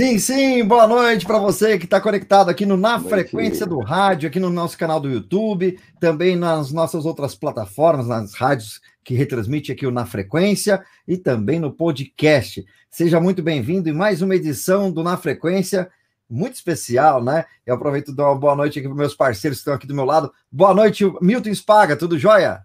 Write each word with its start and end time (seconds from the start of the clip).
Sim, 0.00 0.18
sim, 0.18 0.64
boa 0.64 0.86
noite 0.86 1.26
para 1.26 1.38
você 1.38 1.78
que 1.78 1.84
está 1.84 2.00
conectado 2.00 2.48
aqui 2.48 2.64
no 2.64 2.74
Na 2.74 2.98
Frequência 2.98 3.66
do 3.66 3.78
Rádio, 3.80 4.30
aqui 4.30 4.40
no 4.40 4.48
nosso 4.48 4.78
canal 4.78 4.98
do 4.98 5.10
YouTube, 5.10 5.78
também 6.00 6.36
nas 6.36 6.72
nossas 6.72 7.04
outras 7.04 7.34
plataformas, 7.34 8.06
nas 8.06 8.32
rádios 8.32 8.80
que 9.04 9.12
retransmite 9.12 9.70
aqui 9.70 9.86
o 9.86 9.90
Na 9.90 10.06
Frequência 10.06 10.82
e 11.06 11.18
também 11.18 11.60
no 11.60 11.70
podcast. 11.70 12.64
Seja 12.88 13.20
muito 13.20 13.42
bem-vindo 13.42 13.90
em 13.90 13.92
mais 13.92 14.22
uma 14.22 14.34
edição 14.34 14.90
do 14.90 15.02
Na 15.02 15.18
Frequência, 15.18 15.90
muito 16.30 16.54
especial, 16.54 17.22
né? 17.22 17.44
Eu 17.66 17.74
aproveito 17.74 18.10
e 18.10 18.14
dou 18.14 18.24
uma 18.24 18.38
boa 18.38 18.56
noite 18.56 18.78
aqui 18.78 18.88
para 18.88 18.96
meus 18.96 19.14
parceiros 19.14 19.58
que 19.58 19.60
estão 19.60 19.74
aqui 19.74 19.86
do 19.86 19.94
meu 19.94 20.06
lado. 20.06 20.32
Boa 20.50 20.72
noite, 20.72 21.04
Milton 21.20 21.54
Spaga, 21.54 21.94
tudo 21.94 22.18
jóia? 22.18 22.64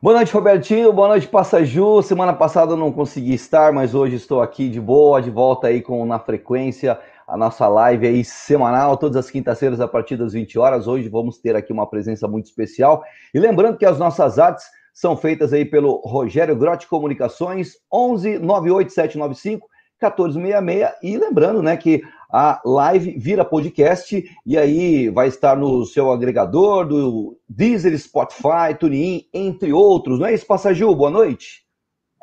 Boa 0.00 0.14
noite, 0.14 0.32
Robertinho. 0.32 0.92
Boa 0.92 1.08
noite, 1.08 1.26
Passaju. 1.26 2.00
Semana 2.04 2.32
passada 2.32 2.74
eu 2.74 2.76
não 2.76 2.92
consegui 2.92 3.34
estar, 3.34 3.72
mas 3.72 3.96
hoje 3.96 4.14
estou 4.14 4.40
aqui 4.40 4.68
de 4.68 4.80
boa, 4.80 5.20
de 5.20 5.28
volta 5.28 5.66
aí 5.66 5.82
com 5.82 6.06
Na 6.06 6.20
Frequência, 6.20 7.00
a 7.26 7.36
nossa 7.36 7.66
live 7.66 8.06
aí 8.06 8.24
semanal, 8.24 8.96
todas 8.96 9.16
as 9.16 9.28
quintas-feiras 9.28 9.80
a 9.80 9.88
partir 9.88 10.16
das 10.16 10.34
20 10.34 10.56
horas. 10.56 10.86
Hoje 10.86 11.08
vamos 11.08 11.38
ter 11.38 11.56
aqui 11.56 11.72
uma 11.72 11.84
presença 11.84 12.28
muito 12.28 12.46
especial. 12.46 13.02
E 13.34 13.40
lembrando 13.40 13.76
que 13.76 13.84
as 13.84 13.98
nossas 13.98 14.38
artes 14.38 14.66
são 14.94 15.16
feitas 15.16 15.52
aí 15.52 15.64
pelo 15.64 15.96
Rogério 16.04 16.54
Grotti 16.54 16.86
Comunicações, 16.86 17.72
11 17.92 18.38
98795 18.38 19.66
1466. 20.00 20.92
E 21.02 21.16
lembrando, 21.16 21.60
né, 21.60 21.76
que 21.76 22.02
a 22.30 22.60
live 22.64 23.18
vira 23.18 23.44
podcast 23.44 24.24
e 24.44 24.58
aí 24.58 25.08
vai 25.08 25.28
estar 25.28 25.56
no 25.56 25.86
seu 25.86 26.10
agregador 26.10 26.86
do 26.86 27.38
Deezer, 27.48 27.98
Spotify, 27.98 28.76
TuneIn, 28.78 29.24
entre 29.32 29.72
outros. 29.72 30.18
Não 30.18 30.26
é 30.26 30.34
isso, 30.34 30.46
Passagil? 30.46 30.94
Boa 30.94 31.10
noite. 31.10 31.62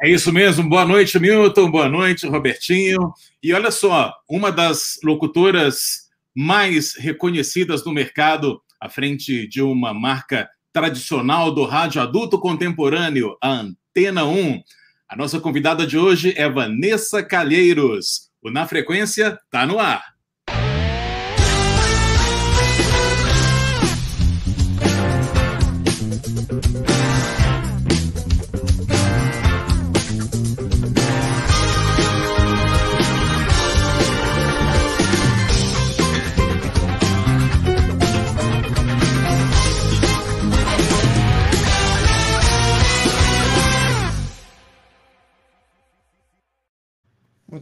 É 0.02 0.10
isso 0.10 0.32
mesmo. 0.32 0.70
Boa 0.70 0.86
noite, 0.86 1.18
Milton. 1.18 1.72
Boa 1.72 1.90
noite, 1.90 2.28
Robertinho. 2.28 3.14
E 3.42 3.54
olha 3.54 3.72
só, 3.72 4.14
uma 4.30 4.52
das 4.52 5.00
locutoras 5.04 6.06
mais 6.36 6.96
reconhecidas 6.96 7.84
no 7.84 7.94
mercado 7.94 8.62
à 8.80 8.90
frente 8.90 9.48
de 9.48 9.62
uma 9.62 9.94
marca 9.94 10.50
tradicional 10.72 11.52
do 11.52 11.64
rádio 11.64 12.02
adulto 12.02 12.38
contemporâneo, 12.38 13.38
a 13.42 13.50
Antena 13.50 14.26
1. 14.26 14.62
A 15.08 15.16
nossa 15.16 15.40
convidada 15.40 15.88
de 15.88 15.98
hoje 15.98 16.34
é 16.36 16.50
Vanessa 16.50 17.24
Calheiros. 17.24 18.30
Na 18.52 18.68
Frequência 18.68 19.40
está 19.46 19.66
no 19.66 19.80
ar. 19.80 20.15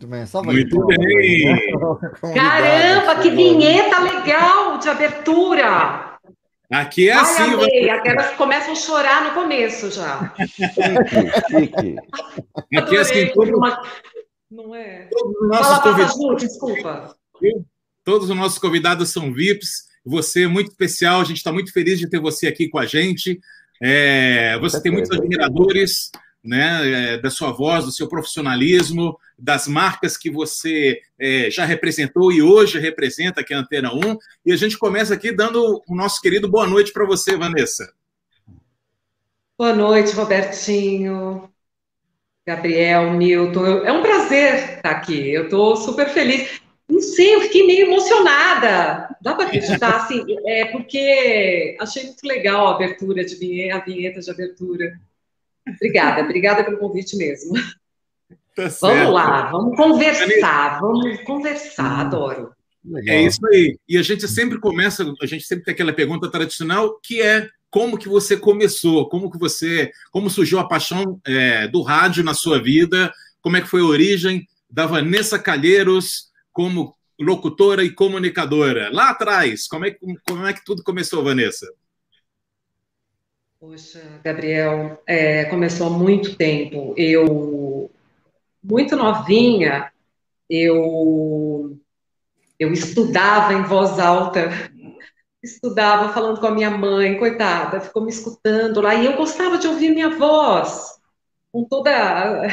Muito 0.03 0.07
bem, 0.07 0.25
só 0.25 0.43
Muito 0.43 0.85
bem. 0.85 1.71
Caramba, 2.35 3.21
que 3.21 3.29
vinheta 3.29 3.99
legal 3.99 4.77
de 4.77 4.89
abertura. 4.89 6.17
Aqui 6.69 7.09
é 7.09 7.13
Ai, 7.13 7.21
assim. 7.21 7.53
amei. 7.53 7.89
Aquelas 7.89 8.31
que 8.31 8.35
começam 8.37 8.73
a 8.73 8.75
chorar 8.75 9.23
no 9.23 9.31
começo 9.31 9.89
já. 9.91 10.33
Chique. 11.49 11.95
Aqui 12.75 12.95
é 12.97 12.99
assim, 12.99 13.27
todo- 13.33 13.55
Uma- 13.57 13.81
Não 14.51 14.75
é? 14.75 15.07
todos 15.09 15.35
os 15.41 15.47
nossos 15.47 15.67
Fala, 15.67 15.81
convidados. 15.83 16.15
Ju, 16.15 16.35
desculpa. 16.35 17.15
Todos 18.03 18.29
os 18.29 18.35
nossos 18.35 18.57
convidados 18.59 19.09
são 19.09 19.31
VIPs. 19.33 19.83
Você 20.05 20.43
é 20.43 20.47
muito 20.47 20.71
especial. 20.71 21.21
A 21.21 21.23
gente 21.23 21.37
está 21.37 21.51
muito 21.53 21.71
feliz 21.71 21.97
de 21.97 22.09
ter 22.09 22.19
você 22.19 22.47
aqui 22.47 22.67
com 22.67 22.77
a 22.79 22.85
gente. 22.85 23.39
É, 23.81 24.57
você 24.59 24.81
tem 24.81 24.91
muitos 24.91 25.11
admiradores 25.11 26.11
né, 26.43 27.13
é, 27.13 27.17
da 27.17 27.29
sua 27.29 27.51
voz, 27.51 27.85
do 27.85 27.91
seu 27.91 28.07
profissionalismo, 28.07 29.17
das 29.39 29.67
marcas 29.67 30.17
que 30.17 30.29
você 30.29 30.99
é, 31.17 31.49
já 31.49 31.63
representou 31.63 32.31
e 32.31 32.41
hoje 32.41 32.79
representa 32.79 33.41
aqui 33.41 33.53
a 33.53 33.59
Antena 33.59 33.93
1. 33.93 34.17
E 34.45 34.51
a 34.51 34.57
gente 34.57 34.77
começa 34.77 35.13
aqui 35.13 35.31
dando 35.31 35.81
o 35.87 35.95
nosso 35.95 36.19
querido 36.21 36.49
boa 36.49 36.67
noite 36.67 36.91
para 36.91 37.05
você, 37.05 37.37
Vanessa. 37.37 37.93
Boa 39.57 39.73
noite, 39.73 40.13
Robertinho, 40.13 41.49
Gabriel, 42.45 43.11
Milton. 43.11 43.85
É 43.85 43.91
um 43.93 44.01
prazer 44.01 44.75
estar 44.77 44.91
aqui. 44.91 45.29
Eu 45.31 45.45
estou 45.45 45.77
super 45.77 46.09
feliz. 46.09 46.61
Não 46.89 46.99
sei, 46.99 47.35
eu 47.35 47.41
fiquei 47.41 47.65
meio 47.65 47.87
emocionada. 47.87 49.15
Dá 49.21 49.33
para 49.33 49.45
acreditar, 49.45 49.95
assim, 49.95 50.25
é 50.45 50.65
porque 50.65 51.77
achei 51.79 52.03
muito 52.03 52.27
legal 52.27 52.67
a 52.67 52.75
abertura 52.75 53.23
de 53.23 53.35
vinheta, 53.35 53.77
a 53.77 53.85
vinheta 53.85 54.19
de 54.19 54.29
abertura. 54.29 54.99
Obrigada, 55.67 56.21
obrigada 56.21 56.63
pelo 56.63 56.77
convite 56.77 57.15
mesmo. 57.15 57.53
Tá 58.55 58.69
certo. 58.69 58.81
Vamos 58.81 59.13
lá, 59.13 59.51
vamos 59.51 59.77
conversar, 59.77 60.79
vamos 60.79 61.21
conversar, 61.21 62.01
adoro. 62.01 62.51
Legal. 62.85 63.15
É 63.15 63.23
isso 63.23 63.45
aí. 63.47 63.77
E 63.87 63.97
a 63.97 64.01
gente 64.01 64.27
sempre 64.27 64.59
começa, 64.59 65.03
a 65.21 65.25
gente 65.25 65.45
sempre 65.45 65.65
tem 65.65 65.73
aquela 65.73 65.93
pergunta 65.93 66.29
tradicional, 66.29 66.99
que 67.01 67.21
é 67.21 67.49
como 67.71 67.97
que 67.97 68.07
você 68.07 68.37
começou, 68.37 69.09
como 69.09 69.31
que 69.31 69.39
você, 69.39 69.91
como 70.11 70.29
surgiu 70.29 70.59
a 70.59 70.67
paixão 70.67 71.19
é, 71.25 71.67
do 71.67 71.81
rádio 71.81 72.23
na 72.23 72.33
sua 72.33 72.61
vida, 72.61 73.11
como 73.41 73.57
é 73.57 73.61
que 73.61 73.67
foi 73.67 73.81
a 73.81 73.85
origem 73.85 74.47
da 74.69 74.85
Vanessa 74.85 75.39
Calheiros 75.39 76.31
como 76.51 76.95
locutora 77.19 77.83
e 77.83 77.89
comunicadora. 77.89 78.89
Lá 78.91 79.09
atrás, 79.09 79.67
como 79.67 79.85
é, 79.85 79.95
como 80.27 80.45
é 80.45 80.53
que 80.53 80.63
tudo 80.63 80.83
começou, 80.83 81.23
Vanessa? 81.23 81.67
Poxa, 83.65 84.19
Gabriel, 84.21 85.01
é, 85.07 85.45
começou 85.45 85.87
há 85.87 85.89
muito 85.89 86.35
tempo. 86.35 86.93
Eu, 86.97 87.89
muito 88.61 88.93
novinha, 88.97 89.89
eu, 90.49 91.79
eu 92.59 92.73
estudava 92.73 93.53
em 93.53 93.63
voz 93.63 93.97
alta, 93.99 94.49
estudava 95.41 96.11
falando 96.11 96.41
com 96.41 96.47
a 96.47 96.51
minha 96.51 96.69
mãe, 96.71 97.17
coitada, 97.17 97.79
ficou 97.79 98.03
me 98.03 98.09
escutando 98.09 98.81
lá, 98.81 98.95
e 98.95 99.05
eu 99.05 99.15
gostava 99.15 99.57
de 99.57 99.65
ouvir 99.65 99.91
minha 99.91 100.09
voz, 100.09 100.99
com 101.49 101.63
toda 101.63 102.45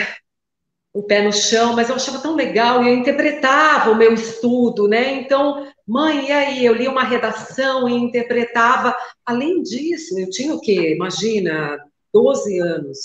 o 0.94 1.02
pé 1.02 1.22
no 1.24 1.32
chão, 1.32 1.74
mas 1.74 1.88
eu 1.88 1.96
achava 1.96 2.20
tão 2.20 2.36
legal, 2.36 2.84
e 2.84 2.88
eu 2.88 2.94
interpretava 2.94 3.90
o 3.90 3.96
meu 3.96 4.14
estudo, 4.14 4.86
né? 4.86 5.14
Então, 5.14 5.69
mãe, 5.90 6.28
e 6.28 6.32
aí? 6.32 6.64
Eu 6.64 6.74
lia 6.74 6.90
uma 6.90 7.02
redação 7.02 7.88
e 7.88 7.94
interpretava. 7.94 8.96
Além 9.26 9.62
disso, 9.62 10.18
eu 10.18 10.30
tinha 10.30 10.54
o 10.54 10.60
quê? 10.60 10.94
Imagina, 10.94 11.78
12 12.12 12.58
anos. 12.60 12.98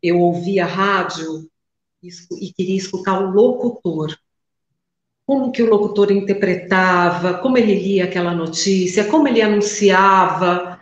Eu 0.00 0.20
ouvia 0.20 0.64
rádio 0.64 1.48
e 2.02 2.52
queria 2.52 2.76
escutar 2.76 3.20
o 3.20 3.30
locutor. 3.30 4.16
Como 5.26 5.50
que 5.50 5.62
o 5.62 5.68
locutor 5.68 6.12
interpretava, 6.12 7.38
como 7.38 7.58
ele 7.58 7.74
lia 7.74 8.04
aquela 8.04 8.34
notícia, 8.34 9.08
como 9.08 9.26
ele 9.26 9.42
anunciava. 9.42 10.80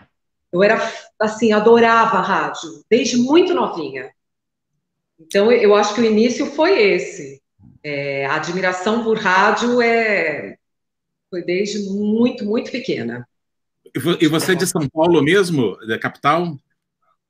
Eu 0.52 0.62
era, 0.62 0.80
assim, 1.18 1.52
adorava 1.52 2.18
a 2.18 2.22
rádio, 2.22 2.84
desde 2.90 3.16
muito 3.16 3.54
novinha. 3.54 4.10
Então, 5.18 5.50
eu 5.52 5.74
acho 5.74 5.94
que 5.94 6.00
o 6.00 6.04
início 6.04 6.46
foi 6.46 6.80
esse. 6.80 7.40
É, 7.82 8.26
a 8.26 8.34
admiração 8.34 9.04
por 9.04 9.18
rádio 9.18 9.80
é, 9.80 10.58
foi 11.30 11.42
desde 11.44 11.88
muito, 11.90 12.44
muito 12.44 12.70
pequena. 12.70 13.26
E 13.94 13.98
vo- 14.00 14.18
você 14.30 14.52
é 14.52 14.54
de 14.56 14.66
São 14.66 14.88
Paulo 14.88 15.22
mesmo, 15.22 15.76
da 15.86 15.98
capital? 15.98 16.56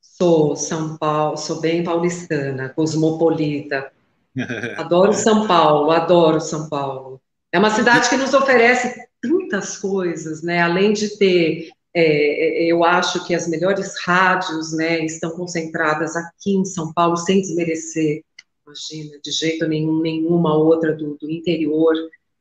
Sou 0.00 0.56
São 0.56 0.96
Paulo, 0.98 1.36
sou 1.36 1.60
bem 1.60 1.82
paulistana, 1.82 2.68
cosmopolita. 2.70 3.90
Adoro 4.76 5.12
São 5.12 5.46
Paulo, 5.46 5.90
adoro 5.90 6.40
São 6.40 6.68
Paulo. 6.68 7.20
É 7.52 7.58
uma 7.58 7.70
cidade 7.70 8.08
que 8.08 8.16
nos 8.16 8.34
oferece 8.34 9.06
tantas 9.20 9.78
coisas, 9.78 10.42
né? 10.42 10.62
Além 10.62 10.92
de 10.92 11.18
ter, 11.18 11.70
é, 11.94 12.64
eu 12.64 12.84
acho 12.84 13.26
que 13.26 13.34
as 13.34 13.48
melhores 13.48 13.94
rádios, 14.04 14.72
né, 14.72 15.04
estão 15.04 15.30
concentradas 15.32 16.16
aqui 16.16 16.54
em 16.54 16.64
São 16.64 16.92
Paulo, 16.92 17.16
sem 17.16 17.40
desmerecer, 17.40 18.22
imagina, 18.66 19.18
de 19.22 19.30
jeito 19.32 19.66
nenhum, 19.68 20.00
nenhuma 20.00 20.56
outra 20.56 20.94
do, 20.94 21.16
do 21.18 21.30
interior. 21.30 21.94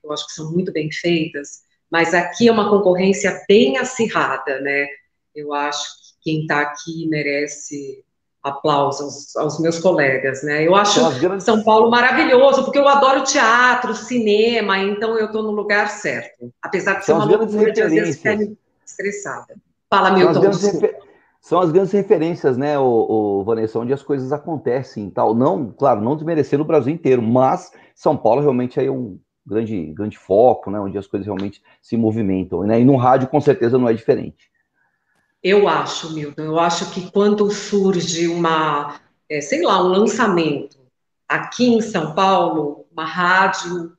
Eu 0.09 0.13
acho 0.13 0.25
que 0.27 0.33
são 0.33 0.51
muito 0.51 0.71
bem 0.73 0.89
feitas, 0.91 1.61
mas 1.91 2.13
aqui 2.13 2.47
é 2.47 2.51
uma 2.51 2.69
concorrência 2.69 3.41
bem 3.47 3.77
acirrada, 3.77 4.59
né? 4.61 4.87
Eu 5.35 5.53
acho 5.53 5.83
que 5.83 6.31
quem 6.31 6.41
está 6.41 6.61
aqui 6.61 7.07
merece 7.07 8.03
aplausos 8.41 9.35
aos 9.35 9.59
meus 9.59 9.79
colegas, 9.79 10.41
né? 10.43 10.65
Eu 10.65 10.75
acho 10.75 10.99
São 10.99 11.19
grandes- 11.19 11.43
São 11.45 11.63
Paulo 11.63 11.89
maravilhoso, 11.91 12.63
porque 12.63 12.79
eu 12.79 12.87
adoro 12.87 13.23
teatro, 13.23 13.93
cinema, 13.93 14.77
então 14.79 15.17
eu 15.17 15.27
estou 15.27 15.43
no 15.43 15.51
lugar 15.51 15.89
certo. 15.89 16.51
Apesar 16.61 16.93
de 16.95 17.05
ser 17.05 17.11
São 17.11 17.17
uma 17.17 17.25
loucura 17.25 17.71
de 17.71 17.81
às 17.81 17.91
vezes 17.91 18.17
ficar 18.17 18.37
estressada. 18.85 19.55
Fala, 19.89 20.07
São 20.07 20.15
as, 20.15 20.23
Milton, 20.23 20.39
grandes 20.41 20.59
desculpa. 20.61 20.87
refer- 20.87 21.09
são 21.41 21.59
as 21.61 21.71
grandes 21.71 21.91
referências, 21.91 22.57
né, 22.57 22.77
o, 22.79 23.43
Vanessa, 23.45 23.79
onde 23.79 23.93
as 23.93 24.03
coisas 24.03 24.31
acontecem 24.33 25.07
e 25.07 25.11
tal. 25.11 25.33
Não, 25.35 25.71
claro, 25.71 26.01
não 26.01 26.15
desmerecendo 26.15 26.63
o 26.63 26.67
Brasil 26.67 26.93
inteiro, 26.93 27.21
mas 27.21 27.71
São 27.95 28.15
Paulo 28.17 28.41
realmente 28.41 28.79
é 28.79 28.89
um 28.91 29.17
grande, 29.49 29.85
grande 29.87 30.17
foco, 30.17 30.69
né? 30.69 30.79
Onde 30.79 30.97
as 30.97 31.07
coisas 31.07 31.25
realmente 31.25 31.61
se 31.81 31.97
movimentam. 31.97 32.63
Né? 32.63 32.81
E 32.81 32.85
no 32.85 32.95
rádio, 32.95 33.27
com 33.27 33.41
certeza, 33.41 33.77
não 33.77 33.89
é 33.89 33.93
diferente. 33.93 34.49
Eu 35.43 35.67
acho, 35.67 36.13
Milton, 36.13 36.41
eu 36.41 36.59
acho 36.59 36.91
que 36.91 37.09
quando 37.11 37.49
surge 37.49 38.27
uma, 38.27 38.99
é, 39.29 39.39
sei 39.39 39.61
lá, 39.61 39.81
um 39.81 39.87
lançamento 39.87 40.77
aqui 41.27 41.67
em 41.67 41.81
São 41.81 42.13
Paulo, 42.13 42.85
uma 42.91 43.05
rádio 43.05 43.97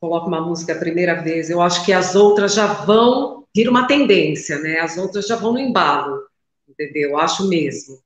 coloca 0.00 0.28
uma 0.28 0.40
música 0.40 0.74
a 0.74 0.78
primeira 0.78 1.20
vez, 1.20 1.50
eu 1.50 1.60
acho 1.60 1.84
que 1.84 1.92
as 1.92 2.14
outras 2.14 2.54
já 2.54 2.66
vão 2.66 3.44
vir 3.54 3.68
uma 3.68 3.86
tendência, 3.86 4.58
né? 4.60 4.78
As 4.78 4.96
outras 4.96 5.26
já 5.26 5.34
vão 5.34 5.52
no 5.52 5.58
embalo, 5.58 6.22
entendeu? 6.68 7.10
Eu 7.10 7.18
acho 7.18 7.48
mesmo. 7.48 7.98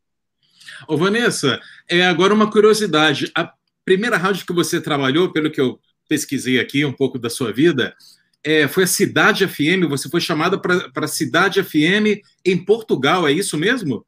Ô, 0.89 0.97
Vanessa, 0.97 1.61
é 1.89 2.06
agora 2.06 2.33
uma 2.33 2.50
curiosidade. 2.50 3.31
A 3.35 3.53
primeira 3.85 4.17
rádio 4.17 4.47
que 4.47 4.55
você 4.55 4.81
trabalhou, 4.81 5.33
pelo 5.33 5.50
que 5.50 5.61
eu 5.61 5.79
pesquisei 6.12 6.61
aqui 6.61 6.85
um 6.85 6.93
pouco 6.93 7.19
da 7.19 7.31
sua 7.31 7.50
vida, 7.50 7.97
é, 8.44 8.69
foi 8.69 8.85
a 8.85 8.87
Cidade 8.87 9.49
FM. 9.49 9.88
Você 9.88 10.11
foi 10.11 10.20
chamada 10.20 10.61
para 10.61 10.91
a 10.94 11.09
Cidade 11.09 11.62
FM 11.62 12.20
em 12.44 12.62
Portugal, 12.62 13.26
é 13.26 13.32
isso 13.32 13.56
mesmo? 13.56 14.05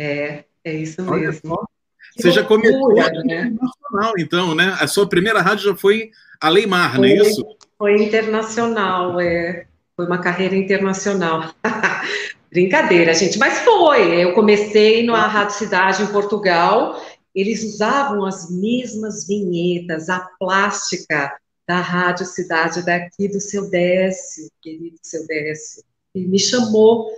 É, 0.00 0.44
é 0.64 0.74
isso 0.74 1.02
mesmo. 1.02 1.68
Você 2.16 2.30
já 2.30 2.42
começou 2.42 2.94
né? 2.94 3.02
internacional, 3.02 4.12
então, 4.18 4.54
né? 4.54 4.74
A 4.80 4.86
sua 4.86 5.06
primeira 5.06 5.42
rádio 5.42 5.66
já 5.66 5.76
foi 5.76 6.10
a 6.40 6.48
Leimar, 6.48 6.96
foi, 6.96 7.14
não 7.14 7.22
é 7.22 7.28
isso? 7.28 7.44
Foi 7.76 8.02
internacional, 8.02 9.20
é. 9.20 9.66
Foi 9.94 10.06
uma 10.06 10.18
carreira 10.18 10.56
internacional. 10.56 11.52
Brincadeira, 12.50 13.12
gente, 13.12 13.38
mas 13.38 13.58
foi. 13.58 14.24
Eu 14.24 14.32
comecei 14.32 15.04
na 15.04 15.26
Rádio 15.26 15.54
Cidade 15.54 16.02
em 16.02 16.06
Portugal. 16.06 16.98
Eles 17.38 17.62
usavam 17.62 18.24
as 18.24 18.50
mesmas 18.50 19.24
vinhetas, 19.24 20.08
a 20.08 20.18
plástica 20.40 21.38
da 21.64 21.80
Rádio 21.80 22.26
Cidade 22.26 22.84
daqui 22.84 23.28
do 23.28 23.40
seu 23.40 23.70
Décio, 23.70 24.50
querido 24.60 24.98
seu 25.00 25.24
Décio. 25.24 25.84
E 26.12 26.26
me 26.26 26.36
chamou 26.36 27.16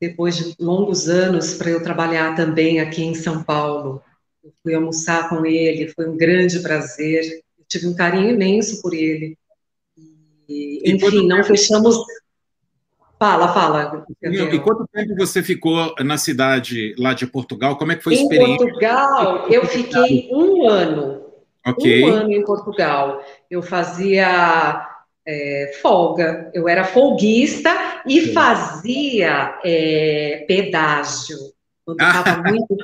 depois 0.00 0.36
de 0.36 0.54
longos 0.58 1.06
anos 1.06 1.52
para 1.52 1.68
eu 1.68 1.82
trabalhar 1.82 2.34
também 2.34 2.80
aqui 2.80 3.02
em 3.02 3.14
São 3.14 3.44
Paulo. 3.44 4.02
Eu 4.42 4.54
fui 4.62 4.72
almoçar 4.72 5.28
com 5.28 5.44
ele, 5.44 5.92
foi 5.92 6.08
um 6.08 6.16
grande 6.16 6.60
prazer. 6.60 7.42
Eu 7.58 7.64
tive 7.68 7.88
um 7.88 7.94
carinho 7.94 8.30
imenso 8.30 8.80
por 8.80 8.94
ele. 8.94 9.36
E, 10.48 10.80
enfim, 10.90 11.26
não 11.26 11.44
fechamos 11.44 11.94
Fala, 13.20 13.52
fala. 13.52 14.06
E 14.22 14.58
quanto 14.60 14.88
tempo 14.90 15.14
você 15.14 15.42
ficou 15.42 15.94
na 16.00 16.16
cidade 16.16 16.94
lá 16.98 17.12
de 17.12 17.26
Portugal? 17.26 17.76
Como 17.76 17.92
é 17.92 17.96
que 17.96 18.02
foi 18.02 18.14
a 18.14 18.16
em 18.16 18.22
experiência? 18.22 18.54
Em 18.54 18.56
Portugal, 18.56 19.48
eu 19.50 19.66
fiquei 19.66 20.30
um 20.32 20.66
ano. 20.66 21.20
Okay. 21.66 22.02
Um 22.02 22.14
ano 22.14 22.32
em 22.32 22.42
Portugal. 22.42 23.22
Eu 23.50 23.60
fazia 23.60 24.88
é, 25.28 25.78
folga, 25.82 26.50
eu 26.54 26.66
era 26.66 26.82
folguista 26.82 27.70
e 28.06 28.22
Sim. 28.22 28.32
fazia 28.32 29.60
é, 29.62 30.46
pedágio. 30.48 31.36
Quando 31.84 32.00
estava 32.02 32.42
muito, 32.50 32.76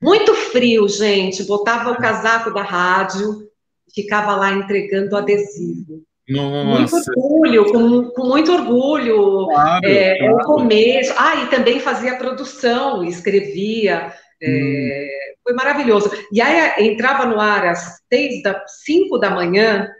muito 0.00 0.34
frio, 0.34 0.88
gente, 0.88 1.44
botava 1.44 1.90
o 1.90 1.98
casaco 1.98 2.50
da 2.54 2.62
rádio, 2.62 3.50
ficava 3.94 4.34
lá 4.34 4.50
entregando 4.50 5.14
adesivo. 5.14 6.02
Nossa. 6.28 6.96
Muito 6.96 7.20
orgulho, 7.20 7.72
com, 7.72 8.10
com 8.10 8.26
muito 8.26 8.52
orgulho. 8.52 9.46
Claro, 9.46 9.86
é, 9.86 10.18
claro. 10.18 10.36
O 10.36 10.44
começo. 10.44 11.14
Ah, 11.18 11.36
e 11.42 11.50
também 11.50 11.80
fazia 11.80 12.16
produção, 12.16 13.04
escrevia. 13.04 14.12
É, 14.42 14.48
hum. 14.48 15.34
Foi 15.42 15.52
maravilhoso. 15.52 16.10
E 16.32 16.40
aí 16.40 16.86
entrava 16.88 17.26
no 17.26 17.38
ar 17.38 17.66
às 17.66 18.00
seis 18.10 18.42
da, 18.42 18.64
cinco 18.66 19.18
da 19.18 19.30
manhã, 19.30 19.90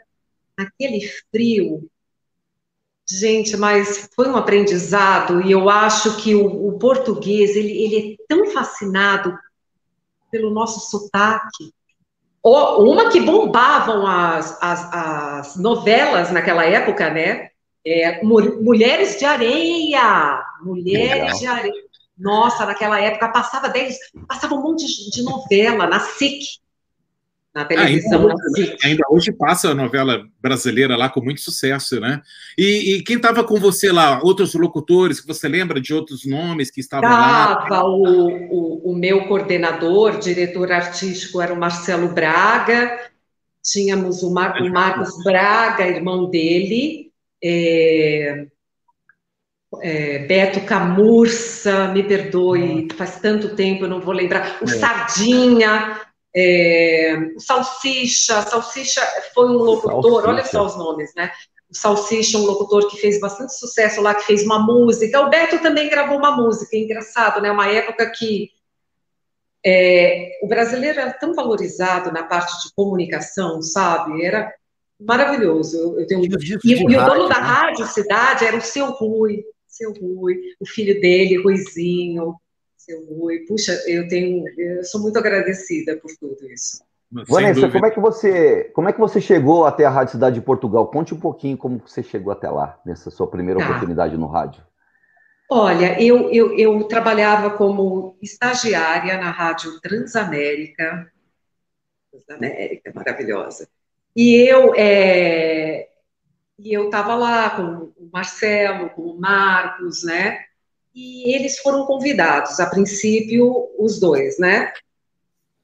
aquele 0.57 1.07
frio. 1.31 1.87
Gente, 3.07 3.55
mas 3.55 4.09
foi 4.15 4.27
um 4.27 4.35
aprendizado 4.35 5.39
e 5.41 5.51
eu 5.51 5.69
acho 5.69 6.17
que 6.17 6.33
o, 6.33 6.69
o 6.69 6.79
português 6.79 7.55
ele, 7.55 7.71
ele 7.71 8.13
é 8.13 8.25
tão 8.27 8.47
fascinado 8.47 9.37
pelo 10.31 10.49
nosso 10.49 10.89
sotaque 10.89 11.71
uma 12.45 13.09
que 13.09 13.19
bombavam 13.19 14.05
as, 14.05 14.57
as, 14.61 14.93
as 14.93 15.55
novelas 15.55 16.31
naquela 16.31 16.65
época, 16.65 17.09
né? 17.09 17.49
É, 17.85 18.23
Mulheres 18.23 19.17
de 19.17 19.25
Areia! 19.25 20.43
Mulheres 20.61 21.39
de 21.39 21.47
Areia. 21.47 21.85
Nossa, 22.17 22.65
naquela 22.65 22.99
época 23.01 23.27
passava 23.29 23.67
10, 23.67 23.97
passava 24.27 24.55
um 24.55 24.61
monte 24.61 24.85
de, 24.85 25.11
de 25.11 25.23
novela 25.23 25.85
na 25.85 25.99
SIC 25.99 26.43
na 27.55 27.63
televisão. 27.63 28.19
ainda, 28.19 28.35
hoje, 28.35 28.77
ainda, 28.83 29.03
hoje 29.09 29.31
passa 29.31 29.69
a 29.69 29.73
novela 29.73 30.27
brasileira 30.41 30.97
lá 30.97 31.07
com 31.07 31.21
muito 31.21 31.39
sucesso, 31.39 32.01
né? 32.01 32.21
E, 32.57 32.95
e 32.95 33.03
quem 33.03 33.15
estava 33.15 33.45
com 33.45 33.57
você 33.57 33.93
lá? 33.93 34.19
Outros 34.21 34.53
locutores 34.53 35.21
que 35.21 35.27
você 35.27 35.47
lembra 35.47 35.79
de 35.79 35.93
outros 35.93 36.25
nomes 36.25 36.69
que 36.69 36.81
estavam 36.81 37.09
tava 37.09 37.21
lá? 37.21 37.63
Estava 37.63 37.85
o, 37.85 38.27
o, 38.27 38.91
o, 38.91 38.95
meu 38.95 39.25
coordenador, 39.25 40.19
diretor 40.19 40.69
artístico, 40.69 41.41
era 41.41 41.53
o 41.53 41.57
Marcelo 41.57 42.09
Braga. 42.09 42.99
Tínhamos 43.63 44.21
o, 44.21 44.31
Mar, 44.31 44.61
o 44.61 44.69
Marcos 44.69 45.23
Braga, 45.23 45.87
irmão 45.87 46.29
dele. 46.29 47.09
É, 47.41 48.47
é, 49.81 50.19
Beto 50.19 50.61
Camurça, 50.61 51.87
me 51.87 52.03
perdoe, 52.03 52.87
faz 52.95 53.19
tanto 53.19 53.55
tempo, 53.55 53.85
eu 53.85 53.89
não 53.89 54.01
vou 54.01 54.13
lembrar. 54.13 54.57
O 54.61 54.65
é. 54.65 54.67
Sardinha, 54.67 56.01
é, 56.35 57.15
o 57.33 57.39
Salsicha, 57.39 58.41
Salsicha 58.41 59.01
foi 59.33 59.47
um 59.47 59.53
locutor, 59.53 60.01
Salsicha. 60.01 60.27
olha 60.27 60.45
só 60.45 60.65
os 60.65 60.75
nomes, 60.75 61.13
né? 61.15 61.31
O 61.69 61.75
Salsicha, 61.75 62.37
um 62.37 62.45
locutor 62.45 62.89
que 62.89 62.97
fez 62.97 63.19
bastante 63.21 63.57
sucesso 63.57 64.01
lá, 64.01 64.13
que 64.13 64.25
fez 64.25 64.43
uma 64.43 64.59
música. 64.59 65.21
O 65.21 65.29
Beto 65.29 65.59
também 65.59 65.89
gravou 65.89 66.17
uma 66.17 66.35
música, 66.35 66.75
engraçado, 66.75 67.41
né? 67.41 67.49
Uma 67.49 67.71
época 67.71 68.09
que 68.09 68.49
é, 69.65 70.37
o 70.43 70.47
brasileiro 70.47 70.99
era 70.99 71.13
tão 71.13 71.33
valorizado 71.33 72.11
na 72.11 72.23
parte 72.23 72.67
de 72.67 72.73
comunicação, 72.75 73.61
sabe? 73.61 74.23
Era 74.23 74.53
maravilhoso. 74.99 75.97
Eu 75.97 76.05
tenho... 76.05 76.21
E, 76.21 76.73
e, 76.73 76.97
o 76.97 77.05
dono 77.05 77.29
da 77.29 77.39
né? 77.39 77.47
rádio 77.47 77.85
Cidade 77.87 78.45
era 78.45 78.57
o 78.57 78.61
seu 78.61 78.87
Rui, 78.87 79.41
seu 79.65 79.93
Rui, 79.93 80.35
o 80.59 80.67
filho 80.67 80.99
dele, 80.99 81.41
Ruizinho 81.41 82.35
seu 82.85 83.03
Rui. 83.05 83.39
Puxa, 83.47 83.73
eu 83.87 84.07
tenho, 84.07 84.43
eu 84.57 84.83
sou 84.83 85.01
muito 85.01 85.17
agradecida 85.17 85.97
por 85.97 86.11
tudo 86.19 86.45
isso. 86.51 86.83
Vanessa, 87.27 87.69
como 87.69 87.85
é 87.85 87.91
que 87.91 87.99
você, 87.99 88.63
como 88.73 88.89
é 88.89 88.93
que 88.93 88.99
você 88.99 89.21
chegou 89.21 89.65
até 89.65 89.85
a 89.85 89.89
Rádio 89.89 90.13
Cidade 90.13 90.35
de 90.35 90.45
Portugal? 90.45 90.87
Conte 90.87 91.13
um 91.13 91.19
pouquinho 91.19 91.57
como 91.57 91.81
você 91.85 92.03
chegou 92.03 92.31
até 92.31 92.49
lá 92.49 92.79
nessa 92.85 93.09
sua 93.09 93.27
primeira 93.27 93.59
tá. 93.59 93.65
oportunidade 93.65 94.17
no 94.17 94.27
rádio. 94.27 94.63
Olha, 95.49 96.01
eu, 96.01 96.31
eu, 96.31 96.57
eu 96.57 96.83
trabalhava 96.85 97.51
como 97.51 98.17
estagiária 98.21 99.17
na 99.17 99.29
Rádio 99.29 99.79
Transamérica, 99.79 101.11
Transamérica, 102.11 102.91
maravilhosa. 102.93 103.69
E 104.15 104.49
eu 104.49 104.73
é, 104.75 105.87
e 106.57 106.73
eu 106.73 106.85
estava 106.85 107.15
lá 107.15 107.49
com 107.51 107.93
o 107.97 108.09
Marcelo, 108.11 108.89
com 108.89 109.03
o 109.03 109.19
Marcos, 109.19 110.03
né? 110.03 110.39
E 110.95 111.35
eles 111.35 111.59
foram 111.59 111.85
convidados, 111.85 112.59
a 112.61 112.69
princípio, 112.69 113.69
os 113.77 113.99
dois, 113.99 114.39
né? 114.39 114.71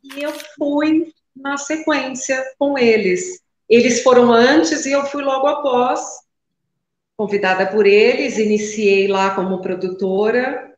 E 0.03 0.21
eu 0.21 0.33
fui 0.57 1.13
na 1.33 1.57
sequência 1.57 2.43
com 2.59 2.77
eles. 2.77 3.41
Eles 3.69 4.03
foram 4.03 4.33
antes 4.33 4.85
e 4.85 4.91
eu 4.91 5.05
fui 5.05 5.23
logo 5.23 5.47
após, 5.47 6.01
convidada 7.15 7.65
por 7.67 7.85
eles, 7.85 8.37
iniciei 8.37 9.07
lá 9.07 9.33
como 9.33 9.61
produtora, 9.61 10.75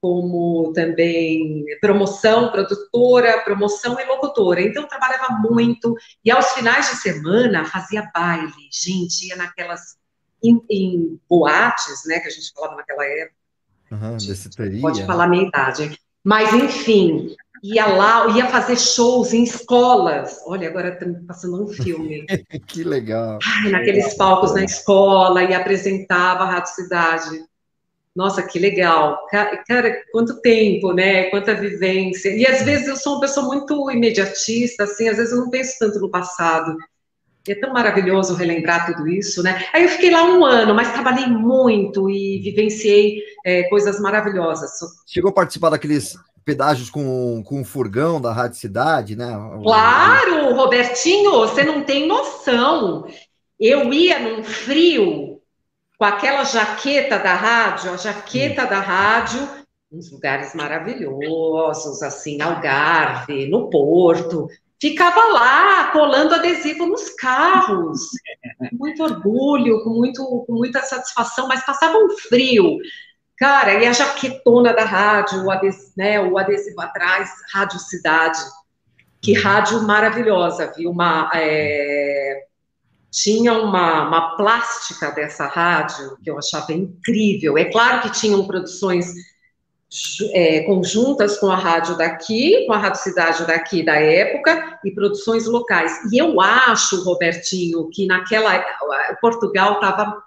como 0.00 0.72
também 0.72 1.64
promoção, 1.80 2.52
produtora, 2.52 3.40
promoção 3.40 3.98
e 3.98 4.04
locutora. 4.04 4.62
Então, 4.62 4.86
trabalhava 4.86 5.40
muito. 5.42 5.96
E 6.24 6.30
aos 6.30 6.52
finais 6.52 6.88
de 6.90 6.96
semana, 6.96 7.64
fazia 7.64 8.08
baile. 8.14 8.52
Gente, 8.72 9.28
ia 9.28 9.36
naquelas. 9.36 9.98
Em, 10.42 10.58
em 10.70 11.20
boates, 11.28 12.06
né, 12.06 12.18
que 12.18 12.28
a 12.28 12.30
gente 12.30 12.50
falava 12.54 12.76
naquela 12.76 13.04
época 13.04 13.39
Uhum, 13.90 14.80
Pode 14.80 15.04
falar 15.04 15.24
a 15.24 15.28
minha 15.28 15.48
idade. 15.48 15.98
Mas, 16.22 16.52
enfim, 16.52 17.34
ia 17.62 17.86
lá, 17.86 18.28
ia 18.36 18.46
fazer 18.46 18.78
shows 18.78 19.32
em 19.32 19.42
escolas. 19.42 20.38
Olha, 20.46 20.68
agora 20.68 20.90
está 20.90 21.06
passando 21.26 21.64
um 21.64 21.68
filme. 21.68 22.24
que 22.66 22.84
legal. 22.84 23.38
Ai, 23.44 23.70
naqueles 23.70 24.14
palcos 24.14 24.54
na 24.54 24.64
escola, 24.64 25.42
e 25.42 25.54
apresentava 25.54 26.44
a 26.44 26.50
Rádio 26.50 26.74
Cidade. 26.74 27.44
Nossa, 28.14 28.42
que 28.42 28.58
legal. 28.58 29.18
Cara, 29.28 30.02
quanto 30.12 30.40
tempo, 30.40 30.92
né? 30.92 31.24
Quanta 31.30 31.54
vivência. 31.54 32.30
E 32.30 32.46
às 32.46 32.62
vezes 32.62 32.88
eu 32.88 32.96
sou 32.96 33.14
uma 33.14 33.20
pessoa 33.20 33.46
muito 33.46 33.90
imediatista, 33.90 34.84
assim, 34.84 35.08
às 35.08 35.16
vezes 35.16 35.32
eu 35.32 35.38
não 35.38 35.50
penso 35.50 35.76
tanto 35.78 36.00
no 36.00 36.10
passado. 36.10 36.76
É 37.48 37.54
tão 37.54 37.72
maravilhoso 37.72 38.34
relembrar 38.34 38.86
tudo 38.86 39.08
isso, 39.08 39.42
né? 39.42 39.64
Aí 39.72 39.82
eu 39.82 39.88
fiquei 39.88 40.10
lá 40.10 40.24
um 40.24 40.44
ano, 40.44 40.74
mas 40.74 40.92
trabalhei 40.92 41.26
muito 41.26 42.10
e 42.10 42.40
vivenciei 42.40 43.22
é, 43.44 43.62
coisas 43.64 43.98
maravilhosas. 43.98 44.70
Chegou 45.06 45.30
a 45.30 45.34
participar 45.34 45.70
daqueles 45.70 46.16
pedágios 46.44 46.90
com, 46.90 47.42
com 47.44 47.60
o 47.60 47.64
furgão 47.64 48.20
da 48.20 48.32
Rádio 48.32 48.58
Cidade, 48.58 49.16
né? 49.16 49.30
Claro, 49.62 50.54
Robertinho, 50.54 51.32
você 51.32 51.62
não 51.62 51.82
tem 51.82 52.06
noção. 52.06 53.06
Eu 53.58 53.92
ia 53.92 54.18
num 54.18 54.42
frio 54.42 55.40
com 55.98 56.04
aquela 56.04 56.44
jaqueta 56.44 57.18
da 57.18 57.34
rádio, 57.34 57.92
a 57.92 57.96
jaqueta 57.96 58.64
da 58.64 58.80
rádio, 58.80 59.46
uns 59.92 60.10
lugares 60.10 60.54
maravilhosos, 60.54 62.02
assim, 62.02 62.40
Algarve, 62.40 63.46
no 63.48 63.68
Porto. 63.68 64.48
Ficava 64.80 65.20
lá, 65.32 65.90
colando 65.92 66.34
adesivo 66.34 66.86
nos 66.86 67.10
carros, 67.10 68.00
com 68.58 68.68
muito 68.72 69.02
orgulho, 69.02 69.84
com, 69.84 69.90
muito, 69.90 70.24
com 70.46 70.54
muita 70.54 70.80
satisfação, 70.82 71.46
mas 71.46 71.64
passava 71.64 71.98
um 71.98 72.08
frio. 72.10 72.78
Cara, 73.36 73.74
e 73.74 73.86
a 73.86 73.92
jaquetona 73.92 74.72
da 74.72 74.84
rádio, 74.84 75.44
o 75.44 75.50
adesivo, 75.50 75.92
né, 75.96 76.20
o 76.20 76.38
adesivo 76.38 76.80
atrás, 76.80 77.30
Rádio 77.52 77.78
Cidade. 77.78 78.38
Que 79.20 79.34
rádio 79.34 79.82
maravilhosa, 79.82 80.72
viu? 80.74 80.90
Uma, 80.90 81.30
é, 81.34 82.44
tinha 83.10 83.52
uma, 83.52 84.06
uma 84.06 84.36
plástica 84.36 85.10
dessa 85.10 85.46
rádio 85.46 86.16
que 86.22 86.30
eu 86.30 86.38
achava 86.38 86.72
incrível. 86.72 87.58
É 87.58 87.66
claro 87.66 88.00
que 88.02 88.12
tinham 88.12 88.46
produções 88.46 89.12
é, 90.32 90.60
conjuntas 90.60 91.38
com 91.38 91.50
a 91.50 91.56
rádio 91.56 91.96
daqui, 91.96 92.64
com 92.66 92.72
a 92.72 92.78
Rádio 92.78 93.02
Cidade 93.02 93.46
daqui 93.46 93.82
da 93.82 93.96
época, 93.96 94.78
e 94.84 94.90
produções 94.92 95.46
locais. 95.46 95.92
E 96.12 96.18
eu 96.18 96.40
acho, 96.40 97.02
Robertinho, 97.02 97.88
que 97.90 98.06
naquela. 98.06 98.64
Portugal 99.20 99.74
estava 99.74 100.22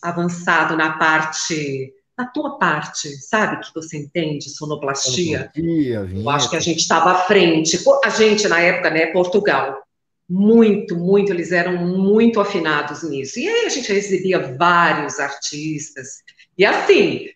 avançado 0.00 0.76
na 0.76 0.92
parte. 0.98 1.92
Na 2.16 2.26
tua 2.26 2.58
parte, 2.58 3.08
sabe 3.08 3.64
que 3.64 3.74
você 3.74 3.96
entende 3.96 4.50
sonoplastia? 4.50 5.50
Sonoplastia 5.54 6.08
eu 6.14 6.30
acho 6.30 6.50
que 6.50 6.56
a 6.56 6.60
gente 6.60 6.80
estava 6.80 7.12
à 7.12 7.14
frente. 7.14 7.78
A 8.04 8.10
gente, 8.10 8.46
na 8.46 8.60
época, 8.60 8.90
né, 8.90 9.06
Portugal 9.06 9.82
muito, 10.28 10.96
muito, 10.96 11.32
eles 11.32 11.52
eram 11.52 11.76
muito 11.86 12.40
afinados 12.40 13.02
nisso. 13.02 13.38
E 13.38 13.48
aí 13.48 13.66
a 13.66 13.68
gente 13.68 13.92
recebia 13.92 14.54
vários 14.56 15.18
artistas. 15.18 16.22
E 16.56 16.64
assim, 16.64 17.26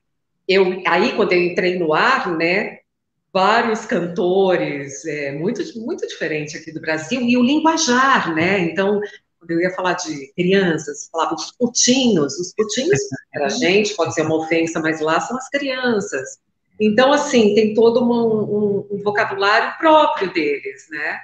eu 0.49 0.83
aí 0.87 1.15
quando 1.15 1.33
eu 1.33 1.43
entrei 1.43 1.79
no 1.79 1.93
ar, 1.93 2.37
né, 2.37 2.79
vários 3.33 3.85
cantores, 3.85 5.05
é, 5.05 5.33
muito, 5.33 5.63
muito 5.79 6.07
diferente 6.07 6.57
aqui 6.57 6.73
do 6.73 6.81
Brasil, 6.81 7.21
e 7.21 7.37
o 7.37 7.43
linguajar, 7.43 8.35
né? 8.35 8.61
Então, 8.61 8.99
quando 9.39 9.51
eu 9.51 9.61
ia 9.61 9.71
falar 9.75 9.93
de 9.93 10.33
crianças, 10.35 11.09
falava 11.13 11.35
dos 11.35 11.53
putinhos, 11.53 12.39
os 12.39 12.55
putinhos 12.55 12.99
para 13.33 13.47
a 13.47 13.51
gente 13.51 13.95
pode 13.95 14.15
ser 14.15 14.23
uma 14.23 14.37
ofensa, 14.37 14.81
mas 14.81 15.01
lá 15.01 15.21
são 15.21 15.37
as 15.37 15.51
crianças. 15.51 16.39
Então, 16.81 17.13
assim, 17.13 17.55
tem 17.55 17.75
todo 17.75 18.03
um, 18.03 18.11
um, 18.11 18.87
um 18.91 19.03
vocabulário 19.03 19.77
próprio 19.79 20.33
deles, 20.33 20.87
né? 20.91 21.19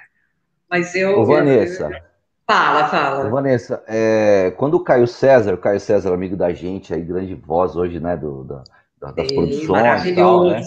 Mas 0.69 0.93
eu. 0.93 1.19
Ô, 1.19 1.25
Vanessa. 1.25 1.89
Eu... 1.91 2.13
Fala, 2.45 2.89
fala. 2.89 3.27
Ô, 3.27 3.31
Vanessa, 3.31 3.83
é, 3.87 4.53
quando 4.57 4.75
o 4.75 4.83
Caio 4.83 5.07
César, 5.07 5.53
o 5.53 5.57
Caio 5.57 5.79
César, 5.79 6.13
amigo 6.13 6.35
da 6.35 6.53
gente, 6.53 6.93
aí, 6.93 7.01
grande 7.01 7.33
voz 7.33 7.75
hoje, 7.75 7.99
né, 7.99 8.17
do, 8.17 8.43
da, 8.43 8.63
das 9.11 9.31
produções 9.31 10.05
e 10.05 10.15
tal, 10.15 10.45
né? 10.45 10.61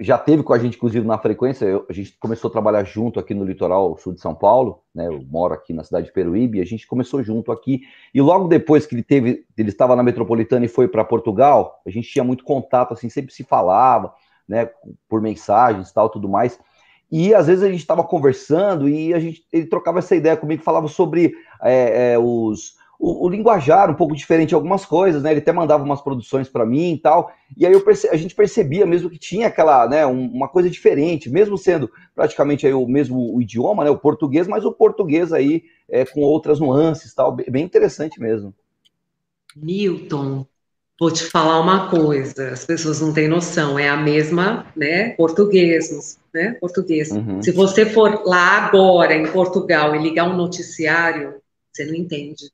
Já 0.00 0.18
teve 0.18 0.42
com 0.42 0.52
a 0.52 0.58
gente, 0.58 0.76
inclusive, 0.76 1.06
na 1.06 1.18
frequência, 1.18 1.64
eu, 1.64 1.86
a 1.88 1.92
gente 1.92 2.16
começou 2.18 2.48
a 2.48 2.52
trabalhar 2.52 2.82
junto 2.82 3.20
aqui 3.20 3.32
no 3.32 3.44
litoral 3.44 3.96
sul 3.96 4.12
de 4.12 4.20
São 4.20 4.34
Paulo, 4.34 4.82
né? 4.92 5.06
Eu 5.06 5.22
moro 5.30 5.54
aqui 5.54 5.72
na 5.72 5.84
cidade 5.84 6.06
de 6.06 6.12
Peruíbe, 6.12 6.58
e 6.58 6.60
a 6.60 6.66
gente 6.66 6.84
começou 6.84 7.22
junto 7.22 7.52
aqui. 7.52 7.82
E 8.12 8.20
logo 8.20 8.48
depois 8.48 8.86
que 8.86 8.96
ele 8.96 9.04
teve, 9.04 9.46
ele 9.56 9.68
estava 9.68 9.94
na 9.94 10.02
metropolitana 10.02 10.64
e 10.64 10.68
foi 10.68 10.88
para 10.88 11.04
Portugal, 11.04 11.80
a 11.86 11.90
gente 11.90 12.10
tinha 12.10 12.24
muito 12.24 12.42
contato, 12.42 12.92
assim, 12.92 13.08
sempre 13.08 13.32
se 13.32 13.44
falava, 13.44 14.12
né? 14.48 14.68
Por 15.08 15.22
mensagens 15.22 15.92
tal, 15.92 16.10
tudo 16.10 16.28
mais. 16.28 16.58
E 17.10 17.32
às 17.32 17.46
vezes 17.46 17.62
a 17.62 17.70
gente 17.70 17.80
estava 17.80 18.02
conversando 18.02 18.88
e 18.88 19.14
a 19.14 19.20
gente, 19.20 19.46
ele 19.52 19.66
trocava 19.66 20.00
essa 20.00 20.16
ideia 20.16 20.36
comigo, 20.36 20.62
falava 20.62 20.88
sobre 20.88 21.32
é, 21.62 22.12
é, 22.14 22.18
os, 22.18 22.74
o, 22.98 23.26
o, 23.26 23.28
linguajar 23.28 23.88
um 23.90 23.94
pouco 23.94 24.16
diferente 24.16 24.54
algumas 24.54 24.84
coisas, 24.84 25.22
né? 25.22 25.30
Ele 25.30 25.38
até 25.38 25.52
mandava 25.52 25.84
umas 25.84 26.02
produções 26.02 26.48
para 26.48 26.66
mim 26.66 26.94
e 26.94 26.98
tal. 26.98 27.30
E 27.56 27.64
aí 27.64 27.80
perce, 27.80 28.08
a 28.08 28.16
gente 28.16 28.34
percebia 28.34 28.84
mesmo 28.84 29.08
que 29.08 29.18
tinha 29.18 29.46
aquela, 29.46 29.88
né, 29.88 30.04
um, 30.04 30.26
uma 30.26 30.48
coisa 30.48 30.68
diferente, 30.68 31.30
mesmo 31.30 31.56
sendo 31.56 31.90
praticamente 32.14 32.66
aí 32.66 32.74
o 32.74 32.86
mesmo 32.88 33.34
o 33.34 33.40
idioma, 33.40 33.84
né, 33.84 33.90
o 33.90 33.98
português, 33.98 34.48
mas 34.48 34.64
o 34.64 34.72
português 34.72 35.32
aí 35.32 35.62
é, 35.88 36.04
com 36.04 36.22
outras 36.22 36.58
nuances, 36.58 37.14
tal, 37.14 37.32
bem 37.32 37.64
interessante 37.64 38.20
mesmo. 38.20 38.52
Milton, 39.56 40.44
Vou 41.00 41.12
te 41.12 41.22
falar 41.26 41.60
uma 41.60 41.88
coisa, 41.88 42.50
as 42.50 42.64
pessoas 42.64 43.00
não 43.00 43.14
têm 43.14 43.28
noção, 43.28 43.78
é 43.78 43.88
a 43.88 43.96
mesma, 43.96 44.66
né, 44.74 45.10
português, 45.10 46.18
né, 46.34 46.54
português. 46.60 47.12
Uhum. 47.12 47.40
Se 47.40 47.52
você 47.52 47.86
for 47.86 48.22
lá 48.26 48.66
agora 48.66 49.14
em 49.14 49.30
Portugal 49.30 49.94
e 49.94 50.02
ligar 50.02 50.28
um 50.28 50.36
noticiário, 50.36 51.36
você 51.72 51.84
não 51.84 51.94
entende. 51.94 52.50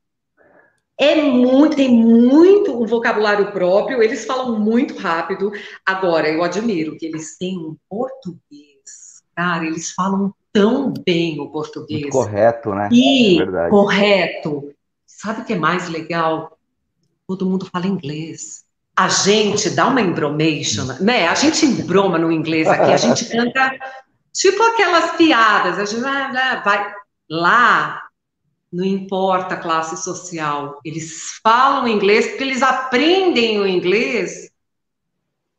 É 0.99 1.21
muito, 1.21 1.77
tem 1.77 1.91
muito 1.91 2.81
um 2.81 2.87
vocabulário 2.87 3.51
próprio, 3.51 4.03
eles 4.03 4.25
falam 4.25 4.59
muito 4.59 4.97
rápido. 4.97 5.51
Agora, 5.85 6.29
eu 6.29 6.43
admiro 6.43 6.97
que 6.97 7.07
eles 7.07 7.37
têm 7.37 7.59
um 7.59 7.77
português, 7.89 9.23
cara, 9.35 9.67
eles 9.67 9.91
falam 9.91 10.33
tão 10.53 10.95
bem 11.05 11.41
o 11.41 11.51
português. 11.51 12.03
Muito 12.03 12.13
correto, 12.13 12.75
né? 12.75 12.89
E 12.93 13.43
é 13.43 13.69
correto. 13.69 14.73
Sabe 15.05 15.41
o 15.41 15.45
que 15.45 15.55
é 15.55 15.59
mais 15.59 15.89
legal? 15.89 16.55
todo 17.27 17.47
mundo 17.47 17.69
fala 17.71 17.87
inglês. 17.87 18.65
A 18.97 19.09
gente 19.09 19.71
dá 19.71 19.87
uma 19.89 20.01
embromation, 20.01 20.85
né? 21.01 21.27
A 21.27 21.35
gente 21.35 21.67
embroma 21.67 22.19
no 22.19 22.31
inglês 22.31 22.69
aqui, 22.69 22.93
a 22.93 22.97
gente 22.97 23.25
canta 23.31 23.77
tipo 24.33 24.63
aquelas 24.63 25.13
piadas, 25.13 25.79
a 25.79 25.85
gente 25.85 26.01
vai 26.01 26.95
lá, 27.29 28.03
não 28.75 28.85
importa 28.85 29.55
a 29.55 29.59
classe 29.61 30.03
social, 30.03 30.81
eles 30.85 31.39
falam 31.41 31.87
inglês 31.87 32.27
porque 32.27 32.43
eles 32.43 32.61
aprendem 32.61 33.61
o 33.61 33.67
inglês 33.67 34.51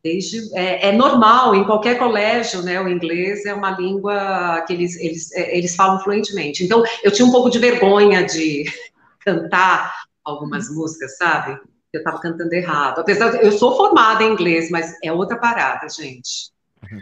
desde 0.04 0.54
é, 0.54 0.90
é, 0.90 0.92
normal 0.92 1.56
em 1.56 1.64
qualquer 1.64 1.98
colégio, 1.98 2.62
né? 2.62 2.80
O 2.82 2.90
inglês 2.90 3.46
é 3.46 3.54
uma 3.54 3.72
língua 3.72 4.62
que 4.68 4.74
eles, 4.74 4.98
eles, 4.98 5.32
é, 5.32 5.58
eles 5.58 5.76
falam 5.78 6.00
fluentemente. 6.02 6.64
Então, 6.64 6.84
eu 7.04 7.12
tinha 7.12 7.26
um 7.26 7.32
pouco 7.32 7.50
de 7.50 7.58
vergonha 7.58 8.24
de 8.26 8.66
cantar 9.26 9.96
algumas 10.24 10.70
músicas, 10.70 11.18
sabe? 11.18 11.58
Eu 11.94 12.00
estava 12.00 12.20
cantando 12.20 12.54
errado. 12.54 13.00
Apesar 13.00 13.32
de 13.32 13.46
eu 13.46 13.52
sou 13.54 13.78
formada 13.78 14.24
em 14.24 14.34
inglês, 14.34 14.70
mas 14.70 14.94
é 15.02 15.12
outra 15.12 15.38
parada, 15.38 15.88
gente. 15.88 16.52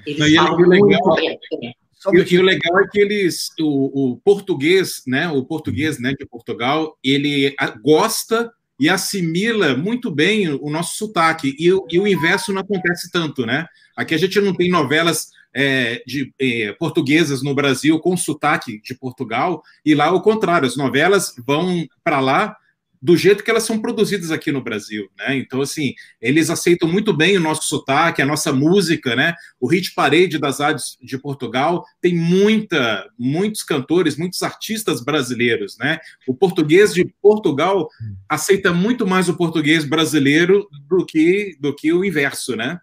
Eles 0.05 0.35
Não, 0.35 0.45
falam 0.45 0.59
e, 0.61 0.65
muito 0.67 0.85
legal, 0.85 1.15
bem. 1.15 1.75
E, 2.11 2.33
e, 2.33 2.39
o 2.39 2.41
legal 2.41 2.79
é 2.79 2.87
que 2.87 2.99
eles, 2.99 3.49
o, 3.59 4.13
o, 4.13 4.17
português, 4.17 5.03
né, 5.07 5.29
o 5.29 5.43
português, 5.43 5.99
né, 5.99 6.13
de 6.17 6.25
Portugal, 6.25 6.97
ele 7.03 7.55
gosta 7.81 8.51
e 8.79 8.89
assimila 8.89 9.77
muito 9.77 10.11
bem 10.11 10.49
o 10.49 10.69
nosso 10.69 10.97
sotaque. 10.97 11.55
E, 11.59 11.67
e 11.67 11.99
o 11.99 12.07
inverso 12.07 12.51
não 12.51 12.61
acontece 12.61 13.11
tanto, 13.11 13.45
né? 13.45 13.65
Aqui 13.95 14.15
a 14.15 14.17
gente 14.17 14.41
não 14.41 14.53
tem 14.53 14.69
novelas 14.69 15.29
é, 15.53 16.01
de 16.05 16.33
é, 16.39 16.73
portuguesas 16.73 17.43
no 17.43 17.53
Brasil 17.53 17.99
com 17.99 18.17
sotaque 18.17 18.81
de 18.81 18.95
Portugal, 18.95 19.61
e 19.85 19.93
lá 19.93 20.11
o 20.11 20.21
contrário, 20.21 20.67
as 20.67 20.75
novelas 20.75 21.33
vão 21.45 21.87
para 22.03 22.19
lá 22.19 22.57
do 23.03 23.17
jeito 23.17 23.43
que 23.43 23.51
elas 23.51 23.63
são 23.63 23.81
produzidas 23.81 24.31
aqui 24.31 24.49
no 24.49 24.63
Brasil, 24.63 25.09
né? 25.17 25.35
Então, 25.35 25.59
assim, 25.59 25.93
eles 26.21 26.49
aceitam 26.49 26.87
muito 26.87 27.11
bem 27.11 27.35
o 27.35 27.41
nosso 27.41 27.63
sotaque, 27.63 28.21
a 28.21 28.25
nossa 28.25 28.53
música, 28.53 29.13
né? 29.13 29.35
O 29.59 29.67
hit 29.67 29.93
parade 29.93 30.37
das 30.37 30.61
rádios 30.61 30.97
de 31.01 31.17
Portugal 31.17 31.83
tem 31.99 32.15
muita, 32.15 33.05
muitos 33.19 33.61
cantores, 33.61 34.15
muitos 34.15 34.41
artistas 34.41 35.03
brasileiros, 35.03 35.77
né? 35.77 35.99
O 36.25 36.33
português 36.33 36.93
de 36.93 37.03
Portugal 37.21 37.89
aceita 38.29 38.71
muito 38.71 39.05
mais 39.05 39.27
o 39.27 39.35
português 39.35 39.83
brasileiro 39.83 40.65
do 40.87 41.05
que 41.05 41.57
do 41.59 41.75
que 41.75 41.91
o 41.91 42.05
inverso, 42.05 42.55
né? 42.55 42.79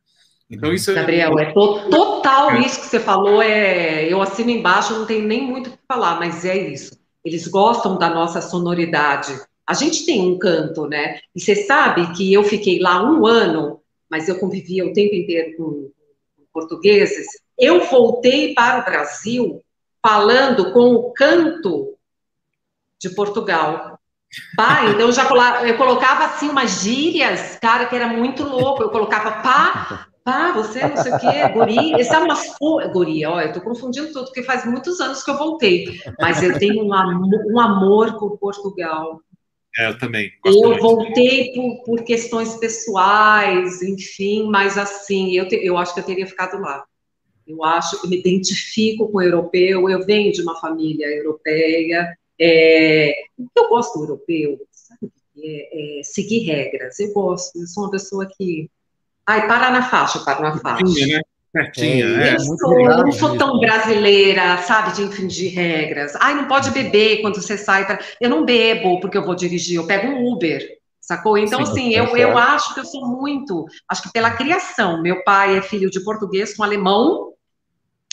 Então 0.51 0.71
isso 0.71 0.91
é 0.91 0.95
Gabriel, 0.95 1.39
é, 1.39 1.45
é 1.45 1.53
total 1.53 2.51
é. 2.51 2.61
isso 2.61 2.83
que 2.83 2.89
você 2.89 3.01
falou, 3.01 3.41
é, 3.41 4.05
eu 4.05 4.21
assino 4.21 4.51
embaixo, 4.51 4.93
não 4.93 5.07
tem 5.07 5.23
nem 5.23 5.47
muito 5.47 5.69
o 5.69 5.71
que 5.71 5.79
falar, 5.89 6.19
mas 6.19 6.45
é 6.45 6.59
isso. 6.59 7.01
Eles 7.25 7.49
gostam 7.49 7.97
da 7.97 8.11
nossa 8.11 8.43
sonoridade 8.43 9.33
a 9.71 9.73
gente 9.73 10.05
tem 10.05 10.21
um 10.21 10.37
canto, 10.37 10.89
né? 10.89 11.21
E 11.33 11.41
você 11.41 11.55
sabe 11.55 12.13
que 12.13 12.33
eu 12.33 12.43
fiquei 12.43 12.81
lá 12.81 13.09
um 13.09 13.25
ano, 13.25 13.81
mas 14.11 14.29
eu 14.29 14.37
convivia 14.37 14.85
o 14.85 14.93
tempo 14.93 15.15
inteiro 15.15 15.57
com, 15.57 15.65
com 15.65 16.45
portugueses. 16.53 17.29
Eu 17.57 17.85
voltei 17.85 18.53
para 18.53 18.81
o 18.81 18.85
Brasil 18.85 19.63
falando 20.05 20.73
com 20.73 20.93
o 20.95 21.13
canto 21.13 21.95
de 23.01 23.11
Portugal. 23.11 23.97
Pá, 24.57 24.87
então 24.87 25.03
eu 25.03 25.13
já 25.13 25.25
eu 25.65 25.77
colocava 25.77 26.25
assim 26.25 26.49
umas 26.49 26.83
gírias, 26.83 27.57
cara, 27.61 27.87
que 27.87 27.95
era 27.95 28.09
muito 28.09 28.43
louco. 28.43 28.83
Eu 28.83 28.91
colocava 28.91 29.41
pá, 29.41 30.09
pá, 30.25 30.51
você 30.51 30.85
não 30.85 30.97
sei 30.97 31.13
o 31.13 31.19
quê, 31.21 31.49
guri. 31.55 31.93
Esse 31.93 32.13
é 32.13 32.19
uma 32.19 32.37
guri, 32.93 33.25
ó, 33.25 33.41
eu 33.41 33.53
tô 33.53 33.61
confundindo 33.61 34.13
tudo, 34.13 34.25
porque 34.25 34.43
faz 34.43 34.65
muitos 34.65 35.01
anos 35.01 35.23
que 35.23 35.31
eu 35.31 35.39
voltei. 35.39 36.01
Mas 36.21 36.43
eu 36.43 36.59
tenho 36.59 36.85
um 36.85 36.93
amor, 36.93 37.41
um 37.47 37.61
amor 37.61 38.19
por 38.19 38.37
Portugal. 38.37 39.21
É, 39.79 39.89
eu 39.89 39.99
também. 39.99 40.33
Eu 40.45 40.79
voltei 40.79 41.53
por, 41.53 41.85
por, 41.85 42.05
questões 42.05 42.57
pessoais, 42.57 43.83
enfim, 43.83 44.49
mas 44.51 44.77
assim, 44.77 45.33
eu, 45.33 45.47
te, 45.47 45.57
eu 45.57 45.79
acho 45.79 45.95
que 45.95 46.01
eu 46.01 46.05
teria 46.05 46.27
ficado 46.27 46.61
lá. 46.61 46.85
Eu 47.47 47.65
acho, 47.65 47.97
eu 48.03 48.11
me 48.11 48.19
identifico 48.19 49.09
com 49.09 49.19
o 49.19 49.23
europeu, 49.23 49.89
eu 49.89 50.05
venho 50.05 50.33
de 50.33 50.43
uma 50.43 50.61
família 50.61 51.07
europeia, 51.07 52.17
é, 52.39 53.15
eu 53.39 53.69
gosto 53.69 53.99
do 53.99 54.05
europeu, 54.05 54.61
sabe? 54.71 55.13
É, 55.43 56.01
é, 56.01 56.03
seguir 56.03 56.41
regras, 56.41 56.99
eu 56.99 57.13
gosto, 57.13 57.59
eu 57.59 57.67
sou 57.67 57.85
uma 57.85 57.91
pessoa 57.91 58.29
que, 58.37 58.69
ai, 59.27 59.47
para 59.47 59.71
na 59.71 59.89
faixa, 59.89 60.21
para 60.21 60.41
na 60.41 60.59
faixa. 60.59 61.07
né? 61.07 61.21
Certinha, 61.53 62.05
é, 62.05 62.29
é. 62.29 62.37
Eu, 62.37 63.05
não 63.05 63.13
sou 63.13 63.37
tão 63.37 63.59
brasileira, 63.59 64.59
sabe, 64.59 64.95
de 64.95 65.03
infringir 65.03 65.53
regras. 65.53 66.15
Ai, 66.21 66.35
não 66.35 66.47
pode 66.47 66.71
beber 66.71 67.21
quando 67.21 67.43
você 67.43 67.59
sai. 67.59 67.87
Pra... 67.87 67.99
Eu 68.21 68.31
não 68.31 68.45
bebo 68.45 69.01
porque 69.01 69.19
eu 69.19 69.25
vou 69.25 69.35
dirigir, 69.35 69.77
eu 69.77 69.87
pego 69.87 70.07
um 70.07 70.33
Uber, 70.33 70.63
sacou? 71.01 71.37
Então, 71.37 71.65
Sim, 71.67 71.73
assim, 71.73 71.95
eu, 71.95 72.17
eu 72.17 72.39
acho 72.39 72.73
que 72.73 72.81
eu 72.81 72.85
sou 72.85 73.05
muito. 73.07 73.67
Acho 73.89 74.03
que 74.03 74.13
pela 74.13 74.31
criação. 74.31 75.03
Meu 75.03 75.25
pai 75.25 75.59
é 75.59 75.63
filho 75.63 75.91
de 75.91 76.05
português 76.05 76.57
com 76.57 76.63
alemão. 76.63 77.33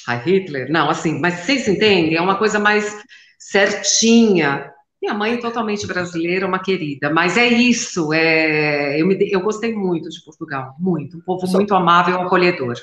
Ai, 0.08 0.20
Hitler, 0.26 0.72
não, 0.72 0.90
assim, 0.90 1.20
mas 1.20 1.42
vocês 1.42 1.68
entendem? 1.68 2.16
É 2.16 2.22
uma 2.22 2.38
coisa 2.38 2.58
mais 2.58 2.98
certinha. 3.38 4.72
Minha 5.00 5.14
mãe 5.14 5.34
é 5.36 5.38
totalmente 5.38 5.86
brasileira, 5.86 6.48
uma 6.48 6.58
querida, 6.58 7.12
mas 7.12 7.38
é 7.38 7.46
isso. 7.46 8.12
É, 8.14 9.00
eu, 9.00 9.06
me, 9.06 9.16
eu 9.32 9.42
gostei 9.42 9.76
muito 9.76 10.10
de 10.10 10.24
Portugal, 10.24 10.74
muito. 10.80 11.18
Um 11.18 11.22
povo 11.22 11.46
Só... 11.46 11.58
muito 11.58 11.76
amável, 11.76 12.20
acolhedor. 12.20 12.74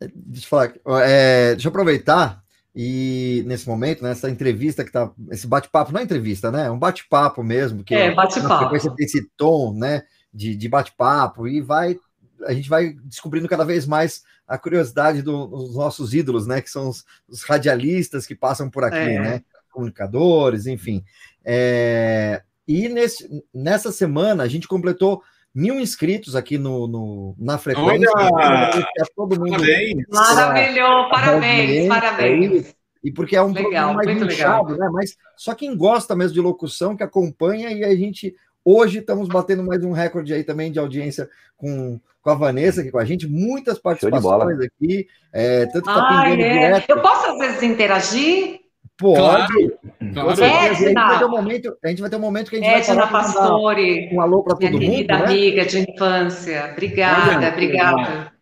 Deixa 0.00 0.46
eu 0.46 0.48
falar, 0.48 0.72
é, 1.02 1.54
deixa 1.54 1.66
eu 1.66 1.70
aproveitar 1.70 2.42
e 2.80 3.42
nesse 3.44 3.68
momento, 3.68 4.04
nessa 4.04 4.30
entrevista 4.30 4.84
que 4.84 4.92
tá, 4.92 5.10
esse 5.30 5.48
bate-papo, 5.48 5.92
não 5.92 5.98
é 5.98 6.04
entrevista, 6.04 6.52
né? 6.52 6.66
É 6.66 6.70
um 6.70 6.78
bate-papo 6.78 7.42
mesmo, 7.42 7.82
que 7.82 7.92
é 7.92 8.14
bate-papo. 8.14 8.76
esse 8.76 9.28
tom, 9.36 9.74
né, 9.74 10.04
de, 10.32 10.54
de 10.54 10.68
bate-papo 10.68 11.48
e 11.48 11.60
vai, 11.60 11.98
a 12.46 12.52
gente 12.52 12.68
vai 12.68 12.94
descobrindo 13.04 13.48
cada 13.48 13.64
vez 13.64 13.84
mais 13.84 14.22
a 14.46 14.56
curiosidade 14.56 15.22
do, 15.22 15.48
dos 15.48 15.74
nossos 15.74 16.14
ídolos, 16.14 16.46
né, 16.46 16.60
que 16.60 16.70
são 16.70 16.88
os, 16.88 17.04
os 17.28 17.42
radialistas 17.42 18.26
que 18.26 18.34
passam 18.36 18.70
por 18.70 18.84
aqui, 18.84 18.96
é. 18.96 19.20
né, 19.20 19.42
comunicadores, 19.72 20.66
enfim. 20.66 21.04
É, 21.44 22.42
e 22.66 22.88
nesse, 22.88 23.28
nessa 23.52 23.90
semana 23.90 24.44
a 24.44 24.48
gente 24.48 24.68
completou 24.68 25.20
mil 25.58 25.80
inscritos 25.80 26.36
aqui 26.36 26.56
no, 26.56 26.86
no 26.86 27.34
na 27.36 27.58
frequência. 27.58 28.08
Olha! 28.14 28.70
Todo 29.16 29.40
mundo 29.40 29.50
parabéns! 29.50 30.04
Maravilhoso, 30.08 31.10
parabéns, 31.10 31.88
parabéns. 31.88 32.74
E 33.02 33.10
porque 33.12 33.34
é 33.34 33.42
um 33.42 33.52
legal, 33.52 33.92
mais 33.92 34.08
inchado, 34.08 34.76
né? 34.76 34.88
Mas 34.92 35.16
só 35.36 35.54
quem 35.54 35.76
gosta 35.76 36.14
mesmo 36.14 36.34
de 36.34 36.40
locução, 36.40 36.96
que 36.96 37.02
acompanha, 37.02 37.72
e 37.72 37.84
a 37.84 37.94
gente 37.96 38.36
hoje 38.64 38.98
estamos 38.98 39.28
batendo 39.28 39.64
mais 39.64 39.82
um 39.82 39.92
recorde 39.92 40.32
aí 40.32 40.44
também 40.44 40.70
de 40.70 40.78
audiência 40.78 41.28
com, 41.56 41.98
com 42.22 42.30
a 42.30 42.34
Vanessa 42.34 42.80
aqui 42.80 42.92
com 42.92 42.98
a 42.98 43.04
gente, 43.04 43.26
muitas 43.26 43.78
participações 43.78 44.60
aqui, 44.60 45.08
é, 45.32 45.66
tanto 45.66 45.88
que 45.88 45.94
tá 45.94 46.20
ah, 46.20 46.30
é. 46.30 46.36
direto. 46.36 46.90
Eu 46.90 47.02
posso 47.02 47.32
às 47.32 47.38
vezes 47.38 47.62
interagir? 47.64 48.60
Pode. 48.96 49.16
Claro. 49.16 49.77
Claro. 50.12 50.30
A, 50.30 50.72
gente 50.72 50.94
vai 50.94 51.18
ter 51.18 51.24
um 51.24 51.30
momento, 51.30 51.76
a 51.84 51.88
gente 51.88 52.00
vai 52.00 52.10
ter 52.10 52.16
um 52.16 52.20
momento 52.20 52.50
que 52.50 52.56
a 52.56 52.58
gente 52.58 52.68
Edna 52.68 53.06
vai 53.06 53.10
Pastore, 53.10 54.08
um 54.12 54.20
alô 54.20 54.42
para 54.42 54.54
todo 54.54 54.64
mundo. 54.64 54.78
Minha 54.78 54.90
querida 54.90 55.18
né? 55.18 55.24
amiga 55.24 55.64
de 55.64 55.78
infância. 55.78 56.70
Obrigada, 56.72 57.36
Olha, 57.36 57.48
obrigada. 57.48 58.32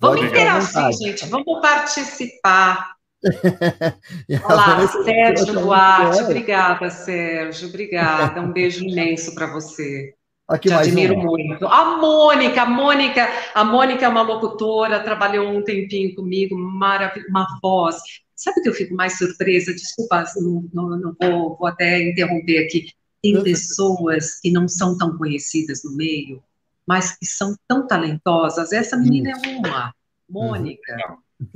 Vamos 0.00 0.24
interagir, 0.24 0.92
gente. 0.92 1.26
Vamos 1.26 1.60
participar. 1.60 2.92
Olá, 4.48 4.86
Sérgio 4.86 5.52
Duarte. 5.54 6.22
Obrigada, 6.22 6.90
Sérgio. 6.90 7.68
Obrigada. 7.68 8.40
Um 8.40 8.52
beijo 8.52 8.84
imenso 8.84 9.34
para 9.34 9.46
você. 9.46 10.14
Aqui 10.48 10.68
Te 10.68 10.74
admiro 10.74 11.14
uma. 11.14 11.24
muito. 11.24 11.66
A 11.66 11.98
Mônica, 11.98 12.62
a 12.62 12.66
Mônica, 12.66 13.28
a 13.54 13.64
Mônica 13.64 14.06
é 14.06 14.08
uma 14.08 14.22
locutora, 14.22 15.00
trabalhou 15.00 15.46
um 15.46 15.62
tempinho 15.62 16.14
comigo, 16.14 16.56
maravilhosa, 16.56 17.28
uma 17.28 17.46
voz 17.60 17.96
Sabe 18.38 18.62
que 18.62 18.68
eu 18.68 18.72
fico 18.72 18.94
mais 18.94 19.18
surpresa? 19.18 19.74
Desculpa, 19.74 20.24
não, 20.36 20.64
não, 20.72 20.96
não 20.96 21.16
vou, 21.20 21.56
vou, 21.56 21.66
até 21.66 22.00
interromper 22.00 22.64
aqui. 22.64 22.92
Tem 23.20 23.42
pessoas 23.42 24.38
que 24.38 24.48
não 24.48 24.68
são 24.68 24.96
tão 24.96 25.18
conhecidas 25.18 25.82
no 25.82 25.96
meio, 25.96 26.40
mas 26.86 27.16
que 27.16 27.26
são 27.26 27.56
tão 27.66 27.84
talentosas. 27.84 28.72
Essa 28.72 28.96
menina 28.96 29.32
é 29.32 29.56
uma, 29.58 29.92
Mônica. 30.30 30.96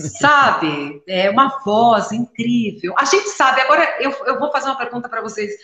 Sabe? 0.01 1.01
É 1.07 1.31
uma 1.31 1.61
voz 1.65 2.11
incrível. 2.11 2.95
A 2.99 3.05
gente 3.05 3.29
sabe, 3.29 3.61
agora 3.61 4.03
eu, 4.03 4.11
eu 4.27 4.41
vou 4.41 4.51
fazer 4.51 4.67
uma 4.67 4.79
pergunta 4.79 5.09
para 5.09 5.23
vocês. 5.23 5.55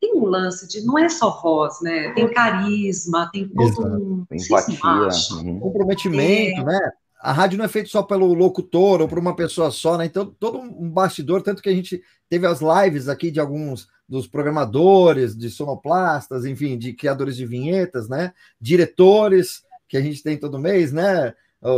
Tem 0.00 0.16
um 0.16 0.24
lance 0.24 0.66
de 0.66 0.84
não 0.84 0.98
é 0.98 1.08
só 1.08 1.40
voz, 1.40 1.80
né? 1.80 2.12
Tem 2.12 2.28
carisma, 2.32 3.30
tem 3.32 3.48
todo 3.48 3.86
um. 3.86 4.26
Empatia. 4.32 5.36
Uhum. 5.36 5.60
Comprometimento, 5.60 6.60
é. 6.62 6.64
né? 6.64 6.92
A 7.24 7.32
rádio 7.32 7.56
não 7.56 7.64
é 7.64 7.68
feita 7.68 7.88
só 7.88 8.02
pelo 8.02 8.34
locutor 8.34 9.00
ou 9.00 9.08
por 9.08 9.18
uma 9.18 9.34
pessoa 9.34 9.70
só, 9.70 9.96
né? 9.96 10.04
Então, 10.04 10.26
todo 10.38 10.58
um 10.58 10.90
bastidor, 10.90 11.40
tanto 11.40 11.62
que 11.62 11.70
a 11.70 11.74
gente 11.74 12.02
teve 12.28 12.46
as 12.46 12.60
lives 12.60 13.08
aqui 13.08 13.30
de 13.30 13.40
alguns 13.40 13.88
dos 14.06 14.26
programadores, 14.26 15.34
de 15.34 15.48
sonoplastas, 15.48 16.44
enfim, 16.44 16.76
de 16.76 16.92
criadores 16.92 17.34
de 17.34 17.46
vinhetas, 17.46 18.10
né? 18.10 18.34
Diretores 18.60 19.64
que 19.88 19.96
a 19.96 20.02
gente 20.02 20.22
tem 20.22 20.36
todo 20.36 20.58
mês, 20.58 20.92
né? 20.92 21.32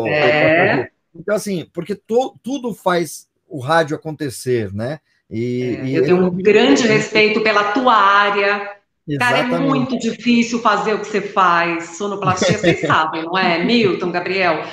É. 0.09 0.89
Então, 1.15 1.37
assim, 1.37 1.71
porque 1.73 1.95
to, 1.95 2.37
tudo 2.43 2.75
faz 2.75 3.29
o 3.49 3.61
rádio 3.61 3.95
acontecer, 3.95 4.75
né? 4.75 4.99
E, 5.31 5.79
é, 5.81 5.85
e 5.85 5.95
eu 5.95 6.03
tenho 6.03 6.25
um 6.27 6.31
grande 6.31 6.89
respeito 6.89 7.41
pela 7.41 7.71
tua 7.71 7.95
área. 7.95 8.69
Exatamente. 9.09 9.51
Cara, 9.51 9.63
é 9.63 9.65
muito 9.65 9.97
difícil 9.97 10.59
fazer 10.59 10.95
o 10.95 10.99
que 10.99 11.07
você 11.07 11.21
faz, 11.21 11.97
sonoplastia, 11.97 12.59
vocês 12.59 12.81
sabem, 12.81 13.23
não 13.23 13.39
é? 13.39 13.65
Milton, 13.65 14.11
Gabriel, 14.11 14.65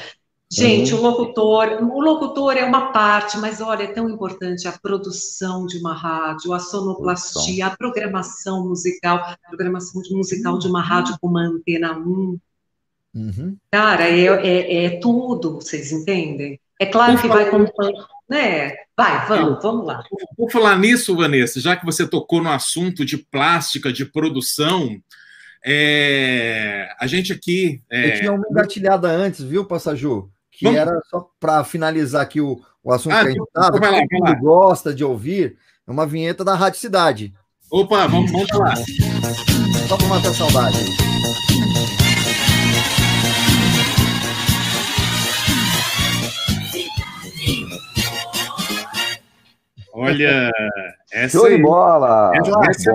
Gente, 0.56 0.94
uhum. 0.94 1.00
o 1.00 1.04
locutor, 1.04 1.82
o 1.82 2.00
locutor 2.00 2.56
é 2.56 2.64
uma 2.64 2.92
parte, 2.92 3.40
mas 3.40 3.60
olha, 3.60 3.84
é 3.84 3.88
tão 3.88 4.08
importante 4.08 4.68
a 4.68 4.72
produção 4.72 5.66
de 5.66 5.80
uma 5.80 5.96
rádio, 5.96 6.54
a 6.54 6.60
sonoplastia, 6.60 7.66
a 7.66 7.76
programação 7.76 8.68
musical, 8.68 9.18
a 9.18 9.38
programação 9.48 10.00
musical 10.12 10.60
de 10.60 10.68
uma 10.68 10.82
rádio 10.82 11.18
como 11.20 11.40
a 11.40 11.42
Antena 11.42 11.98
1. 11.98 12.40
Uhum. 13.16 13.58
Cara, 13.72 14.08
é, 14.08 14.26
é, 14.26 14.86
é, 14.86 15.00
tudo, 15.00 15.56
vocês 15.56 15.92
entendem? 15.92 16.60
É 16.80 16.86
claro 16.86 17.20
que 17.20 17.28
vai 17.28 17.50
contando, 17.50 18.06
né? 18.30 18.76
Vai, 18.96 19.26
vamos, 19.28 19.64
vamos 19.64 19.88
lá. 19.88 20.04
Por 20.38 20.52
falar 20.52 20.78
nisso, 20.78 21.16
Vanessa, 21.16 21.60
já 21.60 21.76
que 21.76 21.86
você 21.86 22.08
tocou 22.08 22.44
no 22.44 22.52
assunto 22.52 23.04
de 23.04 23.18
plástica, 23.18 23.92
de 23.92 24.06
produção, 24.06 25.02
é, 25.66 26.94
a 27.00 27.08
gente 27.08 27.34
aqui. 27.34 27.82
É... 27.90 28.10
Eu 28.10 28.20
tinha 28.20 28.34
uma 28.34 28.46
engatilhada 28.52 29.08
antes, 29.10 29.42
viu, 29.42 29.66
Passaju? 29.66 30.30
Que 30.58 30.66
Vamos... 30.66 30.80
era 30.80 31.02
só 31.10 31.28
para 31.40 31.64
finalizar 31.64 32.22
aqui 32.22 32.40
o, 32.40 32.60
o 32.84 32.92
assunto 32.94 33.14
ah, 33.14 33.22
que 33.22 33.28
a 33.28 33.32
gente 33.32 33.44
estava, 33.44 33.80
que 33.80 34.18
todo 34.18 34.40
gosta 34.40 34.94
de 34.94 35.04
ouvir, 35.04 35.58
é 35.88 35.92
uma 35.92 36.06
vinheta 36.06 36.44
da 36.44 36.56
Rádio 36.56 36.80
Cidade. 36.80 37.34
Opa, 37.72 38.08
vamos, 38.08 38.32
vamos 38.32 38.48
lá. 38.54 38.76
Só 39.88 39.98
para 39.98 40.08
matar 40.08 40.30
a 40.30 40.34
saudade. 40.34 40.78
Olha, 49.96 50.52
essa 51.12 51.38
Show 51.38 51.50
de 51.50 51.58
bola! 51.60 52.32
Essa, 52.36 52.52
essa 52.70 52.92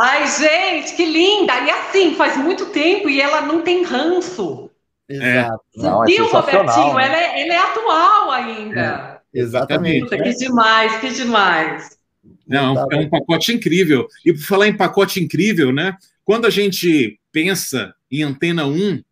Ai, 0.00 0.26
gente, 0.26 0.96
que 0.96 1.04
linda! 1.04 1.52
E 1.60 1.70
assim, 1.70 2.14
faz 2.14 2.36
muito 2.36 2.66
tempo 2.66 3.08
e 3.08 3.20
ela 3.20 3.42
não 3.42 3.62
tem 3.62 3.84
ranço. 3.84 4.67
Exato. 5.08 5.64
É. 5.76 5.82
Não, 5.82 6.04
é 6.04 6.16
Robertinho? 6.18 6.94
Né? 6.94 7.06
Ela, 7.06 7.16
é, 7.16 7.42
ela 7.42 7.54
é 7.54 7.58
atual 7.58 8.30
ainda. 8.30 8.80
É, 9.34 9.40
exatamente. 9.40 10.00
Puta, 10.00 10.22
que 10.22 10.34
demais, 10.34 11.00
que 11.00 11.10
demais. 11.10 11.98
Não, 12.46 12.86
é 12.90 12.96
um 12.96 13.08
pacote 13.08 13.52
incrível. 13.52 14.06
E 14.24 14.32
por 14.32 14.42
falar 14.42 14.68
em 14.68 14.76
pacote 14.76 15.22
incrível, 15.22 15.72
né? 15.72 15.96
Quando 16.24 16.46
a 16.46 16.50
gente 16.50 17.18
pensa 17.32 17.94
em 18.10 18.22
Antena 18.22 18.66
1, 18.66 19.02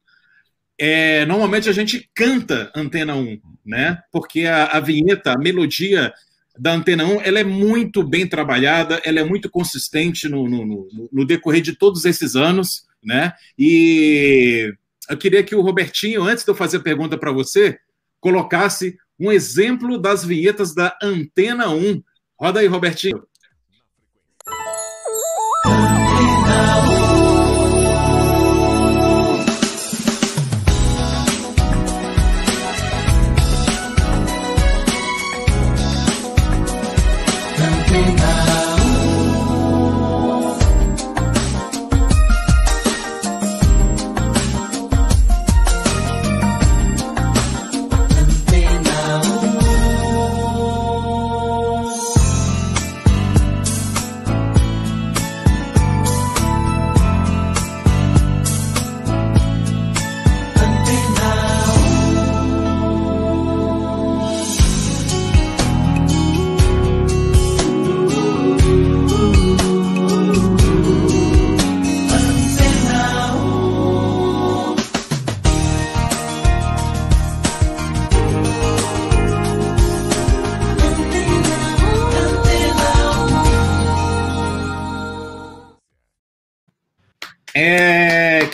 é, 0.79 1.25
normalmente 1.25 1.69
a 1.69 1.73
gente 1.73 2.11
canta 2.15 2.71
Antena 2.75 3.15
1, 3.15 3.39
né? 3.65 3.99
Porque 4.13 4.45
a, 4.45 4.67
a 4.67 4.81
vinheta, 4.81 5.33
a 5.33 5.39
melodia 5.39 6.13
da 6.59 6.73
Antena 6.73 7.05
1, 7.05 7.23
ela 7.23 7.41
é 7.41 7.45
muito 7.45 8.03
bem 8.03 8.27
trabalhada, 8.27 9.01
ela 9.05 9.21
é 9.21 9.25
muito 9.25 9.51
consistente 9.51 10.29
no, 10.29 10.49
no, 10.49 10.65
no, 10.67 11.09
no 11.13 11.27
decorrer 11.27 11.63
de 11.63 11.75
todos 11.75 12.05
esses 12.05 12.37
anos, 12.37 12.87
né? 13.03 13.33
E 13.59 14.75
eu 15.09 15.17
queria 15.17 15.43
que 15.43 15.55
o 15.55 15.61
Robertinho, 15.61 16.23
antes 16.23 16.45
de 16.45 16.51
eu 16.51 16.55
fazer 16.55 16.79
a 16.79 16.83
pergunta 16.83 17.19
para 17.19 17.33
você, 17.33 17.79
colocasse 18.21 18.97
um 19.19 19.33
exemplo 19.33 19.99
das 19.99 20.25
vinhetas 20.25 20.75
da 20.75 20.97
Antena 21.03 21.71
1. 21.71 22.03
Roda 22.39 22.61
aí, 22.61 22.67
Robertinho. 22.67 23.27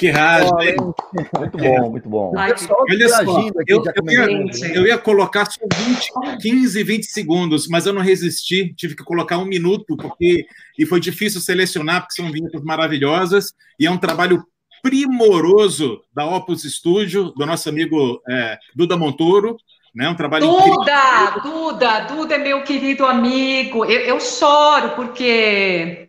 Que 0.02 0.10
rádio. 0.10 0.94
Muito 1.38 1.58
bom, 1.58 1.90
muito 1.90 2.08
bom. 2.08 2.32
Ai, 2.36 2.50
Olha 2.50 3.08
só, 3.08 3.40
eu, 3.68 3.82
eu, 3.84 4.10
ia, 4.10 4.74
eu, 4.74 4.86
ia, 4.86 4.98
colocar 4.98 5.46
só 5.46 5.60
20, 5.72 6.40
15, 6.40 6.82
20 6.82 7.04
segundos, 7.04 7.68
mas 7.68 7.86
eu 7.86 7.92
não 7.92 8.02
resisti, 8.02 8.74
tive 8.74 8.96
que 8.96 9.04
colocar 9.04 9.38
um 9.38 9.44
minuto, 9.44 9.96
porque 9.96 10.44
e 10.76 10.84
foi 10.84 10.98
difícil 10.98 11.40
selecionar, 11.40 12.00
porque 12.00 12.20
são 12.20 12.32
vinhetas 12.32 12.62
maravilhosas, 12.64 13.52
e 13.78 13.86
é 13.86 13.90
um 13.90 13.98
trabalho 13.98 14.44
primoroso 14.82 16.00
da 16.12 16.26
Opus 16.26 16.62
Studio, 16.62 17.30
do 17.36 17.46
nosso 17.46 17.68
amigo 17.68 18.20
é, 18.28 18.58
Duda 18.74 18.96
Montoro, 18.96 19.56
né? 19.94 20.08
Um 20.08 20.16
trabalho 20.16 20.46
Duda, 20.46 20.64
incrível. 20.64 21.42
Duda, 21.42 22.00
Duda 22.00 22.34
é 22.34 22.38
meu 22.38 22.64
querido 22.64 23.06
amigo. 23.06 23.84
Eu, 23.84 24.00
eu 24.00 24.20
choro 24.20 24.96
porque 24.96 26.08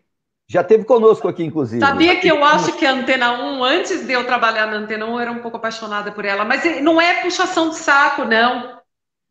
já 0.53 0.63
teve 0.63 0.85
conosco 0.85 1.27
aqui, 1.27 1.43
inclusive. 1.43 1.83
Sabia 1.83 2.19
que 2.19 2.27
eu 2.27 2.45
acho 2.45 2.77
que 2.77 2.85
a 2.85 2.91
Antena 2.91 3.31
1, 3.31 3.63
antes 3.63 4.05
de 4.05 4.13
eu 4.13 4.23
trabalhar 4.23 4.67
na 4.67 4.77
Antena 4.77 5.03
1, 5.07 5.09
eu 5.09 5.19
era 5.19 5.31
um 5.31 5.39
pouco 5.39 5.57
apaixonada 5.57 6.11
por 6.11 6.25
ela. 6.25 6.45
Mas 6.45 6.79
não 6.83 7.01
é 7.01 7.23
puxação 7.23 7.69
de 7.69 7.77
saco, 7.77 8.23
não. 8.23 8.79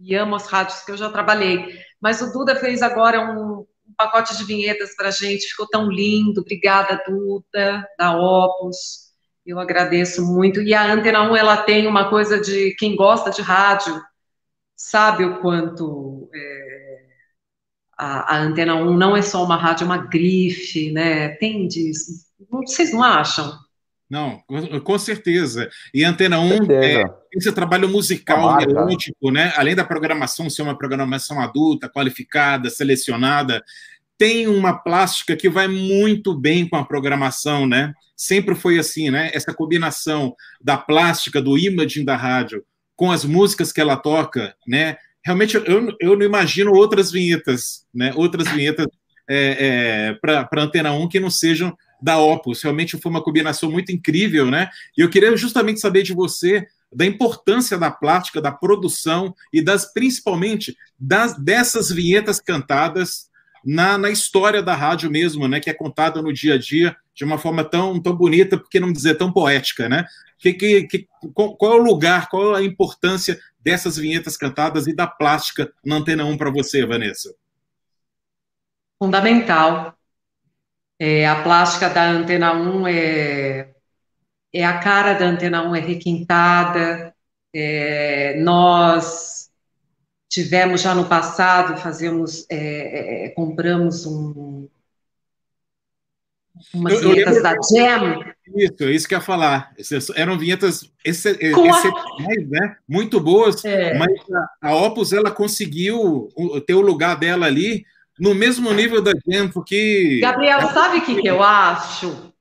E 0.00 0.16
amo 0.16 0.34
as 0.34 0.48
rádios 0.48 0.80
que 0.82 0.90
eu 0.90 0.96
já 0.96 1.08
trabalhei. 1.10 1.78
Mas 2.00 2.20
o 2.20 2.32
Duda 2.32 2.56
fez 2.56 2.82
agora 2.82 3.20
um, 3.20 3.60
um 3.60 3.94
pacote 3.96 4.36
de 4.36 4.42
vinhetas 4.42 4.96
para 4.96 5.08
a 5.08 5.12
gente. 5.12 5.46
Ficou 5.46 5.68
tão 5.68 5.88
lindo. 5.88 6.40
Obrigada, 6.40 7.00
Duda, 7.06 7.86
da 7.96 8.16
Opus. 8.16 9.12
Eu 9.46 9.60
agradeço 9.60 10.26
muito. 10.26 10.60
E 10.60 10.74
a 10.74 10.92
Antena 10.92 11.22
1, 11.30 11.36
ela 11.36 11.56
tem 11.58 11.86
uma 11.86 12.10
coisa 12.10 12.40
de 12.40 12.74
quem 12.76 12.96
gosta 12.96 13.30
de 13.30 13.42
rádio, 13.42 13.94
sabe 14.74 15.24
o 15.24 15.38
quanto... 15.38 16.28
É, 16.34 16.91
a, 18.02 18.34
a, 18.36 18.42
Antena 18.42 18.74
1 18.74 18.96
não 18.96 19.16
é 19.16 19.22
só 19.22 19.44
uma 19.44 19.56
rádio, 19.56 19.84
é 19.84 19.86
uma 19.86 19.98
grife, 19.98 20.90
né? 20.90 21.28
Tem 21.36 21.68
disso. 21.68 22.26
Vocês 22.50 22.92
não 22.92 23.00
acham? 23.00 23.56
Não, 24.10 24.42
com 24.82 24.98
certeza. 24.98 25.70
E 25.94 26.04
a 26.04 26.10
Antena 26.10 26.40
1 26.40 26.70
é, 26.72 27.04
esse 27.32 27.52
trabalho 27.52 27.88
musical, 27.88 28.56
melódico, 28.56 29.30
né? 29.30 29.52
Além 29.56 29.76
da 29.76 29.84
programação 29.84 30.50
ser 30.50 30.62
uma 30.62 30.76
programação 30.76 31.40
adulta, 31.40 31.88
qualificada, 31.88 32.68
selecionada, 32.68 33.62
tem 34.18 34.48
uma 34.48 34.74
plástica 34.74 35.36
que 35.36 35.48
vai 35.48 35.68
muito 35.68 36.34
bem 36.34 36.68
com 36.68 36.76
a 36.76 36.84
programação, 36.84 37.68
né? 37.68 37.94
Sempre 38.16 38.56
foi 38.56 38.80
assim, 38.80 39.10
né? 39.10 39.30
Essa 39.32 39.54
combinação 39.54 40.34
da 40.60 40.76
plástica, 40.76 41.40
do 41.40 41.56
imaging 41.56 42.04
da 42.04 42.16
rádio, 42.16 42.64
com 42.96 43.12
as 43.12 43.24
músicas 43.24 43.72
que 43.72 43.80
ela 43.80 43.96
toca, 43.96 44.56
né? 44.66 44.96
Realmente 45.24 45.56
eu, 45.56 45.96
eu 46.00 46.16
não 46.16 46.24
imagino 46.24 46.72
outras 46.72 47.10
vinhetas, 47.10 47.86
né? 47.94 48.12
Outras 48.14 48.48
vinhetas 48.48 48.86
é, 49.28 50.10
é, 50.10 50.14
para 50.14 50.62
Antena 50.62 50.92
1 50.92 51.08
que 51.08 51.20
não 51.20 51.30
sejam 51.30 51.76
da 52.00 52.18
Opus. 52.18 52.62
Realmente 52.62 52.98
foi 52.98 53.10
uma 53.10 53.22
combinação 53.22 53.70
muito 53.70 53.92
incrível, 53.92 54.50
né? 54.50 54.68
E 54.96 55.00
eu 55.00 55.08
queria 55.08 55.36
justamente 55.36 55.80
saber 55.80 56.02
de 56.02 56.12
você 56.12 56.66
da 56.94 57.06
importância 57.06 57.78
da 57.78 57.90
plástica, 57.90 58.40
da 58.40 58.52
produção 58.52 59.34
e 59.52 59.62
das 59.62 59.92
principalmente 59.92 60.76
das 60.98 61.38
dessas 61.38 61.90
vinhetas 61.90 62.40
cantadas 62.40 63.30
na, 63.64 63.96
na 63.96 64.10
história 64.10 64.62
da 64.62 64.74
rádio 64.74 65.10
mesmo, 65.10 65.46
né? 65.46 65.60
Que 65.60 65.70
é 65.70 65.74
contada 65.74 66.20
no 66.20 66.32
dia 66.32 66.54
a 66.54 66.58
dia 66.58 66.96
de 67.14 67.24
uma 67.24 67.38
forma 67.38 67.62
tão, 67.62 68.00
tão 68.00 68.14
bonita, 68.14 68.58
porque 68.58 68.80
não 68.80 68.92
dizer 68.92 69.16
tão 69.16 69.32
poética, 69.32 69.88
né? 69.88 70.04
Que, 70.38 70.52
que, 70.52 70.82
que, 70.84 71.08
qual, 71.32 71.56
é 71.60 71.76
o 71.76 71.82
lugar, 71.82 72.28
qual 72.28 72.56
é 72.56 72.58
a 72.58 72.64
importância 72.64 73.38
dessas 73.62 73.96
vinhetas 73.96 74.36
cantadas 74.36 74.86
e 74.86 74.94
da 74.94 75.06
plástica 75.06 75.72
na 75.84 75.96
Antena 75.96 76.24
1 76.24 76.36
para 76.36 76.50
você, 76.50 76.84
Vanessa? 76.84 77.34
Fundamental. 79.02 79.96
É, 80.98 81.26
a 81.26 81.42
plástica 81.42 81.88
da 81.88 82.10
Antena 82.10 82.52
1 82.52 82.86
é, 82.88 83.74
é 84.52 84.64
a 84.64 84.78
cara 84.78 85.14
da 85.14 85.26
Antena 85.26 85.68
1, 85.68 85.76
é 85.76 85.80
requintada. 85.80 87.14
É, 87.54 88.40
nós 88.40 89.50
tivemos 90.28 90.80
já 90.80 90.94
no 90.94 91.08
passado, 91.08 91.80
fazemos, 91.80 92.46
é, 92.48 93.26
é 93.26 93.28
compramos 93.30 94.06
um, 94.06 94.68
umas 96.72 96.94
eu, 96.94 97.14
eu 97.14 97.42
da 97.42 97.54
Jam. 97.70 98.31
Isso, 98.56 98.84
isso 98.90 99.08
que 99.08 99.14
eu 99.14 99.18
ia 99.18 99.24
falar. 99.24 99.72
Eram 100.16 100.38
vinhetas 100.38 100.90
excepcionais, 101.04 102.48
né? 102.48 102.76
Muito 102.88 103.20
boas, 103.20 103.64
é. 103.64 103.96
mas 103.96 104.10
a, 104.60 104.74
Opus 104.74 105.12
ela 105.12 105.30
conseguiu 105.30 106.28
ter 106.66 106.74
o 106.74 106.80
lugar 106.80 107.16
dela 107.16 107.46
ali 107.46 107.84
no 108.18 108.34
mesmo 108.34 108.72
nível 108.72 109.00
da 109.00 109.12
Jam, 109.26 109.48
porque. 109.48 110.20
Gabriel, 110.20 110.60
sabe 110.68 110.98
o 110.98 111.04
que, 111.04 111.22
que 111.22 111.28
eu 111.28 111.42
acho, 111.42 112.32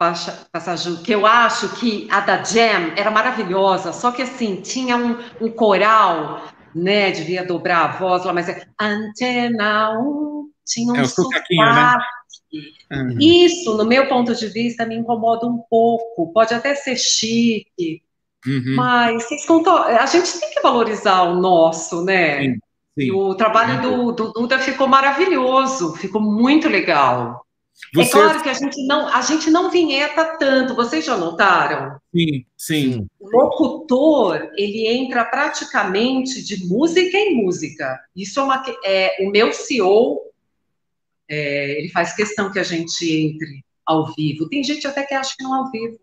Passaju? 0.51 1.01
Que 1.01 1.13
eu 1.13 1.25
acho 1.25 1.69
que 1.75 2.07
a 2.11 2.19
da 2.19 2.43
Jam 2.43 2.93
era 2.95 3.09
maravilhosa, 3.09 3.93
só 3.93 4.11
que 4.11 4.21
assim, 4.21 4.57
tinha 4.61 4.97
um, 4.97 5.17
um 5.39 5.49
coral, 5.49 6.47
né? 6.75 7.11
Devia 7.11 7.45
dobrar 7.45 7.85
a 7.85 7.87
voz 7.97 8.25
lá, 8.25 8.33
mas 8.33 8.49
é 8.49 8.63
Antena 8.79 9.97
1, 9.99 10.49
tinha 10.65 10.93
um 10.93 10.97
é, 10.97 11.05
sotaque, 11.05 11.55
né? 11.55 11.97
Uhum. 12.91 13.17
Isso, 13.19 13.75
no 13.77 13.85
meu 13.85 14.07
ponto 14.07 14.35
de 14.35 14.47
vista, 14.47 14.85
me 14.85 14.95
incomoda 14.95 15.47
um 15.47 15.59
pouco. 15.69 16.31
Pode 16.33 16.53
até 16.53 16.75
ser 16.75 16.97
chique, 16.97 18.01
uhum. 18.45 18.75
mas 18.75 19.25
a 19.99 20.05
gente 20.05 20.39
tem 20.39 20.51
que 20.51 20.61
valorizar 20.61 21.23
o 21.23 21.39
nosso, 21.39 22.03
né? 22.03 22.41
Sim, 22.41 22.59
sim. 22.99 23.11
O 23.11 23.33
trabalho 23.35 23.81
do, 23.81 24.11
do 24.11 24.33
Duda 24.33 24.59
ficou 24.59 24.87
maravilhoso, 24.87 25.95
ficou 25.95 26.21
muito 26.21 26.67
legal. 26.67 27.45
Você... 27.93 28.09
É 28.09 28.11
claro 28.11 28.43
que 28.43 28.49
a 28.49 28.53
gente 28.53 28.85
não, 28.85 29.07
a 29.07 29.21
gente 29.21 29.49
não 29.49 29.71
vinheta 29.71 30.37
tanto, 30.37 30.75
vocês 30.75 31.03
já 31.03 31.17
notaram? 31.17 31.97
Sim, 32.13 32.45
sim. 32.55 33.07
O 33.19 33.29
locutor, 33.29 34.51
ele 34.55 34.87
entra 34.87 35.25
praticamente 35.25 36.43
de 36.43 36.65
música 36.67 37.17
em 37.17 37.43
música. 37.43 37.99
Isso 38.15 38.39
é 38.39 38.43
uma 38.43 38.63
é 38.85 39.17
o 39.25 39.31
meu 39.31 39.51
CEO 39.51 40.30
é, 41.31 41.79
ele 41.79 41.87
faz 41.87 42.13
questão 42.13 42.51
que 42.51 42.59
a 42.59 42.63
gente 42.63 43.09
entre 43.09 43.63
ao 43.85 44.13
vivo. 44.13 44.49
Tem 44.49 44.61
gente 44.61 44.85
até 44.85 45.03
que 45.03 45.13
acha 45.13 45.33
que 45.37 45.43
não 45.43 45.55
é 45.55 45.59
ao 45.59 45.71
vivo. 45.71 45.97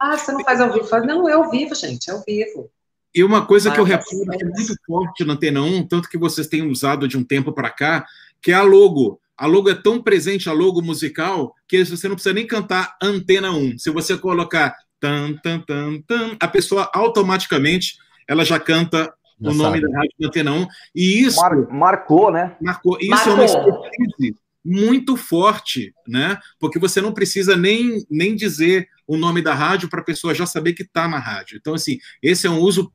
Ah, 0.00 0.16
você 0.16 0.32
não 0.32 0.42
faz 0.42 0.60
ao 0.62 0.72
vivo? 0.72 0.88
Não, 1.04 1.28
é 1.28 1.34
ao 1.34 1.50
vivo, 1.50 1.74
gente, 1.74 2.08
é 2.08 2.14
ao 2.14 2.22
vivo. 2.26 2.70
E 3.14 3.22
uma 3.22 3.44
coisa 3.44 3.68
Mas, 3.68 3.76
que 3.76 3.80
eu 3.80 3.84
reparo 3.84 4.38
que 4.38 4.42
é 4.42 4.48
muito 4.48 4.74
forte 4.86 5.24
na 5.24 5.34
Antena 5.34 5.62
1, 5.62 5.86
tanto 5.86 6.08
que 6.08 6.16
vocês 6.16 6.46
têm 6.46 6.66
usado 6.66 7.06
de 7.06 7.18
um 7.18 7.22
tempo 7.22 7.52
para 7.52 7.68
cá, 7.68 8.06
que 8.40 8.50
é 8.50 8.54
a 8.54 8.62
logo. 8.62 9.20
A 9.36 9.46
logo 9.46 9.68
é 9.68 9.74
tão 9.74 10.02
presente, 10.02 10.48
a 10.48 10.52
logo 10.52 10.80
musical, 10.80 11.54
que 11.68 11.84
você 11.84 12.08
não 12.08 12.14
precisa 12.14 12.34
nem 12.34 12.46
cantar 12.46 12.96
Antena 13.02 13.50
1. 13.50 13.78
Se 13.78 13.90
você 13.90 14.16
colocar 14.16 14.74
tan, 14.98 15.34
tan, 15.42 15.60
tan, 15.60 16.00
tan, 16.06 16.36
a 16.40 16.48
pessoa 16.48 16.90
automaticamente 16.94 17.98
ela 18.26 18.44
já 18.44 18.58
canta 18.58 19.12
já 19.38 19.50
o 19.50 19.54
nome 19.54 19.80
sabe. 19.80 19.92
da 19.92 19.98
rádio 19.98 20.12
da 20.18 20.28
Antena 20.28 20.52
1. 20.52 20.66
E 20.94 21.24
isso. 21.24 21.40
Mar 21.40 21.56
marcou, 21.70 22.32
né? 22.32 22.56
Marcou. 22.60 22.96
Isso 22.98 23.10
marcou. 23.10 23.32
é 23.32 23.34
uma 23.34 23.44
expertise 23.44 24.41
muito 24.64 25.16
forte, 25.16 25.92
né? 26.06 26.38
Porque 26.58 26.78
você 26.78 27.00
não 27.00 27.12
precisa 27.12 27.56
nem, 27.56 28.04
nem 28.10 28.36
dizer 28.36 28.88
o 29.06 29.16
nome 29.16 29.42
da 29.42 29.54
rádio 29.54 29.88
para 29.88 30.00
a 30.00 30.04
pessoa 30.04 30.34
já 30.34 30.46
saber 30.46 30.72
que 30.72 30.82
está 30.82 31.08
na 31.08 31.18
rádio. 31.18 31.58
Então, 31.60 31.74
assim, 31.74 31.98
esse 32.22 32.46
é 32.46 32.50
um 32.50 32.60
uso 32.60 32.92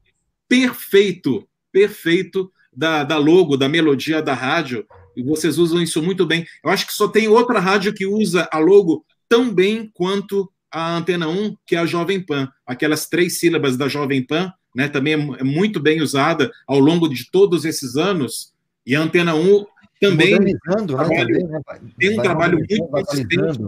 perfeito, 0.47 1.47
perfeito 1.71 2.51
da, 2.71 3.03
da 3.03 3.17
logo, 3.17 3.58
da 3.58 3.67
melodia 3.67 4.21
da 4.21 4.34
rádio, 4.34 4.86
e 5.15 5.23
vocês 5.23 5.58
usam 5.58 5.82
isso 5.82 6.01
muito 6.01 6.25
bem. 6.25 6.45
Eu 6.63 6.69
acho 6.69 6.86
que 6.86 6.93
só 6.93 7.08
tem 7.08 7.27
outra 7.27 7.60
rádio 7.60 7.93
que 7.93 8.06
usa 8.06 8.47
a 8.51 8.60
logo 8.60 9.03
tão 9.27 9.53
bem 9.53 9.89
quanto 9.93 10.49
a 10.71 10.95
Antena 10.95 11.27
1, 11.27 11.56
que 11.65 11.75
é 11.75 11.80
a 11.80 11.86
Jovem 11.86 12.21
Pan. 12.21 12.47
Aquelas 12.65 13.08
três 13.08 13.39
sílabas 13.39 13.75
da 13.75 13.88
Jovem 13.88 14.23
Pan, 14.23 14.53
né, 14.75 14.88
também 14.88 15.13
é, 15.13 15.39
é 15.39 15.43
muito 15.43 15.80
bem 15.80 16.01
usada 16.01 16.51
ao 16.67 16.80
longo 16.80 17.10
de 17.10 17.32
todos 17.32 17.65
esses 17.65 17.95
anos. 17.95 18.53
E 18.86 18.95
a 18.95 19.01
Antena 19.01 19.34
1 19.34 19.65
também, 20.00 20.40
né, 20.40 20.54
trabalho, 20.88 21.48
né? 21.48 21.62
tem 21.98 22.12
um 22.12 22.16
vai 22.16 22.24
trabalho 22.26 22.58
muito 22.58 22.88
consistente. 22.88 23.60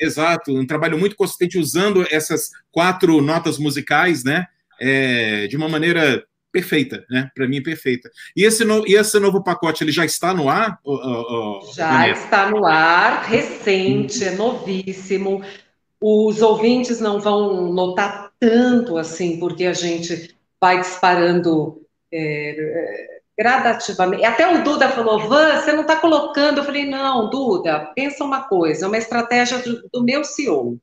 Exato, 0.00 0.52
um 0.56 0.66
trabalho 0.66 0.98
muito 0.98 1.16
consistente 1.16 1.58
usando 1.58 2.06
essas 2.10 2.50
quatro 2.70 3.20
notas 3.20 3.58
musicais, 3.58 4.24
né? 4.24 4.46
É, 4.80 5.46
de 5.46 5.56
uma 5.56 5.68
maneira 5.68 6.24
perfeita, 6.50 7.04
né? 7.08 7.30
Para 7.34 7.48
mim, 7.48 7.62
perfeita. 7.62 8.10
E 8.36 8.44
esse, 8.44 8.64
no, 8.64 8.86
e 8.86 8.94
esse 8.94 9.18
novo 9.18 9.42
pacote, 9.42 9.82
ele 9.82 9.92
já 9.92 10.04
está 10.04 10.34
no 10.34 10.48
ar? 10.48 10.78
já 11.74 11.90
Vanessa? 11.90 12.24
está 12.24 12.50
no 12.50 12.66
ar, 12.66 13.24
recente, 13.24 14.22
é 14.24 14.32
novíssimo. 14.32 15.42
Os 16.00 16.42
ouvintes 16.42 17.00
não 17.00 17.20
vão 17.20 17.72
notar 17.72 18.32
tanto 18.38 18.98
assim, 18.98 19.38
porque 19.38 19.64
a 19.64 19.72
gente 19.72 20.36
vai 20.60 20.80
disparando 20.80 21.80
é, 22.12 23.11
gradativamente. 23.38 24.24
Até 24.24 24.46
o 24.46 24.62
Duda 24.62 24.88
falou, 24.90 25.28
Van, 25.28 25.60
você 25.60 25.72
não 25.72 25.82
está 25.82 25.96
colocando. 25.96 26.58
Eu 26.58 26.64
falei, 26.64 26.88
não, 26.88 27.30
Duda, 27.30 27.92
pensa 27.94 28.24
uma 28.24 28.42
coisa, 28.42 28.84
é 28.84 28.88
uma 28.88 28.98
estratégia 28.98 29.58
do, 29.58 29.88
do 29.92 30.04
meu 30.04 30.24
CEO. 30.24 30.78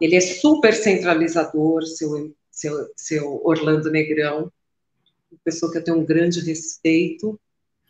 Ele 0.00 0.16
é 0.16 0.20
super 0.20 0.72
centralizador, 0.72 1.84
seu, 1.84 2.32
seu, 2.50 2.90
seu 2.96 3.40
Orlando 3.44 3.90
Negrão, 3.90 4.50
uma 5.30 5.40
pessoa 5.44 5.70
que 5.70 5.78
eu 5.78 5.84
tenho 5.84 5.98
um 5.98 6.04
grande 6.04 6.40
respeito. 6.40 7.38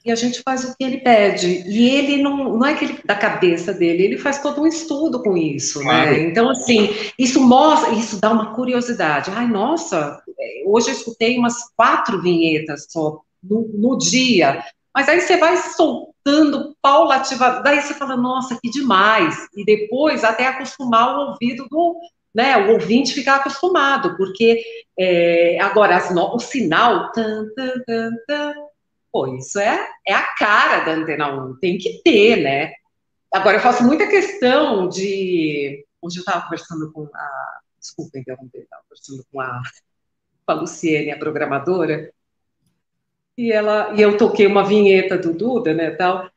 e 0.04 0.10
a 0.10 0.16
gente 0.16 0.42
faz 0.42 0.64
o 0.64 0.76
que 0.76 0.82
ele 0.82 0.98
pede. 0.98 1.46
E 1.46 1.88
ele 1.88 2.20
não, 2.20 2.58
não 2.58 2.66
é 2.66 2.74
que 2.74 2.84
ele, 2.84 2.98
da 3.04 3.14
cabeça 3.14 3.72
dele, 3.72 4.02
ele 4.02 4.18
faz 4.18 4.42
todo 4.42 4.60
um 4.60 4.66
estudo 4.66 5.22
com 5.22 5.36
isso, 5.36 5.78
né? 5.78 5.84
claro. 5.84 6.10
né? 6.10 6.22
Então, 6.24 6.50
assim, 6.50 6.90
isso 7.16 7.40
mostra, 7.40 7.94
isso 7.94 8.20
dá 8.20 8.32
uma 8.32 8.52
curiosidade. 8.52 9.30
Ai, 9.30 9.46
nossa, 9.46 10.20
hoje 10.66 10.88
eu 10.88 10.94
escutei 10.94 11.38
umas 11.38 11.70
quatro 11.76 12.20
vinhetas 12.20 12.88
só 12.90 13.22
no, 13.42 13.68
no 13.74 13.98
dia. 13.98 14.64
Mas 14.94 15.08
aí 15.08 15.20
você 15.20 15.36
vai 15.36 15.56
soltando 15.56 16.76
paulativa, 16.82 17.60
daí 17.62 17.80
você 17.80 17.94
fala, 17.94 18.16
nossa, 18.16 18.58
que 18.60 18.70
demais. 18.70 19.48
E 19.56 19.64
depois 19.64 20.24
até 20.24 20.46
acostumar 20.46 21.16
o 21.16 21.30
ouvido 21.30 21.66
do, 21.68 21.96
né, 22.34 22.56
o 22.56 22.72
ouvinte 22.72 23.14
ficar 23.14 23.36
acostumado, 23.36 24.16
porque 24.16 24.62
é, 24.98 25.60
agora 25.60 26.12
no, 26.12 26.34
o 26.34 26.38
sinal, 26.38 27.10
tan, 27.12 27.48
tan, 27.54 27.72
tan, 27.86 28.10
tan, 28.26 28.54
pô, 29.12 29.26
isso 29.36 29.58
é, 29.58 29.88
é 30.06 30.12
a 30.12 30.26
cara 30.34 30.84
da 30.84 30.92
Antena 30.92 31.32
1, 31.32 31.56
tem 31.56 31.78
que 31.78 32.02
ter, 32.02 32.36
né? 32.36 32.72
Agora, 33.32 33.58
eu 33.58 33.60
faço 33.60 33.84
muita 33.84 34.08
questão 34.08 34.88
de. 34.88 35.86
Hoje 36.02 36.18
eu 36.18 36.20
estava 36.20 36.42
conversando 36.42 36.92
com 36.92 37.08
a. 37.14 37.60
Desculpa 37.78 38.18
interromper, 38.18 38.62
estava 38.62 38.82
conversando 38.82 39.24
com 39.32 39.40
a, 39.40 39.62
com 40.44 40.52
a 40.52 40.54
Luciene, 40.54 41.12
a 41.12 41.18
programadora, 41.18 42.12
e, 43.40 43.50
ela, 43.50 43.94
e 43.96 44.02
eu 44.02 44.18
toquei 44.18 44.46
uma 44.46 44.62
vinheta 44.62 45.16
do 45.16 45.32
Duda, 45.32 45.72
né, 45.72 45.92
tal. 45.92 46.30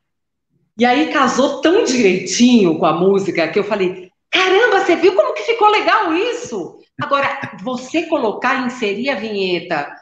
E 0.80 0.86
aí 0.86 1.12
casou 1.12 1.60
tão 1.60 1.84
direitinho 1.84 2.80
com 2.80 2.86
a 2.86 2.94
música 2.94 3.46
que 3.50 3.60
eu 3.60 3.64
falei: 3.66 4.10
caramba, 4.32 4.80
você 4.80 4.96
viu 4.96 5.14
como 5.14 5.34
que 5.34 5.44
ficou 5.44 5.70
legal 5.70 6.14
isso? 6.14 6.80
Agora, 7.02 7.58
você 7.62 8.04
colocar, 8.04 8.66
inserir 8.66 9.10
a 9.10 9.16
vinheta 9.16 9.94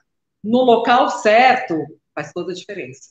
no 0.43 0.61
local 0.63 1.09
certo, 1.09 1.75
faz 2.13 2.31
toda 2.31 2.51
a 2.51 2.55
diferença. 2.55 3.09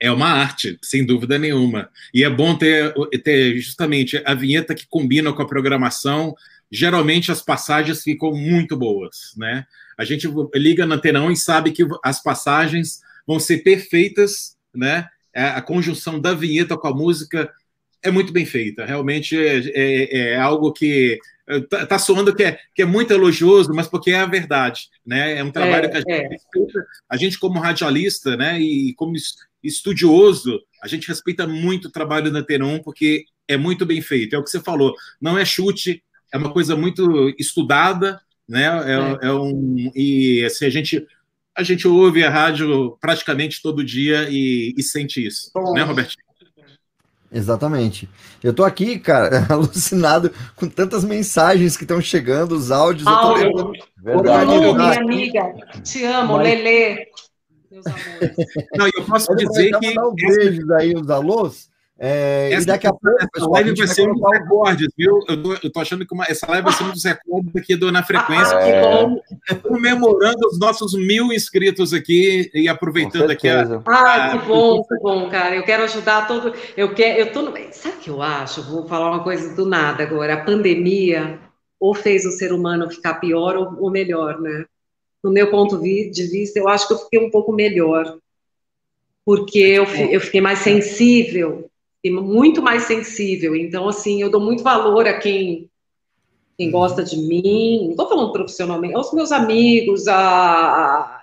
É 0.00 0.10
uma 0.10 0.28
arte, 0.28 0.76
sem 0.82 1.06
dúvida 1.06 1.38
nenhuma. 1.38 1.90
E 2.12 2.24
é 2.24 2.30
bom 2.30 2.56
ter, 2.56 2.92
ter 3.22 3.56
justamente 3.58 4.20
a 4.24 4.34
vinheta 4.34 4.74
que 4.74 4.86
combina 4.88 5.32
com 5.32 5.42
a 5.42 5.46
programação. 5.46 6.34
Geralmente 6.70 7.30
as 7.30 7.40
passagens 7.40 8.02
ficam 8.02 8.32
muito 8.32 8.76
boas, 8.76 9.32
né? 9.36 9.64
A 9.96 10.04
gente 10.04 10.28
liga 10.54 10.84
na 10.84 10.98
Terão 10.98 11.30
e 11.30 11.36
sabe 11.36 11.70
que 11.70 11.86
as 12.04 12.22
passagens 12.22 13.00
vão 13.28 13.38
ser 13.38 13.58
perfeitas, 13.58 14.56
né? 14.74 15.06
A 15.34 15.60
conjunção 15.60 16.18
da 16.18 16.32
vinheta 16.32 16.76
com 16.76 16.88
a 16.88 16.94
música 16.94 17.52
é 18.02 18.10
muito 18.10 18.32
bem 18.32 18.46
feita. 18.46 18.86
Realmente 18.86 19.36
é, 19.36 19.58
é, 19.74 20.30
é 20.30 20.36
algo 20.36 20.72
que 20.72 21.20
Tá, 21.70 21.86
tá 21.86 21.98
soando 21.98 22.34
que 22.34 22.42
é, 22.42 22.58
que 22.74 22.82
é 22.82 22.84
muito 22.84 23.10
elogioso, 23.10 23.72
mas 23.72 23.88
porque 23.88 24.10
é 24.10 24.20
a 24.20 24.26
verdade, 24.26 24.90
né? 25.04 25.38
É 25.38 25.42
um 25.42 25.50
trabalho 25.50 25.86
é, 25.86 25.88
que 25.88 25.96
a 25.96 26.00
gente 26.00 26.12
é. 26.12 26.28
respeita, 26.28 26.86
a 27.08 27.16
gente 27.16 27.38
como 27.38 27.58
radialista, 27.58 28.36
né, 28.36 28.60
e 28.60 28.92
como 28.92 29.14
estudioso, 29.64 30.60
a 30.82 30.86
gente 30.86 31.08
respeita 31.08 31.46
muito 31.46 31.88
o 31.88 31.90
trabalho 31.90 32.30
da 32.30 32.42
Teron, 32.42 32.80
porque 32.80 33.24
é 33.48 33.56
muito 33.56 33.86
bem 33.86 34.02
feito. 34.02 34.36
É 34.36 34.38
o 34.38 34.44
que 34.44 34.50
você 34.50 34.60
falou, 34.60 34.94
não 35.18 35.38
é 35.38 35.44
chute, 35.46 36.04
é 36.30 36.36
uma 36.36 36.52
coisa 36.52 36.76
muito 36.76 37.34
estudada, 37.38 38.20
né? 38.46 38.64
É, 38.64 39.26
é. 39.26 39.28
é 39.28 39.32
um 39.32 39.90
e 39.94 40.44
assim 40.44 40.66
a 40.66 40.70
gente 40.70 41.06
a 41.58 41.62
gente 41.64 41.88
ouve 41.88 42.22
a 42.22 42.30
rádio 42.30 42.96
praticamente 43.00 43.60
todo 43.60 43.84
dia 43.84 44.28
e, 44.30 44.72
e 44.76 44.82
sente 44.82 45.26
isso, 45.26 45.50
Bom, 45.52 45.72
né, 45.74 45.82
Robertinho? 45.82 46.24
Exatamente. 47.30 48.08
Eu 48.42 48.54
tô 48.54 48.64
aqui, 48.64 48.96
cara, 48.98 49.44
alucinado 49.52 50.32
com 50.54 50.68
tantas 50.68 51.04
mensagens 51.04 51.76
que 51.76 51.82
estão 51.82 52.00
chegando, 52.00 52.52
os 52.52 52.70
áudios. 52.70 53.04
Paulo, 53.04 53.42
eu 53.42 53.52
tô 53.52 53.72
Verdade. 53.98 54.50
minha 54.50 55.00
amiga, 55.00 55.54
te 55.82 56.04
amo, 56.04 56.36
Mas... 56.36 56.44
Lelê. 56.44 57.08
Meus 57.70 57.86
amores. 57.86 58.36
Não, 58.74 58.86
eu 58.86 59.04
posso 59.04 59.34
dizer 59.34 59.78
que. 59.78 59.88
Mandar 59.88 60.08
um 60.08 60.14
beijos 60.14 60.70
aí, 60.70 60.94
os 60.94 61.10
alôs. 61.10 61.68
É, 62.00 62.50
essa, 62.52 62.62
e 62.62 62.66
daqui 62.66 62.86
a 62.86 62.92
pouco, 62.92 63.16
essa 63.18 63.28
pessoal, 63.28 63.52
live 63.54 63.74
vai 63.74 63.86
ser 63.88 64.08
um 64.08 64.14
dos 64.14 64.30
recordes, 64.30 64.88
viu? 64.96 65.18
Eu 65.26 65.42
tô, 65.42 65.52
eu 65.54 65.72
tô 65.72 65.80
achando 65.80 66.06
que 66.06 66.14
uma, 66.14 66.24
essa 66.26 66.46
live 66.48 66.62
vai 66.62 66.72
ser 66.72 66.84
um 66.84 66.92
dos 66.92 67.04
recordes 67.04 67.56
aqui 67.56 67.74
do 67.74 67.90
Na 67.90 68.04
Frequência, 68.04 68.56
ah, 68.56 69.54
comemorando 69.56 70.46
os 70.46 70.60
nossos 70.60 70.94
mil 70.94 71.32
inscritos 71.32 71.92
aqui 71.92 72.52
e 72.54 72.68
aproveitando 72.68 73.28
aqui 73.30 73.48
a. 73.48 73.82
Ah, 73.84 74.38
que 74.38 74.46
bom, 74.46 74.84
que 74.84 74.94
bom, 75.00 75.28
cara. 75.28 75.56
Eu 75.56 75.64
quero 75.64 75.82
ajudar 75.82 76.28
todo. 76.28 76.54
Eu 76.76 76.94
quero. 76.94 77.18
Eu 77.18 77.32
tô 77.32 77.42
no... 77.42 77.52
Sabe 77.72 77.96
o 77.96 77.98
que 77.98 78.10
eu 78.10 78.22
acho? 78.22 78.62
Vou 78.62 78.86
falar 78.86 79.10
uma 79.10 79.24
coisa 79.24 79.56
do 79.56 79.66
nada 79.66 80.04
agora. 80.04 80.34
A 80.34 80.44
pandemia 80.44 81.40
ou 81.80 81.94
fez 81.94 82.24
o 82.24 82.30
ser 82.30 82.52
humano 82.52 82.88
ficar 82.88 83.14
pior 83.14 83.56
ou, 83.56 83.76
ou 83.82 83.90
melhor, 83.90 84.40
né? 84.40 84.66
No 85.22 85.32
meu 85.32 85.50
ponto 85.50 85.76
de 85.80 86.28
vista, 86.28 86.60
eu 86.60 86.68
acho 86.68 86.86
que 86.86 86.94
eu 86.94 86.98
fiquei 86.98 87.18
um 87.18 87.30
pouco 87.30 87.52
melhor. 87.52 88.18
Porque 89.24 89.58
eu, 89.58 89.84
eu 89.84 90.20
fiquei 90.20 90.40
mais 90.40 90.60
sensível 90.60 91.68
muito 92.10 92.62
mais 92.62 92.84
sensível. 92.84 93.54
Então, 93.54 93.88
assim, 93.88 94.20
eu 94.20 94.30
dou 94.30 94.40
muito 94.40 94.62
valor 94.62 95.06
a 95.06 95.18
quem, 95.18 95.70
quem 96.56 96.66
uhum. 96.68 96.72
gosta 96.72 97.04
de 97.04 97.16
mim, 97.16 97.82
não 97.84 97.90
estou 97.90 98.08
falando 98.08 98.32
profissionalmente, 98.32 98.94
aos 98.94 99.12
meus 99.12 99.32
amigos, 99.32 100.08
a. 100.08 101.14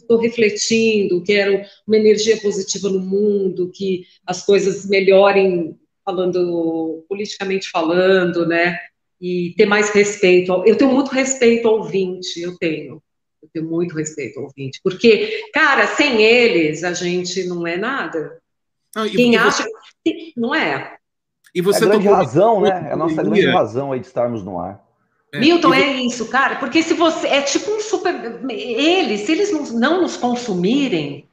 Estou 0.00 0.16
refletindo, 0.18 1.22
quero 1.22 1.60
uma 1.86 1.96
energia 1.98 2.38
positiva 2.38 2.88
no 2.88 3.00
mundo, 3.00 3.70
que 3.70 4.06
as 4.26 4.42
coisas 4.42 4.88
melhorem, 4.88 5.78
falando 6.02 7.04
politicamente 7.06 7.68
falando, 7.68 8.46
né? 8.46 8.78
E 9.20 9.52
ter 9.58 9.66
mais 9.66 9.90
respeito. 9.90 10.62
Eu 10.64 10.74
tenho 10.74 10.90
muito 10.90 11.10
respeito 11.10 11.68
ao 11.68 11.80
ouvinte, 11.80 12.40
eu 12.40 12.56
tenho. 12.56 13.02
Eu 13.42 13.48
tenho 13.52 13.68
muito 13.68 13.94
respeito 13.94 14.38
ao 14.38 14.46
ouvinte, 14.46 14.80
porque, 14.82 15.50
cara, 15.52 15.86
sem 15.86 16.22
eles 16.22 16.82
a 16.82 16.94
gente 16.94 17.44
não 17.46 17.66
é 17.66 17.76
nada. 17.76 18.40
Não, 18.94 19.08
Quem 19.08 19.36
acha 19.36 19.64
que 20.04 20.32
não 20.36 20.54
é. 20.54 20.96
E 21.54 21.60
você 21.60 21.84
é 21.84 21.86
a 21.86 21.90
grande 21.90 22.08
razão, 22.08 22.60
né? 22.60 22.88
É 22.90 22.92
a 22.92 22.96
nossa 22.96 23.22
grande 23.22 23.46
razão 23.46 23.92
aí 23.92 24.00
de 24.00 24.06
estarmos 24.06 24.42
no 24.44 24.58
ar. 24.58 24.84
É, 25.32 25.40
Milton, 25.40 25.74
é 25.74 25.92
isso, 25.96 26.28
cara, 26.28 26.56
porque 26.56 26.82
se 26.82 26.94
você. 26.94 27.28
É 27.28 27.42
tipo 27.42 27.70
um 27.70 27.80
super. 27.80 28.40
Eles, 28.50 29.22
se 29.22 29.32
eles 29.32 29.52
não, 29.52 29.62
não 29.78 30.02
nos 30.02 30.16
consumirem. 30.16 31.28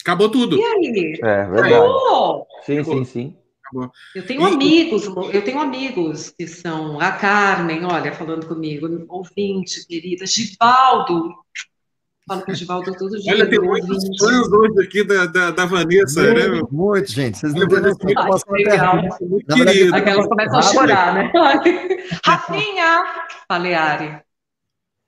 Acabou 0.00 0.30
tudo. 0.30 0.56
E 0.56 0.64
aí? 0.64 1.18
É, 1.22 1.44
verdade. 1.44 1.74
Acabou. 1.74 2.46
Sim, 2.64 2.84
sim, 2.84 3.04
sim. 3.04 3.36
Acabou. 3.64 3.90
Eu 4.14 4.26
tenho 4.26 4.42
e... 4.42 4.52
amigos, 4.52 5.06
eu 5.06 5.44
tenho 5.44 5.60
amigos 5.60 6.30
que 6.30 6.46
são 6.46 7.00
a 7.00 7.12
Carmen, 7.12 7.84
olha, 7.84 8.12
falando 8.12 8.46
comigo, 8.46 8.86
ouvinte, 9.08 9.86
querida, 9.86 10.24
Givaldo, 10.24 11.34
Falo 12.28 12.42
com 12.42 12.52
o 12.52 12.54
Givaldo 12.54 12.94
todo 12.94 13.18
dia. 13.18 13.32
Olha, 13.32 13.48
tem 13.48 13.58
muitos 13.58 14.04
fãs 14.18 14.52
hoje 14.52 14.82
aqui 14.86 15.02
da, 15.02 15.26
da, 15.26 15.50
da 15.50 15.64
Vanessa, 15.64 16.22
muito, 16.22 16.50
né? 16.50 16.62
Muito, 16.70 17.10
gente. 17.10 17.38
Vocês 17.38 17.54
não 17.54 17.62
entendem 17.62 17.94
como 17.94 18.10
eu 18.10 18.26
posso 18.26 18.44
legal. 18.50 18.96
Querido. 19.48 19.96
Aquelas 19.96 20.26
começam 20.28 20.58
a 20.58 20.62
chorar, 20.62 21.14
né? 21.14 21.32
Rafinha! 22.22 23.02
Paleari. 23.48 24.20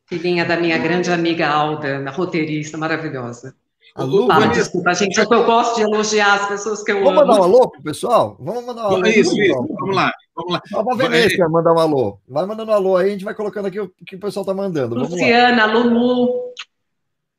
Filhinha 0.06 0.44
da 0.44 0.56
minha 0.56 0.78
grande 0.78 1.12
amiga 1.12 1.46
Alda, 1.46 2.10
roteirista 2.10 2.76
maravilhosa. 2.78 3.54
Alô, 3.94 4.26
Fala, 4.26 4.46
desculpa, 4.46 4.94
gente, 4.94 5.18
é 5.20 5.24
eu 5.24 5.44
gosto 5.44 5.76
de 5.76 5.82
elogiar 5.82 6.34
as 6.34 6.48
pessoas 6.48 6.82
que 6.82 6.92
eu 6.92 7.02
Vamos 7.02 7.22
amo. 7.22 7.26
mandar 7.26 7.40
um 7.40 7.44
alô 7.44 7.68
pro 7.68 7.82
pessoal? 7.82 8.36
Vamos 8.40 8.64
mandar 8.64 8.82
um 8.82 8.94
alô. 8.94 9.06
Isso, 9.06 9.40
isso. 9.40 9.66
Vamos 9.78 9.96
lá. 9.96 10.12
Vamos 10.34 10.52
lá. 10.52 10.62
Nova 10.70 10.96
Venecia, 10.96 11.48
mandar 11.48 11.72
um 11.72 11.78
alô. 11.78 12.18
Vai 12.28 12.46
mandando 12.46 12.70
um 12.70 12.74
alô 12.74 12.96
aí, 12.96 13.08
a 13.08 13.12
gente 13.12 13.24
vai 13.24 13.34
colocando 13.34 13.66
aqui 13.66 13.80
o 13.80 13.90
que 14.06 14.16
o 14.16 14.20
pessoal 14.20 14.46
tá 14.46 14.54
mandando. 14.54 14.94
Luciana, 14.94 15.66
Lulu, 15.66 16.52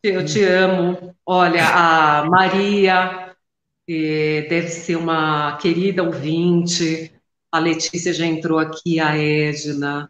eu 0.04 0.26
te 0.26 0.44
amo. 0.44 1.16
Olha, 1.26 1.68
a 1.68 2.26
Maria 2.26 3.36
deve 3.88 4.68
ser 4.68 4.96
uma 4.96 5.58
querida 5.58 6.04
ouvinte. 6.04 7.12
A 7.52 7.60
Letícia 7.60 8.14
já 8.14 8.26
entrou 8.26 8.60
aqui, 8.60 9.00
a 9.00 9.18
Edna, 9.18 10.10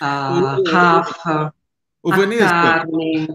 a 0.00 0.58
Rafa, 0.66 1.54
o, 2.02 2.10
Vanessa, 2.10 2.48
Carmen. 2.48 3.28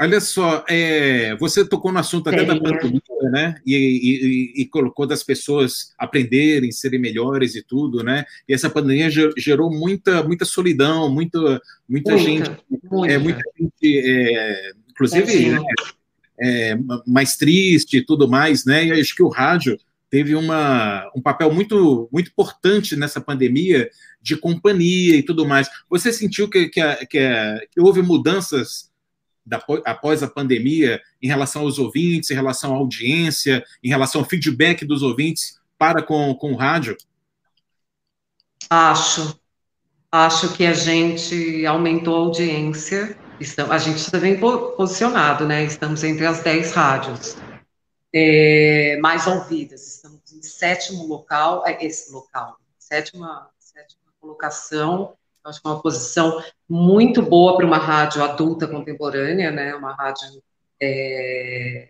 Olha 0.00 0.20
só, 0.20 0.64
é, 0.68 1.36
você 1.36 1.64
tocou 1.64 1.92
no 1.92 2.00
assunto 2.00 2.28
até 2.28 2.44
da 2.44 2.58
pandemia, 2.58 3.00
né? 3.30 3.60
E, 3.64 3.76
e, 3.76 4.62
e, 4.62 4.66
colocou 4.66 5.06
das 5.06 5.22
pessoas 5.22 5.94
aprenderem, 5.96 6.72
serem 6.72 6.98
melhores 6.98 7.54
e 7.54 7.62
tudo, 7.62 8.02
né? 8.02 8.24
E 8.48 8.52
essa 8.52 8.68
pandemia 8.68 9.08
gerou 9.36 9.70
muita, 9.70 10.22
muita 10.24 10.44
solidão, 10.44 11.08
muita, 11.08 11.38
muita, 11.38 11.60
muita 11.88 12.18
gente, 12.18 12.50
muita. 12.90 13.12
É, 13.12 13.18
muita 13.18 13.42
gente 13.56 13.98
é, 14.04 14.72
inclusive 14.94 15.58
é, 16.40 16.76
mais 17.06 17.36
triste 17.36 17.98
e 17.98 18.04
tudo 18.04 18.28
mais, 18.28 18.64
né? 18.64 18.86
E 18.86 18.92
acho 18.92 19.14
que 19.14 19.22
o 19.22 19.28
rádio 19.28 19.78
teve 20.10 20.34
uma, 20.34 21.10
um 21.14 21.20
papel 21.20 21.52
muito, 21.52 22.08
muito 22.12 22.30
importante 22.30 22.94
nessa 22.94 23.20
pandemia 23.20 23.90
de 24.22 24.36
companhia 24.36 25.16
e 25.16 25.22
tudo 25.22 25.46
mais. 25.46 25.68
Você 25.90 26.12
sentiu 26.12 26.48
que, 26.48 26.68
que, 26.68 26.80
a, 26.80 27.04
que, 27.04 27.18
a, 27.18 27.60
que 27.70 27.80
houve 27.80 28.00
mudanças 28.00 28.90
da, 29.44 29.62
após 29.84 30.22
a 30.22 30.28
pandemia 30.28 31.00
em 31.20 31.26
relação 31.26 31.62
aos 31.62 31.78
ouvintes, 31.78 32.30
em 32.30 32.34
relação 32.34 32.72
à 32.72 32.76
audiência, 32.76 33.64
em 33.82 33.88
relação 33.88 34.20
ao 34.20 34.28
feedback 34.28 34.84
dos 34.84 35.02
ouvintes 35.02 35.58
para 35.76 36.02
com, 36.02 36.32
com 36.34 36.52
o 36.52 36.56
rádio? 36.56 36.96
Acho. 38.70 39.38
Acho 40.12 40.52
que 40.52 40.64
a 40.64 40.72
gente 40.72 41.66
aumentou 41.66 42.14
a 42.14 42.18
audiência 42.20 43.18
a 43.70 43.78
gente 43.78 43.98
está 43.98 44.18
bem 44.18 44.38
posicionado, 44.38 45.46
né? 45.46 45.64
Estamos 45.64 46.04
entre 46.04 46.26
as 46.26 46.40
10 46.42 46.72
rádios. 46.72 47.36
é, 48.12 48.96
mais 48.98 49.26
ouvidas. 49.26 49.96
Estamos 49.96 50.20
em 50.32 50.42
sétimo 50.42 51.04
local, 51.06 51.66
é, 51.66 51.84
esse 51.84 52.12
local, 52.12 52.56
sétima, 52.78 53.50
sétima 53.58 54.00
colocação. 54.20 55.14
Acho 55.44 55.60
que 55.60 55.66
é 55.66 55.70
uma 55.70 55.82
posição 55.82 56.42
muito 56.68 57.20
boa 57.20 57.56
para 57.56 57.66
uma 57.66 57.76
rádio 57.76 58.22
adulta 58.22 58.68
contemporânea, 58.68 59.50
né? 59.50 59.74
Uma 59.74 59.92
rádio 59.94 60.42
é, 60.80 61.88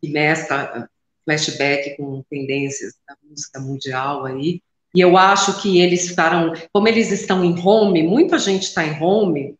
que 0.00 0.08
mescla 0.08 0.88
flashback 1.24 1.96
com 1.96 2.22
tendências 2.30 2.94
da 3.08 3.16
música 3.28 3.58
mundial 3.58 4.26
aí. 4.26 4.62
E 4.94 5.00
eu 5.00 5.16
acho 5.16 5.60
que 5.60 5.80
eles 5.80 6.08
ficaram, 6.08 6.52
como 6.72 6.86
eles 6.88 7.10
estão 7.10 7.44
em 7.44 7.58
home, 7.58 8.02
muita 8.02 8.38
gente 8.38 8.62
está 8.64 8.84
em 8.84 9.02
home, 9.02 9.56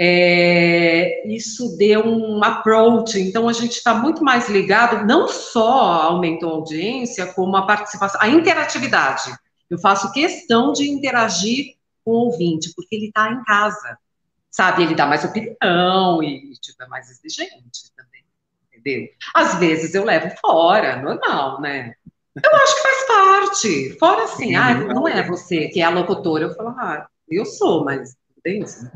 é, 0.00 1.26
isso 1.26 1.76
deu 1.76 2.06
um 2.06 2.42
approach, 2.44 3.18
então 3.18 3.48
a 3.48 3.52
gente 3.52 3.72
está 3.72 3.94
muito 3.94 4.22
mais 4.22 4.48
ligado, 4.48 5.04
não 5.04 5.26
só 5.26 6.02
aumentou 6.02 6.50
a 6.50 6.54
audiência, 6.54 7.26
como 7.26 7.56
a 7.56 7.66
participação, 7.66 8.20
a 8.22 8.28
interatividade. 8.28 9.32
Eu 9.68 9.78
faço 9.78 10.12
questão 10.12 10.72
de 10.72 10.88
interagir 10.88 11.74
com 12.04 12.12
o 12.12 12.26
ouvinte, 12.26 12.72
porque 12.76 12.94
ele 12.94 13.06
está 13.06 13.30
em 13.32 13.42
casa, 13.42 13.98
sabe? 14.50 14.84
Ele 14.84 14.94
dá 14.94 15.04
mais 15.04 15.24
opinião 15.24 16.22
e 16.22 16.52
tipo, 16.60 16.82
é 16.82 16.86
mais 16.86 17.10
exigente 17.10 17.92
também, 17.96 18.22
entendeu? 18.72 19.08
Às 19.34 19.56
vezes 19.56 19.94
eu 19.94 20.04
levo 20.04 20.30
fora, 20.40 21.02
normal, 21.02 21.60
né? 21.60 21.92
Eu 22.36 22.56
acho 22.56 22.76
que 22.76 22.82
faz 22.82 23.06
parte. 23.06 23.98
Fora 23.98 24.24
assim, 24.24 24.54
ah, 24.54 24.74
não 24.74 25.08
é 25.08 25.26
você 25.26 25.66
que 25.68 25.80
é 25.80 25.84
a 25.84 25.90
locutora. 25.90 26.44
Eu 26.44 26.54
falo, 26.54 26.68
ah, 26.68 27.08
eu 27.28 27.44
sou, 27.44 27.84
mas 27.84 28.16
isso? 28.44 28.90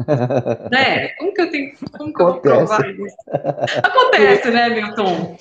né? 0.70 1.08
Como 1.18 1.34
que 1.34 1.40
eu 1.40 1.50
tenho 1.50 1.72
como 1.98 2.12
que 2.12 2.22
eu 2.22 2.26
vou 2.26 2.40
provar 2.40 2.90
isso? 2.90 3.16
Acontece, 3.82 4.50
né, 4.50 4.68
Milton? 4.70 5.38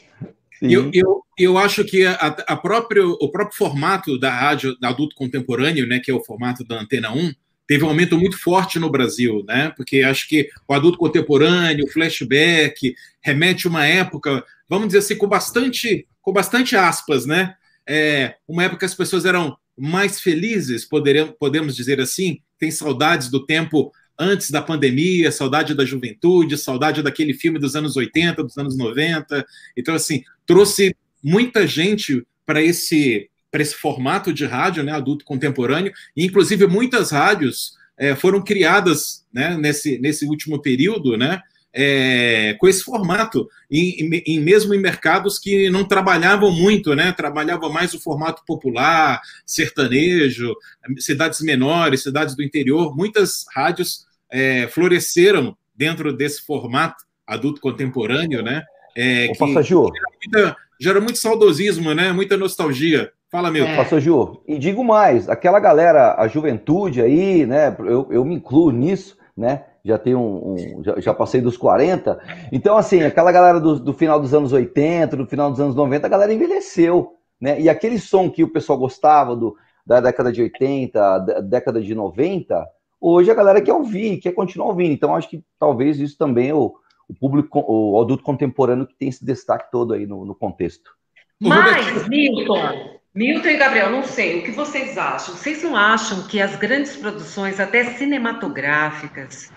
Eu, 0.61 0.91
eu, 0.93 1.23
eu 1.37 1.57
acho 1.57 1.83
que 1.83 2.05
a, 2.05 2.13
a 2.13 2.55
próprio, 2.55 3.17
o 3.19 3.31
próprio 3.31 3.57
formato 3.57 4.19
da 4.19 4.29
rádio 4.29 4.77
da 4.79 4.89
adulto 4.89 5.15
contemporâneo, 5.15 5.87
né, 5.87 5.99
que 5.99 6.11
é 6.11 6.13
o 6.13 6.23
formato 6.23 6.63
da 6.63 6.79
Antena 6.79 7.11
1, 7.11 7.31
teve 7.71 7.83
um 7.83 7.87
aumento 7.87 8.17
muito 8.17 8.37
forte 8.37 8.77
no 8.77 8.89
Brasil, 8.89 9.45
né? 9.47 9.71
Porque 9.77 10.01
acho 10.01 10.27
que 10.27 10.49
o 10.67 10.73
adulto 10.73 10.97
contemporâneo, 10.97 11.85
o 11.85 11.89
flashback, 11.89 12.93
remete 13.21 13.65
a 13.65 13.69
uma 13.69 13.85
época, 13.85 14.43
vamos 14.67 14.87
dizer 14.87 14.99
assim, 14.99 15.17
com 15.17 15.25
bastante, 15.25 16.05
com 16.21 16.33
bastante 16.33 16.75
aspas, 16.75 17.25
né? 17.25 17.55
É, 17.87 18.35
uma 18.45 18.65
época 18.65 18.79
que 18.79 18.85
as 18.85 18.93
pessoas 18.93 19.25
eram 19.25 19.57
mais 19.77 20.19
felizes, 20.19 20.83
poderemos, 20.83 21.33
podemos 21.39 21.75
dizer 21.75 22.01
assim, 22.01 22.39
tem 22.61 22.69
saudades 22.69 23.27
do 23.27 23.43
tempo 23.43 23.91
antes 24.17 24.51
da 24.51 24.61
pandemia, 24.61 25.31
saudade 25.31 25.73
da 25.73 25.83
juventude, 25.83 26.55
saudade 26.59 27.01
daquele 27.01 27.33
filme 27.33 27.57
dos 27.57 27.75
anos 27.75 27.97
80, 27.97 28.43
dos 28.43 28.55
anos 28.55 28.77
90. 28.77 29.43
Então, 29.75 29.95
assim, 29.95 30.23
trouxe 30.45 30.95
muita 31.23 31.65
gente 31.65 32.23
para 32.45 32.61
esse, 32.61 33.27
esse 33.51 33.73
formato 33.73 34.31
de 34.31 34.45
rádio, 34.45 34.83
né, 34.83 34.91
adulto 34.91 35.25
contemporâneo, 35.25 35.91
e 36.15 36.23
inclusive 36.23 36.67
muitas 36.67 37.09
rádios 37.09 37.73
é, 37.97 38.15
foram 38.15 38.43
criadas 38.43 39.25
né, 39.33 39.57
nesse, 39.57 39.97
nesse 39.97 40.25
último 40.25 40.61
período, 40.61 41.17
né, 41.17 41.41
é, 41.73 42.55
com 42.59 42.67
esse 42.67 42.83
formato, 42.83 43.47
em, 43.69 44.21
em, 44.25 44.39
mesmo 44.39 44.73
em 44.73 44.79
mercados 44.79 45.39
que 45.39 45.69
não 45.69 45.85
trabalhavam 45.85 46.51
muito, 46.51 46.93
né? 46.95 47.13
Trabalhavam 47.13 47.71
mais 47.71 47.93
o 47.93 47.99
formato 47.99 48.43
popular, 48.45 49.21
sertanejo, 49.45 50.53
cidades 50.97 51.41
menores, 51.41 52.03
cidades 52.03 52.35
do 52.35 52.43
interior. 52.43 52.95
Muitas 52.95 53.45
rádios 53.53 54.05
é, 54.29 54.67
floresceram 54.67 55.55
dentro 55.75 56.11
desse 56.11 56.45
formato 56.45 57.05
adulto 57.25 57.61
contemporâneo, 57.61 58.41
né? 58.41 58.63
É, 58.95 59.27
Ô, 59.29 59.45
que 59.45 59.63
Gera, 59.63 59.91
muita, 60.25 60.57
gera 60.79 61.01
muito 61.01 61.17
saudosismo, 61.17 61.93
né? 61.93 62.11
Muita 62.11 62.35
nostalgia. 62.35 63.11
Fala, 63.31 63.49
meu. 63.49 63.65
É. 63.65 63.77
Pastor 63.77 64.01
Ju, 64.01 64.41
e 64.45 64.59
digo 64.59 64.83
mais, 64.83 65.29
aquela 65.29 65.57
galera, 65.57 66.15
a 66.17 66.27
juventude 66.27 67.01
aí, 67.01 67.45
né? 67.45 67.73
Eu, 67.79 68.09
eu 68.11 68.25
me 68.25 68.35
incluo 68.35 68.71
nisso, 68.71 69.17
né? 69.37 69.63
Já 69.83 69.97
tenho 69.97 70.19
um, 70.19 70.53
um 70.79 70.83
já, 70.83 70.99
já, 70.99 71.13
passei 71.13 71.41
dos 71.41 71.57
40. 71.57 72.19
Então, 72.51 72.77
assim, 72.77 73.01
aquela 73.03 73.31
galera 73.31 73.59
do, 73.59 73.79
do, 73.79 73.93
final 73.93 74.19
dos 74.19 74.33
anos 74.33 74.53
80, 74.53 75.17
do 75.17 75.25
final 75.25 75.49
dos 75.49 75.59
anos 75.59 75.75
90, 75.75 76.05
a 76.05 76.09
galera 76.09 76.33
envelheceu, 76.33 77.13
né? 77.39 77.59
E 77.59 77.69
aquele 77.69 77.99
som 77.99 78.29
que 78.29 78.43
o 78.43 78.51
pessoal 78.51 78.77
gostava 78.77 79.35
do, 79.35 79.55
da 79.85 79.99
década 79.99 80.31
de 80.31 80.41
80, 80.41 81.19
da 81.19 81.39
década 81.41 81.81
de 81.81 81.95
90, 81.95 82.67
hoje 82.99 83.31
a 83.31 83.35
galera 83.35 83.61
quer 83.61 83.73
ouvir, 83.73 84.17
quer 84.17 84.33
continuar 84.33 84.67
ouvindo. 84.67 84.93
Então, 84.93 85.15
acho 85.15 85.29
que 85.29 85.43
talvez 85.59 85.99
isso 85.99 86.17
também 86.17 86.49
é 86.49 86.53
o, 86.53 86.75
o 87.09 87.13
público, 87.13 87.63
o 87.67 87.99
adulto 87.99 88.23
contemporâneo 88.23 88.87
que 88.87 88.95
tem 88.95 89.09
esse 89.09 89.25
destaque 89.25 89.71
todo 89.71 89.93
aí 89.93 90.05
no, 90.05 90.25
no 90.25 90.35
contexto. 90.35 90.91
Mas, 91.39 92.07
Milton, 92.07 92.99
Milton 93.15 93.47
e 93.49 93.57
Gabriel, 93.57 93.89
não 93.89 94.03
sei, 94.03 94.39
o 94.39 94.43
que 94.43 94.51
vocês 94.51 94.95
acham? 94.97 95.35
Vocês 95.35 95.63
não 95.63 95.75
acham 95.75 96.27
que 96.27 96.39
as 96.39 96.55
grandes 96.55 96.95
produções, 96.95 97.59
até 97.59 97.83
cinematográficas, 97.83 99.51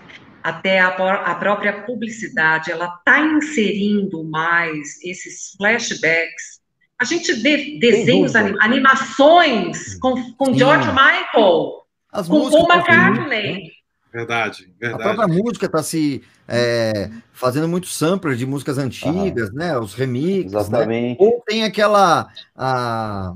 até 0.45 0.79
a, 0.79 0.89
a 0.89 1.33
própria 1.33 1.81
publicidade, 1.81 2.71
ela 2.71 2.85
está 2.99 3.19
inserindo 3.19 4.23
mais 4.25 5.03
esses 5.03 5.55
flashbacks. 5.57 6.61
A 6.99 7.03
gente 7.03 7.33
vê 7.33 7.79
desenhos, 7.79 8.35
anim, 8.35 8.55
animações 8.61 9.97
com, 9.97 10.33
com 10.35 10.53
George 10.53 10.87
Michael, 10.89 11.87
As 12.13 12.27
com 12.27 12.47
Paul 12.51 12.71
McCartney. 12.71 13.71
Verdade, 14.13 14.71
verdade. 14.79 15.03
A 15.03 15.13
própria 15.13 15.27
música 15.27 15.65
está 15.65 15.81
se 15.81 16.21
é, 16.47 17.09
fazendo 17.33 17.67
muitos 17.67 17.97
samplers 17.97 18.37
de 18.37 18.45
músicas 18.45 18.77
antigas, 18.77 19.51
né? 19.51 19.75
Os 19.79 19.95
remixes. 19.95 20.51
Né? 20.51 20.59
Exatamente. 20.59 21.19
Né? 21.19 21.27
Ou 21.27 21.43
tem 21.43 21.63
aquela. 21.63 22.29
A, 22.55 23.33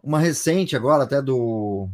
uma 0.00 0.20
recente 0.20 0.76
agora, 0.76 1.02
até 1.02 1.20
do 1.20 1.88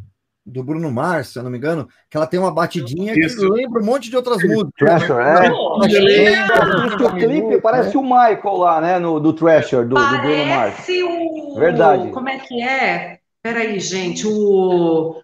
do 0.44 0.62
Bruno 0.62 0.90
Mars, 0.90 1.28
se 1.28 1.38
eu 1.38 1.42
não 1.42 1.50
me 1.50 1.56
engano, 1.56 1.88
que 2.10 2.16
ela 2.16 2.26
tem 2.26 2.38
uma 2.38 2.52
batidinha 2.52 3.14
Isso. 3.18 3.38
que 3.38 3.46
lembra 3.46 3.80
um 3.82 3.84
monte 3.84 4.10
de 4.10 4.16
outras 4.16 4.42
músicas. 4.42 4.72
Thrasher, 4.76 5.16
é. 5.16 5.50
O 5.50 7.14
clipe 7.14 7.60
parece 7.60 7.96
o 7.96 8.02
Michael 8.02 8.56
lá, 8.56 8.80
né, 8.80 8.98
no, 8.98 9.18
do 9.18 9.32
Thrasher, 9.32 9.88
do, 9.88 9.94
do 9.94 10.18
Bruno 10.18 10.46
Mars. 10.46 10.74
Parece 10.74 11.02
o... 11.02 11.54
Verdade. 11.54 12.10
Como 12.10 12.28
é 12.28 12.38
que 12.38 12.62
é? 12.62 13.18
Peraí, 13.42 13.80
gente, 13.80 14.26
o... 14.26 15.20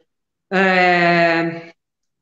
É... 0.52 1.69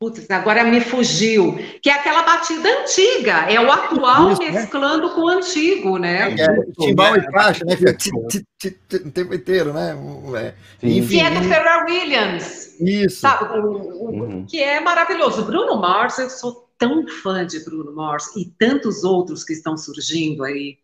Putz, 0.00 0.30
agora 0.30 0.62
me 0.62 0.80
fugiu. 0.80 1.58
Que 1.82 1.90
é 1.90 1.94
aquela 1.94 2.22
batida 2.22 2.68
antiga, 2.68 3.50
é 3.50 3.60
o 3.60 3.70
atual 3.70 4.30
Isso, 4.30 4.42
né? 4.42 4.50
mesclando 4.52 5.08
né? 5.08 5.14
com 5.14 5.20
o 5.22 5.28
antigo, 5.28 5.98
né? 5.98 6.34
É, 6.38 6.44
é 6.44 6.72
timbal 6.78 7.16
e 7.16 7.26
caixa, 7.32 7.64
né? 7.64 7.74
O 7.74 9.10
tempo 9.10 9.34
inteiro, 9.34 9.72
né? 9.72 9.96
É. 10.36 10.54
Enfim, 10.86 11.18
que 11.18 11.20
é 11.20 11.30
do 11.30 11.48
Pharrell 11.48 11.84
Williams. 11.86 12.80
Isso. 12.80 13.20
Sabe? 13.20 13.58
O, 13.58 13.72
o, 13.72 14.10
uhum. 14.10 14.46
Que 14.46 14.62
é 14.62 14.78
maravilhoso. 14.78 15.44
Bruno 15.44 15.76
Mars, 15.80 16.16
eu 16.18 16.30
sou 16.30 16.68
tão 16.78 17.04
fã 17.08 17.44
de 17.44 17.58
Bruno 17.64 17.92
Mars 17.92 18.36
e 18.36 18.44
tantos 18.56 19.02
outros 19.02 19.42
que 19.42 19.52
estão 19.52 19.76
surgindo 19.76 20.44
aí. 20.44 20.78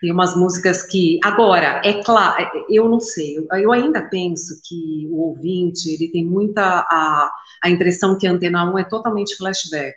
Tem 0.00 0.12
umas 0.12 0.36
músicas 0.36 0.82
que. 0.82 1.18
Agora, 1.22 1.80
é 1.84 2.02
claro, 2.02 2.64
eu 2.68 2.88
não 2.88 3.00
sei, 3.00 3.36
eu 3.52 3.72
ainda 3.72 4.02
penso 4.02 4.60
que 4.66 5.08
o 5.10 5.20
ouvinte 5.20 5.88
ele 5.90 6.08
tem 6.08 6.24
muita 6.24 6.62
a, 6.62 7.30
a 7.62 7.70
impressão 7.70 8.18
que 8.18 8.26
a 8.26 8.32
Antena 8.32 8.70
1 8.72 8.78
é 8.78 8.84
totalmente 8.84 9.36
flashback. 9.36 9.96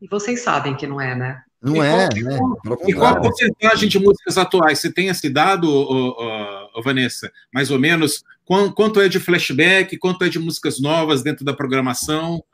E 0.00 0.08
vocês 0.08 0.40
sabem 0.40 0.76
que 0.76 0.86
não 0.86 1.00
é, 1.00 1.14
né? 1.14 1.42
Não 1.62 1.76
e 1.76 1.80
é, 1.80 2.08
qual, 2.08 2.50
né? 2.54 2.76
E 2.86 2.92
qual 2.92 3.06
a 3.06 3.20
porcentagem 3.20 3.88
de 3.88 3.98
músicas 3.98 4.36
atuais? 4.36 4.78
Você 4.78 4.92
tem 4.92 5.08
esse 5.08 5.30
dado, 5.30 6.14
Vanessa? 6.84 7.32
Mais 7.52 7.70
ou 7.70 7.78
menos? 7.78 8.22
Quanto 8.44 9.00
é 9.00 9.08
de 9.08 9.18
flashback? 9.18 9.96
Quanto 9.96 10.24
é 10.24 10.28
de 10.28 10.38
músicas 10.38 10.78
novas 10.78 11.22
dentro 11.22 11.42
da 11.42 11.54
programação? 11.54 12.44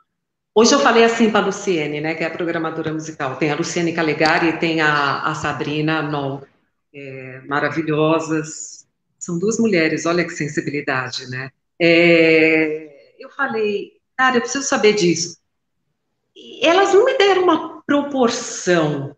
Hoje 0.55 0.73
eu 0.73 0.79
falei 0.79 1.03
assim 1.03 1.29
para 1.29 1.41
a 1.41 1.45
Luciene, 1.45 2.01
né, 2.01 2.13
que 2.13 2.23
é 2.23 2.27
a 2.27 2.31
programadora 2.31 2.93
musical. 2.93 3.35
Tem 3.35 3.51
a 3.51 3.55
Luciene 3.55 3.93
Calegari 3.93 4.49
e 4.49 4.57
tem 4.57 4.81
a, 4.81 5.23
a 5.23 5.35
Sabrina 5.35 6.01
Noll 6.01 6.43
é, 6.93 7.41
maravilhosas. 7.47 8.87
São 9.19 9.37
duas 9.37 9.59
mulheres, 9.59 10.05
olha 10.05 10.23
que 10.23 10.31
sensibilidade, 10.31 11.29
né? 11.29 11.51
É, 11.79 13.13
eu 13.19 13.29
falei, 13.29 13.93
cara, 14.17 14.37
eu 14.37 14.41
preciso 14.41 14.65
saber 14.65 14.93
disso. 14.93 15.37
E 16.35 16.65
elas 16.65 16.93
não 16.93 17.05
me 17.05 17.17
deram 17.17 17.43
uma 17.43 17.81
proporção, 17.83 19.15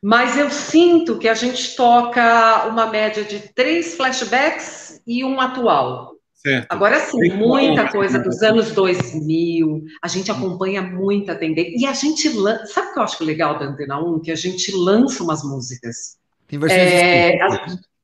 mas 0.00 0.36
eu 0.36 0.50
sinto 0.50 1.18
que 1.18 1.28
a 1.28 1.34
gente 1.34 1.76
toca 1.76 2.66
uma 2.66 2.86
média 2.86 3.24
de 3.24 3.40
três 3.54 3.94
flashbacks 3.94 5.00
e 5.06 5.24
um 5.24 5.40
atual. 5.40 6.12
Certo. 6.34 6.66
Agora 6.72 6.98
sim, 6.98 7.30
muita 7.36 7.88
coisa 7.88 8.18
dos 8.18 8.42
anos 8.42 8.72
2000, 8.72 9.84
a 10.02 10.08
gente 10.08 10.30
acompanha 10.30 10.82
muita 10.82 11.36
tendência. 11.36 11.72
E 11.76 11.86
a 11.86 11.92
gente 11.92 12.28
lança. 12.30 12.66
Sabe 12.66 12.88
o 12.88 12.92
que 12.94 12.98
eu 12.98 13.02
acho 13.04 13.24
legal 13.24 13.58
da 13.58 13.66
Antena 13.66 14.00
1? 14.02 14.20
Que 14.20 14.32
a 14.32 14.36
gente 14.36 14.74
lança 14.74 15.22
umas 15.22 15.44
músicas. 15.44 16.18
Tem 16.52 16.58
versões 16.58 16.80
é, 16.82 17.38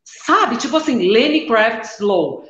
Sabe, 0.03 0.57
tipo 0.57 0.74
assim, 0.78 1.07
Lenny 1.07 1.46
Kravitz 1.46 2.01
Low. 2.01 2.44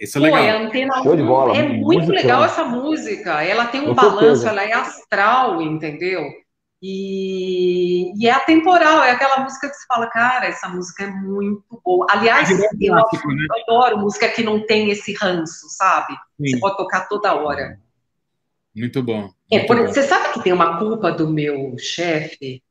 Isso 0.00 0.16
é 0.16 0.20
legal. 0.22 0.40
Pô, 0.40 0.46
é, 0.46 0.50
antena 0.50 1.02
Show 1.02 1.14
de 1.14 1.22
bola. 1.22 1.54
é 1.54 1.62
muito 1.62 2.10
legal 2.10 2.42
essa 2.42 2.64
música. 2.64 3.42
Ela 3.42 3.66
tem 3.66 3.82
um 3.82 3.88
Com 3.88 3.94
balanço, 3.94 4.42
certeza. 4.42 4.48
ela 4.48 4.64
é 4.64 4.72
astral, 4.72 5.60
entendeu? 5.60 6.24
E, 6.82 8.12
e, 8.18 8.26
é 8.26 8.30
atemporal, 8.30 9.02
é 9.04 9.10
aquela 9.10 9.40
música 9.40 9.68
que 9.68 9.74
você 9.74 9.86
fala, 9.86 10.06
cara, 10.08 10.46
essa 10.46 10.70
música 10.70 11.04
é 11.04 11.10
muito 11.10 11.80
boa. 11.84 12.06
Aliás, 12.10 12.50
é 12.50 12.54
eu, 12.54 12.94
clássico, 12.94 13.28
né? 13.28 13.46
eu, 13.50 13.62
adoro 13.62 13.98
música 13.98 14.28
que 14.30 14.42
não 14.42 14.64
tem 14.64 14.90
esse 14.90 15.12
ranço, 15.12 15.66
sabe? 15.68 16.14
Sim. 16.40 16.52
Você 16.52 16.60
pode 16.60 16.78
tocar 16.78 17.08
toda 17.08 17.34
hora. 17.34 17.78
Muito 18.74 19.02
bom. 19.02 19.28
É, 19.52 19.60
por, 19.60 19.76
bom. 19.76 19.86
Você 19.86 20.02
sabe 20.02 20.32
que 20.32 20.42
tem 20.42 20.52
uma 20.52 20.78
culpa 20.78 21.10
do 21.12 21.28
meu 21.28 21.76
chefe? 21.78 22.62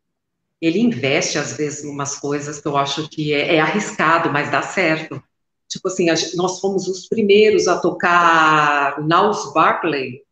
Ele 0.62 0.80
investe, 0.80 1.38
às 1.38 1.54
vezes, 1.54 1.84
em 1.84 1.90
umas 1.90 2.18
coisas 2.18 2.60
que 2.60 2.68
eu 2.68 2.78
acho 2.78 3.10
que 3.10 3.34
é, 3.34 3.56
é 3.56 3.60
arriscado, 3.60 4.32
mas 4.32 4.52
dá 4.52 4.62
certo. 4.62 5.22
Tipo 5.70 5.88
assim, 5.88 6.08
nós 6.36 6.60
fomos 6.60 6.88
os 6.88 7.08
primeiros 7.08 7.68
a 7.68 7.80
tocar 7.80 9.02
Niles 9.02 9.52
Barkley, 9.54 10.26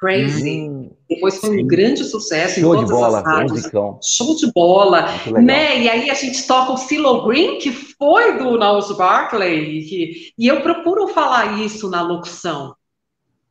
Crazy. 0.00 0.62
Hum, 0.62 0.90
Depois 1.08 1.36
foi 1.36 1.50
sim. 1.50 1.62
um 1.62 1.66
grande 1.66 2.04
sucesso 2.04 2.58
Show 2.58 2.74
em 2.74 2.76
todas 2.78 2.88
de 2.88 2.94
bola, 2.94 3.18
as 3.18 3.24
rádios. 3.24 3.70
Show 4.02 4.34
de 4.34 4.50
bola. 4.50 5.06
Né? 5.42 5.82
E 5.82 5.88
aí 5.90 6.10
a 6.10 6.14
gente 6.14 6.46
toca 6.46 6.72
o 6.72 6.78
Silo 6.78 7.26
Green, 7.26 7.58
que 7.58 7.70
foi 7.70 8.38
do 8.38 8.58
Niles 8.58 8.96
Barkley. 8.96 9.84
Que... 9.84 10.32
E 10.38 10.46
eu 10.48 10.62
procuro 10.62 11.08
falar 11.08 11.60
isso 11.60 11.90
na 11.90 12.00
locução. 12.00 12.74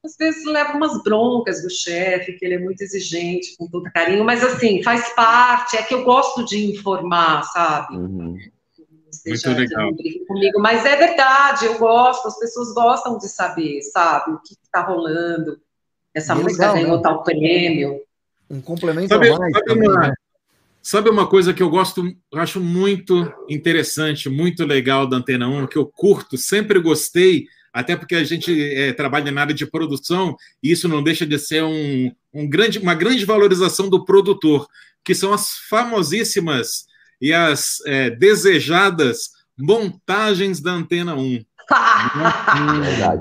Às 0.03 0.15
vezes 0.17 0.45
leva 0.45 0.73
umas 0.73 1.03
broncas 1.03 1.61
do 1.61 1.69
chefe, 1.69 2.33
que 2.33 2.45
ele 2.45 2.55
é 2.55 2.59
muito 2.59 2.81
exigente, 2.81 3.55
com 3.57 3.67
todo 3.67 3.91
carinho, 3.91 4.23
mas 4.23 4.43
assim, 4.43 4.81
faz 4.81 5.13
parte, 5.13 5.75
é 5.75 5.83
que 5.83 5.93
eu 5.93 6.03
gosto 6.03 6.45
de 6.45 6.71
informar, 6.71 7.43
sabe? 7.43 7.97
Uhum. 7.97 8.37
Muito 9.25 9.49
legal. 9.49 9.91
Comigo, 10.27 10.59
mas 10.59 10.85
é 10.85 10.95
verdade, 10.95 11.65
eu 11.65 11.77
gosto, 11.77 12.27
as 12.27 12.39
pessoas 12.39 12.73
gostam 12.73 13.17
de 13.17 13.27
saber, 13.27 13.81
sabe, 13.81 14.31
o 14.31 14.39
que 14.39 14.53
está 14.53 14.81
rolando. 14.81 15.59
Essa 16.13 16.33
é 16.33 16.35
música 16.35 16.73
ganhou 16.73 16.97
né? 16.97 17.03
tal 17.03 17.23
prêmio. 17.23 18.01
Um 18.49 18.61
complemento 18.61 19.09
sabe, 19.09 19.29
a 19.29 19.37
mais. 19.37 19.53
Sabe 19.53 19.65
também, 19.65 19.89
uma, 19.89 19.99
né? 19.99 20.13
sabe 20.81 21.09
uma 21.09 21.27
coisa 21.27 21.53
que 21.53 21.61
eu 21.61 21.69
gosto, 21.69 22.03
eu 22.31 22.39
acho 22.39 22.59
muito 22.59 23.31
interessante, 23.49 24.29
muito 24.29 24.65
legal 24.65 25.07
da 25.07 25.17
Antena 25.17 25.47
1, 25.47 25.67
que 25.67 25.77
eu 25.77 25.85
curto, 25.85 26.37
sempre 26.37 26.79
gostei, 26.79 27.45
até 27.73 27.95
porque 27.95 28.15
a 28.15 28.23
gente 28.23 28.51
é, 28.73 28.93
trabalha 28.93 29.31
na 29.31 29.41
área 29.41 29.53
de 29.53 29.65
produção, 29.65 30.35
e 30.61 30.71
isso 30.71 30.87
não 30.87 31.03
deixa 31.03 31.25
de 31.25 31.37
ser 31.37 31.63
um, 31.63 32.11
um 32.33 32.49
grande, 32.49 32.79
uma 32.79 32.93
grande 32.93 33.25
valorização 33.25 33.89
do 33.89 34.03
produtor, 34.03 34.67
que 35.03 35.15
são 35.15 35.33
as 35.33 35.57
famosíssimas 35.69 36.85
e 37.21 37.33
as 37.33 37.77
é, 37.85 38.09
desejadas 38.09 39.31
montagens 39.57 40.59
da 40.59 40.71
Antena 40.71 41.15
1. 41.15 41.43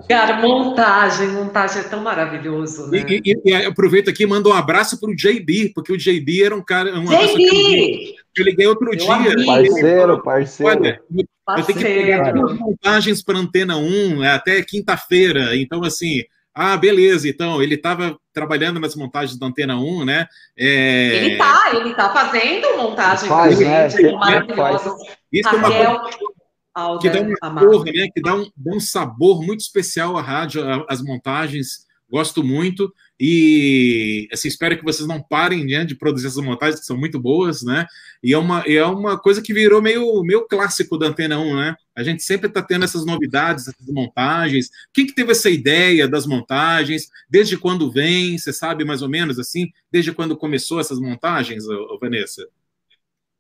Cara, 0.09 0.41
montagem, 0.41 1.29
montagem 1.29 1.83
é 1.83 1.85
tão 1.85 2.03
maravilhoso, 2.03 2.87
né? 2.91 3.05
E, 3.07 3.21
e, 3.23 3.41
e 3.45 3.55
aproveita 3.55 4.11
aqui 4.11 4.23
e 4.23 4.27
manda 4.27 4.49
um 4.49 4.55
abraço 4.55 4.99
para 4.99 5.11
o 5.11 5.15
JB, 5.15 5.73
porque 5.75 5.93
o 5.93 5.99
JB 5.99 6.45
era 6.45 6.57
um 6.57 6.63
cara. 6.63 6.99
Uma 6.99 7.15
JB! 7.15 8.18
Eu 8.39 8.45
liguei 8.45 8.67
outro 8.67 8.91
dia. 8.97 9.13
Amigo. 9.13 9.47
Parceiro, 9.47 10.23
parceiro. 10.23 10.81
Olha, 10.81 11.01
eu 11.11 11.65
tenho 11.65 11.79
que 11.79 11.85
pegar 11.85 12.33
duas 12.33 12.59
montagens 12.59 13.23
para 13.23 13.39
Antena 13.39 13.77
1 13.77 14.25
é, 14.25 14.31
até 14.31 14.63
quinta-feira. 14.63 15.57
Então, 15.57 15.83
assim, 15.83 16.23
ah, 16.55 16.77
beleza. 16.77 17.29
Então, 17.29 17.63
ele 17.63 17.77
estava 17.77 18.19
trabalhando 18.33 18.81
nas 18.81 18.97
montagens 18.97 19.39
da 19.39 19.47
Antena 19.47 19.77
1, 19.77 20.05
né? 20.05 20.27
É... 20.57 21.17
Ele 21.17 21.33
está, 21.33 21.71
ele 21.73 21.91
está 21.91 22.13
fazendo 22.13 22.77
montagem 22.77 23.29
faz, 23.29 23.61
né? 23.61 23.89
gente, 23.89 24.13
maravilhosa. 24.13 24.97
Isso 25.33 25.49
Raquel, 25.49 25.83
é 25.83 25.89
uma 25.89 26.01
coisa 26.01 26.99
que 27.01 27.11
dá 27.11 27.49
uma 27.49 27.61
cor, 27.61 27.85
né? 27.85 28.09
Que 28.13 28.21
dá 28.21 28.35
um, 28.35 28.51
dá 28.57 28.77
um 28.77 28.81
sabor 28.81 29.41
muito 29.41 29.61
especial 29.61 30.17
à 30.17 30.21
rádio, 30.21 30.63
às 30.89 31.01
montagens. 31.01 31.87
Gosto 32.11 32.43
muito. 32.43 32.93
E 33.21 34.29
assim, 34.33 34.47
espero 34.47 34.79
que 34.79 34.85
vocês 34.85 35.09
não 35.09 35.21
parem 35.21 35.65
né, 35.65 35.85
de 35.85 35.97
produzir 35.97 36.29
essas 36.29 36.43
montagens, 36.43 36.79
que 36.79 36.87
são 36.87 36.97
muito 36.97 37.19
boas, 37.19 37.63
né? 37.63 37.85
E 38.23 38.33
é 38.33 38.39
uma, 38.39 38.61
é 38.61 38.85
uma 38.85 39.19
coisa 39.19 39.43
que 39.43 39.53
virou 39.53 39.83
meio, 39.83 40.23
meio 40.23 40.47
clássico 40.47 40.97
da 40.97 41.07
Antena 41.07 41.39
1, 41.39 41.57
né? 41.57 41.77
A 41.97 42.05
gente 42.05 42.23
sempre 42.23 42.47
está 42.47 42.63
tendo 42.63 42.85
essas 42.85 43.05
novidades, 43.05 43.67
essas 43.67 43.89
montagens. 43.89 44.71
Quem 44.93 45.05
que 45.05 45.15
teve 45.15 45.33
essa 45.33 45.51
ideia 45.51 46.07
das 46.07 46.27
montagens? 46.27 47.09
Desde 47.29 47.57
quando 47.57 47.91
vem? 47.91 48.39
Você 48.39 48.53
sabe 48.53 48.85
mais 48.85 49.03
ou 49.03 49.09
menos 49.09 49.39
assim? 49.39 49.69
Desde 49.91 50.13
quando 50.13 50.37
começou 50.37 50.79
essas 50.79 51.01
montagens, 51.01 51.65
Vanessa? 52.01 52.47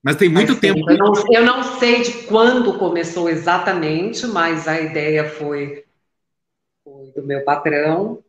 Mas 0.02 0.16
tem 0.16 0.28
muito 0.28 0.52
mas, 0.52 0.60
tempo. 0.60 0.90
Eu 0.90 0.96
não, 0.96 1.12
eu 1.30 1.44
não 1.44 1.78
sei 1.78 2.02
de 2.02 2.12
quando 2.24 2.78
começou 2.78 3.28
exatamente, 3.28 4.26
mas 4.26 4.66
a 4.66 4.80
ideia 4.80 5.28
foi, 5.28 5.84
foi 6.82 7.12
do 7.12 7.22
meu 7.24 7.44
patrão 7.44 8.24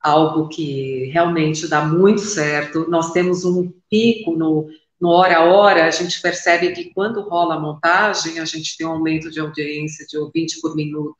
algo 0.00 0.48
que 0.48 1.10
realmente 1.12 1.68
dá 1.68 1.84
muito 1.84 2.20
certo. 2.20 2.88
Nós 2.88 3.12
temos 3.12 3.44
um 3.44 3.70
pico 3.88 4.36
no, 4.36 4.68
no 5.00 5.10
hora 5.10 5.38
a 5.38 5.44
hora, 5.44 5.86
a 5.86 5.90
gente 5.90 6.20
percebe 6.20 6.72
que 6.72 6.92
quando 6.94 7.28
rola 7.28 7.56
a 7.56 7.60
montagem, 7.60 8.38
a 8.38 8.44
gente 8.44 8.76
tem 8.76 8.86
um 8.86 8.92
aumento 8.92 9.30
de 9.30 9.40
audiência 9.40 10.06
de 10.06 10.18
ouvinte 10.18 10.60
por 10.60 10.74
minuto 10.74 11.16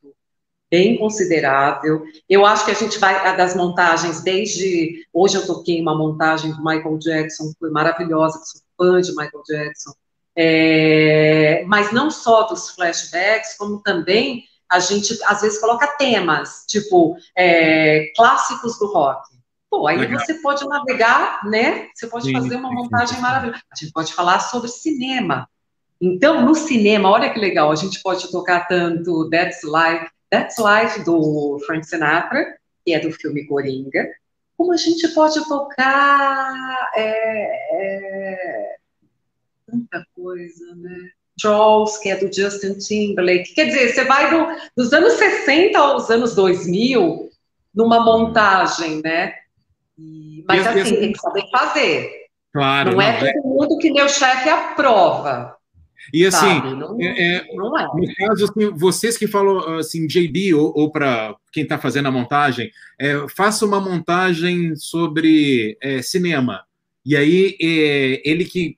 bem 0.71 0.97
considerável. 0.97 2.03
Eu 2.29 2.45
acho 2.45 2.63
que 2.63 2.71
a 2.71 2.75
gente 2.75 2.97
vai 2.97 3.35
das 3.35 3.55
montagens 3.55 4.23
desde 4.23 5.05
hoje 5.13 5.35
eu 5.35 5.45
toquei 5.45 5.81
uma 5.81 5.97
montagem 5.97 6.51
do 6.53 6.63
Michael 6.63 6.97
Jackson, 6.97 7.51
foi 7.59 7.69
maravilhosa, 7.69 8.39
que 8.39 8.45
sou 8.45 8.61
fã 8.77 9.01
de 9.01 9.11
Michael 9.11 9.43
Jackson. 9.45 9.91
É, 10.33 11.65
mas 11.67 11.91
não 11.91 12.09
só 12.09 12.43
dos 12.43 12.69
flashbacks, 12.69 13.57
como 13.57 13.81
também 13.81 14.45
a 14.71 14.79
gente 14.79 15.19
às 15.25 15.41
vezes 15.41 15.59
coloca 15.59 15.85
temas, 15.97 16.63
tipo 16.65 17.17
é, 17.35 18.11
clássicos 18.15 18.79
do 18.79 18.87
rock. 18.87 19.29
Pô, 19.69 19.85
aí 19.85 19.97
Legal. 19.97 20.19
você 20.19 20.35
pode 20.35 20.65
navegar, 20.65 21.45
né? 21.45 21.89
Você 21.93 22.07
pode 22.07 22.25
sim, 22.25 22.33
fazer 22.33 22.55
uma 22.55 22.69
sim, 22.69 22.75
montagem 22.75 23.15
sim. 23.15 23.21
maravilhosa. 23.21 23.63
A 23.71 23.75
gente 23.75 23.91
pode 23.91 24.13
falar 24.13 24.39
sobre 24.39 24.69
cinema. 24.69 25.47
Então, 25.99 26.45
no 26.45 26.55
cinema, 26.55 27.09
olha 27.09 27.31
que 27.31 27.39
legal, 27.39 27.71
a 27.71 27.75
gente 27.75 28.01
pode 28.01 28.31
tocar 28.31 28.67
tanto 28.67 29.29
That's 29.29 29.61
Life, 29.63 30.09
That's 30.29 30.55
Life 30.57 31.03
do 31.03 31.59
Frank 31.65 31.85
Sinatra, 31.85 32.57
que 32.83 32.93
é 32.93 32.99
do 32.99 33.11
filme 33.11 33.45
Coringa, 33.45 34.09
como 34.57 34.73
a 34.73 34.77
gente 34.77 35.07
pode 35.09 35.47
tocar 35.47 36.91
é, 36.95 37.47
é, 37.73 38.75
tanta 39.65 40.05
coisa, 40.15 40.75
né? 40.75 41.11
Trolls, 41.41 41.99
que 42.01 42.09
é 42.09 42.15
do 42.15 42.33
Justin 42.33 42.75
Timberlake. 42.75 43.53
Quer 43.53 43.65
dizer, 43.65 43.93
você 43.93 44.03
vai 44.05 44.29
do, 44.29 44.47
dos 44.75 44.93
anos 44.93 45.13
60 45.13 45.77
aos 45.77 46.09
anos 46.09 46.35
2000 46.35 47.29
numa 47.73 48.03
montagem, 48.03 49.01
né? 49.01 49.33
Mas 50.47 50.67
assim, 50.67 50.95
tem 50.95 51.11
que 51.11 51.19
saber 51.19 51.43
fazer. 51.51 52.11
Claro. 52.53 52.91
Não, 52.91 53.01
é 53.01 53.19
não 53.19 53.27
é 53.27 53.33
todo 53.33 53.47
mundo 53.47 53.77
que 53.77 53.91
meu 53.91 54.09
chefe 54.09 54.49
aprova. 54.49 55.55
E 56.13 56.25
assim, 56.25 56.59
não, 56.75 56.97
é, 56.99 57.35
é, 57.35 57.55
não 57.55 57.77
é. 57.77 57.85
no 57.85 58.15
caso, 58.15 58.45
assim, 58.45 58.71
vocês 58.71 59.17
que 59.17 59.27
falam 59.27 59.77
assim, 59.77 60.07
JB, 60.07 60.53
ou, 60.55 60.73
ou 60.75 60.91
para 60.91 61.35
quem 61.53 61.63
está 61.63 61.77
fazendo 61.77 62.07
a 62.07 62.11
montagem, 62.11 62.71
é, 62.99 63.25
faça 63.29 63.65
uma 63.65 63.79
montagem 63.79 64.75
sobre 64.75 65.77
é, 65.81 66.01
cinema. 66.01 66.63
E 67.05 67.15
aí, 67.15 67.55
ele 67.59 68.45
que 68.45 68.77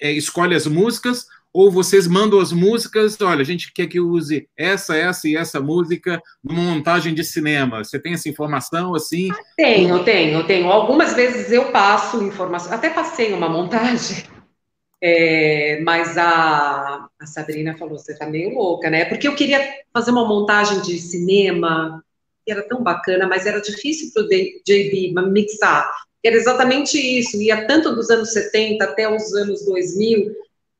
escolhe 0.00 0.54
as 0.54 0.66
músicas, 0.66 1.26
ou 1.52 1.70
vocês 1.70 2.06
mandam 2.06 2.40
as 2.40 2.52
músicas, 2.52 3.20
olha, 3.20 3.42
a 3.42 3.44
gente 3.44 3.72
quer 3.72 3.86
que 3.86 4.00
use 4.00 4.48
essa, 4.56 4.96
essa 4.96 5.28
e 5.28 5.36
essa 5.36 5.60
música 5.60 6.22
numa 6.42 6.62
montagem 6.62 7.12
de 7.14 7.22
cinema. 7.22 7.84
Você 7.84 7.98
tem 7.98 8.14
essa 8.14 8.28
informação 8.28 8.94
assim? 8.94 9.28
Tenho, 9.56 10.02
tenho, 10.02 10.46
tenho. 10.46 10.70
Algumas 10.70 11.12
vezes 11.14 11.52
eu 11.52 11.70
passo 11.70 12.22
informação, 12.22 12.72
até 12.72 12.88
passei 12.88 13.34
uma 13.34 13.48
montagem, 13.48 14.24
é, 15.02 15.80
mas 15.84 16.16
a, 16.16 17.06
a, 17.20 17.26
Sabrina 17.26 17.76
falou, 17.76 17.98
você 17.98 18.16
tá 18.16 18.26
meio 18.26 18.54
louca, 18.54 18.88
né? 18.88 19.04
Porque 19.04 19.28
eu 19.28 19.34
queria 19.34 19.60
fazer 19.92 20.10
uma 20.10 20.26
montagem 20.26 20.80
de 20.80 20.98
cinema, 20.98 22.02
que 22.46 22.52
era 22.52 22.66
tão 22.66 22.82
bacana, 22.82 23.26
mas 23.26 23.44
era 23.44 23.60
difícil 23.60 24.10
para 24.14 24.22
o 24.22 24.28
JB 24.28 25.12
mixar. 25.30 25.90
Era 26.24 26.36
exatamente 26.36 26.96
isso, 26.96 27.42
ia 27.42 27.66
tanto 27.66 27.94
dos 27.94 28.08
anos 28.08 28.32
70 28.32 28.84
até 28.84 29.12
os 29.12 29.34
anos 29.34 29.66
2000, 29.66 30.32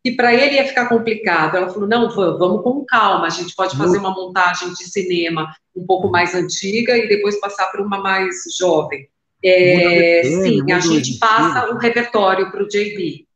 que 0.04 0.12
para 0.12 0.34
ele 0.34 0.56
ia 0.56 0.66
ficar 0.66 0.88
complicado. 0.88 1.56
Ela 1.56 1.68
falou: 1.68 1.88
não, 1.88 2.10
vamos 2.10 2.62
com 2.62 2.84
calma, 2.84 3.26
a 3.26 3.30
gente 3.30 3.54
pode 3.54 3.76
fazer 3.76 3.98
uma 3.98 4.10
montagem 4.10 4.72
de 4.74 4.84
cinema 4.84 5.54
um 5.74 5.86
pouco 5.86 6.10
mais 6.10 6.34
antiga 6.34 6.96
e 6.96 7.08
depois 7.08 7.40
passar 7.40 7.68
para 7.68 7.82
uma 7.82 7.98
mais 7.98 8.34
jovem. 8.58 9.08
É, 9.44 10.22
sim, 10.24 10.70
a 10.70 10.78
gente 10.78 11.18
passa 11.18 11.68
o 11.72 11.78
repertório 11.78 12.50
para 12.50 12.62
o 12.62 12.68
JB. 12.68 13.26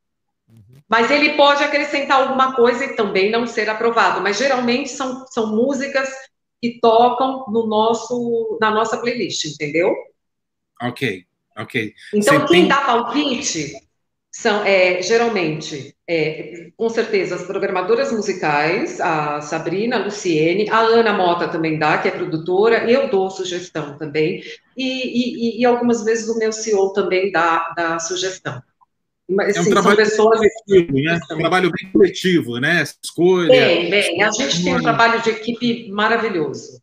Mas 0.88 1.10
ele 1.10 1.30
pode 1.30 1.64
acrescentar 1.64 2.20
alguma 2.20 2.54
coisa 2.54 2.84
e 2.84 2.94
também 2.94 3.28
não 3.28 3.44
ser 3.44 3.68
aprovado. 3.68 4.20
Mas 4.20 4.38
geralmente 4.38 4.88
são, 4.90 5.26
são 5.26 5.48
músicas 5.48 6.08
que 6.62 6.78
tocam 6.80 7.44
no 7.48 7.66
nosso, 7.66 8.56
na 8.60 8.70
nossa 8.70 8.96
playlist, 8.98 9.44
entendeu? 9.46 9.92
Ok, 10.80 11.24
ok. 11.56 11.92
Então, 12.14 12.34
Você 12.34 12.46
quem 12.46 12.60
tem... 12.60 12.68
dá 12.68 12.82
palpite 12.82 13.72
São, 14.38 14.62
é, 14.66 15.00
geralmente, 15.00 15.96
é, 16.06 16.68
com 16.76 16.90
certeza, 16.90 17.36
as 17.36 17.44
programadoras 17.44 18.12
musicais, 18.12 19.00
a 19.00 19.40
Sabrina, 19.40 19.96
a 19.96 20.04
Luciene, 20.04 20.68
a 20.68 20.78
Ana 20.78 21.14
Mota 21.14 21.48
também 21.48 21.78
dá, 21.78 21.96
que 21.96 22.08
é 22.08 22.10
produtora, 22.10 22.84
eu 22.88 23.08
dou 23.08 23.30
sugestão 23.30 23.96
também, 23.96 24.42
e, 24.76 25.56
e, 25.56 25.60
e 25.62 25.64
algumas 25.64 26.04
vezes 26.04 26.28
o 26.28 26.38
meu 26.38 26.52
CEO 26.52 26.92
também 26.92 27.32
dá, 27.32 27.72
dá 27.74 27.98
sugestão. 27.98 28.62
Mas, 29.26 29.56
é 29.56 29.58
um 29.58 29.62
assim, 29.62 29.70
trabalho 29.70 29.96
pessoas... 29.96 30.38
coletivo, 30.38 30.92
né? 30.92 31.18
Um 31.32 31.38
trabalho 31.38 31.72
bem 31.72 31.90
coletivo, 31.90 32.60
né? 32.60 32.84
Escolha. 33.02 33.48
Bem, 33.48 33.88
bem, 33.88 34.22
a 34.22 34.30
gente 34.32 34.62
tem 34.62 34.76
um 34.76 34.82
trabalho 34.82 35.22
de 35.22 35.30
equipe 35.30 35.90
maravilhoso. 35.90 36.78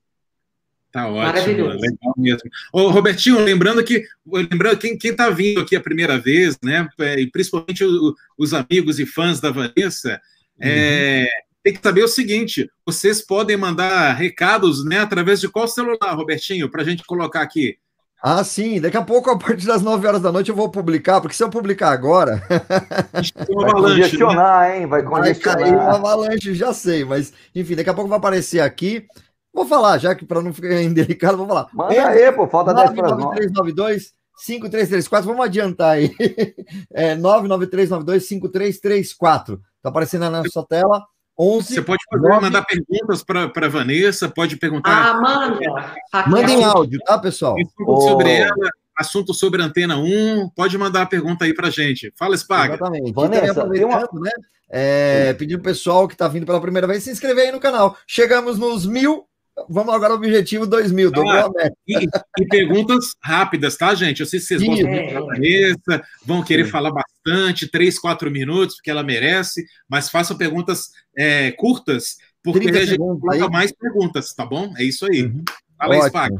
Tá 0.93 1.07
ótimo, 1.07 1.23
Maravilhoso. 1.23 1.79
legal 1.79 2.13
mesmo. 2.15 2.49
Ô, 2.71 2.89
Robertinho, 2.91 3.39
lembrando 3.39 3.83
que 3.83 4.03
lembrando 4.27 4.77
quem 4.77 4.95
está 5.01 5.27
vindo 5.31 5.59
aqui 5.59 5.75
a 5.75 5.81
primeira 5.81 6.19
vez, 6.19 6.55
né? 6.63 6.87
É, 6.99 7.19
e 7.19 7.31
principalmente 7.31 7.83
o, 7.83 8.13
os 8.37 8.53
amigos 8.53 8.99
e 8.99 9.05
fãs 9.07 9.41
da 9.41 9.49
Vanessa, 9.49 10.21
é, 10.61 10.67
uhum. 10.67 10.71
é, 10.71 11.27
tem 11.63 11.73
que 11.73 11.81
saber 11.81 12.03
o 12.03 12.07
seguinte: 12.07 12.69
vocês 12.85 13.25
podem 13.25 13.57
mandar 13.57 14.13
recados, 14.13 14.85
né? 14.85 14.99
Através 14.99 15.39
de 15.41 15.49
qual 15.49 15.67
celular, 15.67 16.13
Robertinho, 16.13 16.69
para 16.69 16.83
a 16.83 16.85
gente 16.85 17.03
colocar 17.03 17.41
aqui? 17.41 17.75
Ah, 18.21 18.43
sim. 18.43 18.79
Daqui 18.79 18.95
a 18.95 19.01
pouco, 19.01 19.31
a 19.31 19.37
partir 19.37 19.65
das 19.65 19.81
9 19.81 20.07
horas 20.07 20.21
da 20.21 20.31
noite, 20.31 20.49
eu 20.49 20.55
vou 20.55 20.69
publicar, 20.69 21.19
porque 21.19 21.35
se 21.35 21.43
eu 21.43 21.49
publicar 21.49 21.89
agora. 21.89 22.39
vai 23.51 23.71
congestionar, 23.71 24.69
né? 24.69 24.79
hein? 24.79 24.85
Vai 24.85 25.01
congestionar. 25.01 25.59
Vai 25.59 25.69
cair 25.71 25.75
uma 25.75 25.95
avalanche, 25.95 26.53
já 26.53 26.71
sei, 26.71 27.03
mas 27.03 27.33
enfim, 27.55 27.75
daqui 27.75 27.89
a 27.89 27.93
pouco 27.95 28.09
vai 28.09 28.19
aparecer 28.19 28.59
aqui. 28.59 29.07
Vou 29.53 29.65
falar, 29.65 29.97
já 29.99 30.15
que 30.15 30.25
para 30.25 30.41
não 30.41 30.51
ficar 30.51 30.81
indelicado, 30.81 31.37
vou 31.37 31.47
falar. 31.47 31.67
Manda 31.73 32.07
aí, 32.07 32.31
pô, 32.31 32.47
falta 32.47 32.73
10 32.73 32.91
para 32.91 33.09
9392 33.15 34.13
5334, 34.35 35.27
vamos 35.27 35.45
adiantar 35.45 35.91
aí. 35.91 36.13
É 36.91 37.15
99392 37.15 38.27
5334. 38.27 39.61
Tá 39.81 39.89
aparecendo 39.89 40.29
na 40.29 40.43
sua 40.45 40.65
tela. 40.65 41.05
11, 41.37 41.73
Você 41.73 41.81
pode 41.81 42.03
fazer, 42.11 42.27
9... 42.27 42.41
mandar 42.41 42.63
perguntas 42.63 43.23
para 43.23 43.51
a 43.55 43.69
Vanessa, 43.69 44.29
pode 44.29 44.55
perguntar. 44.57 44.91
Ah, 44.91 45.19
manda. 45.19 45.95
Mandem 46.27 46.63
áudio, 46.63 46.99
tá, 47.05 47.17
pessoal? 47.17 47.55
Oh. 47.79 48.01
Sobre 48.01 48.31
ela, 48.35 48.69
assunto 48.95 49.33
sobre 49.33 49.61
Antena 49.61 49.97
1, 49.97 50.49
pode 50.55 50.77
mandar 50.77 51.01
a 51.01 51.07
pergunta 51.07 51.45
aí 51.45 51.53
para 51.53 51.71
gente. 51.71 52.13
Fala, 52.15 52.35
Spag. 52.35 52.75
Exatamente. 52.75 53.11
Vanessa, 53.11 53.67
tem 53.69 53.83
uma... 53.83 53.99
né? 53.99 54.31
É, 54.69 55.33
pedindo 55.33 55.59
o 55.59 55.63
pessoal 55.63 56.07
que 56.07 56.13
está 56.13 56.27
vindo 56.27 56.45
pela 56.45 56.61
primeira 56.61 56.87
vez 56.87 57.03
se 57.03 57.11
inscrever 57.11 57.45
aí 57.45 57.51
no 57.51 57.59
canal. 57.59 57.97
Chegamos 58.07 58.57
nos 58.57 58.85
mil 58.85 59.27
Vamos 59.69 59.93
agora 59.93 60.13
ao 60.13 60.17
objetivo 60.17 60.65
2000, 60.65 61.11
ah, 61.15 61.49
e, 61.87 62.07
e, 62.39 62.47
perguntas 62.47 63.13
rápidas, 63.21 63.77
tá, 63.77 63.93
gente? 63.93 64.19
Eu 64.19 64.25
sei 64.25 64.39
se 64.39 64.47
vocês 64.47 64.61
Sim, 64.61 64.67
gostam 64.67 64.89
muito 64.89 65.13
da 65.13 65.21
Vanessa, 65.21 66.03
vão 66.25 66.43
querer 66.43 66.65
Sim. 66.65 66.71
falar 66.71 66.91
bastante, 66.91 67.69
três, 67.69 67.99
quatro 67.99 68.31
minutos, 68.31 68.75
porque 68.77 68.89
ela 68.89 69.03
merece, 69.03 69.63
mas 69.87 70.09
façam 70.09 70.35
perguntas 70.35 70.89
é, 71.15 71.51
curtas, 71.51 72.17
porque 72.43 72.67
a 72.69 72.85
gente 72.85 72.97
coloca 72.97 73.47
mais 73.47 73.71
perguntas, 73.71 74.33
tá 74.33 74.45
bom? 74.45 74.73
É 74.75 74.83
isso 74.83 75.05
aí. 75.05 75.23
Uhum. 75.23 75.43
Fala 75.77 75.95
aí, 75.95 76.01
Spac. 76.01 76.35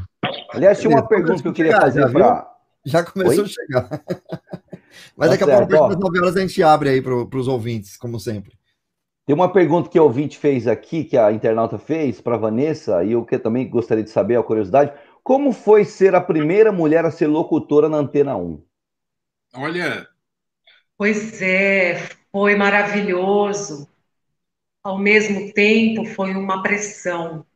Aliás, 0.50 0.80
tinha 0.80 0.90
uma 0.90 1.06
pergunta 1.06 1.40
que 1.40 1.48
eu 1.48 1.52
queria 1.52 1.80
fazer 1.80 2.10
para. 2.10 2.50
Já 2.84 3.02
começou 3.02 3.44
Oi? 3.44 3.44
a 3.44 3.48
chegar. 3.48 3.88
mas 5.16 5.30
tá 5.30 5.36
daqui 5.36 5.44
a 5.44 5.66
pouco, 5.66 5.84
às 5.84 5.98
9 5.98 6.18
horas, 6.18 6.36
a 6.36 6.40
gente 6.40 6.62
abre 6.62 6.88
aí 6.90 7.00
para 7.00 7.38
os 7.38 7.48
ouvintes, 7.48 7.96
como 7.96 8.18
sempre. 8.18 8.52
Tem 9.26 9.34
uma 9.34 9.50
pergunta 9.50 9.88
que 9.88 9.98
o 9.98 10.04
ouvinte 10.04 10.38
fez 10.38 10.66
aqui, 10.66 11.02
que 11.02 11.16
a 11.16 11.32
internauta 11.32 11.78
fez 11.78 12.20
para 12.20 12.36
Vanessa, 12.36 13.02
e 13.02 13.12
eu 13.12 13.24
que 13.24 13.38
também 13.38 13.68
gostaria 13.68 14.04
de 14.04 14.10
saber, 14.10 14.36
a 14.36 14.42
curiosidade. 14.42 14.92
Como 15.22 15.52
foi 15.52 15.84
ser 15.84 16.14
a 16.14 16.20
primeira 16.20 16.70
mulher 16.70 17.06
a 17.06 17.10
ser 17.10 17.26
locutora 17.26 17.88
na 17.88 17.96
Antena 17.96 18.36
1? 18.36 18.62
Olha. 19.54 20.06
Pois 20.98 21.40
é, 21.40 21.96
foi 22.30 22.54
maravilhoso. 22.54 23.88
Ao 24.82 24.98
mesmo 24.98 25.50
tempo, 25.54 26.04
foi 26.04 26.34
uma 26.34 26.62
pressão. 26.62 27.46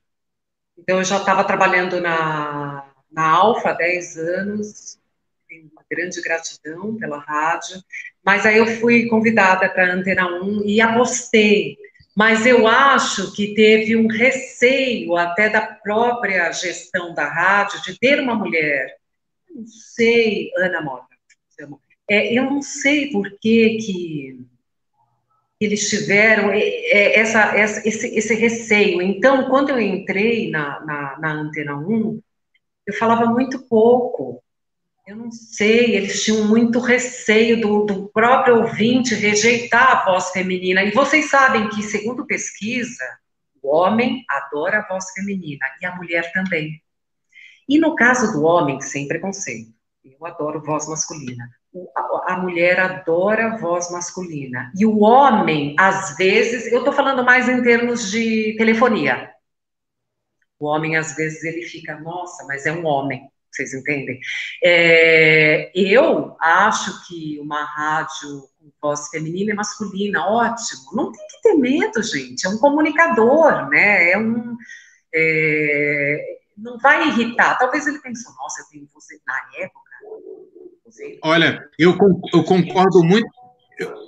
Então, 0.78 0.98
eu 0.98 1.04
já 1.04 1.18
estava 1.18 1.44
trabalhando 1.44 2.00
na, 2.00 2.90
na 3.10 3.28
Alfa 3.28 3.70
há 3.70 3.74
10 3.74 4.16
anos, 4.16 4.98
tenho 5.46 5.70
uma 5.72 5.84
grande 5.90 6.22
gratidão 6.22 6.96
pela 6.96 7.18
rádio, 7.18 7.82
mas 8.28 8.44
aí 8.44 8.58
eu 8.58 8.66
fui 8.66 9.06
convidada 9.06 9.70
para 9.70 9.90
a 9.90 9.94
Antena 9.94 10.28
1 10.42 10.66
e 10.66 10.82
apostei. 10.82 11.78
Mas 12.14 12.44
eu 12.44 12.66
acho 12.66 13.32
que 13.32 13.54
teve 13.54 13.96
um 13.96 14.06
receio 14.06 15.16
até 15.16 15.48
da 15.48 15.62
própria 15.62 16.52
gestão 16.52 17.14
da 17.14 17.26
rádio 17.26 17.80
de 17.84 17.98
ter 17.98 18.20
uma 18.20 18.34
mulher. 18.34 18.96
não 19.48 19.66
sei, 19.66 20.50
Ana 20.58 20.82
Mota, 20.82 21.06
é, 22.06 22.30
eu 22.30 22.44
não 22.44 22.60
sei 22.60 23.10
por 23.10 23.30
que, 23.40 23.78
que 23.78 24.40
eles 25.58 25.88
tiveram 25.88 26.50
é, 26.50 27.18
essa, 27.18 27.56
essa, 27.56 27.88
esse, 27.88 28.14
esse 28.14 28.34
receio. 28.34 29.00
Então, 29.00 29.48
quando 29.48 29.70
eu 29.70 29.80
entrei 29.80 30.50
na, 30.50 30.84
na, 30.84 31.18
na 31.18 31.32
Antena 31.32 31.78
1, 31.78 32.20
eu 32.88 32.92
falava 32.92 33.24
muito 33.24 33.58
pouco. 33.60 34.42
Eu 35.08 35.16
não 35.16 35.30
sei, 35.30 35.96
eles 35.96 36.22
tinham 36.22 36.46
muito 36.46 36.80
receio 36.80 37.58
do, 37.58 37.86
do, 37.86 38.08
próprio 38.10 38.60
ouvinte 38.60 39.14
rejeitar 39.14 39.90
a 39.90 40.04
voz 40.04 40.28
feminina. 40.32 40.82
E 40.82 40.90
vocês 40.90 41.30
sabem 41.30 41.66
que, 41.70 41.82
segundo 41.82 42.26
pesquisa, 42.26 43.06
o 43.62 43.74
homem 43.74 44.22
adora 44.28 44.80
a 44.80 44.86
voz 44.86 45.10
feminina 45.12 45.64
e 45.80 45.86
a 45.86 45.96
mulher 45.96 46.30
também. 46.34 46.82
E 47.66 47.78
no 47.78 47.94
caso 47.94 48.34
do 48.34 48.44
homem, 48.44 48.82
sem 48.82 49.08
preconceito, 49.08 49.72
eu 50.04 50.26
adoro 50.26 50.62
voz 50.62 50.86
masculina. 50.86 51.48
A, 51.96 52.34
a 52.34 52.36
mulher 52.36 52.78
adora 52.78 53.56
voz 53.56 53.90
masculina. 53.90 54.70
E 54.78 54.84
o 54.84 55.00
homem, 55.00 55.74
às 55.78 56.18
vezes, 56.18 56.70
eu 56.70 56.80
estou 56.80 56.92
falando 56.92 57.24
mais 57.24 57.48
em 57.48 57.62
termos 57.62 58.10
de 58.10 58.54
telefonia. 58.58 59.30
O 60.60 60.66
homem, 60.66 60.96
às 60.96 61.16
vezes, 61.16 61.42
ele 61.44 61.62
fica, 61.62 61.98
nossa, 61.98 62.44
mas 62.44 62.66
é 62.66 62.72
um 62.72 62.84
homem 62.84 63.26
vocês 63.58 63.74
entendem? 63.74 64.20
É, 64.62 65.70
eu 65.74 66.36
acho 66.40 67.06
que 67.06 67.38
uma 67.40 67.64
rádio 67.64 68.48
com 68.58 68.70
voz 68.80 69.08
feminina 69.08 69.52
e 69.52 69.54
masculina, 69.54 70.26
ótimo. 70.26 70.92
Não 70.94 71.10
tem 71.10 71.26
que 71.28 71.42
ter 71.42 71.54
medo, 71.54 72.02
gente. 72.02 72.46
É 72.46 72.48
um 72.48 72.58
comunicador, 72.58 73.68
né? 73.68 74.12
É 74.12 74.18
um. 74.18 74.56
É, 75.12 76.38
não 76.56 76.78
vai 76.78 77.08
irritar. 77.08 77.58
Talvez 77.58 77.86
ele 77.86 77.98
pense, 77.98 78.24
nossa, 78.36 78.62
eu 78.62 78.66
tenho 78.70 78.88
você 78.94 79.18
na 79.26 79.40
época. 79.58 79.88
Olha, 81.22 81.68
eu, 81.78 81.96
eu 82.32 82.44
concordo 82.44 83.02
muito 83.04 83.28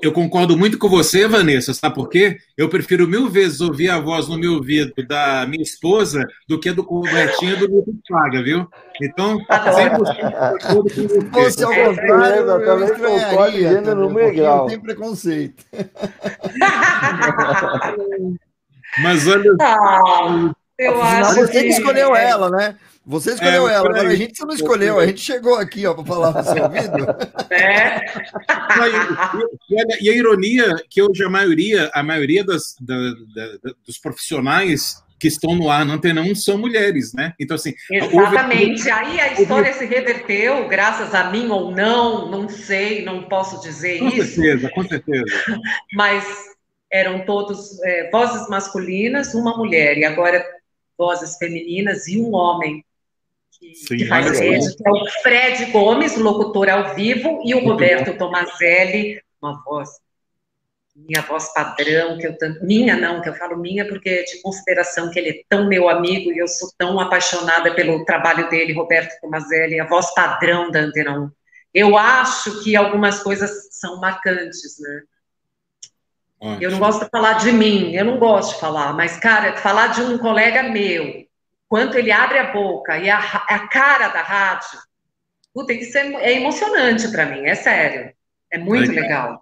eu, 0.03 0.12
concordo 0.12 0.57
muito 0.57 0.77
com 0.79 0.89
você, 0.89 1.29
Vanessa, 1.29 1.73
sabe 1.73 1.95
por 1.95 2.09
quê? 2.09 2.39
Eu 2.57 2.68
prefiro 2.68 3.07
mil 3.07 3.29
vezes 3.29 3.61
ouvir 3.61 3.89
a 3.89 4.01
voz 4.01 4.27
no 4.29 4.37
meu 4.37 4.55
ouvido 4.55 4.93
da 5.07 5.47
minha 5.47 5.62
esposa 5.62 6.27
do 6.49 6.59
que 6.59 6.73
do 6.73 6.83
Robertinho 6.83 7.57
do 7.57 7.71
Luto 7.71 7.93
Paga, 8.09 8.43
viu? 8.43 8.68
Então, 9.01 9.39
100% 9.39 10.91
Se 10.91 11.21
fosse 11.31 11.64
ao 11.64 11.73
contrário, 11.73 12.41
eu 12.41 12.64
também 12.64 12.89
concordo 12.99 13.59
gênero 13.59 13.95
no 13.95 14.11
meio 14.11 14.66
Tem 14.66 14.81
preconceito. 14.81 15.64
Mas 19.03 19.27
olha... 19.29 19.55
Ah, 19.61 20.53
eu 20.81 21.03
acho 21.03 21.35
você 21.35 21.62
que 21.62 21.68
escolheu 21.68 22.14
ela, 22.14 22.51
né? 22.51 22.76
Você 23.05 23.33
escolheu 23.33 23.68
é, 23.68 23.74
ela, 23.74 23.89
agora 23.89 24.09
a 24.09 24.14
gente 24.14 24.41
não 24.45 24.55
escolheu, 24.55 24.99
a 24.99 25.07
gente 25.07 25.20
chegou 25.20 25.57
aqui 25.57 25.87
ó, 25.87 25.95
para 25.95 26.05
falar 26.05 26.33
no 26.33 26.45
seu 26.45 26.62
ouvido. 26.62 27.07
É. 27.51 28.05
E, 30.01 30.09
a, 30.09 30.14
ironia 30.14 30.76
que 30.89 31.03
hoje 31.03 31.24
a 31.24 31.28
maioria, 31.28 31.91
a 31.93 32.01
maioria 32.01 32.45
das, 32.45 32.76
da, 32.81 32.95
da, 32.95 33.72
dos 33.85 33.99
profissionais 33.99 35.03
que 35.18 35.26
estão 35.26 35.57
no 35.57 35.68
ar 35.68 35.85
na 35.85 35.95
Antena 35.95 36.22
1 36.22 36.35
são 36.37 36.57
mulheres, 36.57 37.12
né? 37.12 37.35
Então, 37.41 37.57
assim. 37.57 37.74
Exatamente. 37.91 38.89
Houve... 38.89 38.91
Aí 38.91 39.20
a 39.20 39.33
história 39.33 39.72
houve... 39.72 39.78
se 39.78 39.85
reverteu, 39.85 40.68
graças 40.68 41.12
a 41.12 41.31
mim 41.31 41.49
ou 41.49 41.72
não, 41.72 42.31
não 42.31 42.49
sei, 42.49 43.05
não 43.05 43.24
posso 43.24 43.61
dizer 43.61 43.99
com 43.99 44.09
isso. 44.09 44.37
Com 44.37 44.43
certeza, 44.43 44.70
com 44.70 44.85
certeza. 44.85 45.24
Mas 45.93 46.24
eram 46.91 47.24
todos 47.24 47.83
é, 47.83 48.11
vozes 48.11 48.49
masculinas, 48.49 49.35
uma 49.35 49.57
mulher, 49.57 49.99
e 49.99 50.05
agora 50.05 50.45
vozes 51.01 51.39
femininas 51.39 52.07
e 52.07 52.21
um 52.21 52.35
homem 52.35 52.85
que, 53.59 53.75
Sim, 53.75 53.97
que 53.97 54.05
faz 54.05 54.39
rede, 54.39 54.77
que 54.77 54.87
é 54.87 54.91
o 54.91 55.07
Fred 55.23 55.65
Gomes, 55.73 56.19
locutor 56.19 56.69
ao 56.69 56.95
vivo, 56.95 57.41
e 57.43 57.55
o 57.55 57.65
Roberto 57.65 58.19
Tomazelli, 58.19 59.19
uma 59.41 59.63
voz, 59.65 59.89
minha 60.95 61.23
voz 61.23 61.51
padrão, 61.55 62.19
que 62.19 62.27
eu 62.27 62.37
minha 62.61 62.97
não, 62.97 63.23
que 63.23 63.31
eu 63.31 63.35
falo 63.35 63.57
minha 63.57 63.89
porque 63.89 64.11
é 64.11 64.23
de 64.25 64.43
consideração 64.43 65.11
que 65.11 65.19
ele 65.19 65.31
é 65.31 65.43
tão 65.49 65.67
meu 65.67 65.89
amigo 65.89 66.31
e 66.31 66.39
eu 66.39 66.47
sou 66.47 66.71
tão 66.77 67.01
apaixonada 67.01 67.75
pelo 67.75 68.05
trabalho 68.05 68.51
dele, 68.51 68.75
Roberto 68.75 69.19
Tomazelli, 69.23 69.81
a 69.81 69.87
voz 69.87 70.13
padrão 70.13 70.71
da 70.71 70.81
Antena 70.81 71.19
1. 71.19 71.31
Eu 71.73 71.97
acho 71.97 72.63
que 72.63 72.77
algumas 72.77 73.23
coisas 73.23 73.69
são 73.71 73.99
marcantes, 74.01 74.79
né? 74.81 75.03
Ótimo. 76.41 76.62
Eu 76.62 76.70
não 76.70 76.78
gosto 76.78 77.05
de 77.05 77.11
falar 77.11 77.34
de 77.34 77.53
mim, 77.53 77.95
eu 77.95 78.05
não 78.05 78.18
gosto 78.18 78.55
de 78.55 78.61
falar, 78.61 78.95
mas, 78.95 79.18
cara, 79.18 79.57
falar 79.59 79.88
de 79.88 80.01
um 80.01 80.16
colega 80.16 80.62
meu, 80.62 81.26
quanto 81.68 81.99
ele 81.99 82.11
abre 82.11 82.38
a 82.38 82.53
boca 82.53 82.97
e 82.99 83.11
a, 83.11 83.18
a 83.18 83.68
cara 83.68 84.09
da 84.09 84.22
rádio, 84.22 84.78
puta, 85.53 85.72
isso 85.72 85.97
é, 85.99 86.14
é 86.14 86.41
emocionante 86.41 87.09
para 87.09 87.26
mim, 87.26 87.43
é 87.45 87.55
sério. 87.55 88.12
É 88.51 88.59
muito 88.59 88.91
legal. 88.91 89.41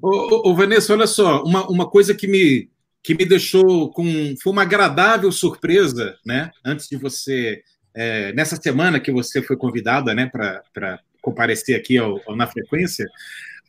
Ô, 0.00 0.50
ô, 0.50 0.54
Vanessa, 0.54 0.92
olha 0.92 1.06
só, 1.06 1.42
uma, 1.42 1.68
uma 1.68 1.90
coisa 1.90 2.14
que 2.14 2.28
me, 2.28 2.70
que 3.02 3.14
me 3.14 3.24
deixou 3.24 3.90
com. 3.90 4.34
Foi 4.40 4.52
uma 4.52 4.62
agradável 4.62 5.32
surpresa, 5.32 6.16
né? 6.24 6.52
Antes 6.64 6.88
de 6.88 6.96
você. 6.96 7.62
É, 7.96 8.32
nessa 8.32 8.56
semana 8.56 9.00
que 9.00 9.10
você 9.10 9.40
foi 9.40 9.56
convidada 9.56 10.14
né, 10.14 10.26
para 10.26 11.00
comparecer 11.22 11.76
aqui 11.76 11.96
ao, 11.96 12.20
ao, 12.26 12.36
na 12.36 12.46
frequência, 12.46 13.06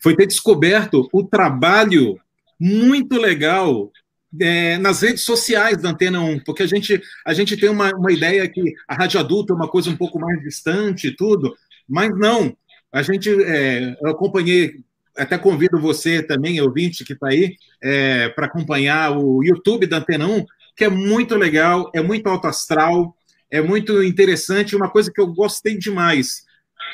foi 0.01 0.15
ter 0.15 0.26
descoberto 0.26 1.07
o 1.13 1.23
trabalho 1.23 2.19
muito 2.60 3.18
legal 3.18 3.91
é, 4.39 4.78
nas 4.78 5.01
redes 5.01 5.24
sociais 5.24 5.82
da 5.82 5.89
Antena 5.89 6.20
1, 6.20 6.39
porque 6.39 6.64
a 6.64 6.68
gente, 6.68 7.01
a 7.26 7.34
gente 7.34 7.58
tem 7.58 7.70
uma, 7.70 7.91
uma 7.95 8.12
ideia 8.12 8.47
que 8.47 8.74
a 8.88 8.95
rádio 8.95 9.20
adulta 9.20 9.53
é 9.53 9.56
uma 9.56 9.68
coisa 9.68 9.89
um 9.89 9.95
pouco 9.95 10.20
mais 10.20 10.41
distante 10.41 11.08
e 11.08 11.16
tudo, 11.16 11.56
mas 11.88 12.10
não. 12.18 12.56
A 12.91 13.01
gente, 13.01 13.30
é, 13.30 13.95
eu 14.01 14.10
acompanhei, 14.10 14.76
até 15.18 15.38
convido 15.38 15.80
você 15.80 16.22
também, 16.22 16.62
ouvinte 16.62 17.03
que 17.03 17.14
está 17.14 17.28
aí, 17.28 17.56
é, 17.82 18.30
para 18.30 18.47
acompanhar 18.47 19.18
o 19.18 19.43
YouTube 19.43 19.86
da 19.86 19.97
Antena 19.97 20.28
1, 20.28 20.45
que 20.76 20.84
é 20.84 20.89
muito 20.89 21.36
legal, 21.36 21.91
é 21.93 22.01
muito 22.01 22.28
alto 22.28 22.47
astral, 22.47 23.16
é 23.49 23.62
muito 23.62 24.03
interessante, 24.03 24.76
uma 24.76 24.89
coisa 24.89 25.12
que 25.12 25.22
eu 25.22 25.28
gostei 25.28 25.78
demais 25.78 26.45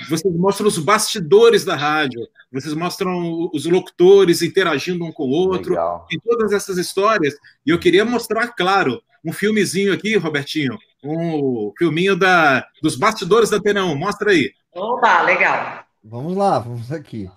vocês 0.09 0.35
mostram 0.35 0.67
os 0.67 0.77
bastidores 0.77 1.63
da 1.63 1.75
rádio, 1.75 2.27
vocês 2.51 2.73
mostram 2.73 3.49
os 3.53 3.65
locutores 3.65 4.41
interagindo 4.41 5.03
um 5.05 5.11
com 5.11 5.23
o 5.23 5.31
outro, 5.31 5.71
Legal. 5.71 6.07
e 6.11 6.19
todas 6.19 6.51
essas 6.51 6.77
histórias. 6.77 7.35
E 7.65 7.69
eu 7.69 7.79
queria 7.79 8.03
mostrar, 8.03 8.47
claro, 8.49 9.01
um 9.23 9.31
filmezinho 9.31 9.93
aqui, 9.93 10.17
Robertinho, 10.17 10.77
um 11.03 11.71
filminho 11.77 12.15
da, 12.15 12.65
dos 12.81 12.95
bastidores 12.95 13.49
da 13.49 13.59
Tenão. 13.59 13.95
Mostra 13.95 14.31
aí. 14.31 14.51
Opa, 14.73 15.21
legal. 15.21 15.85
Vamos 16.03 16.35
lá, 16.35 16.59
vamos 16.59 16.91
aqui. 16.91 17.29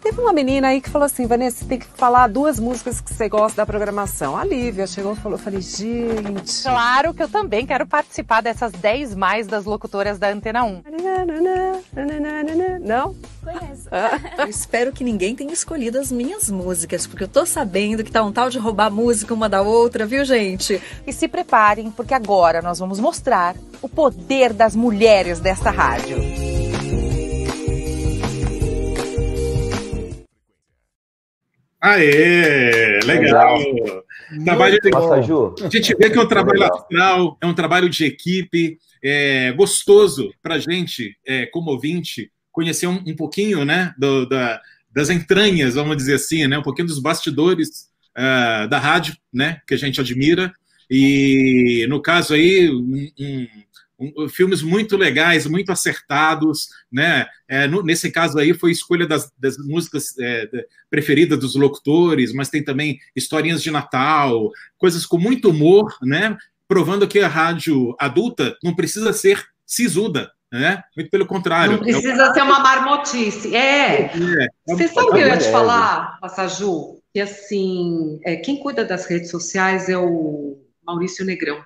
Teve 0.00 0.18
uma 0.18 0.32
menina 0.32 0.68
aí 0.68 0.80
que 0.80 0.88
falou 0.88 1.04
assim, 1.04 1.26
Vanessa, 1.26 1.58
você 1.58 1.64
tem 1.66 1.78
que 1.78 1.86
falar 1.86 2.26
duas 2.26 2.58
músicas 2.58 3.00
que 3.00 3.12
você 3.12 3.28
gosta 3.28 3.58
da 3.58 3.66
programação. 3.66 4.36
A 4.36 4.44
Lívia 4.44 4.86
chegou 4.86 5.12
e 5.12 5.16
falou, 5.16 5.38
eu 5.38 5.42
falei, 5.42 5.60
gente... 5.60 6.62
Claro 6.62 7.12
que 7.12 7.22
eu 7.22 7.28
também 7.28 7.66
quero 7.66 7.86
participar 7.86 8.40
dessas 8.40 8.72
10 8.72 9.14
mais 9.14 9.46
das 9.46 9.66
locutoras 9.66 10.18
da 10.18 10.30
Antena 10.30 10.64
1. 10.64 10.82
Não? 12.80 13.14
Conheço. 13.44 13.88
Eu 14.38 14.46
espero 14.46 14.90
que 14.90 15.04
ninguém 15.04 15.36
tenha 15.36 15.52
escolhido 15.52 15.98
as 15.98 16.10
minhas 16.10 16.50
músicas, 16.50 17.06
porque 17.06 17.24
eu 17.24 17.28
tô 17.28 17.44
sabendo 17.44 18.02
que 18.02 18.10
tá 18.10 18.22
um 18.22 18.32
tal 18.32 18.48
de 18.48 18.58
roubar 18.58 18.90
música 18.90 19.34
uma 19.34 19.48
da 19.48 19.60
outra, 19.60 20.06
viu, 20.06 20.24
gente? 20.24 20.80
E 21.06 21.12
se 21.12 21.28
preparem, 21.28 21.90
porque 21.90 22.14
agora 22.14 22.62
nós 22.62 22.78
vamos 22.78 22.98
mostrar 22.98 23.54
o 23.82 23.88
poder 23.88 24.54
das 24.54 24.74
mulheres 24.74 25.40
desta 25.40 25.70
rádio. 25.70 26.69
Aê, 31.80 33.00
legal. 33.04 33.58
legal. 33.58 34.04
Trabalho 34.44 34.78
de... 34.80 34.90
A 35.64 35.68
gente 35.68 35.94
vê 35.96 36.10
que 36.10 36.18
é 36.18 36.20
um 36.20 36.28
trabalho 36.28 36.64
astral, 36.64 37.38
é 37.40 37.46
um 37.46 37.54
trabalho 37.54 37.88
de 37.88 38.04
equipe, 38.04 38.78
é 39.02 39.50
gostoso 39.52 40.32
para 40.42 40.56
a 40.56 40.58
gente, 40.58 41.16
é, 41.26 41.46
como 41.46 41.70
ouvinte, 41.70 42.30
conhecer 42.52 42.86
um, 42.86 43.02
um 43.06 43.16
pouquinho 43.16 43.64
né, 43.64 43.94
do, 43.98 44.26
da, 44.26 44.60
das 44.92 45.08
entranhas, 45.08 45.74
vamos 45.74 45.96
dizer 45.96 46.14
assim, 46.14 46.46
né, 46.46 46.58
um 46.58 46.62
pouquinho 46.62 46.88
dos 46.88 47.00
bastidores 47.00 47.88
uh, 48.16 48.68
da 48.68 48.78
rádio, 48.78 49.16
né, 49.32 49.60
que 49.66 49.74
a 49.74 49.78
gente 49.78 50.00
admira. 50.00 50.52
E, 50.90 51.86
no 51.88 52.02
caso 52.02 52.34
aí, 52.34 52.68
um, 52.68 53.08
um 53.18 53.46
um, 54.00 54.28
filmes 54.28 54.62
muito 54.62 54.96
legais, 54.96 55.46
muito 55.46 55.70
acertados, 55.70 56.68
né? 56.90 57.26
É, 57.46 57.66
no, 57.66 57.82
nesse 57.82 58.10
caso 58.10 58.38
aí 58.38 58.54
foi 58.54 58.70
escolha 58.70 59.06
das, 59.06 59.30
das 59.38 59.58
músicas 59.58 60.18
é, 60.18 60.48
preferidas 60.88 61.38
dos 61.38 61.54
locutores, 61.54 62.32
mas 62.32 62.48
tem 62.48 62.64
também 62.64 62.98
historinhas 63.14 63.62
de 63.62 63.70
Natal, 63.70 64.50
coisas 64.78 65.04
com 65.04 65.18
muito 65.18 65.50
humor, 65.50 65.94
né? 66.02 66.36
Provando 66.66 67.06
que 67.06 67.20
a 67.20 67.28
rádio 67.28 67.94
adulta 67.98 68.56
não 68.64 68.74
precisa 68.74 69.12
ser 69.12 69.44
sisuda, 69.66 70.32
né? 70.50 70.82
Muito 70.96 71.10
pelo 71.10 71.26
contrário. 71.26 71.72
Não 71.72 71.80
precisa 71.80 72.22
é 72.22 72.32
ser 72.32 72.42
uma 72.42 72.60
marmotice. 72.60 73.54
É. 73.54 74.06
é, 74.06 74.08
é 74.08 74.48
Você 74.66 74.88
sabe 74.88 75.08
o 75.08 75.12
que 75.12 75.18
eu 75.18 75.26
ia 75.26 75.38
te 75.38 75.50
falar, 75.50 76.18
Passaju? 76.20 77.00
Que 77.12 77.20
assim, 77.20 78.20
é, 78.24 78.36
quem 78.36 78.56
cuida 78.56 78.84
das 78.84 79.04
redes 79.06 79.30
sociais 79.30 79.88
é 79.88 79.98
o 79.98 80.58
Maurício 80.86 81.24
Negrão 81.24 81.62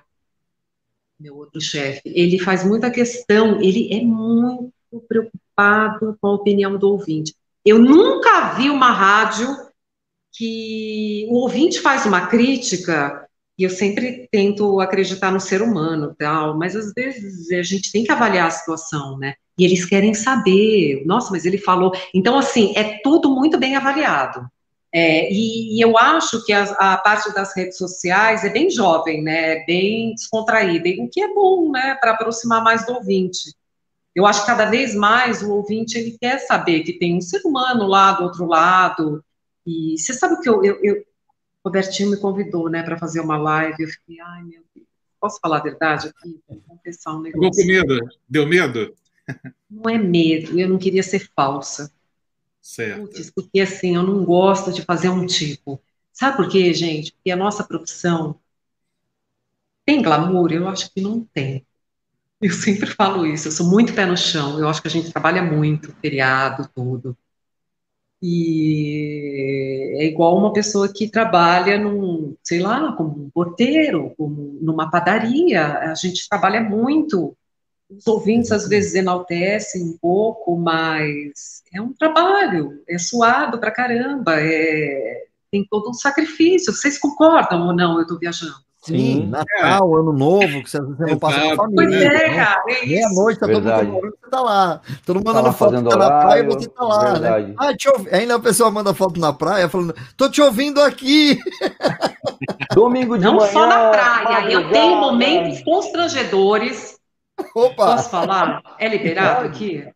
meu 1.19 1.35
outro 1.37 1.61
chefe, 1.61 2.01
ele 2.05 2.39
faz 2.39 2.63
muita 2.65 2.91
questão, 2.91 3.61
ele 3.61 3.93
é 3.93 4.01
muito 4.03 4.73
preocupado 5.07 6.17
com 6.19 6.27
a 6.27 6.33
opinião 6.33 6.77
do 6.77 6.89
ouvinte. 6.89 7.33
Eu 7.65 7.79
nunca 7.79 8.53
vi 8.53 8.69
uma 8.69 8.91
rádio 8.91 9.47
que 10.33 11.25
o 11.29 11.35
ouvinte 11.35 11.79
faz 11.79 12.05
uma 12.05 12.27
crítica 12.27 13.25
e 13.57 13.63
eu 13.63 13.69
sempre 13.69 14.27
tento 14.29 14.81
acreditar 14.81 15.31
no 15.31 15.39
ser 15.39 15.61
humano, 15.61 16.13
tal, 16.17 16.57
mas 16.57 16.75
às 16.75 16.91
vezes 16.93 17.49
a 17.51 17.63
gente 17.63 17.91
tem 17.91 18.03
que 18.03 18.11
avaliar 18.11 18.47
a 18.47 18.51
situação, 18.51 19.17
né? 19.17 19.35
E 19.57 19.63
eles 19.63 19.85
querem 19.85 20.13
saber, 20.13 21.03
nossa, 21.05 21.31
mas 21.31 21.45
ele 21.45 21.57
falou. 21.57 21.93
Então, 22.13 22.37
assim, 22.37 22.73
é 22.75 22.99
tudo 23.01 23.29
muito 23.33 23.57
bem 23.57 23.75
avaliado. 23.75 24.45
É, 24.97 25.29
e, 25.29 25.75
e, 25.75 25.81
eu 25.81 25.97
acho 25.97 26.41
que 26.45 26.53
a, 26.53 26.63
a, 26.63 26.97
parte 26.97 27.33
das 27.33 27.53
redes 27.53 27.77
sociais 27.77 28.45
é 28.45 28.49
bem 28.49 28.69
jovem, 28.69 29.21
né? 29.21 29.57
É 29.57 29.65
bem 29.65 30.15
descontraída, 30.15 30.87
o 31.03 31.09
que 31.09 31.19
é 31.19 31.33
bom, 31.33 31.69
né? 31.69 31.95
Para 31.95 32.11
aproximar 32.11 32.63
mais 32.63 32.85
do 32.85 32.93
ouvinte. 32.93 33.53
Eu 34.15 34.25
acho 34.25 34.39
que 34.39 34.47
cada 34.47 34.63
vez 34.67 34.95
mais 34.95 35.41
o 35.41 35.51
ouvinte 35.51 35.97
ele 35.97 36.17
quer 36.17 36.39
saber 36.39 36.83
que 36.83 36.97
tem 36.97 37.13
um 37.13 37.19
ser 37.19 37.41
humano 37.43 37.85
lá 37.85 38.13
do 38.13 38.23
outro 38.23 38.45
lado. 38.45 39.21
E 39.67 39.99
você 39.99 40.13
sabe 40.13 40.39
que 40.39 40.47
eu, 40.47 40.63
eu, 40.63 40.79
eu 40.81 40.95
o 40.95 41.67
Robertinho 41.67 42.11
me 42.11 42.17
convidou, 42.17 42.69
né, 42.69 42.81
para 42.81 42.97
fazer 42.97 43.19
uma 43.19 43.37
live. 43.37 43.83
Eu 43.83 43.89
fiquei, 43.89 44.21
ai 44.21 44.43
meu 44.43 44.61
Deus, 44.73 44.87
posso 45.19 45.41
falar 45.41 45.57
a 45.57 45.63
verdade 45.63 46.07
aqui? 46.07 46.39
Vou 46.47 46.61
confessar 46.69 47.13
um 47.13 47.21
negócio. 47.21 47.53
Ficou 47.53 47.65
com 47.65 47.67
medo? 47.67 48.09
Deu 48.29 48.47
medo? 48.47 48.95
Não 49.69 49.89
é 49.89 49.97
medo, 49.97 50.57
eu 50.57 50.69
não 50.69 50.77
queria 50.77 51.03
ser 51.03 51.29
falsa. 51.35 51.91
Certo. 52.65 53.31
Porque 53.35 53.59
assim, 53.59 53.95
eu 53.95 54.01
não 54.03 54.25
gosto 54.25 54.71
de 54.73 54.81
fazer 54.81 55.09
um 55.09 55.25
tipo. 55.25 55.79
Sabe 56.11 56.37
por 56.37 56.49
quê, 56.49 56.73
gente? 56.73 57.11
Porque 57.13 57.29
a 57.31 57.35
nossa 57.35 57.63
profissão 57.63 58.39
tem 59.85 60.01
glamour? 60.01 60.51
Eu 60.51 60.67
acho 60.67 60.91
que 60.91 61.01
não 61.01 61.23
tem. 61.25 61.65
Eu 62.41 62.51
sempre 62.53 62.87
falo 62.87 63.25
isso, 63.25 63.47
eu 63.49 63.53
sou 63.53 63.67
muito 63.69 63.93
pé 63.95 64.05
no 64.05 64.17
chão, 64.17 64.59
eu 64.59 64.69
acho 64.69 64.81
que 64.81 64.87
a 64.89 64.91
gente 64.91 65.11
trabalha 65.11 65.43
muito, 65.43 65.93
feriado, 66.01 66.69
tudo. 66.75 67.17
E 68.21 69.97
é 70.01 70.05
igual 70.05 70.37
uma 70.37 70.51
pessoa 70.53 70.91
que 70.91 71.09
trabalha 71.09 71.77
num, 71.77 72.35
sei 72.43 72.59
lá, 72.59 72.93
como 72.93 73.25
um 73.25 73.29
porteiro, 73.29 74.13
como 74.17 74.57
numa 74.61 74.89
padaria, 74.89 75.91
a 75.91 75.95
gente 75.95 76.27
trabalha 76.27 76.61
muito 76.61 77.35
os 77.89 78.07
ouvintes 78.07 78.51
às 78.51 78.67
vezes 78.67 78.95
enaltecem 78.95 79.83
um 79.83 79.97
pouco, 80.01 80.57
mas 80.57 81.63
é 81.73 81.81
um 81.81 81.93
trabalho, 81.93 82.83
é 82.87 82.97
suado 82.97 83.59
pra 83.59 83.71
caramba, 83.71 84.35
é, 84.39 85.25
tem 85.51 85.65
todo 85.69 85.89
um 85.89 85.93
sacrifício. 85.93 86.73
Vocês 86.73 86.97
concordam 86.97 87.67
ou 87.67 87.75
não? 87.75 87.95
Eu 87.95 88.01
estou 88.01 88.19
viajando. 88.19 88.65
Sim, 88.85 89.25
Natal, 89.27 89.97
é. 89.97 89.99
Ano 89.99 90.13
Novo, 90.13 90.63
que 90.63 90.69
você, 90.69 90.79
não 90.79 91.17
passa 91.17 91.41
com 91.41 91.51
a 91.53 91.55
família. 91.55 91.75
Pois 91.75 91.93
é, 91.93 92.27
então, 92.27 92.35
cara. 92.35 92.63
É 92.67 92.85
Meia-noite, 92.85 93.39
tá 93.39 93.47
todo 93.47 93.55
mundo 93.55 93.65
namorando, 93.65 94.13
você 94.21 94.29
tá 94.29 94.41
lá. 94.41 94.81
Todo 95.03 95.15
mundo 95.15 95.25
mandando 95.25 95.53
foto 95.53 95.71
tá 95.71 95.97
na 95.97 96.07
praia, 96.07 96.43
você 96.43 96.69
tá 96.69 96.83
lá, 96.83 97.19
né? 97.19 97.55
Ah, 97.57 97.75
te 97.75 97.89
ouvi. 97.89 98.13
Ainda 98.13 98.35
a 98.35 98.39
pessoa 98.39 98.69
manda 98.69 98.93
foto 98.93 99.19
na 99.19 99.33
praia 99.33 99.67
falando, 99.67 99.95
tô 100.15 100.29
te 100.29 100.39
ouvindo 100.39 100.79
aqui. 100.81 101.39
Domingo 102.75 103.17
de 103.17 103.23
não 103.23 103.37
manhã. 103.37 103.45
Não 103.47 103.53
só 103.53 103.65
na 103.65 103.89
praia, 103.89 104.51
eu 104.51 104.69
tenho 104.69 104.97
momentos 104.97 105.63
constrangedores 105.63 106.94
Opa! 107.55 107.75
Posso 107.75 108.09
falar? 108.09 108.61
É 108.79 108.87
liberado 108.87 109.45
aqui? 109.47 109.87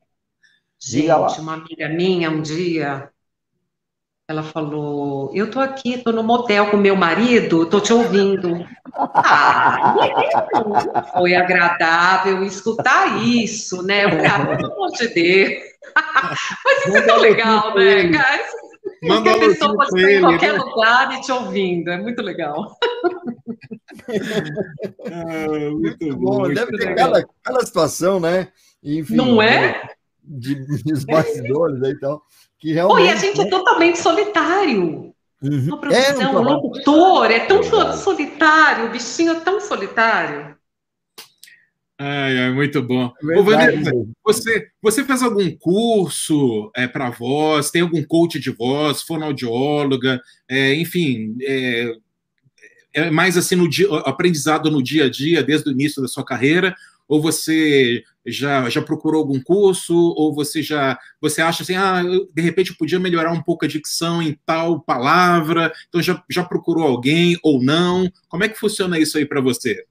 Gente, 0.82 1.42
uma 1.42 1.56
amiga 1.56 1.90
minha 1.90 2.30
um 2.30 2.42
dia, 2.42 3.12
ela 4.28 4.44
falou: 4.44 5.32
Eu 5.34 5.50
tô 5.50 5.60
aqui, 5.60 5.98
tô 5.98 6.12
no 6.12 6.24
motel 6.24 6.70
com 6.70 6.78
meu 6.78 6.96
marido, 6.96 7.66
tô 7.66 7.82
te 7.82 7.92
ouvindo. 7.92 8.66
Ah, 8.94 9.96
foi 11.14 11.36
agradável 11.36 12.44
escutar 12.44 13.22
isso, 13.24 13.84
né? 13.84 14.06
Eu 14.06 14.10
falei, 14.10 14.28
ah, 14.28 14.58
pelo 14.58 14.74
amor 14.74 14.92
de 14.92 15.08
Deus. 15.08 15.64
Mas 16.64 16.86
isso 16.86 16.98
é 16.98 17.02
tão 17.02 17.18
legal, 17.18 17.76
né, 17.76 18.10
cara? 18.12 18.40
Manda 19.04 19.32
a 19.32 19.40
pessoa 19.40 19.76
pode 19.76 19.98
estar 19.98 20.12
em 20.12 20.22
qualquer 20.22 20.54
né? 20.54 20.60
lugar 20.60 21.18
e 21.18 21.22
te 21.22 21.32
ouvindo, 21.32 21.90
é 21.90 21.98
muito 21.98 22.22
legal. 22.22 22.78
ah, 25.12 25.72
muito, 25.72 26.18
bom, 26.18 26.40
muito 26.40 26.56
deve 26.56 26.78
ter 26.78 26.96
cada, 26.96 27.26
cada 27.44 27.66
situação, 27.66 28.20
né? 28.20 28.50
Enfim, 28.84 29.16
Não 29.16 29.42
é? 29.42 29.90
De, 30.24 30.56
de 30.84 31.06
bastidores 31.06 31.82
aí 31.82 31.92
e 31.92 32.00
tal. 32.00 32.22
Que 32.60 32.74
realmente, 32.74 32.98
Pô, 32.98 33.06
e 33.06 33.10
a 33.10 33.16
gente 33.16 33.42
é 33.42 33.50
totalmente 33.50 34.00
solitário. 34.00 35.14
Uhum. 35.42 35.68
Uma 35.68 35.78
profissão, 35.78 36.22
é, 36.22 36.38
um 36.38 36.44
locutor, 36.44 37.32
é 37.32 37.40
tão 37.40 37.64
solitário, 37.94 38.88
o 38.88 38.90
bichinho 38.90 39.32
é 39.32 39.40
tão 39.40 39.62
solitário. 39.62 40.59
Ai, 42.02 42.38
ai, 42.40 42.52
muito 42.54 42.82
bom. 42.82 43.14
Ô, 43.36 43.44
Vanessa, 43.44 43.92
você, 44.24 44.70
você 44.82 45.04
fez 45.04 45.22
algum 45.22 45.54
curso 45.58 46.72
é, 46.74 46.88
para 46.88 47.10
voz? 47.10 47.72
Tem 47.72 47.82
algum 47.82 48.02
coach 48.02 48.40
de 48.40 48.52
voz, 48.52 49.02
fonoaudióloga? 49.02 50.22
É, 50.48 50.74
enfim, 50.76 51.36
é, 51.42 51.94
é, 52.94 53.12
mais 53.12 53.36
assim 53.36 53.58
no 53.58 53.70
dia, 53.70 53.90
aprendizado 54.06 54.72
no 54.72 54.82
dia 54.82 55.08
a 55.08 55.10
dia, 55.10 55.44
desde 55.44 55.68
o 55.70 55.74
início 55.74 56.02
da 56.02 56.08
sua 56.08 56.24
carreira? 56.24 56.74
Ou 57.06 57.22
você 57.22 58.02
já, 58.26 58.70
já 58.70 58.82
procurou 58.82 59.20
algum 59.20 59.42
curso? 59.42 59.94
Ou 59.94 60.34
você 60.34 60.64
já 60.64 60.98
você 61.20 61.42
acha 61.42 61.64
assim, 61.64 61.76
ah, 61.76 62.02
eu, 62.02 62.30
de 62.34 62.42
repente 62.42 62.70
eu 62.70 62.78
podia 62.78 62.98
melhorar 62.98 63.34
um 63.34 63.44
pouco 63.44 63.66
a 63.66 63.68
dicção 63.68 64.22
em 64.22 64.40
tal 64.46 64.80
palavra? 64.80 65.70
Então 65.90 66.02
já, 66.02 66.24
já 66.30 66.46
procurou 66.46 66.88
alguém 66.88 67.38
ou 67.44 67.62
não? 67.62 68.10
Como 68.30 68.46
é 68.46 68.48
que 68.48 68.58
funciona 68.58 68.98
isso 68.98 69.18
aí 69.18 69.26
para 69.26 69.42
você? 69.42 69.86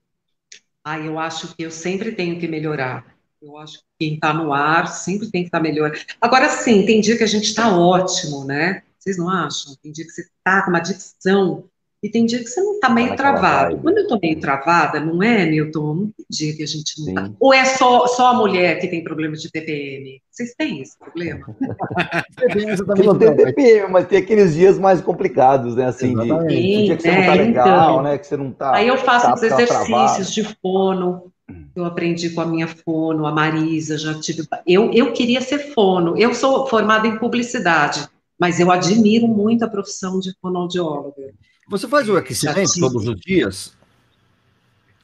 Ah, 0.89 0.97
eu 0.97 1.19
acho 1.19 1.55
que 1.55 1.61
eu 1.61 1.69
sempre 1.69 2.13
tenho 2.13 2.39
que 2.39 2.47
melhorar. 2.47 3.15
Eu 3.39 3.55
acho 3.57 3.77
que 3.77 3.83
quem 3.99 4.15
está 4.15 4.33
no 4.33 4.51
ar 4.51 4.87
sempre 4.87 5.29
tem 5.29 5.43
que 5.43 5.49
estar 5.49 5.59
tá 5.59 5.63
melhor. 5.63 5.91
Agora 6.19 6.49
sim, 6.49 6.83
tem 6.83 6.99
dia 6.99 7.15
que 7.15 7.23
a 7.23 7.27
gente 7.27 7.43
está 7.43 7.77
ótimo, 7.77 8.43
né? 8.43 8.81
Vocês 8.97 9.15
não 9.15 9.29
acham? 9.29 9.75
Tem 9.83 9.91
dia 9.91 10.03
que 10.03 10.09
você 10.09 10.21
está 10.21 10.63
com 10.63 10.71
uma 10.71 10.79
dicção 10.79 11.69
e 12.01 12.09
tem 12.09 12.25
dia 12.25 12.39
que 12.39 12.45
você 12.45 12.61
não 12.61 12.75
está 12.75 12.89
meio 12.89 13.13
travado. 13.15 13.77
Quando 13.77 13.97
eu 13.97 14.03
estou 14.03 14.19
meio 14.21 14.39
travada, 14.39 15.01
não 15.01 15.21
é, 15.21 15.45
Milton? 15.45 15.93
Não 15.93 16.11
tem 16.11 16.25
dia 16.29 16.55
que 16.55 16.63
a 16.63 16.65
gente 16.65 17.01
não 17.01 17.09
está. 17.09 17.31
Ou 17.37 17.53
é 17.53 17.65
só, 17.65 18.07
só 18.07 18.27
a 18.27 18.33
mulher 18.33 18.79
que 18.79 18.87
tem 18.87 19.03
problema 19.03 19.35
de 19.35 19.51
TPM? 19.51 20.21
Vocês 20.31 20.53
têm 20.55 20.81
esse 20.81 20.97
problema? 20.97 21.45
não 23.05 23.17
tem 23.17 23.35
TPM, 23.35 23.91
mas 23.91 24.07
tem 24.07 24.19
aqueles 24.19 24.53
dias 24.53 24.79
mais 24.79 25.01
complicados, 25.01 25.75
né? 25.75 25.87
Assim, 25.87 26.15
de, 26.15 26.47
de 26.47 26.85
dia 26.85 26.95
que 26.95 27.01
você 27.01 27.11
não 27.11 27.19
está 27.19 27.35
é, 27.35 27.37
legal, 27.37 27.67
então, 27.67 28.03
né? 28.03 28.17
Que 28.17 28.27
você 28.27 28.37
não 28.37 28.49
está. 28.49 28.75
Aí 28.75 28.87
eu 28.87 28.97
faço 28.97 29.27
tá, 29.27 29.33
os 29.33 29.43
exercícios 29.43 30.31
de 30.33 30.43
fono. 30.61 31.33
Eu 31.75 31.83
aprendi 31.83 32.29
com 32.29 32.41
a 32.41 32.45
minha 32.45 32.67
fono, 32.67 33.25
a 33.25 33.31
Marisa, 33.31 33.97
já 33.97 34.13
tive. 34.13 34.43
Eu, 34.65 34.93
eu 34.93 35.11
queria 35.11 35.41
ser 35.41 35.73
fono. 35.73 36.17
Eu 36.17 36.33
sou 36.33 36.65
formada 36.67 37.07
em 37.07 37.17
publicidade, 37.17 38.07
mas 38.39 38.59
eu 38.61 38.71
admiro 38.71 39.27
muito 39.27 39.65
a 39.65 39.67
profissão 39.67 40.19
de 40.19 40.31
fonoaudióloga. 40.39 41.33
Você 41.69 41.87
faz 41.87 42.09
o 42.09 42.17
aquecimento 42.17 42.79
todos 42.79 43.07
os 43.07 43.19
dias? 43.21 43.77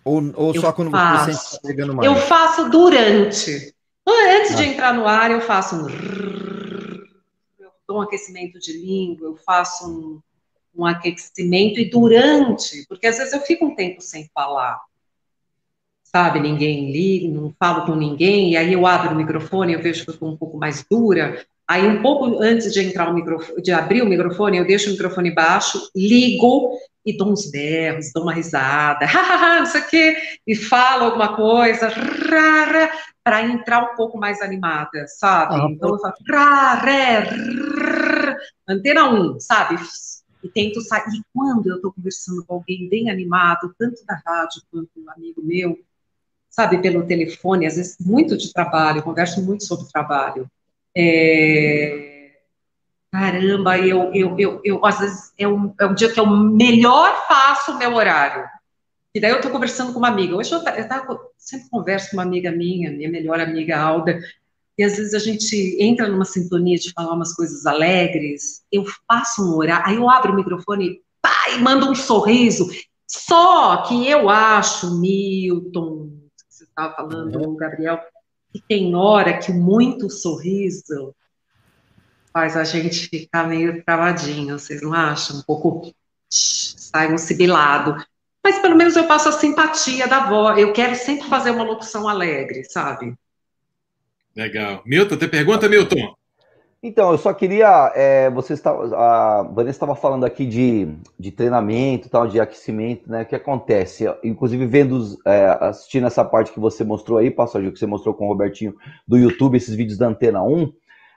Ou, 0.03 0.32
ou 0.36 0.59
só 0.59 0.74
quando 0.74 0.89
faço. 0.91 1.32
você 1.32 1.34
sente 1.34 1.61
pegando 1.61 1.93
mais? 1.93 2.09
Eu 2.09 2.16
faço 2.16 2.70
durante. 2.70 3.76
Antes 4.07 4.51
ah. 4.51 4.55
de 4.55 4.63
entrar 4.63 4.93
no 4.93 5.07
ar, 5.07 5.30
eu 5.32 5.41
faço 5.41 5.76
um. 5.76 5.88
Eu 7.59 7.70
dou 7.88 7.97
um 7.97 8.01
aquecimento 8.01 8.59
de 8.59 8.74
língua, 8.74 9.28
eu 9.28 9.36
faço 9.36 9.88
um, 9.88 10.22
um 10.76 10.86
aquecimento 10.86 11.80
e 11.80 11.89
durante, 11.89 12.86
porque 12.88 13.07
às 13.07 13.18
vezes 13.18 13.34
eu 13.34 13.41
fico 13.41 13.66
um 13.66 13.76
tempo 13.76 14.01
sem 14.01 14.30
falar. 14.34 14.80
Sabe, 16.03 16.39
ninguém 16.39 16.91
liga, 16.91 17.28
não 17.28 17.53
falo 17.59 17.86
com 17.86 17.95
ninguém, 17.95 18.51
e 18.51 18.57
aí 18.57 18.74
eu 18.74 18.88
abro 18.88 19.13
o 19.13 19.16
microfone, 19.16 19.74
eu 19.74 19.82
vejo 19.82 20.03
que 20.03 20.09
eu 20.09 20.13
estou 20.13 20.30
um 20.30 20.38
pouco 20.38 20.57
mais 20.57 20.86
dura, 20.89 21.45
Aí, 21.68 21.88
um 21.88 22.01
pouco 22.01 22.39
antes 22.41 22.72
de 22.72 22.80
entrar 22.80 23.09
o 23.09 23.13
microfone, 23.13 23.61
de 23.61 23.72
abrir 23.72 24.01
o 24.03 24.05
microfone, 24.05 24.57
eu 24.57 24.68
deixo 24.68 24.89
o 24.89 24.91
microfone 24.91 25.32
baixo, 25.32 25.89
ligo 25.95 26.78
e 27.03 27.18
dou 27.18 27.32
uns 27.32 27.49
berros, 27.49 28.11
dou 28.13 28.24
uma 28.24 28.34
risada, 28.34 29.05
não 29.59 29.66
sei 29.66 29.82
o 29.82 29.88
quê, 29.88 30.18
e 30.45 30.55
falo 30.55 31.05
alguma 31.05 31.36
coisa, 31.36 31.89
para 33.24 33.43
entrar 33.43 33.82
um 33.82 33.95
pouco 33.95 34.18
mais 34.18 34.41
animada, 34.41 35.07
sabe? 35.07 35.55
Ah, 35.55 35.68
então 35.70 35.89
eu 35.89 35.99
falo, 35.99 36.13
rá, 36.30 36.76
ré, 36.76 37.30
antena 38.68 39.09
1, 39.09 39.39
sabe? 39.39 39.76
E 40.43 40.49
tento 40.49 40.82
sair. 40.82 41.03
E 41.16 41.24
quando 41.34 41.68
eu 41.68 41.78
estou 41.78 41.91
conversando 41.91 42.45
com 42.45 42.55
alguém 42.55 42.88
bem 42.88 43.09
animado, 43.09 43.74
tanto 43.80 44.05
da 44.05 44.22
rádio 44.24 44.61
quanto 44.72 44.89
um 44.97 45.09
amigo 45.09 45.41
meu, 45.43 45.80
sabe, 46.47 46.78
pelo 46.80 47.05
telefone, 47.05 47.66
às 47.66 47.76
vezes 47.76 47.97
muito 47.99 48.38
de 48.38 48.53
trabalho, 48.53 49.01
converso 49.01 49.43
muito 49.43 49.66
sobre 49.66 49.91
trabalho. 49.91 50.47
É... 50.98 52.32
Caramba, 53.12 53.78
eu, 53.78 54.14
eu, 54.14 54.36
eu, 54.38 54.62
eu, 54.64 54.86
às 54.86 55.00
vezes 55.00 55.34
é 55.38 55.48
um, 55.48 55.74
é 55.80 55.86
um 55.86 55.93
dia 55.93 56.12
que 56.12 56.20
eu 56.20 56.28
melhor 56.28 57.26
faço 57.28 57.72
o 57.72 57.78
meu 57.78 57.93
horário. 57.96 58.43
E 59.14 59.20
daí 59.22 59.32
eu 59.32 59.38
estou 59.38 59.52
conversando 59.52 59.93
com 59.93 60.00
uma 60.00 60.10
amiga. 60.10 60.36
Hoje 60.36 60.52
eu, 60.52 60.60
eu 60.60 60.88
tava, 60.88 61.18
sempre 61.38 61.70
converso 61.70 62.10
com 62.10 62.18
uma 62.18 62.24
amiga 62.24 62.52
minha, 62.52 62.91
minha 62.91 63.10
melhor 63.10 63.39
amiga 63.39 63.80
Alda, 63.80 64.20
e 64.78 64.84
às 64.84 64.98
vezes 64.98 65.14
a 65.14 65.20
gente 65.20 65.78
entra 65.80 66.10
numa 66.10 66.26
sintonia 66.26 66.78
de 66.78 66.91
falar 66.91 67.14
umas 67.14 67.34
coisas 67.34 67.66
alegres. 67.66 68.64
Eu 68.70 68.84
faço 69.10 69.41
um 69.41 69.56
horário, 69.56 69.86
aí 69.88 69.96
eu 69.96 70.10
abro 70.10 70.34
o 70.34 70.36
microfone 70.36 71.02
pá, 71.22 71.50
e 71.56 71.60
mando 71.60 71.89
um 71.89 71.96
sorriso. 71.96 72.70
Só 73.08 73.84
que 73.84 74.10
eu 74.10 74.30
acho, 74.30 75.00
Milton, 75.00 76.10
que 76.38 76.43
você 76.50 76.64
estava 76.66 76.93
falando, 76.96 77.39
uhum. 77.39 77.56
Gabriel, 77.56 78.02
que 78.56 78.64
tem 78.70 78.95
hora 78.95 79.38
que 79.38 79.51
muito 79.51 80.10
sorriso 80.10 81.14
faz 82.32 82.56
a 82.56 82.64
gente 82.64 83.10
ficar 83.10 83.47
meio 83.47 83.84
travadinho, 83.84 84.58
vocês 84.58 84.82
não 84.82 84.93
acham? 84.93 85.39
Um 85.39 85.41
pouco 85.41 85.93
sai 86.30 87.14
um 87.14 87.18
sibilado. 87.18 87.95
Mas 88.41 88.60
pelo 88.60 88.76
menos 88.76 88.95
eu 88.95 89.08
passo 89.08 89.28
a 89.28 89.34
simpatia 89.34 90.08
da 90.08 90.30
voz. 90.30 90.58
Eu 90.58 90.72
quero 90.72 90.95
sempre 90.95 91.28
fazer 91.28 91.51
uma 91.51 91.64
locução 91.64 92.08
alegre, 92.08 92.64
sabe? 92.64 93.14
Legal. 94.34 94.82
Milton, 94.86 95.18
tem 95.18 95.30
pergunta, 95.30 95.68
Milton? 95.68 96.16
Então, 96.88 97.11
eu 97.11 97.17
só 97.17 97.33
queria. 97.33 97.91
É, 97.95 98.29
você 98.29 98.53
está, 98.53 98.69
a 98.69 99.41
Vanessa 99.41 99.71
estava 99.71 99.95
falando 99.95 100.23
aqui 100.23 100.45
de, 100.45 100.88
de 101.17 101.31
treinamento, 101.31 102.11
tal, 102.11 102.27
de 102.27 102.39
aquecimento, 102.39 103.09
né? 103.09 103.23
O 103.23 103.25
que 103.25 103.36
acontece? 103.36 104.05
Inclusive, 104.23 104.67
vendo, 104.67 105.03
é, 105.25 105.47
assistindo 105.61 106.05
essa 106.05 106.23
parte 106.23 106.51
que 106.51 106.59
você 106.59 106.83
mostrou 106.83 107.17
aí, 107.17 107.31
Passageiro, 107.31 107.73
que 107.73 107.79
você 107.79 107.88
mostrou 107.88 108.13
com 108.13 108.25
o 108.25 108.27
Robertinho 108.27 108.75
do 109.07 109.17
YouTube, 109.17 109.57
esses 109.57 109.73
vídeos 109.73 109.97
da 109.97 110.09
Antena 110.09 110.43
1, 110.43 110.71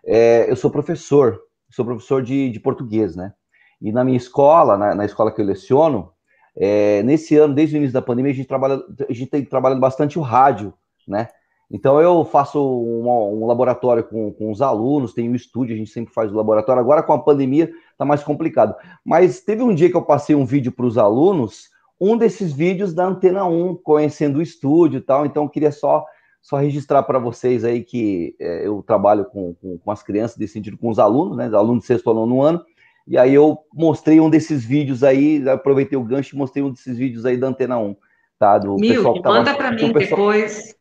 é, 0.06 0.50
eu 0.50 0.56
sou 0.56 0.70
professor, 0.70 1.38
sou 1.70 1.84
professor 1.84 2.22
de, 2.22 2.48
de 2.48 2.58
português, 2.58 3.14
né? 3.14 3.34
E 3.78 3.92
na 3.92 4.02
minha 4.02 4.16
escola, 4.16 4.78
na, 4.78 4.94
na 4.94 5.04
escola 5.04 5.30
que 5.30 5.42
eu 5.42 5.44
leciono, 5.44 6.10
é, 6.56 7.02
nesse 7.02 7.36
ano, 7.36 7.54
desde 7.54 7.76
o 7.76 7.78
início 7.78 7.92
da 7.92 8.00
pandemia, 8.00 8.32
a 8.32 8.34
gente 8.34 8.48
trabalha, 8.48 8.80
a 9.06 9.12
gente 9.12 9.26
tem 9.26 9.44
trabalhado 9.44 9.82
bastante 9.82 10.18
o 10.18 10.22
rádio, 10.22 10.72
né? 11.06 11.28
Então 11.70 12.00
eu 12.00 12.24
faço 12.24 12.58
um, 12.58 13.42
um 13.42 13.46
laboratório 13.46 14.02
com, 14.02 14.32
com 14.32 14.50
os 14.50 14.62
alunos, 14.62 15.12
tem 15.12 15.28
um 15.28 15.34
estúdio, 15.34 15.74
a 15.74 15.78
gente 15.78 15.90
sempre 15.90 16.12
faz 16.14 16.32
o 16.32 16.36
laboratório. 16.36 16.80
Agora 16.80 17.02
com 17.02 17.12
a 17.12 17.18
pandemia 17.18 17.70
está 17.92 18.04
mais 18.04 18.22
complicado. 18.22 18.74
Mas 19.04 19.40
teve 19.40 19.62
um 19.62 19.74
dia 19.74 19.90
que 19.90 19.96
eu 19.96 20.02
passei 20.02 20.34
um 20.34 20.46
vídeo 20.46 20.72
para 20.72 20.86
os 20.86 20.96
alunos, 20.96 21.68
um 22.00 22.16
desses 22.16 22.52
vídeos 22.52 22.94
da 22.94 23.06
Antena 23.06 23.44
1, 23.44 23.76
conhecendo 23.76 24.38
o 24.38 24.42
estúdio 24.42 24.98
e 24.98 25.02
tal. 25.02 25.26
Então 25.26 25.42
eu 25.42 25.48
queria 25.48 25.70
só, 25.70 26.06
só 26.40 26.56
registrar 26.56 27.02
para 27.02 27.18
vocês 27.18 27.64
aí 27.64 27.84
que 27.84 28.34
é, 28.40 28.66
eu 28.66 28.82
trabalho 28.86 29.26
com, 29.26 29.54
com, 29.54 29.76
com, 29.78 29.90
as 29.90 30.02
crianças, 30.02 30.38
desse 30.38 30.54
sentido, 30.54 30.78
com 30.78 30.88
os 30.88 30.98
alunos, 30.98 31.36
né? 31.36 31.50
Alunos 31.52 31.82
de 31.82 31.86
sexto 31.86 32.10
ano 32.10 32.24
no 32.24 32.40
ano. 32.40 32.64
E 33.06 33.18
aí 33.18 33.34
eu 33.34 33.58
mostrei 33.74 34.20
um 34.20 34.30
desses 34.30 34.64
vídeos 34.64 35.04
aí, 35.04 35.46
aproveitei 35.48 35.98
o 35.98 36.04
gancho 36.04 36.34
e 36.34 36.38
mostrei 36.38 36.62
um 36.62 36.70
desses 36.70 36.96
vídeos 36.96 37.26
aí 37.26 37.36
da 37.36 37.48
Antena 37.48 37.78
1. 37.78 37.94
Tá, 38.38 38.56
do 38.56 38.76
Mil, 38.76 38.94
pessoal 38.94 39.14
que 39.14 39.22
tava, 39.22 39.36
manda 39.38 39.54
para 39.54 39.72
mim 39.72 39.92
pessoal... 39.92 40.30
depois 40.30 40.77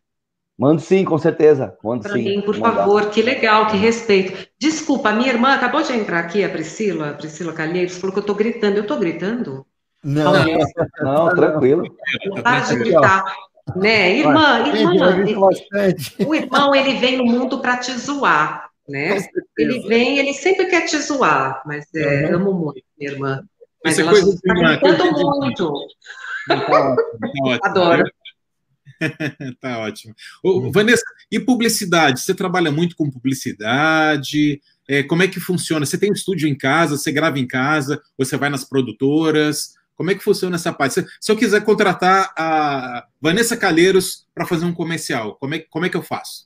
Mando 0.58 0.82
sim, 0.82 1.06
com 1.06 1.18
certeza. 1.20 1.78
Mando 1.84 2.04
pra 2.04 2.14
sim. 2.14 2.24
Mim, 2.24 2.42
por 2.42 2.56
favor, 2.56 3.10
que 3.12 3.22
legal, 3.22 3.68
que 3.68 3.78
respeito. 3.78 4.50
Desculpa, 4.60 5.10
a 5.10 5.14
minha 5.14 5.32
irmã 5.32 5.54
acabou 5.54 5.84
de 5.84 5.94
entrar 5.94 6.20
aqui, 6.20 6.44
a 6.44 6.50
Priscila, 6.50 7.12
a 7.12 7.14
Priscila 7.14 7.54
Calheiros, 7.54 7.98
falou 7.98 8.12
que 8.12 8.20
eu 8.20 8.22
estou 8.22 8.36
gritando. 8.36 8.76
Eu 8.76 8.82
estou 8.82 8.98
gritando? 8.98 9.66
Não, 10.04 10.34
não, 11.02 11.30
tranquilo. 11.36 11.84
Para 12.42 12.62
de 12.62 12.76
gritar. 12.76 13.24
Né? 13.76 14.18
Irmã, 14.18 14.66
irmã, 14.66 15.18
o 16.26 16.34
irmão 16.34 16.74
ele 16.74 16.94
vem 16.94 17.18
no 17.18 17.26
mundo 17.26 17.60
para 17.60 17.78
te 17.78 17.92
zoar, 17.92 18.70
né? 18.88 19.18
Ele 19.58 19.86
vem, 19.88 20.18
ele 20.20 20.34
sempre 20.34 20.68
quer 20.68 20.86
te 20.86 20.98
zoar, 21.00 21.62
mas 21.66 21.86
é, 21.94 22.28
uhum. 22.28 22.36
amo 22.36 22.54
muito 22.54 22.84
minha 22.98 23.12
irmã. 23.12 23.44
Mas 23.84 24.00
Essa 24.00 24.10
ela 24.10 24.18
está 24.18 24.54
gritando 24.54 25.40
muito. 25.40 25.74
Então, 26.50 27.60
Adoro. 27.62 28.04
tá 29.60 29.80
ótimo. 29.80 30.14
Ô. 30.44 30.72
Vanessa, 30.72 31.04
e 31.32 31.40
publicidade? 31.40 32.22
Você 32.22 32.34
trabalha 32.34 32.72
muito 32.72 32.96
com 32.96 33.10
publicidade? 33.10 34.62
É, 34.88 35.04
como 35.04 35.24
é 35.24 35.28
que 35.28 35.40
funciona? 35.40 35.86
Você 35.86 35.98
tem 35.98 36.10
um 36.10 36.14
estúdio 36.14 36.48
em 36.48 36.58
casa? 36.58 36.98
Você 36.98 37.12
grava 37.12 37.40
em 37.40 37.48
casa? 37.48 38.02
Você 38.18 38.38
vai 38.38 38.50
nas 38.50 38.64
produtoras? 38.64 39.76
Como 39.96 40.12
é 40.12 40.16
que 40.16 40.24
funciona 40.24 40.56
essa 40.56 40.72
parte? 40.72 40.94
Se, 40.94 41.08
se 41.20 41.32
eu 41.32 41.36
quiser 41.36 41.64
contratar 41.64 42.32
a 42.38 43.06
Vanessa 43.20 43.58
Calheiros 43.58 44.28
para 44.34 44.46
fazer 44.46 44.66
um 44.66 44.74
comercial, 44.74 45.36
como 45.36 45.56
é, 45.56 45.60
como 45.60 45.86
é 45.86 45.90
que 45.90 45.98
eu 45.98 46.04
faço? 46.04 46.46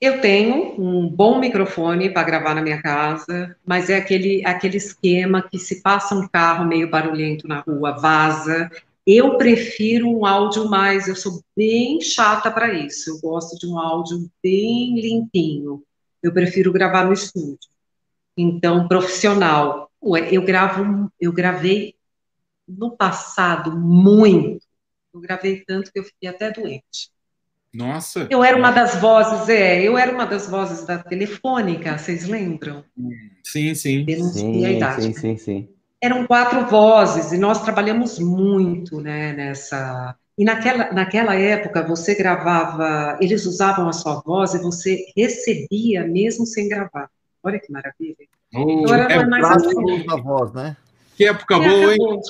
Eu 0.00 0.20
tenho 0.20 0.80
um 0.80 1.08
bom 1.08 1.40
microfone 1.40 2.08
para 2.10 2.22
gravar 2.22 2.54
na 2.54 2.62
minha 2.62 2.80
casa, 2.80 3.56
mas 3.66 3.90
é 3.90 3.96
aquele, 3.96 4.46
aquele 4.46 4.76
esquema 4.76 5.42
que 5.42 5.58
se 5.58 5.82
passa 5.82 6.14
um 6.14 6.26
carro 6.28 6.64
meio 6.64 6.88
barulhento 6.88 7.48
na 7.48 7.60
rua, 7.60 7.98
vaza, 7.98 8.70
eu 9.10 9.38
prefiro 9.38 10.06
um 10.06 10.26
áudio 10.26 10.68
mais, 10.68 11.08
eu 11.08 11.16
sou 11.16 11.42
bem 11.56 11.98
chata 11.98 12.50
para 12.50 12.74
isso. 12.74 13.08
Eu 13.08 13.18
gosto 13.20 13.58
de 13.58 13.66
um 13.66 13.78
áudio 13.78 14.30
bem 14.42 15.00
limpinho. 15.00 15.82
Eu 16.22 16.30
prefiro 16.30 16.70
gravar 16.70 17.06
no 17.06 17.14
estúdio. 17.14 17.70
Então, 18.36 18.86
profissional. 18.86 19.90
Eu 20.30 20.44
gravo, 20.44 21.10
eu 21.18 21.32
gravei 21.32 21.94
no 22.68 22.94
passado 22.94 23.74
muito. 23.74 24.62
Eu 25.14 25.20
gravei 25.20 25.64
tanto 25.64 25.90
que 25.90 25.98
eu 25.98 26.04
fiquei 26.04 26.28
até 26.28 26.50
doente. 26.50 27.10
Nossa. 27.72 28.28
Eu 28.30 28.44
era 28.44 28.58
uma 28.58 28.70
das 28.70 28.96
vozes, 28.96 29.48
é, 29.48 29.82
eu 29.82 29.96
era 29.96 30.12
uma 30.12 30.26
das 30.26 30.50
vozes 30.50 30.84
da 30.84 30.98
Telefônica, 30.98 31.96
vocês 31.96 32.28
lembram? 32.28 32.84
Sim, 33.42 33.74
sim. 33.74 34.04
Sim, 34.32 34.66
a 34.66 34.72
idade. 34.72 35.02
Sim, 35.02 35.12
sim, 35.14 35.36
sim. 35.38 35.77
Eram 36.00 36.26
quatro 36.26 36.66
vozes 36.66 37.32
e 37.32 37.38
nós 37.38 37.62
trabalhamos 37.62 38.18
muito, 38.18 39.00
né, 39.00 39.32
nessa. 39.32 40.14
E 40.36 40.44
naquela, 40.44 40.92
naquela 40.92 41.34
época 41.34 41.82
você 41.82 42.14
gravava, 42.14 43.18
eles 43.20 43.44
usavam 43.44 43.88
a 43.88 43.92
sua 43.92 44.20
voz 44.20 44.54
e 44.54 44.58
você 44.58 45.06
recebia 45.16 46.06
mesmo 46.06 46.46
sem 46.46 46.68
gravar. 46.68 47.10
Olha 47.42 47.58
que 47.58 47.72
maravilha. 47.72 48.16
Oh, 48.54 48.84
Agora 48.84 49.12
é 49.12 49.16
não 49.16 49.22
é 49.22 49.26
mais 49.26 49.50
assim. 49.50 50.06
Da 50.06 50.16
voz, 50.16 50.52
né? 50.52 50.76
Que 51.16 51.24
época 51.24 51.58
boa, 51.58 51.92
hein? 51.94 52.20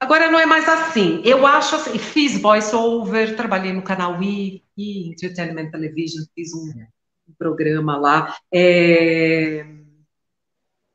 Agora 0.00 0.30
não 0.30 0.38
é 0.38 0.46
mais 0.46 0.68
assim. 0.68 1.22
Eu 1.24 1.46
acho 1.46 1.76
assim, 1.76 1.98
fiz 1.98 2.40
voice-over, 2.40 3.36
trabalhei 3.36 3.72
no 3.72 3.82
canal 3.82 4.22
I, 4.22 4.62
I 4.76 5.10
Entertainment 5.10 5.70
Television, 5.70 6.24
fiz 6.34 6.52
um, 6.52 6.72
um 7.28 7.32
programa 7.36 7.96
lá. 7.96 8.34
É, 8.52 9.64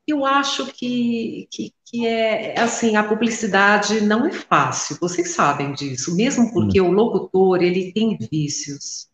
eu 0.06 0.24
acho 0.24 0.66
que, 0.66 1.48
que, 1.50 1.72
que, 1.84 2.06
é 2.06 2.60
assim, 2.60 2.96
a 2.96 3.04
publicidade 3.04 4.00
não 4.02 4.26
é 4.26 4.32
fácil, 4.32 4.98
vocês 5.00 5.30
sabem 5.30 5.72
disso, 5.72 6.14
mesmo 6.14 6.52
porque 6.52 6.80
hum. 6.80 6.88
o 6.88 6.92
locutor 6.92 7.62
ele 7.62 7.92
tem 7.92 8.18
vícios. 8.30 9.08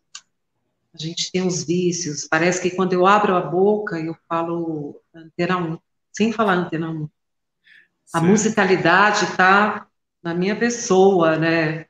A 0.93 0.99
gente 0.99 1.31
tem 1.31 1.47
os 1.47 1.65
vícios. 1.65 2.27
Parece 2.29 2.61
que 2.61 2.75
quando 2.75 2.93
eu 2.93 3.07
abro 3.07 3.37
a 3.37 3.41
boca, 3.41 3.99
eu 4.01 4.17
falo 4.29 5.01
antena 5.15 5.57
1, 5.57 5.79
sem 6.13 6.33
falar 6.33 6.55
antena 6.55 6.91
1. 6.91 7.09
A 8.13 8.21
musicalidade 8.21 9.25
está 9.25 9.87
na 10.21 10.35
minha 10.35 10.57
pessoa, 10.57 11.39
né? 11.39 11.87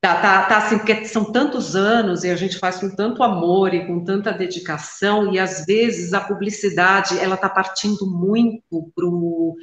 Tá, 0.00 0.20
tá, 0.22 0.44
tá 0.46 0.58
assim, 0.58 0.78
porque 0.78 1.04
são 1.06 1.32
tantos 1.32 1.74
anos 1.74 2.22
e 2.22 2.30
a 2.30 2.36
gente 2.36 2.56
faz 2.58 2.78
com 2.78 2.88
tanto 2.88 3.20
amor 3.22 3.74
e 3.74 3.84
com 3.84 4.04
tanta 4.04 4.32
dedicação, 4.32 5.34
e 5.34 5.40
às 5.40 5.64
vezes 5.66 6.12
a 6.12 6.20
publicidade 6.20 7.18
ela 7.18 7.36
tá 7.36 7.48
partindo 7.48 8.06
muito 8.06 8.92
pro, 8.94 9.56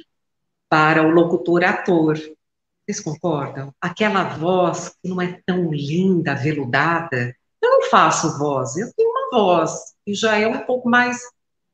para 0.68 1.02
o 1.02 1.10
locutor-ator. 1.10 2.18
Vocês 2.86 3.00
concordam? 3.00 3.72
Aquela 3.80 4.24
voz 4.24 4.94
que 5.02 5.08
não 5.08 5.22
é 5.22 5.40
tão 5.46 5.72
linda, 5.72 6.34
veludada. 6.34 7.34
Eu 7.62 7.70
não 7.70 7.82
faço 7.90 8.38
voz, 8.38 8.76
eu 8.76 8.92
tenho 8.94 9.08
uma 9.08 9.30
voz 9.30 9.94
que 10.04 10.14
já 10.14 10.36
é 10.36 10.46
um 10.46 10.66
pouco 10.66 10.88
mais 10.88 11.18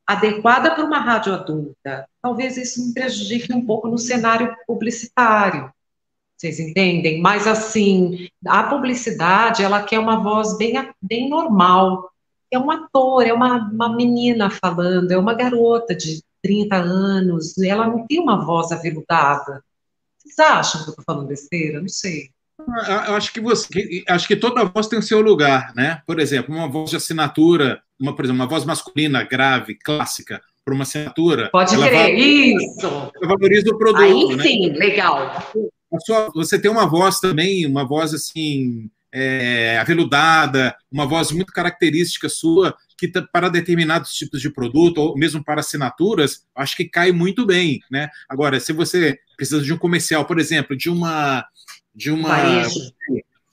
adequada 0.06 0.72
para 0.72 0.84
uma 0.84 1.00
rádio 1.00 1.34
adulta. 1.34 2.08
Talvez 2.22 2.56
isso 2.56 2.86
me 2.86 2.94
prejudique 2.94 3.52
um 3.52 3.66
pouco 3.66 3.88
no 3.88 3.98
cenário 3.98 4.54
publicitário. 4.66 5.72
Vocês 6.43 6.59
entendem? 6.59 7.20
Mas 7.20 7.47
assim, 7.47 8.28
a 8.45 8.64
publicidade, 8.64 9.62
ela 9.62 9.80
quer 9.80 10.01
uma 10.01 10.20
voz 10.20 10.59
bem, 10.59 10.74
bem 11.01 11.28
normal. 11.28 12.11
É 12.51 12.59
um 12.59 12.68
ator, 12.68 13.24
é 13.24 13.32
uma, 13.32 13.59
uma 13.59 13.95
menina 13.95 14.51
falando, 14.51 15.12
é 15.12 15.16
uma 15.16 15.34
garota 15.34 15.95
de 15.95 16.20
30 16.43 16.74
anos, 16.74 17.57
ela 17.59 17.86
não 17.86 18.05
tem 18.09 18.18
uma 18.18 18.45
voz 18.45 18.72
aveludada. 18.72 19.62
Vocês 20.18 20.36
acham 20.40 20.82
que 20.82 20.88
eu 20.88 20.90
estou 20.90 21.05
falando 21.05 21.28
besteira? 21.28 21.80
Não 21.80 21.88
sei. 21.88 22.30
Eu 23.09 23.14
acho 23.14 23.32
que 23.32 23.40
você, 23.40 24.03
acho 24.09 24.26
que 24.26 24.34
toda 24.34 24.64
voz 24.64 24.88
tem 24.88 24.99
o 24.99 25.03
seu 25.03 25.20
lugar, 25.20 25.72
né? 25.76 26.03
Por 26.05 26.18
exemplo, 26.18 26.53
uma 26.53 26.68
voz 26.68 26.90
de 26.90 26.97
assinatura, 26.97 27.80
uma, 28.01 28.16
por 28.16 28.24
exemplo, 28.24 28.43
uma 28.43 28.49
voz 28.49 28.64
masculina 28.64 29.22
grave, 29.22 29.76
clássica, 29.76 30.40
para 30.64 30.74
uma 30.74 30.82
assinatura. 30.82 31.51
Pode 31.53 31.76
crer, 31.76 32.18
isso. 32.18 33.12
Valoriza 33.22 33.70
o 33.70 33.78
produto. 33.78 34.03
Aí 34.03 34.36
né? 34.36 34.43
sim, 34.43 34.70
legal. 34.70 35.53
Sua, 36.01 36.30
você 36.34 36.59
tem 36.59 36.70
uma 36.70 36.88
voz 36.88 37.20
também, 37.20 37.66
uma 37.66 37.86
voz 37.86 38.14
assim, 38.14 38.90
é, 39.12 39.78
aveludada, 39.78 40.74
uma 40.90 41.07
voz 41.07 41.30
muito 41.30 41.53
característica 41.53 42.28
sua, 42.28 42.74
que 42.97 43.09
para 43.32 43.49
determinados 43.49 44.14
tipos 44.14 44.40
de 44.40 44.49
produto, 44.49 44.99
ou 44.99 45.18
mesmo 45.18 45.45
para 45.45 45.61
assinaturas, 45.61 46.47
acho 46.55 46.76
que 46.76 46.88
cai 46.88 47.12
muito 47.12 47.45
bem, 47.45 47.80
né? 47.90 48.09
Agora, 48.28 48.59
se 48.59 48.72
você 48.72 49.18
precisa 49.36 49.61
de 49.61 49.72
um 49.72 49.78
comercial, 49.78 50.24
por 50.24 50.38
exemplo, 50.38 50.76
de 50.76 50.88
uma 50.88 51.45
de 51.95 52.11
uma 52.11 52.36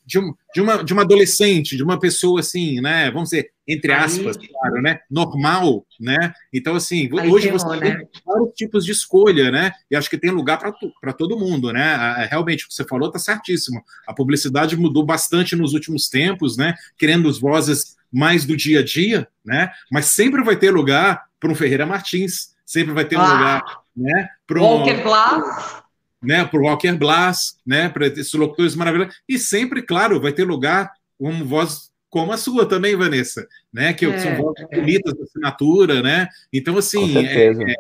de, 0.10 0.18
um, 0.18 0.34
de, 0.56 0.60
uma, 0.60 0.84
de 0.84 0.92
uma 0.92 1.04
adolescente, 1.04 1.78
de 1.78 1.84
uma 1.84 2.00
pessoa 2.00 2.40
assim, 2.40 2.82
né? 2.82 3.12
Vamos 3.12 3.30
dizer, 3.30 3.52
entre 3.68 3.94
aspas, 3.94 4.38
Aí, 4.38 4.48
claro, 4.48 4.82
né? 4.82 5.00
normal, 5.10 5.86
né? 6.00 6.34
Então, 6.52 6.76
assim, 6.76 7.08
hoje 7.14 7.52
você 7.52 7.68
né? 7.78 7.80
tem 7.80 8.08
vários 8.26 8.50
tipos 8.56 8.84
de 8.84 8.92
escolha, 8.92 9.52
né? 9.52 9.72
E 9.90 9.96
acho 9.96 10.10
que 10.10 10.18
tem 10.18 10.32
lugar 10.32 10.58
para 10.58 11.14
todo 11.14 11.38
mundo, 11.38 11.72
né? 11.72 12.28
Realmente, 12.28 12.66
o 12.66 12.68
que 12.68 12.74
você 12.74 12.84
falou 12.84 13.10
está 13.10 13.20
certíssimo. 13.20 13.84
A 14.08 14.14
publicidade 14.14 14.76
mudou 14.76 15.06
bastante 15.06 15.56
nos 15.56 15.74
últimos 15.74 16.10
tempos, 16.10 16.58
né? 16.58 16.74
Querendo 16.98 17.30
as 17.30 17.38
vozes 17.38 17.96
mais 18.12 18.46
do 18.46 18.58
dia 18.58 18.80
a 18.80 18.84
dia, 18.84 19.28
né? 19.46 19.70
Mas 19.92 20.06
sempre 20.06 20.44
vai 20.44 20.58
ter 20.58 20.72
lugar 20.72 21.24
para 21.40 21.52
um 21.52 21.56
Ferreira 21.56 21.86
Martins, 21.86 22.56
sempre 22.66 22.94
vai 22.94 23.06
ter 23.06 23.16
um 23.16 23.22
ah, 23.22 23.34
lugar, 23.34 23.64
né? 23.96 24.28
Para 24.48 24.60
um 24.60 24.64
Walker 24.64 25.04
Glass 25.04 25.84
né, 26.22 26.44
para 26.46 26.60
o 26.60 26.64
Walker 26.64 26.94
Blas, 26.94 27.58
né, 27.66 27.90
para 27.90 28.08
esses 28.08 28.34
locutores 28.34 28.76
maravilhosos. 28.76 29.16
E 29.28 29.38
sempre, 29.38 29.82
claro, 29.82 30.22
vai 30.22 30.34
ter 30.34 30.44
lugar 30.44 30.92
uma 31.20 31.44
voz 31.44 31.90
como 32.10 32.32
a 32.32 32.38
sua 32.38 32.66
também, 32.66 32.96
Vanessa, 32.96 33.48
né, 33.72 33.94
que 33.94 34.06
é, 34.06 34.18
são 34.18 34.36
vozes 34.36 34.66
é. 34.72 34.76
bonitas 34.76 35.14
da 35.14 35.24
assinatura, 35.24 36.02
né? 36.02 36.28
Então, 36.52 36.76
assim, 36.78 37.18
é, 37.18 37.52
é, 37.52 37.76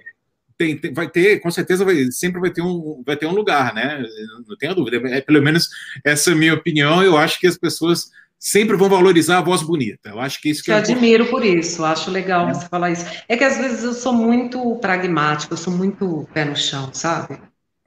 tem, 0.59 0.77
tem, 0.77 0.93
vai 0.93 1.09
ter, 1.09 1.39
com 1.39 1.49
certeza, 1.49 1.85
vai, 1.85 2.11
sempre 2.11 2.39
vai 2.39 2.51
ter, 2.51 2.61
um, 2.61 3.01
vai 3.05 3.15
ter 3.15 3.25
um 3.25 3.33
lugar, 3.33 3.73
né? 3.73 4.03
Não 4.47 4.57
tenho 4.57 4.75
dúvida. 4.75 4.97
É, 5.09 5.21
pelo 5.21 5.41
menos 5.41 5.69
essa 6.03 6.31
é 6.31 6.33
a 6.33 6.35
minha 6.35 6.53
opinião. 6.53 7.01
Eu 7.01 7.17
acho 7.17 7.39
que 7.39 7.47
as 7.47 7.57
pessoas 7.57 8.11
sempre 8.37 8.75
vão 8.75 8.89
valorizar 8.89 9.37
a 9.37 9.41
voz 9.41 9.61
bonita. 9.61 10.09
Eu 10.09 10.19
acho 10.19 10.41
que 10.41 10.49
isso 10.49 10.61
que 10.61 10.69
eu 10.69 10.75
admiro 10.75 11.25
por 11.27 11.45
isso, 11.45 11.83
acho 11.85 12.11
legal 12.11 12.49
é. 12.49 12.53
você 12.53 12.67
falar 12.67 12.91
isso. 12.91 13.05
É 13.27 13.37
que 13.37 13.43
às 13.43 13.57
vezes 13.57 13.83
eu 13.83 13.93
sou 13.93 14.13
muito 14.13 14.75
pragmática, 14.77 15.53
eu 15.53 15.57
sou 15.57 15.73
muito 15.73 16.27
pé 16.33 16.43
no 16.43 16.55
chão, 16.57 16.93
sabe? 16.93 17.39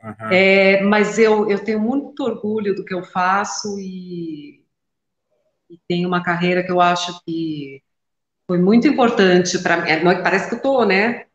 Uhum. 0.03 0.32
É, 0.32 0.82
mas 0.82 1.18
eu, 1.18 1.48
eu 1.48 1.62
tenho 1.62 1.80
muito 1.80 2.24
orgulho 2.24 2.74
do 2.74 2.84
que 2.84 2.92
eu 2.92 3.05
faço 3.05 3.78
e, 3.78 4.64
e 5.70 5.78
tenho 5.88 6.09
uma 6.09 6.22
carreira 6.22 6.64
que 6.64 6.72
eu 6.72 6.80
acho 6.80 7.22
que 7.24 7.80
foi 8.46 8.59
muito 8.59 8.88
importante 8.88 9.59
para 9.61 9.76
mim. 9.78 9.90
É, 9.90 10.22
parece 10.22 10.48
que 10.48 10.55
eu 10.55 10.59
estou, 10.59 10.84
né? 10.84 11.26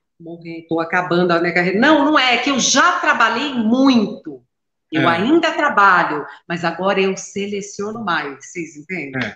Estou 0.44 0.80
acabando 0.80 1.32
a 1.32 1.40
minha 1.40 1.54
carreira. 1.54 1.80
Não, 1.80 2.04
não 2.04 2.20
é, 2.20 2.36
é 2.36 2.38
que 2.38 2.50
eu 2.50 2.60
já 2.60 3.00
trabalhei 3.00 3.54
muito. 3.54 4.44
Eu 4.92 5.10
é. 5.10 5.16
ainda 5.16 5.52
trabalho, 5.52 6.26
mas 6.48 6.64
agora 6.64 7.00
eu 7.00 7.16
seleciono 7.16 8.04
mais, 8.04 8.46
vocês 8.46 8.76
entendem? 8.78 9.22
É. 9.22 9.36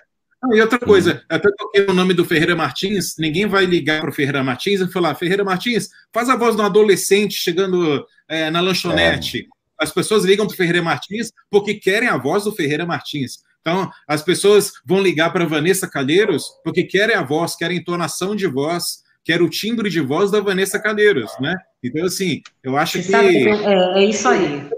e 0.50 0.60
outra 0.60 0.78
coisa, 0.78 1.22
até 1.28 1.48
toquei 1.56 1.86
o 1.86 1.92
nome 1.92 2.14
do 2.14 2.24
Ferreira 2.24 2.56
Martins, 2.56 3.16
ninguém 3.16 3.46
vai 3.46 3.64
ligar 3.64 4.00
para 4.00 4.10
o 4.10 4.12
Ferreira 4.12 4.42
Martins 4.42 4.80
e 4.80 4.90
falar: 4.90 5.14
Ferreira 5.14 5.44
Martins, 5.44 5.90
faz 6.12 6.28
a 6.28 6.36
voz 6.36 6.56
de 6.56 6.62
um 6.62 6.64
adolescente 6.64 7.34
chegando 7.34 8.04
é, 8.28 8.50
na 8.50 8.60
lanchonete. 8.60 9.48
É. 9.48 9.84
As 9.84 9.92
pessoas 9.92 10.24
ligam 10.24 10.46
para 10.46 10.54
o 10.54 10.56
Ferreira 10.56 10.82
Martins 10.82 11.30
porque 11.50 11.74
querem 11.74 12.08
a 12.08 12.16
voz 12.16 12.44
do 12.44 12.52
Ferreira 12.52 12.84
Martins. 12.84 13.38
Então, 13.60 13.88
as 14.08 14.22
pessoas 14.22 14.72
vão 14.84 15.00
ligar 15.00 15.32
para 15.32 15.46
Vanessa 15.46 15.88
Calheiros 15.88 16.46
porque 16.64 16.82
querem 16.82 17.14
a 17.14 17.22
voz, 17.22 17.54
querem 17.54 17.78
a 17.78 17.80
entonação 17.80 18.34
de 18.34 18.46
voz, 18.48 19.02
querem 19.24 19.46
o 19.46 19.50
timbre 19.50 19.88
de 19.88 20.00
voz 20.00 20.30
da 20.30 20.40
Vanessa 20.40 20.80
Calheiros, 20.80 21.30
né? 21.40 21.56
Então, 21.82 22.04
assim, 22.04 22.42
eu 22.62 22.76
acho 22.76 22.98
Você 22.98 23.04
que... 23.04 23.10
Sabe, 23.10 23.48
é, 23.48 24.02
é, 24.02 24.04
isso 24.04 24.28
aí. 24.28 24.68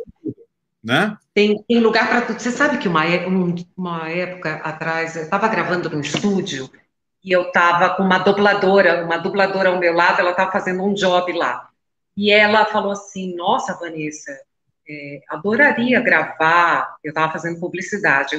Né? 0.85 1.17
Tem, 1.33 1.65
tem 1.67 1.81
lugar 1.81 2.09
para 2.09 2.21
tudo. 2.21 2.39
Você 2.39 2.51
sabe 2.51 2.77
que 2.77 2.87
uma, 2.87 3.07
é, 3.07 3.27
uma 3.75 4.11
época 4.11 4.57
atrás, 4.57 5.17
eu 5.17 5.23
estava 5.23 5.49
gravando 5.49 5.89
no 5.89 6.01
estúdio 6.01 6.71
e 7.25 7.33
eu 7.33 7.45
estava 7.45 7.97
com 7.97 8.03
uma 8.03 8.19
dubladora, 8.19 9.03
uma 9.03 9.17
dubladora 9.17 9.71
ao 9.71 9.79
meu 9.79 9.95
lado, 9.95 10.21
ela 10.21 10.33
estava 10.33 10.53
fazendo 10.53 10.83
um 10.85 10.93
job 10.93 11.33
lá. 11.33 11.71
E 12.15 12.31
ela 12.31 12.67
falou 12.67 12.93
assim: 12.93 13.35
Nossa, 13.35 13.73
Vanessa, 13.79 14.31
é, 14.87 15.21
adoraria 15.31 16.03
gravar. 16.03 16.97
Eu 17.03 17.09
estava 17.09 17.33
fazendo 17.33 17.59
publicidade, 17.59 18.37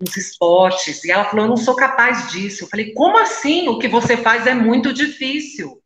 uns 0.00 0.16
esportes. 0.16 1.04
E 1.04 1.10
ela 1.10 1.26
falou: 1.26 1.44
Eu 1.44 1.50
não 1.50 1.56
sou 1.58 1.76
capaz 1.76 2.32
disso. 2.32 2.64
Eu 2.64 2.68
falei: 2.68 2.94
Como 2.94 3.18
assim? 3.18 3.68
O 3.68 3.78
que 3.78 3.88
você 3.88 4.16
faz 4.16 4.46
é 4.46 4.54
muito 4.54 4.90
difícil. 4.90 5.81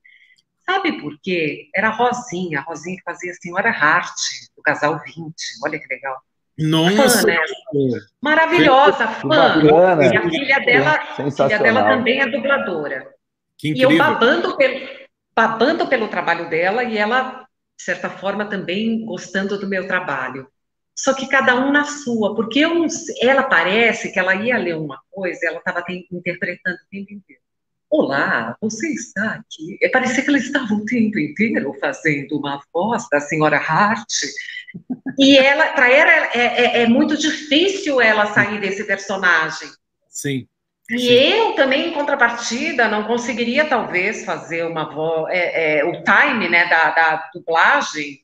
Sabe 0.69 1.01
por 1.01 1.17
quê? 1.23 1.71
Era 1.75 1.89
a 1.89 1.93
Rosinha, 1.93 2.59
a 2.59 2.63
Rosinha 2.63 2.97
que 2.97 3.03
fazia 3.03 3.31
a 3.31 3.35
Senhora 3.35 3.71
Hart, 3.71 4.17
do 4.57 4.63
casal 4.63 5.01
20. 5.05 5.33
Olha 5.65 5.79
que 5.79 5.87
legal. 5.87 6.17
Nossa! 6.59 7.21
Fã, 7.21 7.27
né? 7.27 8.01
Maravilhosa, 8.21 9.07
fã. 9.07 9.29
Bacana. 9.29 10.05
E 10.07 10.17
a 10.17 10.29
filha 10.29 10.59
dela, 10.61 10.91
a 10.95 11.31
filha 11.31 11.59
dela 11.59 11.83
também 11.85 12.21
é 12.21 12.27
dubladora. 12.27 13.15
e 13.63 13.81
eu 13.81 13.97
babando 13.97 14.57
pelo 14.57 15.07
babando 15.37 15.87
pelo 15.87 16.09
trabalho 16.09 16.49
dela 16.49 16.83
e 16.83 16.97
ela, 16.97 17.47
de 17.77 17.83
certa 17.85 18.09
forma, 18.09 18.47
também 18.47 19.05
gostando 19.05 19.59
do 19.59 19.69
meu 19.69 19.87
trabalho. 19.87 20.49
Só 20.99 21.13
que 21.13 21.29
cada 21.29 21.55
um 21.55 21.71
na 21.71 21.85
sua, 21.85 22.35
porque 22.35 22.61
eu 22.61 22.87
ela 23.21 23.43
parece 23.43 24.11
que 24.11 24.19
ela 24.19 24.35
ia 24.35 24.57
ler 24.57 24.77
uma 24.77 24.99
coisa, 25.11 25.47
ela 25.47 25.59
estava 25.59 25.85
interpretando 26.11 26.77
o 26.77 26.89
tempo 26.91 27.13
inteiro. 27.13 27.43
Olá, 27.89 28.57
você 28.61 28.89
está 28.89 29.35
aqui. 29.35 29.79
É, 29.81 29.89
parecia 29.89 30.23
que 30.23 30.29
ela 30.29 30.39
estava 30.39 30.75
o 30.75 30.85
tempo 30.85 31.19
inteiro 31.19 31.73
fazendo 31.81 32.37
uma 32.37 32.61
voz 32.73 33.07
da 33.11 33.21
senhora 33.21 33.57
Hart. 33.59 34.07
E 35.19 35.39
ela, 35.39 35.73
para 35.73 35.91
ela, 35.91 36.11
é, 36.35 36.39
é, 36.39 36.83
é, 36.83 36.87
muito 36.87 37.17
difícil 37.17 37.99
ela 38.03 38.27
sair 38.27 38.61
desse 38.61 38.85
personagem. 38.85 39.71
Sim. 40.11 40.47
E 40.91 40.99
Sim. 40.99 41.15
eu 41.15 41.55
também, 41.55 41.89
em 41.89 41.95
contrapartida, 41.95 42.87
não 42.87 43.05
conseguiria 43.05 43.67
talvez 43.67 44.27
fazer 44.27 44.67
uma 44.67 44.93
voz. 44.93 45.33
É, 45.33 45.79
é, 45.79 45.85
o 45.87 46.03
time 46.05 46.51
né, 46.51 46.69
da, 46.69 46.91
da 46.91 47.31
dublagem 47.33 48.21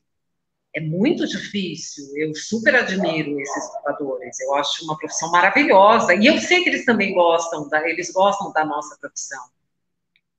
é 0.75 0.81
muito 0.81 1.27
difícil. 1.27 2.05
Eu 2.15 2.35
super 2.35 2.75
admiro 2.75 3.39
esses 3.39 3.73
dubladores. 3.73 4.39
Eu 4.39 4.53
acho 4.55 4.83
uma 4.85 4.97
profissão 4.97 5.31
maravilhosa. 5.31 6.13
E 6.13 6.27
eu 6.27 6.39
sei 6.39 6.63
que 6.63 6.69
eles 6.69 6.85
também 6.85 7.13
gostam, 7.13 7.67
da, 7.69 7.89
eles 7.89 8.11
gostam 8.11 8.51
da 8.51 8.63
nossa 8.63 8.95
profissão. 8.99 9.43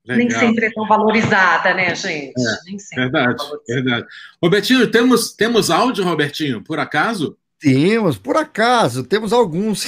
Legal. 0.07 0.19
Nem 0.19 0.31
sempre 0.31 0.67
é 0.67 0.71
tão 0.71 0.87
valorizada, 0.87 1.73
né, 1.73 1.95
gente? 1.95 2.35
É, 2.39 2.65
Nem 2.67 2.79
sempre 2.79 3.05
verdade, 3.05 3.43
é 3.69 3.75
verdade. 3.75 4.07
Robertinho, 4.43 4.91
temos, 4.91 5.33
temos 5.33 5.71
áudio, 5.71 6.05
Robertinho, 6.05 6.63
por 6.63 6.79
acaso? 6.79 7.39
Temos, 7.59 8.19
por 8.19 8.37
acaso, 8.37 9.05
temos 9.05 9.33
alguns. 9.33 9.87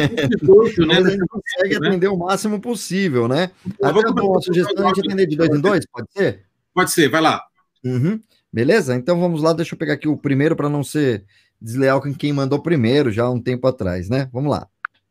Muito, 0.42 0.86
né? 0.86 0.96
a 0.96 1.10
gente 1.10 1.26
consegue 1.26 1.78
né? 1.78 1.88
atender 1.88 2.08
o 2.08 2.16
máximo 2.16 2.58
possível, 2.58 3.28
né? 3.28 3.50
Até 3.82 3.98
eu 3.98 4.14
dou 4.14 4.30
uma 4.30 4.40
sugestão 4.40 4.86
a 4.86 4.88
gente 4.88 5.06
atender 5.06 5.26
de 5.26 5.36
dois 5.36 5.50
em 5.50 5.60
dois, 5.60 5.84
pode 5.92 6.08
ser? 6.16 6.44
Pode 6.72 6.90
ser, 6.90 7.10
vai 7.10 7.20
lá. 7.20 7.42
Uhum. 7.84 8.18
Beleza? 8.50 8.94
Então 8.94 9.20
vamos 9.20 9.42
lá, 9.42 9.52
deixa 9.52 9.74
eu 9.74 9.78
pegar 9.78 9.92
aqui 9.92 10.08
o 10.08 10.16
primeiro 10.16 10.56
para 10.56 10.70
não 10.70 10.82
ser 10.82 11.26
desleal 11.60 12.00
com 12.00 12.14
quem 12.14 12.32
mandou 12.32 12.62
primeiro, 12.62 13.12
já 13.12 13.24
há 13.24 13.30
um 13.30 13.40
tempo 13.40 13.66
atrás, 13.66 14.08
né? 14.08 14.30
Vamos 14.32 14.50
lá. 14.50 14.66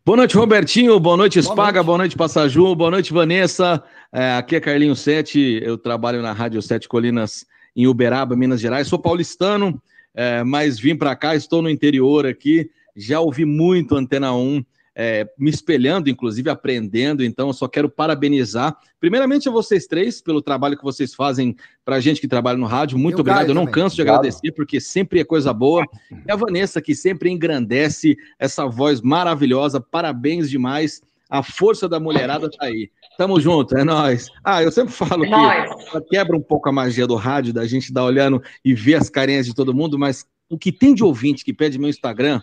Boa 0.10 0.18
noite, 0.18 0.36
Robertinho. 0.36 0.99
Boa 0.99 1.16
noite, 1.16 1.39
Spaga. 1.39 1.84
Boa 1.84 1.99
noite, 1.99 2.18
Passaju. 2.18 2.74
Boa 2.74 2.89
noite, 2.89 3.14
Vanessa. 3.14 3.84
É, 4.12 4.32
aqui 4.32 4.55
é 4.55 4.60
Carlinho 4.60 4.95
Sete. 4.95 5.62
Eu 5.64 5.78
trabalho 5.78 6.20
na 6.20 6.34
Rádio 6.34 6.60
Sete 6.64 6.89
Colinas 6.89 7.45
em 7.76 7.86
Uberaba, 7.86 8.36
Minas 8.36 8.60
Gerais. 8.60 8.88
Sou 8.88 8.97
paulistano, 8.97 9.80
é, 10.16 10.43
mas 10.43 10.80
vim 10.80 10.95
para 10.95 11.16
cá. 11.16 11.36
Estou 11.36 11.62
no 11.62 11.70
interior 11.70 12.26
aqui. 12.26 12.72
Já 12.95 13.20
ouvi 13.20 13.45
muito 13.45 13.95
Antena 13.95 14.34
1 14.34 14.66
é, 14.96 15.28
me 15.38 15.50
espelhando, 15.50 16.10
inclusive 16.10 16.50
aprendendo. 16.50 17.24
Então, 17.24 17.48
eu 17.48 17.54
só 17.54 17.68
quero 17.68 17.90
parabenizar, 17.90 18.78
primeiramente, 19.00 19.48
a 19.48 19.52
vocês 19.52 19.88
três 19.88 20.22
pelo 20.22 20.42
trabalho 20.42 20.78
que 20.78 20.84
vocês 20.84 21.14
fazem 21.14 21.56
para 21.86 21.98
a 21.98 22.00
gente 22.00 22.22
que 22.22 22.28
trabalha 22.28 22.58
no 22.58 22.66
rádio. 22.66 22.98
Muito 22.98 23.22
obrigado. 23.22 23.50
Eu 23.50 23.56
não 23.56 23.66
também. 23.66 23.74
canso 23.74 23.96
de 23.96 24.02
obrigado. 24.02 24.20
agradecer, 24.20 24.52
porque 24.52 24.80
sempre 24.80 25.20
é 25.20 25.24
coisa 25.24 25.54
boa. 25.54 25.86
E 26.28 26.32
a 26.32 26.36
Vanessa, 26.36 26.82
que 26.82 26.96
sempre 26.96 27.30
engrandece 27.30 28.18
essa 28.38 28.66
voz 28.66 29.02
maravilhosa. 29.02 29.80
Parabéns 29.80 30.50
demais. 30.50 31.02
A 31.30 31.44
força 31.44 31.88
da 31.88 32.00
mulherada 32.00 32.50
tá 32.50 32.66
aí. 32.66 32.90
Tamo 33.18 33.40
junto, 33.40 33.78
é 33.78 33.84
nós. 33.84 34.30
Ah, 34.44 34.64
eu 34.64 34.72
sempre 34.72 34.94
falo 34.94 35.24
que 35.24 36.02
quebra 36.10 36.36
um 36.36 36.42
pouco 36.42 36.70
a 36.70 36.72
magia 36.72 37.06
do 37.06 37.16
rádio, 37.16 37.54
da 37.54 37.68
gente 37.68 37.94
dar 37.94 38.06
olhando 38.06 38.42
e 38.64 38.74
ver 38.74 38.96
as 38.96 39.10
carinhas 39.10 39.46
de 39.46 39.54
todo 39.54 39.74
mundo, 39.74 40.00
mas 40.00 40.26
o 40.50 40.58
que 40.58 40.72
tem 40.72 40.96
de 40.96 41.04
ouvinte 41.04 41.46
que 41.46 41.54
pede 41.54 41.78
meu 41.78 41.90
Instagram, 41.90 42.42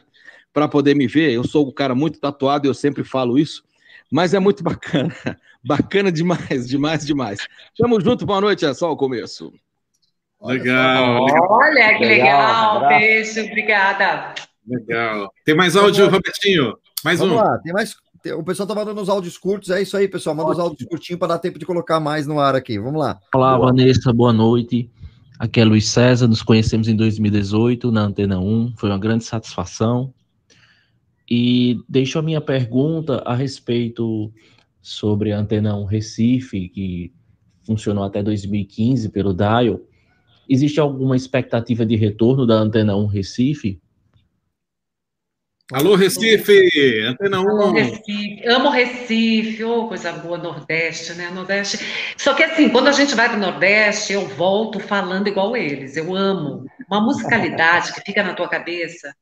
para 0.56 0.66
poder 0.66 0.96
me 0.96 1.06
ver. 1.06 1.32
Eu 1.32 1.44
sou 1.44 1.68
um 1.68 1.70
cara 1.70 1.94
muito 1.94 2.18
tatuado, 2.18 2.66
eu 2.66 2.72
sempre 2.72 3.04
falo 3.04 3.38
isso, 3.38 3.62
mas 4.10 4.32
é 4.32 4.38
muito 4.38 4.64
bacana. 4.64 5.14
Bacana 5.62 6.10
demais, 6.12 6.66
demais, 6.66 7.04
demais. 7.04 7.40
Tamo 7.76 8.00
junto, 8.00 8.24
boa 8.24 8.40
noite, 8.40 8.64
é 8.64 8.72
só 8.72 8.90
o 8.90 8.96
começo. 8.96 9.52
Legal. 10.40 11.26
Olha, 11.50 11.98
que 11.98 12.04
legal. 12.04 12.80
legal. 12.80 12.88
Beijo, 12.88 13.40
obrigada. 13.42 14.34
Legal. 14.66 15.28
Tem 15.44 15.56
mais 15.56 15.74
áudio, 15.74 16.08
Robertinho? 16.08 16.78
Mais 17.04 17.18
Vamos 17.18 17.34
um. 17.34 17.38
lá, 17.38 17.58
tem 17.58 17.72
mais. 17.72 17.96
O 18.38 18.44
pessoal 18.44 18.66
tá 18.66 18.74
mandando 18.76 19.00
os 19.00 19.08
áudios 19.08 19.36
curtos, 19.36 19.70
é 19.70 19.82
isso 19.82 19.96
aí, 19.96 20.06
pessoal. 20.06 20.36
Manda 20.36 20.50
Ótimo. 20.50 20.62
os 20.62 20.70
áudios 20.70 20.88
curtinhos 20.88 21.18
para 21.18 21.34
dar 21.34 21.38
tempo 21.38 21.58
de 21.58 21.66
colocar 21.66 21.98
mais 21.98 22.26
no 22.28 22.38
ar 22.38 22.54
aqui. 22.54 22.78
Vamos 22.78 23.00
lá. 23.00 23.18
Olá, 23.34 23.56
boa. 23.56 23.66
Vanessa, 23.66 24.12
boa 24.12 24.32
noite. 24.32 24.88
Aqui 25.38 25.60
é 25.60 25.64
Luiz 25.64 25.88
César, 25.88 26.28
nos 26.28 26.42
conhecemos 26.42 26.86
em 26.86 26.94
2018 26.96 27.90
na 27.90 28.02
Antena 28.02 28.38
1. 28.38 28.74
Foi 28.76 28.88
uma 28.88 28.98
grande 28.98 29.24
satisfação. 29.24 30.14
E 31.28 31.80
deixo 31.88 32.18
a 32.18 32.22
minha 32.22 32.40
pergunta 32.40 33.22
a 33.26 33.34
respeito 33.34 34.32
sobre 34.80 35.32
a 35.32 35.38
Antena 35.38 35.76
1 35.76 35.84
Recife, 35.84 36.68
que 36.68 37.12
funcionou 37.66 38.04
até 38.04 38.22
2015 38.22 39.08
pelo 39.08 39.34
Dial. 39.34 39.80
Existe 40.48 40.78
alguma 40.78 41.16
expectativa 41.16 41.84
de 41.84 41.96
retorno 41.96 42.46
da 42.46 42.54
Antena 42.54 42.96
1 42.96 43.06
Recife? 43.06 43.80
Alô, 45.72 45.96
Recife! 45.96 47.00
Antena 47.08 47.40
1. 47.40 47.48
Alô, 47.48 47.72
Recife. 47.72 48.46
Amo 48.46 48.70
Recife, 48.70 49.64
oh, 49.64 49.88
coisa 49.88 50.12
boa, 50.12 50.38
Nordeste, 50.38 51.14
né? 51.14 51.28
Nordeste. 51.30 51.84
Só 52.16 52.34
que 52.34 52.44
assim, 52.44 52.68
quando 52.68 52.86
a 52.86 52.92
gente 52.92 53.16
vai 53.16 53.28
para 53.28 53.36
o 53.36 53.40
Nordeste, 53.40 54.12
eu 54.12 54.28
volto 54.28 54.78
falando 54.78 55.26
igual 55.26 55.56
eles. 55.56 55.96
Eu 55.96 56.14
amo. 56.14 56.64
Uma 56.88 57.00
musicalidade 57.00 57.92
que 57.92 58.00
fica 58.02 58.22
na 58.22 58.34
tua 58.34 58.48
cabeça 58.48 59.12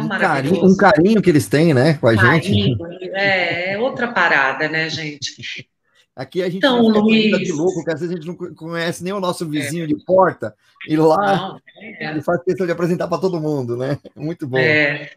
um 0.00 0.08
carinho, 0.08 0.64
um 0.64 0.76
carinho 0.76 1.22
que 1.22 1.30
eles 1.30 1.46
têm, 1.46 1.72
né, 1.72 1.94
com 1.94 2.08
a 2.08 2.16
carinho, 2.16 2.42
gente. 2.42 2.76
É, 3.14 3.74
é 3.74 3.78
outra 3.78 4.08
parada, 4.08 4.68
né, 4.68 4.88
gente? 4.88 5.68
Aqui 6.16 6.42
a 6.42 6.46
gente 6.46 6.58
então, 6.58 6.80
Luiz... 6.80 7.38
de 7.38 7.52
louco, 7.52 7.74
porque 7.74 7.92
às 7.92 8.00
vezes 8.00 8.14
a 8.14 8.20
gente 8.20 8.26
não 8.26 8.54
conhece 8.54 9.02
nem 9.02 9.12
o 9.12 9.20
nosso 9.20 9.48
vizinho 9.48 9.84
é. 9.84 9.86
de 9.86 9.96
porta, 10.04 10.54
e 10.88 10.96
lá 10.96 11.36
não, 11.36 11.60
é. 12.00 12.10
ele 12.10 12.22
faz 12.22 12.42
questão 12.42 12.66
de 12.66 12.72
apresentar 12.72 13.08
para 13.08 13.18
todo 13.18 13.40
mundo, 13.40 13.76
né? 13.76 13.98
Muito 14.16 14.46
bom. 14.46 14.58
É. 14.58 15.10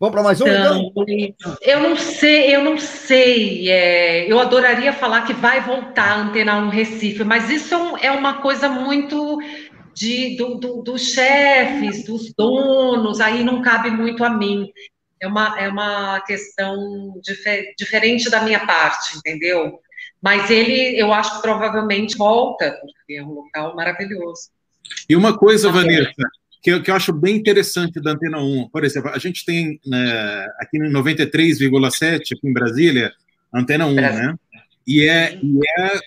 Vamos 0.00 0.14
para 0.14 0.22
mais 0.22 0.40
um, 0.40 0.46
então, 0.48 0.92
então? 1.06 1.58
Eu 1.60 1.80
não 1.80 1.94
sei, 1.94 2.56
eu 2.56 2.64
não 2.64 2.78
sei. 2.78 3.68
É, 3.68 4.32
eu 4.32 4.40
adoraria 4.40 4.94
falar 4.94 5.26
que 5.26 5.34
vai 5.34 5.60
voltar 5.60 6.12
a 6.12 6.20
Antena 6.22 6.56
1 6.56 6.70
Recife, 6.70 7.22
mas 7.22 7.50
isso 7.50 7.74
é, 7.74 8.06
é 8.06 8.10
uma 8.10 8.40
coisa 8.40 8.66
muito 8.70 9.38
de, 10.00 10.34
do, 10.34 10.54
do, 10.54 10.82
dos 10.82 11.12
chefes, 11.12 12.06
dos 12.06 12.32
donos, 12.32 13.20
aí 13.20 13.44
não 13.44 13.60
cabe 13.60 13.90
muito 13.90 14.24
a 14.24 14.30
mim. 14.30 14.72
É 15.20 15.26
uma, 15.26 15.60
é 15.60 15.68
uma 15.68 16.22
questão 16.22 17.20
difer, 17.22 17.74
diferente 17.76 18.30
da 18.30 18.42
minha 18.42 18.66
parte, 18.66 19.18
entendeu? 19.18 19.78
Mas 20.22 20.50
ele, 20.50 20.98
eu 20.98 21.12
acho 21.12 21.36
que 21.36 21.42
provavelmente 21.42 22.16
volta, 22.16 22.78
porque 22.80 23.14
é 23.20 23.22
um 23.22 23.32
local 23.32 23.76
maravilhoso. 23.76 24.48
E 25.06 25.14
uma 25.14 25.36
coisa, 25.36 25.70
Vanessa, 25.70 26.22
que 26.62 26.70
eu, 26.70 26.82
que 26.82 26.90
eu 26.90 26.94
acho 26.94 27.12
bem 27.12 27.36
interessante 27.36 28.00
da 28.00 28.12
Antena 28.12 28.38
1, 28.38 28.70
por 28.70 28.84
exemplo, 28.84 29.10
a 29.10 29.18
gente 29.18 29.44
tem 29.44 29.78
né, 29.84 30.46
aqui 30.60 30.78
no 30.78 30.88
93,7, 30.98 32.16
aqui 32.16 32.48
em 32.48 32.54
Brasília, 32.54 33.12
Antena 33.54 33.84
1, 33.84 33.94
Brasil. 33.94 34.18
né? 34.18 34.34
E 34.86 35.06
é, 35.06 35.38
e 35.42 35.58
é 35.78 36.00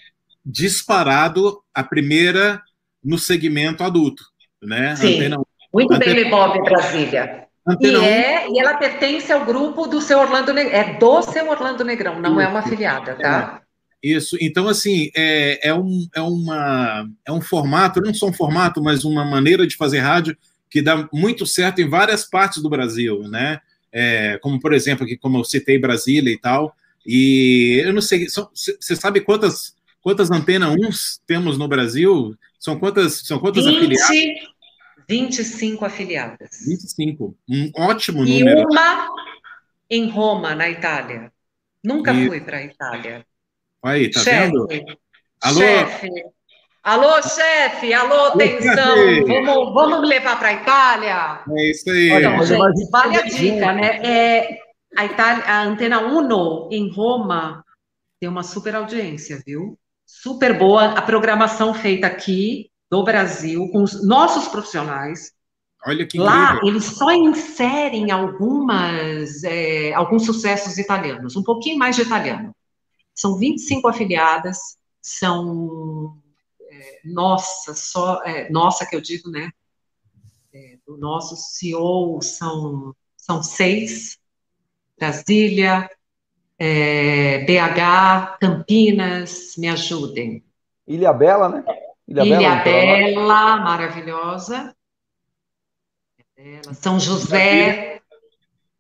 disparado 0.44 1.62
a 1.76 1.84
primeira 1.84 2.60
no 3.04 3.18
segmento 3.18 3.84
adulto, 3.84 4.24
né? 4.62 4.96
Sim, 4.96 5.16
Antena 5.16 5.38
muito 5.74 5.94
Antena... 5.94 6.14
bem, 6.14 6.30
Bob 6.30 6.62
Brasília. 6.62 7.48
Antena 7.66 8.00
e, 8.00 8.06
é, 8.06 8.52
e 8.52 8.60
ela 8.60 8.76
pertence 8.76 9.32
ao 9.32 9.46
grupo 9.46 9.88
do 9.88 10.00
seu 10.02 10.20
Orlando 10.20 10.54
Negrão, 10.54 10.74
é 10.74 10.98
do 11.00 11.22
seu 11.24 11.50
Orlando 11.50 11.84
Negrão, 11.84 12.22
não 12.22 12.40
é 12.40 12.48
uma 12.48 12.60
afiliada, 12.60 13.16
tá? 13.16 13.60
É. 13.60 13.64
Isso, 14.04 14.38
então 14.42 14.68
assim, 14.68 15.10
é, 15.16 15.70
é, 15.70 15.74
um, 15.74 16.06
é, 16.14 16.22
uma, 16.22 17.10
é 17.26 17.32
um 17.32 17.40
formato, 17.40 18.02
não 18.02 18.14
só 18.14 18.28
um 18.28 18.34
formato, 18.34 18.84
mas 18.84 19.06
uma 19.06 19.24
maneira 19.24 19.66
de 19.66 19.78
fazer 19.78 20.00
rádio 20.00 20.38
que 20.70 20.82
dá 20.82 21.08
muito 21.14 21.46
certo 21.46 21.80
em 21.80 21.88
várias 21.88 22.26
partes 22.26 22.62
do 22.62 22.70
Brasil, 22.70 23.22
né? 23.30 23.62
É, 23.94 24.38
como, 24.42 24.60
por 24.60 24.74
exemplo, 24.74 25.06
aqui, 25.06 25.16
como 25.16 25.38
eu 25.38 25.44
citei 25.46 25.78
Brasília 25.80 26.34
e 26.34 26.38
tal, 26.38 26.76
e 27.06 27.82
eu 27.86 27.94
não 27.94 28.02
sei, 28.02 28.28
você 28.28 28.96
sabe 28.96 29.22
quantas, 29.22 29.74
quantas 30.02 30.30
antenas 30.32 30.76
uns 30.76 31.22
temos 31.26 31.58
no 31.58 31.68
Brasil? 31.68 32.36
São 32.64 32.80
quantas, 32.80 33.28
são 33.28 33.40
quantas 33.40 33.66
20, 33.66 33.76
afiliadas? 33.76 34.54
25 35.10 35.86
afiliadas. 35.86 36.50
25. 36.66 37.36
Um 37.50 37.72
ótimo 37.76 38.20
número. 38.24 38.62
E 38.62 38.66
uma 38.66 39.10
em 39.90 40.10
Roma, 40.10 40.56
na 40.56 40.70
Itália. 40.70 41.30
Nunca 41.84 42.14
e... 42.14 42.26
fui 42.26 42.40
para 42.40 42.60
a 42.60 42.64
Itália. 42.64 43.26
Aí, 43.84 44.10
tá 44.10 44.22
chefe, 44.22 44.46
vendo? 44.48 44.68
Alô? 45.42 45.60
Chefe. 45.60 46.10
Alô, 46.82 47.22
chefe, 47.22 47.94
alô, 47.94 48.26
atenção, 48.28 48.96
vamos, 49.26 49.74
vamos 49.74 50.02
me 50.02 50.08
levar 50.08 50.38
para 50.38 50.50
a 50.50 50.54
Itália? 50.54 51.44
É 51.50 51.72
isso 51.72 51.90
aí. 51.90 52.10
Então, 52.12 52.44
gente, 52.46 52.90
vale 52.90 53.18
a 53.18 53.22
dica, 53.22 53.74
né? 53.74 54.02
É, 54.06 54.60
a, 54.98 55.06
Itália, 55.06 55.44
a 55.46 55.64
Antena 55.64 56.02
Uno, 56.02 56.70
em 56.72 56.90
Roma, 56.94 57.64
tem 58.20 58.30
uma 58.30 58.44
super 58.44 58.76
audiência, 58.76 59.42
viu? 59.46 59.78
Super 60.22 60.58
boa 60.58 60.92
a 60.92 61.02
programação 61.02 61.74
feita 61.74 62.06
aqui 62.06 62.70
do 62.90 63.04
Brasil 63.04 63.68
com 63.72 63.82
os 63.82 64.06
nossos 64.06 64.48
profissionais. 64.48 65.34
Olha 65.86 66.06
que 66.06 66.20
Lá 66.20 66.62
eles 66.64 66.86
só 66.86 67.12
inserem 67.12 68.12
algumas 68.12 69.44
é, 69.44 69.92
alguns 69.94 70.26
sucessos 70.26 70.78
italianos, 70.78 71.36
um 71.36 71.44
pouquinho 71.44 71.78
mais 71.78 71.96
de 71.96 72.04
italiano. 72.04 72.56
São 73.14 73.38
25 73.38 73.88
afiliadas, 73.88 74.78
são 75.02 76.18
é, 76.70 77.02
nossa, 77.04 77.74
só 77.74 78.22
é, 78.24 78.50
nossa 78.52 78.86
que 78.86 78.96
eu 78.96 79.02
digo, 79.02 79.30
né? 79.30 79.50
É, 80.54 80.78
do 80.86 80.96
nosso 80.96 81.36
CEO 81.36 82.22
são 82.22 82.96
são 83.18 83.42
seis, 83.42 84.20
Brasília, 84.98 85.90
é, 86.66 87.40
BH, 87.40 88.38
Campinas, 88.40 89.54
me 89.58 89.68
ajudem. 89.68 90.42
Ilha 90.88 91.12
Bela, 91.12 91.50
né? 91.50 91.64
Ilha, 92.08 92.24
Ilha 92.24 92.56
Bela, 92.56 92.64
Bela 92.64 93.58
maravilhosa. 93.58 94.74
São 96.74 97.02
José. 97.02 98.00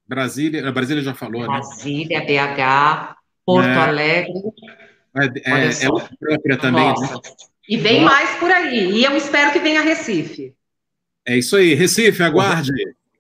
Brasília, 0.08 0.72
Brasília 0.72 1.04
já 1.04 1.14
falou, 1.14 1.42
né? 1.42 1.48
Brasília, 1.48 2.22
BH, 2.22 3.18
Porto 3.46 3.68
é. 3.68 3.76
Alegre. 3.76 4.34
É, 5.18 5.26
é, 5.52 5.68
é 5.68 6.18
própria 6.20 6.58
também. 6.58 6.88
Né? 6.88 7.20
E 7.68 7.76
vem 7.76 8.02
Nossa. 8.02 8.16
mais 8.16 8.40
por 8.40 8.50
aí. 8.50 8.92
E 8.92 9.04
eu 9.04 9.16
espero 9.18 9.52
que 9.52 9.60
venha 9.60 9.82
Recife. 9.82 10.56
É 11.26 11.38
isso 11.38 11.58
aí, 11.58 11.74
Recife, 11.74 12.24
aguarde. 12.24 12.72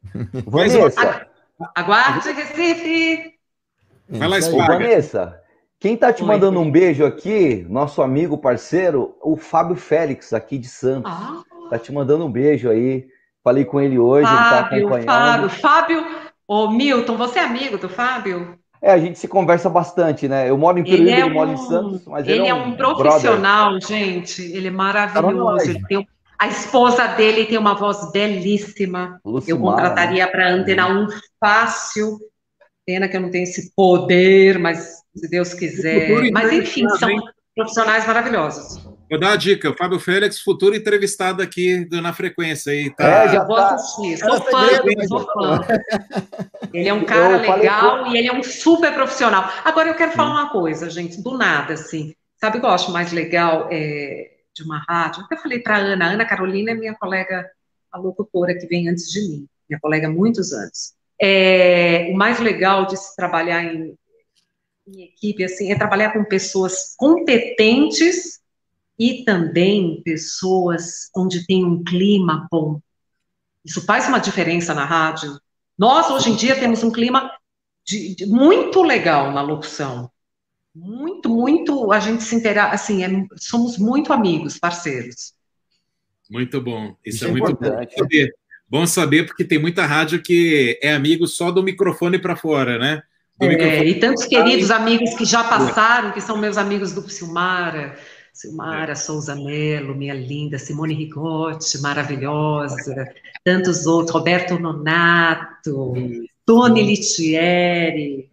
Vanessa. 0.47 1.28
Aguarde, 1.76 2.32
Recife. 2.32 3.32
Vai 4.10 4.28
lá, 4.28 4.38
Espaga. 4.38 4.74
Vanessa, 4.74 5.41
quem 5.80 5.95
está 5.95 6.14
te 6.14 6.24
mandando 6.24 6.60
um 6.60 6.72
beijo 6.72 7.06
aqui, 7.06 7.66
nosso 7.70 8.01
amigo, 8.01 8.38
parceiro, 8.38 9.18
o 9.22 9.36
Fábio 9.36 9.76
Félix, 9.76 10.34
aqui 10.34 10.58
de 10.58 10.68
Santos. 10.68 11.12
Ah. 11.12 11.41
Tá 11.70 11.78
te 11.78 11.91
mandando 11.91 12.26
um 12.26 12.32
beijo 12.32 12.70
aí. 12.70 13.08
Falei 13.43 13.66
com 13.66 13.82
ele 13.82 13.99
hoje, 13.99 14.26
Fábio, 14.26 14.78
ele 14.78 14.88
tá 14.88 14.95
acompanhando. 14.95 15.49
Fábio, 15.49 15.49
Fábio, 15.49 16.06
ô 16.47 16.70
Milton, 16.70 17.18
você 17.18 17.39
é 17.39 17.43
amigo 17.43 17.78
do 17.78 17.89
Fábio? 17.89 18.58
É, 18.82 18.91
a 18.91 18.97
gente 18.97 19.18
se 19.18 19.28
conversa 19.28 19.70
bastante, 19.70 20.28
né? 20.28 20.49
Eu 20.49 20.58
moro 20.58 20.78
em 20.78 20.84
Peruíbe, 20.84 21.10
ele, 21.10 21.22
é 21.22 21.26
ele 21.26 21.34
mora 21.34 21.51
em 21.51 21.58
Santos, 21.58 22.06
mas 22.06 22.28
ele, 22.28 22.39
ele 22.39 22.47
é 22.47 22.54
um, 22.54 22.68
um 22.68 22.76
profissional, 22.76 23.72
brother. 23.72 23.88
gente. 23.88 24.41
Ele 24.41 24.68
é 24.68 24.72
maravilhoso. 24.72 25.70
Ele 25.70 25.82
tem, 25.88 26.08
a 26.38 26.47
esposa 26.47 27.08
dele 27.08 27.45
tem 27.45 27.58
uma 27.58 27.76
voz 27.76 28.12
belíssima. 28.12 29.22
Lucimar, 29.24 29.58
eu 29.58 29.60
contrataria 29.60 30.28
para 30.28 30.49
Antena 30.49 30.88
1 30.88 31.08
fácil. 31.39 32.18
Pena 32.86 33.07
que 33.07 33.15
eu 33.15 33.21
não 33.21 33.31
tenho 33.31 33.43
esse 33.43 33.71
poder, 33.75 34.59
mas 34.59 35.03
se 35.15 35.29
Deus 35.29 35.53
quiser. 35.53 36.31
Mas 36.31 36.51
enfim, 36.51 36.88
são 36.89 37.09
profissionais 37.55 38.05
maravilhosos. 38.05 38.84
Vou 39.09 39.19
dar 39.19 39.31
uma 39.31 39.38
dica, 39.38 39.69
o 39.69 39.77
Fábio 39.77 39.99
Félix, 39.99 40.39
futuro 40.39 40.75
entrevistado 40.75 41.41
aqui 41.43 41.86
do, 41.86 42.01
na 42.01 42.13
frequência. 42.13 42.73
Aí, 42.73 42.89
tá... 42.95 43.05
É, 43.05 43.29
já 43.29 43.43
vou 43.43 43.57
tá. 43.57 43.75
assistir, 43.75 44.17
sou 44.17 44.41
fã, 44.41 44.67
sou 45.07 45.19
fã. 45.19 45.59
Ele 46.73 46.89
é 46.89 46.93
um 46.93 47.05
cara 47.05 47.38
legal 47.38 48.07
e 48.07 48.17
ele 48.17 48.27
é 48.27 48.34
um 48.34 48.41
super 48.41 48.91
profissional. 48.93 49.47
Agora 49.63 49.89
eu 49.89 49.95
quero 49.95 50.13
falar 50.13 50.31
uma 50.31 50.49
coisa, 50.49 50.89
gente, 50.89 51.21
do 51.21 51.38
nada, 51.38 51.73
assim. 51.73 52.15
Sabe 52.38 52.57
o 52.57 52.59
que 52.59 52.65
eu 52.65 52.71
acho 52.71 52.91
mais 52.91 53.11
legal 53.11 53.69
é, 53.71 54.31
de 54.55 54.63
uma 54.63 54.84
rádio? 54.89 55.23
Eu 55.29 55.38
falei 55.38 55.59
para 55.59 55.77
Ana, 55.77 56.11
Ana 56.11 56.25
Carolina 56.25 56.71
é 56.71 56.73
minha 56.73 56.95
colega, 56.95 57.47
a 57.91 57.99
locutora 57.99 58.57
que 58.57 58.65
vem 58.65 58.89
antes 58.89 59.11
de 59.11 59.21
mim, 59.21 59.47
minha 59.69 59.79
colega 59.79 60.07
há 60.07 60.11
muitos 60.11 60.51
anos. 60.51 60.93
É, 61.26 62.11
o 62.11 62.17
mais 62.17 62.41
legal 62.41 62.86
de 62.86 62.97
se 62.97 63.15
trabalhar 63.15 63.63
em, 63.63 63.97
em 64.86 65.03
equipe, 65.03 65.45
assim, 65.45 65.71
é 65.71 65.78
trabalhar 65.78 66.11
com 66.11 66.26
pessoas 66.26 66.93
competentes 66.97 68.41
e 68.99 69.24
também 69.24 70.01
pessoas 70.03 71.09
onde 71.15 71.45
tem 71.45 71.63
um 71.63 71.82
clima 71.82 72.45
bom. 72.51 72.82
Isso 73.63 73.86
faz 73.86 74.09
uma 74.09 74.19
diferença 74.19 74.74
na 74.74 74.84
rádio. 74.84 75.39
Nós, 75.78 76.11
hoje 76.11 76.30
em 76.30 76.36
dia, 76.36 76.59
temos 76.59 76.84
um 76.84 76.91
clima 76.91 77.32
de, 77.86 78.15
de, 78.15 78.26
muito 78.26 78.84
legal 78.84 79.32
na 79.32 79.41
locução. 79.41 80.11
Muito, 80.76 81.30
muito, 81.30 81.89
a 81.93 82.01
gente 82.01 82.21
se 82.21 82.36
interage, 82.36 82.76
assim, 82.76 83.01
é, 83.01 83.07
somos 83.38 83.78
muito 83.78 84.11
amigos, 84.11 84.59
parceiros. 84.59 85.34
Muito 86.30 86.59
bom. 86.59 86.97
Isso, 87.05 87.17
Isso 87.17 87.26
é, 87.26 87.28
é 87.30 87.32
muito 87.32 87.55
bom 87.55 87.88
saber. 87.97 88.36
Bom 88.74 88.88
saber, 88.88 89.28
porque 89.28 89.43
tem 89.43 89.59
muita 89.59 89.86
rádio 89.86 90.19
que 90.19 90.80
é 90.82 90.95
amigo 90.95 91.28
só 91.28 91.51
do 91.51 91.61
microfone 91.61 92.17
para 92.17 92.36
fora, 92.36 92.80
né? 92.80 93.03
É, 93.39 93.86
e 93.86 93.99
tantos 93.99 94.26
queridos 94.26 94.71
amigos 94.71 95.13
que 95.13 95.26
já 95.26 95.43
passaram, 95.43 96.11
que 96.11 96.19
são 96.19 96.36
meus 96.38 96.57
amigos 96.57 96.91
do 96.91 97.07
Silmara, 97.07 97.95
Silmara 98.34 98.95
Souza 98.95 99.36
Melo, 99.36 99.93
minha 99.93 100.15
linda, 100.15 100.57
Simone 100.57 100.95
Rigotti, 100.95 101.80
maravilhosa, 101.82 103.05
tantos 103.43 103.86
outros, 103.86 104.15
Roberto 104.15 104.57
Nonato, 104.57 105.93
Tony 106.43 106.82
Litieri. 106.82 108.28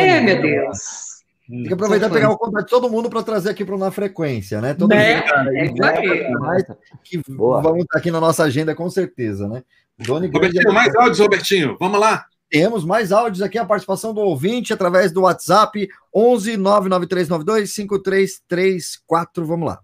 É, 0.00 0.20
meu 0.20 0.42
Deus. 0.42 1.14
Tem 1.48 1.64
que 1.64 1.74
aproveitar 1.74 2.08
e 2.08 2.12
pegar 2.12 2.30
o 2.30 2.38
contato 2.38 2.64
de 2.64 2.70
todo 2.70 2.90
mundo 2.90 3.08
para 3.08 3.22
trazer 3.22 3.50
aqui 3.50 3.64
para 3.64 3.76
o 3.76 3.78
Na 3.78 3.92
Frequência, 3.92 4.60
né? 4.60 4.74
Todo 4.74 4.88
né? 4.88 5.20
mundo 5.20 5.84
é, 5.84 6.30
mais, 6.30 6.64
que 7.04 7.20
vamos 7.28 7.82
estar 7.82 7.98
aqui 7.98 8.10
na 8.10 8.18
nossa 8.18 8.42
agenda, 8.42 8.74
com 8.74 8.90
certeza, 8.90 9.46
né? 9.46 9.62
Doni 9.98 10.26
Robertinho, 10.26 10.72
mais 10.72 10.94
áudios, 10.96 11.20
Robertinho. 11.20 11.76
Vamos 11.78 12.00
lá. 12.00 12.26
Temos 12.50 12.84
mais 12.84 13.12
áudios 13.12 13.42
aqui, 13.42 13.58
a 13.58 13.64
participação 13.64 14.12
do 14.12 14.20
ouvinte 14.20 14.72
através 14.72 15.12
do 15.12 15.22
WhatsApp 15.22 15.88
11 16.14 16.56
99392 16.56 17.72
5334. 17.72 19.46
Vamos 19.46 19.68
lá. 19.68 19.80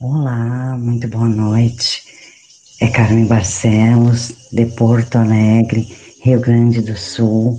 Olá, 0.00 0.76
muito 0.78 1.08
boa 1.08 1.28
noite. 1.28 2.02
É 2.80 2.88
Carmen 2.88 3.26
Barcelos, 3.26 4.48
de 4.50 4.66
Porto 4.76 5.16
Alegre, 5.16 5.86
Rio 6.22 6.40
Grande 6.40 6.80
do 6.80 6.96
Sul. 6.96 7.58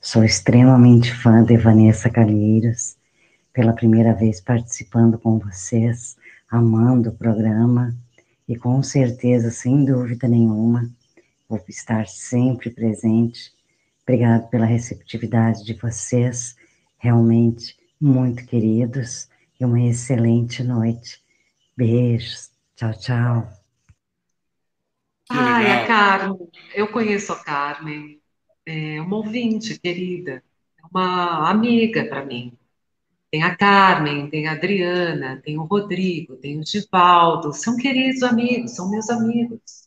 Sou 0.00 0.24
extremamente 0.24 1.12
fã 1.14 1.42
de 1.44 1.56
Vanessa 1.56 2.10
Calheiros. 2.10 2.96
Pela 3.52 3.72
primeira 3.72 4.12
vez 4.14 4.40
participando 4.40 5.18
com 5.18 5.38
vocês, 5.38 6.16
amando 6.50 7.10
o 7.10 7.16
programa 7.16 7.94
e 8.48 8.56
com 8.56 8.82
certeza, 8.82 9.50
sem 9.50 9.84
dúvida 9.84 10.26
nenhuma, 10.26 10.88
vou 11.58 11.64
estar 11.68 12.06
sempre 12.06 12.70
presente 12.70 13.52
Obrigado 14.02 14.48
pela 14.50 14.66
receptividade 14.66 15.64
de 15.64 15.74
vocês, 15.74 16.56
realmente 16.98 17.76
muito 18.00 18.44
queridos, 18.44 19.28
e 19.60 19.64
uma 19.64 19.80
excelente 19.80 20.62
noite. 20.64 21.22
Beijos. 21.76 22.50
Tchau, 22.74 22.92
tchau. 22.98 23.48
Ai, 25.30 25.70
a 25.70 25.86
Carmen, 25.86 26.48
eu 26.74 26.88
conheço 26.88 27.32
a 27.32 27.36
Carmen, 27.36 28.20
é 28.66 29.00
uma 29.00 29.16
ouvinte 29.16 29.78
querida, 29.78 30.42
é 30.78 30.86
uma 30.90 31.48
amiga 31.48 32.04
para 32.04 32.24
mim. 32.24 32.58
Tem 33.30 33.44
a 33.44 33.54
Carmen, 33.56 34.28
tem 34.28 34.48
a 34.48 34.52
Adriana, 34.52 35.40
tem 35.42 35.58
o 35.58 35.64
Rodrigo, 35.64 36.36
tem 36.36 36.58
o 36.58 36.66
Givaldo, 36.66 37.52
são 37.52 37.76
queridos 37.76 38.22
amigos, 38.24 38.72
são 38.72 38.90
meus 38.90 39.08
amigos. 39.08 39.81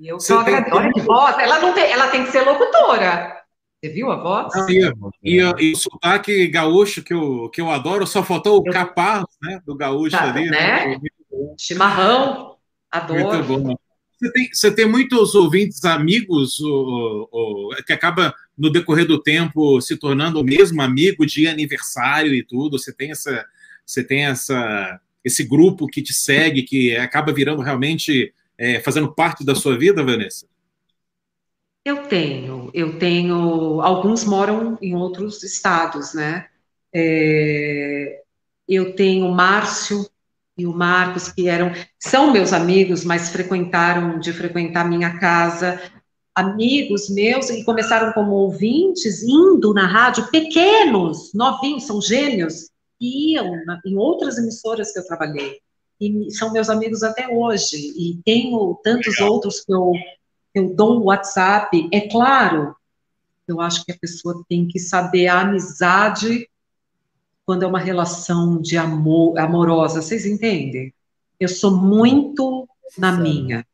E 0.00 0.08
eu 0.08 0.18
só 0.18 0.40
agradeço. 0.40 0.74
Olha 0.74 0.90
que 0.90 1.00
voz, 1.02 1.38
ela, 1.38 1.60
não 1.60 1.74
tem, 1.74 1.84
ela 1.84 2.08
tem 2.08 2.24
que 2.24 2.32
ser 2.32 2.40
locutora. 2.40 3.36
Você 3.78 3.92
viu 3.92 4.10
a 4.10 4.16
voz? 4.16 4.54
Não, 4.54 4.70
e, 4.70 4.90
e, 5.22 5.40
e, 5.40 5.72
o 5.72 5.76
sotaque 5.76 6.48
gaúcho 6.48 7.02
que 7.02 7.12
eu, 7.12 7.50
que 7.50 7.60
eu 7.60 7.70
adoro, 7.70 8.06
só 8.06 8.22
faltou 8.22 8.58
o 8.58 8.64
capaz 8.64 9.24
né, 9.42 9.60
do 9.66 9.76
gaúcho 9.76 10.16
tá, 10.16 10.30
ali. 10.30 10.48
Né? 10.48 10.96
né? 10.96 11.00
Chimarrão, 11.58 12.56
adoro. 12.90 13.44
Muito 13.44 13.44
bom. 13.44 13.76
Você 14.18 14.32
tem, 14.32 14.48
você 14.52 14.70
tem 14.70 14.86
muitos 14.86 15.34
ouvintes 15.34 15.84
amigos 15.84 16.60
o, 16.60 17.28
o, 17.30 17.70
que 17.86 17.92
acaba, 17.92 18.34
no 18.56 18.70
decorrer 18.70 19.06
do 19.06 19.22
tempo, 19.22 19.80
se 19.82 19.96
tornando 19.96 20.40
o 20.40 20.44
mesmo 20.44 20.80
amigo 20.80 21.26
de 21.26 21.46
aniversário 21.46 22.34
e 22.34 22.42
tudo. 22.42 22.78
Você 22.78 22.92
tem, 22.92 23.10
essa, 23.10 23.44
você 23.84 24.02
tem 24.02 24.26
essa, 24.26 25.00
esse 25.22 25.44
grupo 25.44 25.86
que 25.86 26.02
te 26.02 26.14
segue, 26.14 26.62
que 26.62 26.96
acaba 26.96 27.32
virando 27.32 27.62
realmente, 27.62 28.32
é, 28.60 28.78
fazendo 28.78 29.14
parte 29.14 29.42
da 29.42 29.54
sua 29.54 29.76
vida, 29.78 30.04
Vanessa? 30.04 30.46
Eu 31.82 32.06
tenho, 32.06 32.70
eu 32.74 32.98
tenho. 32.98 33.80
Alguns 33.80 34.22
moram 34.22 34.76
em 34.82 34.94
outros 34.94 35.42
estados, 35.42 36.12
né? 36.12 36.46
É, 36.92 38.22
eu 38.68 38.94
tenho 38.94 39.26
o 39.26 39.34
Márcio 39.34 40.06
e 40.58 40.66
o 40.66 40.74
Marcos, 40.74 41.32
que 41.32 41.48
eram, 41.48 41.72
são 41.98 42.30
meus 42.30 42.52
amigos, 42.52 43.02
mas 43.02 43.30
frequentaram 43.30 44.20
de 44.20 44.30
frequentar 44.30 44.86
minha 44.86 45.18
casa, 45.18 45.80
amigos 46.34 47.08
meus, 47.08 47.48
e 47.48 47.64
começaram 47.64 48.12
como 48.12 48.32
ouvintes, 48.32 49.22
indo 49.22 49.72
na 49.72 49.86
rádio, 49.86 50.30
pequenos, 50.30 51.32
novinhos, 51.32 51.84
são 51.84 51.98
gêmeos, 52.02 52.68
iam 53.00 53.64
na, 53.64 53.80
em 53.86 53.96
outras 53.96 54.36
emissoras 54.36 54.92
que 54.92 54.98
eu 54.98 55.06
trabalhei. 55.06 55.62
E 56.00 56.30
são 56.30 56.52
meus 56.52 56.70
amigos 56.70 57.02
até 57.02 57.28
hoje. 57.28 57.76
E 57.76 58.20
tenho 58.24 58.78
tantos 58.82 59.18
Legal. 59.18 59.32
outros 59.32 59.60
que 59.60 59.72
eu 59.72 59.92
eu 60.54 60.74
dou 60.74 60.98
o 60.98 61.04
WhatsApp, 61.04 61.88
é 61.92 62.08
claro, 62.08 62.74
eu 63.46 63.60
acho 63.60 63.84
que 63.84 63.92
a 63.92 63.98
pessoa 63.98 64.44
tem 64.48 64.66
que 64.66 64.78
saber 64.78 65.28
a 65.28 65.40
amizade 65.40 66.48
quando 67.46 67.64
é 67.64 67.66
uma 67.66 67.78
relação 67.78 68.60
de 68.60 68.76
amor 68.76 69.38
amorosa, 69.38 70.02
vocês 70.02 70.26
entendem? 70.26 70.94
Eu 71.38 71.48
sou 71.48 71.76
muito 71.76 72.68
na 72.96 73.12
minha. 73.12 73.66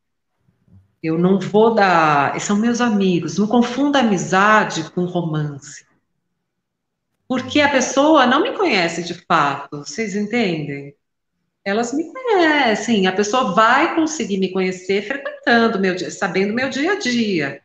Eu 1.01 1.17
não 1.17 1.39
vou 1.39 1.75
dar. 1.75 2.39
São 2.41 2.57
meus 2.57 2.81
amigos. 2.81 3.37
Não 3.37 3.45
confunda 3.45 3.99
amizade 3.99 4.89
com 4.91 5.05
romance. 5.05 5.85
Porque 7.27 7.61
a 7.61 7.69
pessoa 7.69 8.25
não 8.25 8.41
me 8.41 8.53
conhece 8.53 9.03
de 9.03 9.13
fato, 9.13 9.79
vocês 9.79 10.15
entendem? 10.15 10.95
Elas 11.67 11.93
me 11.93 12.11
conhecem. 12.11 13.07
A 13.07 13.11
pessoa 13.11 13.53
vai 13.53 13.95
conseguir 13.95 14.37
me 14.37 14.51
conhecer 14.51 15.01
frequentando 15.05 15.79
meu 15.79 15.95
dia, 15.95 16.09
sabendo 16.09 16.53
meu 16.53 16.69
dia 16.69 16.93
a 16.93 16.99
dia. 16.99 17.61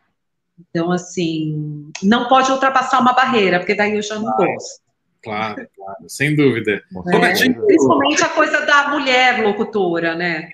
Então, 0.59 0.91
assim, 0.91 1.91
não 2.03 2.29
pode 2.29 2.51
ultrapassar 2.51 3.01
uma 3.01 3.12
barreira, 3.12 3.59
porque 3.59 3.74
daí 3.74 3.95
eu 3.95 4.03
já 4.03 4.16
não 4.16 4.33
gosto. 4.37 4.83
Claro, 5.23 5.66
claro, 5.77 6.05
sem 6.09 6.35
dúvida. 6.35 6.83
É, 7.12 7.45
principalmente 7.55 8.23
a 8.24 8.29
coisa 8.29 8.66
da 8.66 8.89
mulher 8.89 9.45
locutora, 9.45 10.15
né? 10.15 10.51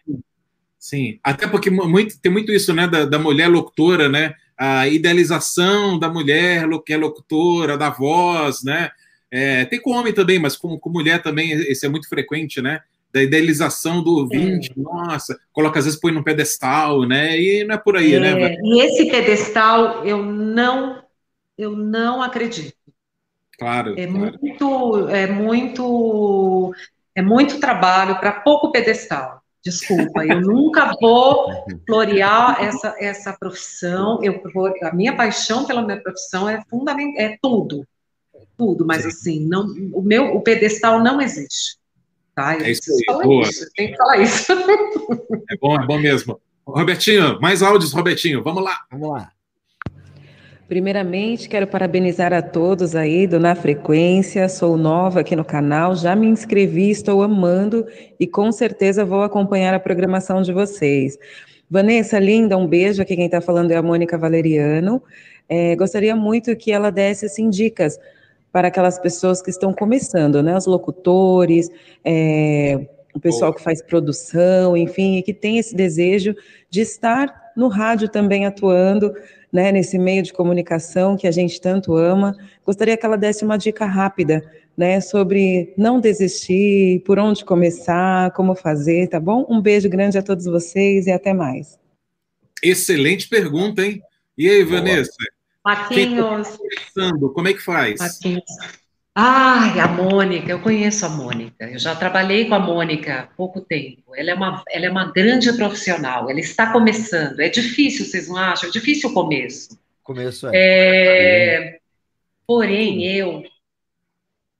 Sim, 0.78 1.18
até 1.24 1.46
porque 1.46 1.70
muito, 1.70 2.20
tem 2.20 2.30
muito 2.30 2.52
isso, 2.52 2.72
né, 2.74 2.86
da, 2.86 3.04
da 3.04 3.18
mulher 3.18 3.48
locutora, 3.48 4.08
né? 4.08 4.34
a 4.58 4.88
idealização 4.88 5.96
da 5.96 6.08
mulher 6.08 6.66
que 6.84 6.92
é 6.92 6.96
locutora, 6.96 7.78
da 7.78 7.90
voz, 7.90 8.64
né? 8.64 8.90
É, 9.30 9.64
tem 9.66 9.80
com 9.80 9.92
homem 9.92 10.12
também, 10.12 10.38
mas 10.38 10.56
com, 10.56 10.76
com 10.76 10.90
mulher 10.90 11.22
também, 11.22 11.52
esse 11.52 11.86
é 11.86 11.88
muito 11.88 12.08
frequente, 12.08 12.60
né? 12.60 12.80
Da 13.12 13.22
idealização 13.22 14.02
do 14.02 14.18
ouvinte, 14.18 14.70
é. 14.70 14.80
nossa, 14.80 15.38
coloca 15.52 15.78
às 15.78 15.86
vezes 15.86 15.98
põe 15.98 16.12
no 16.12 16.22
pedestal, 16.22 17.06
né? 17.06 17.40
E 17.40 17.64
não 17.64 17.74
é 17.74 17.78
por 17.78 17.96
aí, 17.96 18.18
né, 18.20 18.30
é, 18.30 18.34
né? 18.34 18.56
E 18.62 18.80
esse 18.80 19.10
pedestal 19.10 20.04
eu 20.04 20.22
não, 20.22 21.02
eu 21.56 21.74
não 21.74 22.22
acredito. 22.22 22.74
Claro. 23.58 23.98
É 23.98 24.06
claro. 24.06 24.38
muito, 24.40 25.08
é 25.08 25.26
muito, 25.26 26.74
é 27.14 27.22
muito 27.22 27.58
trabalho 27.58 28.20
para 28.20 28.40
pouco 28.40 28.70
pedestal. 28.70 29.42
Desculpa, 29.62 30.24
eu 30.24 30.40
nunca 30.40 30.92
vou 31.00 31.46
florear 31.86 32.62
essa, 32.62 32.94
essa 32.98 33.32
profissão. 33.32 34.20
Eu 34.22 34.40
vou, 34.54 34.72
a 34.82 34.94
minha 34.94 35.16
paixão 35.16 35.64
pela 35.66 35.82
minha 35.82 36.00
profissão 36.00 36.48
é 36.48 36.62
fundamental, 36.70 37.20
é 37.20 37.36
tudo, 37.42 37.86
tudo. 38.56 38.86
Mas 38.86 39.04
assim, 39.04 39.46
não, 39.46 39.66
o 39.92 40.00
meu, 40.00 40.36
o 40.36 40.40
pedestal 40.40 41.02
não 41.02 41.20
existe. 41.20 41.77
Tá? 42.38 42.56
Eu 42.56 42.66
é 42.66 42.70
isso 42.70 42.82
aí, 42.92 43.22
boa. 43.24 43.42
Isso, 43.42 43.68
tem 43.74 43.90
que 43.90 43.96
falar 43.96 44.18
isso. 44.18 44.52
É 44.52 45.56
bom, 45.60 45.74
é 45.74 45.84
bom 45.84 45.98
mesmo. 45.98 46.40
Robertinho, 46.64 47.40
mais 47.40 47.64
áudios, 47.64 47.92
Robertinho. 47.92 48.44
Vamos 48.44 48.62
lá. 48.62 48.78
Vamos 48.92 49.10
lá. 49.10 49.32
Primeiramente, 50.68 51.48
quero 51.48 51.66
parabenizar 51.66 52.32
a 52.32 52.40
todos 52.40 52.94
aí 52.94 53.26
do 53.26 53.40
Na 53.40 53.56
Frequência. 53.56 54.48
Sou 54.48 54.76
nova 54.76 55.18
aqui 55.18 55.34
no 55.34 55.44
canal, 55.44 55.96
já 55.96 56.14
me 56.14 56.28
inscrevi, 56.28 56.90
estou 56.90 57.24
amando 57.24 57.84
e 58.20 58.26
com 58.26 58.52
certeza 58.52 59.04
vou 59.04 59.22
acompanhar 59.22 59.74
a 59.74 59.80
programação 59.80 60.40
de 60.40 60.52
vocês. 60.52 61.18
Vanessa, 61.68 62.20
linda, 62.20 62.56
um 62.56 62.68
beijo. 62.68 63.02
Aqui 63.02 63.16
quem 63.16 63.26
está 63.26 63.40
falando 63.40 63.72
é 63.72 63.76
a 63.76 63.82
Mônica 63.82 64.16
Valeriano. 64.16 65.02
É, 65.48 65.74
gostaria 65.74 66.14
muito 66.14 66.54
que 66.54 66.70
ela 66.70 66.92
desse 66.92 67.26
assim, 67.26 67.50
dicas 67.50 67.98
para 68.52 68.68
aquelas 68.68 68.98
pessoas 68.98 69.42
que 69.42 69.50
estão 69.50 69.72
começando, 69.72 70.42
né? 70.42 70.56
Os 70.56 70.66
locutores, 70.66 71.68
é, 72.04 72.88
o 73.14 73.20
pessoal 73.20 73.52
que 73.52 73.62
faz 73.62 73.82
produção, 73.82 74.76
enfim, 74.76 75.16
e 75.16 75.22
que 75.22 75.34
tem 75.34 75.58
esse 75.58 75.74
desejo 75.74 76.34
de 76.70 76.80
estar 76.80 77.52
no 77.56 77.68
rádio 77.68 78.08
também 78.08 78.46
atuando 78.46 79.12
né, 79.52 79.72
nesse 79.72 79.98
meio 79.98 80.22
de 80.22 80.32
comunicação 80.32 81.16
que 81.16 81.26
a 81.26 81.30
gente 81.30 81.60
tanto 81.60 81.96
ama. 81.96 82.36
Gostaria 82.64 82.96
que 82.96 83.04
ela 83.04 83.16
desse 83.16 83.44
uma 83.44 83.56
dica 83.56 83.84
rápida, 83.84 84.42
né, 84.76 85.00
sobre 85.00 85.74
não 85.76 86.00
desistir, 86.00 87.02
por 87.04 87.18
onde 87.18 87.44
começar, 87.44 88.30
como 88.32 88.54
fazer, 88.54 89.08
tá 89.08 89.18
bom? 89.18 89.44
Um 89.48 89.60
beijo 89.60 89.88
grande 89.88 90.18
a 90.18 90.22
todos 90.22 90.44
vocês 90.44 91.06
e 91.06 91.10
até 91.10 91.32
mais. 91.32 91.78
Excelente 92.62 93.28
pergunta, 93.28 93.84
hein? 93.84 94.00
E 94.36 94.48
aí, 94.48 94.62
Vanessa? 94.62 95.10
Marquinhos. 95.68 96.48
Tá 96.94 97.10
como 97.34 97.48
é 97.48 97.52
que 97.52 97.60
faz? 97.60 98.00
Marquinhos. 98.00 98.44
Ai, 99.14 99.78
a 99.80 99.88
Mônica, 99.88 100.50
eu 100.50 100.60
conheço 100.60 101.04
a 101.04 101.10
Mônica, 101.10 101.68
eu 101.68 101.78
já 101.78 101.94
trabalhei 101.94 102.46
com 102.48 102.54
a 102.54 102.58
Mônica 102.58 103.20
há 103.20 103.26
pouco 103.26 103.60
tempo. 103.60 104.14
Ela 104.16 104.30
é, 104.30 104.34
uma, 104.34 104.62
ela 104.70 104.86
é 104.86 104.90
uma 104.90 105.12
grande 105.12 105.52
profissional, 105.52 106.30
ela 106.30 106.40
está 106.40 106.72
começando. 106.72 107.40
É 107.40 107.50
difícil, 107.50 108.06
vocês 108.06 108.28
não 108.28 108.36
acham? 108.38 108.70
É 108.70 108.72
difícil 108.72 109.10
o 109.10 109.12
começo. 109.12 109.78
Começo 110.02 110.46
é. 110.46 110.52
é 110.54 111.78
porém, 112.46 113.04
eu, 113.04 113.42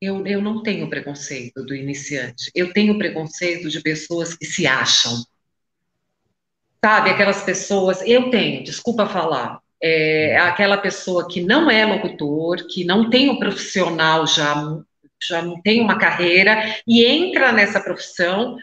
eu, 0.03 0.27
eu 0.27 0.43
não 0.43 0.63
tenho 0.63 0.91
preconceito 0.91 1.65
do 1.65 1.75
iniciante. 1.75 2.51
Eu 2.55 2.71
tenho 2.75 2.99
preconceito 2.99 3.71
de 3.71 3.81
pessoas 3.81 4.37
que 4.37 4.45
se 4.45 4.67
acham. 4.67 5.25
Sabe, 6.85 7.11
aquelas 7.11 7.43
pessoas. 7.45 8.03
Eu 8.05 8.29
tenho, 8.29 8.63
desculpa 8.63 9.07
falar 9.07 9.63
é 9.83 10.37
aquela 10.39 10.77
pessoa 10.77 11.29
que 11.29 11.41
não 11.41 11.71
é 11.71 11.85
locutor, 11.85 12.67
que 12.69 12.85
não 12.85 13.09
tem 13.09 13.31
um 13.31 13.39
profissional 13.39 14.27
já, 14.27 14.55
já 15.23 15.43
não 15.43 15.61
tem 15.63 15.81
uma 15.81 15.99
carreira 15.99 16.77
e 16.87 17.05
entra 17.05 17.53
nessa 17.53 17.81
profissão 17.81 18.57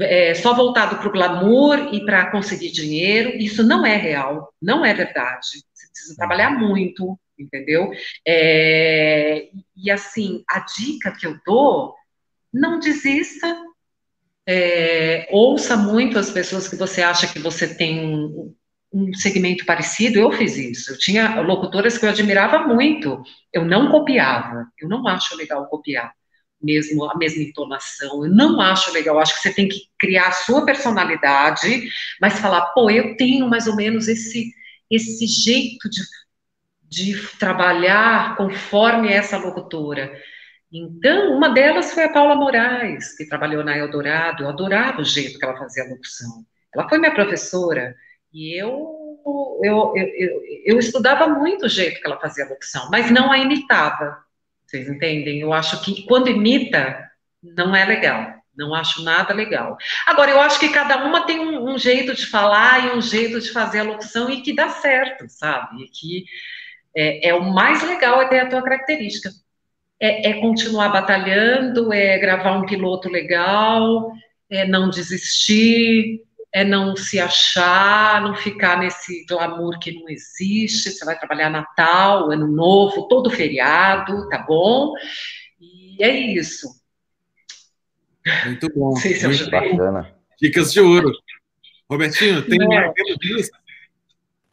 é, 0.00 0.34
só 0.34 0.54
voltado 0.54 0.96
para 0.96 1.08
o 1.08 1.12
glamour 1.12 1.94
e 1.94 2.04
para 2.04 2.30
conseguir 2.30 2.70
dinheiro. 2.70 3.30
Isso 3.36 3.62
não 3.62 3.84
é 3.84 3.96
real, 3.96 4.52
não 4.60 4.84
é 4.84 4.94
verdade. 4.94 5.64
Você 5.72 5.88
precisa 5.88 6.16
trabalhar 6.16 6.50
muito, 6.50 7.18
entendeu? 7.38 7.90
É, 8.26 9.48
e 9.76 9.90
assim, 9.90 10.44
a 10.48 10.60
dica 10.60 11.12
que 11.12 11.26
eu 11.26 11.38
dou, 11.46 11.94
não 12.52 12.78
desista. 12.78 13.56
É, 14.44 15.28
ouça 15.30 15.76
muito 15.76 16.18
as 16.18 16.30
pessoas 16.30 16.66
que 16.66 16.74
você 16.74 17.00
acha 17.00 17.32
que 17.32 17.38
você 17.38 17.72
tem 17.76 18.52
um, 18.92 19.12
segmento 19.14 19.64
parecido, 19.64 20.18
eu 20.18 20.30
fiz 20.32 20.56
isso. 20.56 20.92
Eu 20.92 20.98
tinha 20.98 21.40
locutoras 21.40 21.98
que 21.98 22.04
eu 22.04 22.10
admirava 22.10 22.66
muito. 22.66 23.22
Eu 23.52 23.64
não 23.64 23.90
copiava. 23.90 24.66
Eu 24.78 24.88
não 24.88 25.06
acho 25.06 25.36
legal 25.36 25.66
copiar 25.66 26.12
mesmo 26.62 27.04
a 27.04 27.16
mesma 27.16 27.42
entonação. 27.42 28.24
Eu 28.24 28.30
não 28.30 28.60
acho 28.60 28.92
legal. 28.92 29.18
Acho 29.18 29.34
que 29.34 29.40
você 29.40 29.52
tem 29.52 29.68
que 29.68 29.80
criar 29.98 30.28
a 30.28 30.32
sua 30.32 30.64
personalidade, 30.64 31.88
mas 32.20 32.38
falar, 32.38 32.66
pô, 32.66 32.88
eu 32.90 33.16
tenho 33.16 33.48
mais 33.48 33.66
ou 33.66 33.76
menos 33.76 34.08
esse 34.08 34.52
esse 34.90 35.26
jeito 35.26 35.88
de, 35.88 36.02
de 36.82 37.38
trabalhar 37.38 38.36
conforme 38.36 39.10
essa 39.10 39.38
locutora. 39.38 40.12
Então, 40.70 41.34
uma 41.34 41.48
delas 41.48 41.92
foi 41.92 42.04
a 42.04 42.12
Paula 42.12 42.34
Moraes, 42.34 43.16
que 43.16 43.26
trabalhou 43.26 43.64
na 43.64 43.76
Eldorado. 43.76 44.44
Eu 44.44 44.48
adorava 44.50 45.00
o 45.00 45.04
jeito 45.04 45.38
que 45.38 45.44
ela 45.44 45.56
fazia 45.56 45.84
a 45.84 45.88
locução. 45.88 46.44
Ela 46.74 46.88
foi 46.88 46.98
minha 46.98 47.14
professora. 47.14 47.94
E 48.32 48.58
eu, 48.58 49.20
eu, 49.62 49.92
eu, 49.94 50.42
eu, 50.64 50.78
estudava 50.78 51.26
muito 51.26 51.66
o 51.66 51.68
jeito 51.68 52.00
que 52.00 52.06
ela 52.06 52.18
fazia 52.18 52.44
a 52.44 52.48
locução, 52.48 52.88
mas 52.90 53.10
não 53.10 53.30
a 53.30 53.38
imitava. 53.38 54.18
Vocês 54.66 54.88
entendem? 54.88 55.40
Eu 55.40 55.52
acho 55.52 55.82
que 55.82 56.06
quando 56.06 56.30
imita, 56.30 57.10
não 57.42 57.76
é 57.76 57.84
legal. 57.84 58.42
Não 58.56 58.74
acho 58.74 59.02
nada 59.02 59.32
legal. 59.32 59.76
Agora, 60.06 60.30
eu 60.30 60.40
acho 60.40 60.60
que 60.60 60.68
cada 60.68 61.04
uma 61.04 61.26
tem 61.26 61.40
um, 61.40 61.72
um 61.72 61.78
jeito 61.78 62.14
de 62.14 62.26
falar 62.26 62.86
e 62.86 62.96
um 62.96 63.00
jeito 63.00 63.40
de 63.40 63.50
fazer 63.50 63.80
a 63.80 63.84
locução 63.84 64.28
e 64.28 64.42
que 64.42 64.54
dá 64.54 64.68
certo, 64.68 65.24
sabe? 65.28 65.84
E 65.84 65.88
que 65.88 66.24
é, 66.94 67.30
é 67.30 67.34
o 67.34 67.52
mais 67.52 67.82
legal 67.82 68.20
é 68.20 68.28
ter 68.28 68.40
a 68.40 68.48
tua 68.48 68.62
característica. 68.62 69.30
É, 69.98 70.30
é, 70.30 70.40
continuar 70.40 70.88
batalhando, 70.88 71.92
é 71.92 72.18
gravar 72.18 72.52
um 72.52 72.66
piloto 72.66 73.08
legal, 73.08 74.12
é 74.50 74.66
não 74.66 74.90
desistir, 74.90 76.20
é 76.52 76.64
não 76.64 76.94
se 76.94 77.18
achar, 77.18 78.20
não 78.22 78.34
ficar 78.34 78.78
nesse 78.78 79.24
glamour 79.24 79.78
que 79.78 79.92
não 79.92 80.08
existe. 80.08 80.90
Você 80.90 81.04
vai 81.04 81.18
trabalhar 81.18 81.48
Natal, 81.48 82.30
Ano 82.30 82.46
Novo, 82.46 83.08
todo 83.08 83.30
feriado, 83.30 84.28
tá 84.28 84.38
bom? 84.38 84.92
E 85.60 86.02
é 86.02 86.10
isso. 86.10 86.68
Muito 88.44 88.68
bom. 88.74 88.94
Se 88.96 89.26
muito 89.26 89.50
bacana. 89.50 90.14
Dicas 90.40 90.72
de 90.72 90.80
ouro. 90.80 91.10
Robertinho, 91.90 92.42
tem 92.46 92.58
mais 92.58 93.50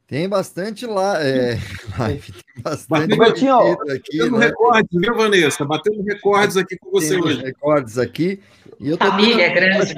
tem 0.09 0.27
bastante 0.27 0.87
lá, 0.87 1.23
é, 1.23 1.55
live, 1.99 2.31
tem 2.31 2.63
bastante 2.63 3.13
Robertinho, 3.13 3.73
aqui, 3.91 4.17
batendo 4.17 4.37
né? 4.39 4.45
recordes, 4.47 4.89
viu, 4.91 5.15
Vanessa? 5.15 5.65
Batendo 5.65 6.01
recordes 6.01 6.57
aqui 6.57 6.75
com 6.77 6.89
você 6.89 7.09
tem 7.09 7.23
hoje. 7.23 7.43
Recordes 7.43 7.99
aqui. 7.99 8.41
E 8.79 8.89
eu 8.89 8.97
Família 8.97 9.45
é 9.45 9.49
grande. 9.49 9.95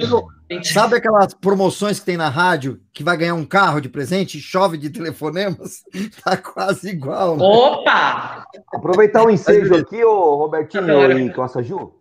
Sabe 0.64 0.96
aquelas 0.96 1.32
promoções 1.34 2.00
que 2.00 2.06
tem 2.06 2.16
na 2.16 2.28
rádio 2.28 2.80
que 2.92 3.04
vai 3.04 3.16
ganhar 3.16 3.34
um 3.34 3.44
carro 3.44 3.80
de 3.80 3.88
presente 3.88 4.38
e 4.38 4.40
chove 4.40 4.76
de 4.76 4.90
telefonemas? 4.90 5.82
Tá 6.24 6.36
quase 6.36 6.90
igual. 6.90 7.36
Né? 7.36 7.44
Opa! 7.44 8.44
Aproveitar 8.74 9.24
o 9.24 9.30
ensejo 9.30 9.74
aqui, 9.74 10.04
ô 10.04 10.36
Robertinho 10.36 11.18
e 11.18 11.32
Costa 11.32 11.62
Ju. 11.62 11.92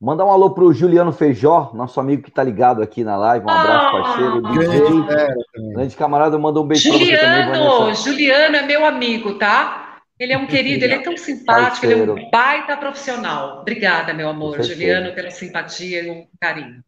Mandar 0.00 0.24
um 0.24 0.30
alô 0.30 0.50
pro 0.50 0.72
Juliano 0.72 1.12
Feijó, 1.12 1.72
nosso 1.74 2.00
amigo 2.00 2.22
que 2.22 2.30
tá 2.30 2.42
ligado 2.42 2.82
aqui 2.82 3.04
na 3.04 3.16
live. 3.16 3.44
Um 3.44 3.50
abraço, 3.50 3.86
ah, 3.86 4.02
parceiro. 4.02 4.42
DJ, 4.42 5.14
é, 5.14 5.34
grande 5.74 5.94
camarada, 5.94 6.38
manda 6.38 6.58
um 6.58 6.66
beijo 6.66 6.90
Juliano, 6.90 7.50
pra 7.50 7.58
você 7.58 7.78
também, 7.78 7.94
Juliano 7.96 8.56
é 8.56 8.62
meu 8.62 8.86
amigo, 8.86 9.34
tá? 9.34 9.89
Ele 10.20 10.34
é 10.34 10.38
um 10.38 10.46
querido, 10.46 10.84
ele 10.84 10.92
é 10.92 10.98
tão 10.98 11.16
simpático, 11.16 11.80
parceiro. 11.80 12.12
ele 12.12 12.20
é 12.20 12.26
um 12.26 12.30
baita 12.30 12.76
profissional. 12.76 13.62
Obrigada, 13.62 14.12
meu 14.12 14.28
amor, 14.28 14.62
Juliano, 14.62 15.14
pela 15.14 15.30
simpatia 15.30 16.04
e 16.04 16.10
o 16.10 16.26
carinho. 16.38 16.84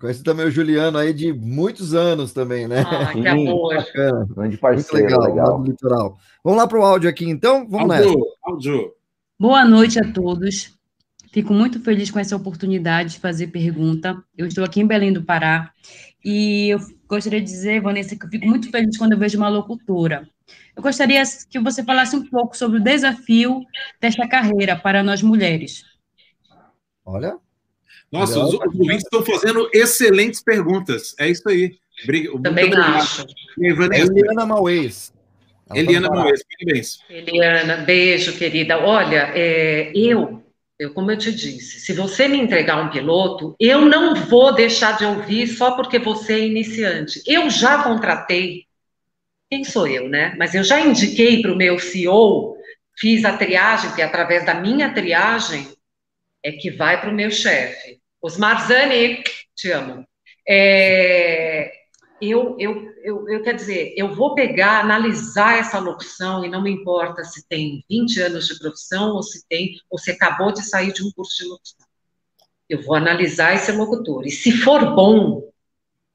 Conheço 0.00 0.22
também 0.22 0.46
o 0.46 0.50
Juliano 0.52 0.96
aí 0.96 1.12
de 1.12 1.32
muitos 1.32 1.94
anos 1.94 2.32
também, 2.32 2.68
né? 2.68 2.84
Ah, 2.86 3.12
que 3.12 3.26
amor. 3.26 3.74
Bacana. 3.74 4.26
Grande 4.30 4.56
parceiro, 4.56 5.04
Muito 5.04 5.20
legal. 5.20 5.58
legal. 5.58 5.64
Litoral. 5.64 6.18
Vamos 6.44 6.60
lá 6.60 6.68
para 6.68 6.78
o 6.78 6.82
áudio 6.84 7.10
aqui, 7.10 7.28
então? 7.28 7.68
Vamos 7.68 7.90
áudio, 7.90 8.08
nessa. 8.08 8.24
Áudio. 8.44 8.92
Boa 9.36 9.64
noite 9.64 9.98
a 9.98 10.12
todos. 10.12 10.72
Fico 11.32 11.52
muito 11.52 11.80
feliz 11.80 12.08
com 12.08 12.20
essa 12.20 12.36
oportunidade 12.36 13.14
de 13.14 13.18
fazer 13.18 13.48
pergunta. 13.48 14.22
Eu 14.38 14.46
estou 14.46 14.62
aqui 14.62 14.80
em 14.80 14.86
Belém 14.86 15.12
do 15.12 15.24
Pará 15.24 15.72
e 16.24 16.68
eu 16.68 16.78
gostaria 17.10 17.40
de 17.40 17.46
dizer, 17.46 17.80
Vanessa, 17.80 18.16
que 18.16 18.24
eu 18.24 18.30
fico 18.30 18.46
muito 18.46 18.70
feliz 18.70 18.96
quando 18.96 19.12
eu 19.12 19.18
vejo 19.18 19.36
uma 19.36 19.48
locutora. 19.48 20.28
Eu 20.76 20.82
gostaria 20.82 21.22
que 21.48 21.58
você 21.58 21.82
falasse 21.82 22.16
um 22.16 22.24
pouco 22.28 22.56
sobre 22.56 22.78
o 22.78 22.82
desafio 22.82 23.62
desta 24.00 24.26
carreira 24.28 24.76
para 24.76 25.02
nós 25.02 25.22
mulheres. 25.22 25.84
Olha. 27.04 27.36
Nossa, 28.10 28.40
os, 28.40 28.54
os 28.54 28.60
ouvintes 28.60 29.04
estão 29.04 29.24
fazendo 29.24 29.68
excelentes 29.72 30.42
perguntas. 30.42 31.14
É 31.18 31.28
isso 31.28 31.48
aí. 31.48 31.78
Também 32.42 32.74
acho. 32.74 33.26
Eliana 33.58 34.46
Mauês. 34.46 35.12
Eliana 35.74 36.08
Moes, 36.08 36.42
parabéns. 36.42 36.98
Eliana, 37.08 37.76
beijo, 37.78 38.36
querida. 38.36 38.78
Olha, 38.78 39.30
é, 39.34 39.92
eu, 39.94 40.39
eu, 40.80 40.94
como 40.94 41.10
eu 41.10 41.18
te 41.18 41.30
disse, 41.30 41.78
se 41.78 41.92
você 41.92 42.26
me 42.26 42.38
entregar 42.38 42.82
um 42.82 42.88
piloto, 42.88 43.54
eu 43.60 43.82
não 43.82 44.14
vou 44.14 44.54
deixar 44.54 44.96
de 44.96 45.04
ouvir 45.04 45.46
só 45.46 45.72
porque 45.72 45.98
você 45.98 46.32
é 46.32 46.46
iniciante. 46.46 47.22
Eu 47.26 47.50
já 47.50 47.82
contratei, 47.82 48.64
quem 49.50 49.62
sou 49.62 49.86
eu, 49.86 50.08
né? 50.08 50.34
Mas 50.38 50.54
eu 50.54 50.64
já 50.64 50.80
indiquei 50.80 51.42
para 51.42 51.52
o 51.52 51.56
meu 51.56 51.78
CEO, 51.78 52.56
fiz 52.98 53.26
a 53.26 53.36
triagem, 53.36 53.94
que 53.94 54.00
é 54.00 54.06
através 54.06 54.46
da 54.46 54.54
minha 54.54 54.94
triagem 54.94 55.68
é 56.42 56.52
que 56.52 56.70
vai 56.70 56.98
para 56.98 57.10
o 57.10 57.14
meu 57.14 57.30
chefe. 57.30 58.00
Osmar 58.22 58.66
Zani, 58.66 59.22
te 59.54 59.70
amo. 59.70 60.08
É, 60.48 61.70
eu, 62.20 62.56
eu, 62.58 62.92
eu, 63.02 63.28
eu, 63.28 63.42
quer 63.42 63.54
dizer, 63.54 63.94
eu 63.96 64.14
vou 64.14 64.34
pegar, 64.34 64.80
analisar 64.80 65.58
essa 65.58 65.78
locução, 65.78 66.44
e 66.44 66.48
não 66.48 66.62
me 66.62 66.70
importa 66.70 67.24
se 67.24 67.46
tem 67.48 67.84
20 67.88 68.20
anos 68.20 68.46
de 68.46 68.58
profissão 68.58 69.14
ou 69.14 69.22
se 69.22 69.46
tem, 69.48 69.80
ou 69.88 69.98
se 69.98 70.10
acabou 70.10 70.52
de 70.52 70.62
sair 70.62 70.92
de 70.92 71.02
um 71.02 71.10
curso 71.12 71.36
de 71.36 71.48
locução. 71.48 71.86
Eu 72.68 72.82
vou 72.82 72.94
analisar 72.94 73.54
esse 73.54 73.72
locutor. 73.72 74.26
E 74.26 74.30
se 74.30 74.52
for 74.52 74.94
bom, 74.94 75.50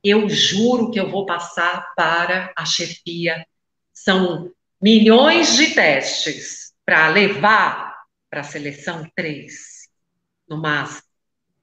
eu 0.03 0.29
juro 0.29 0.91
que 0.91 0.99
eu 0.99 1.09
vou 1.09 1.25
passar 1.25 1.93
para 1.95 2.53
a 2.55 2.63
chefia. 2.63 3.45
São 3.91 4.51
milhões 4.81 5.55
de 5.55 5.73
testes 5.73 6.71
para 6.85 7.09
levar 7.09 7.95
para 8.29 8.41
a 8.41 8.43
seleção 8.43 9.09
três, 9.15 9.89
no 10.47 10.61
máximo. 10.61 11.04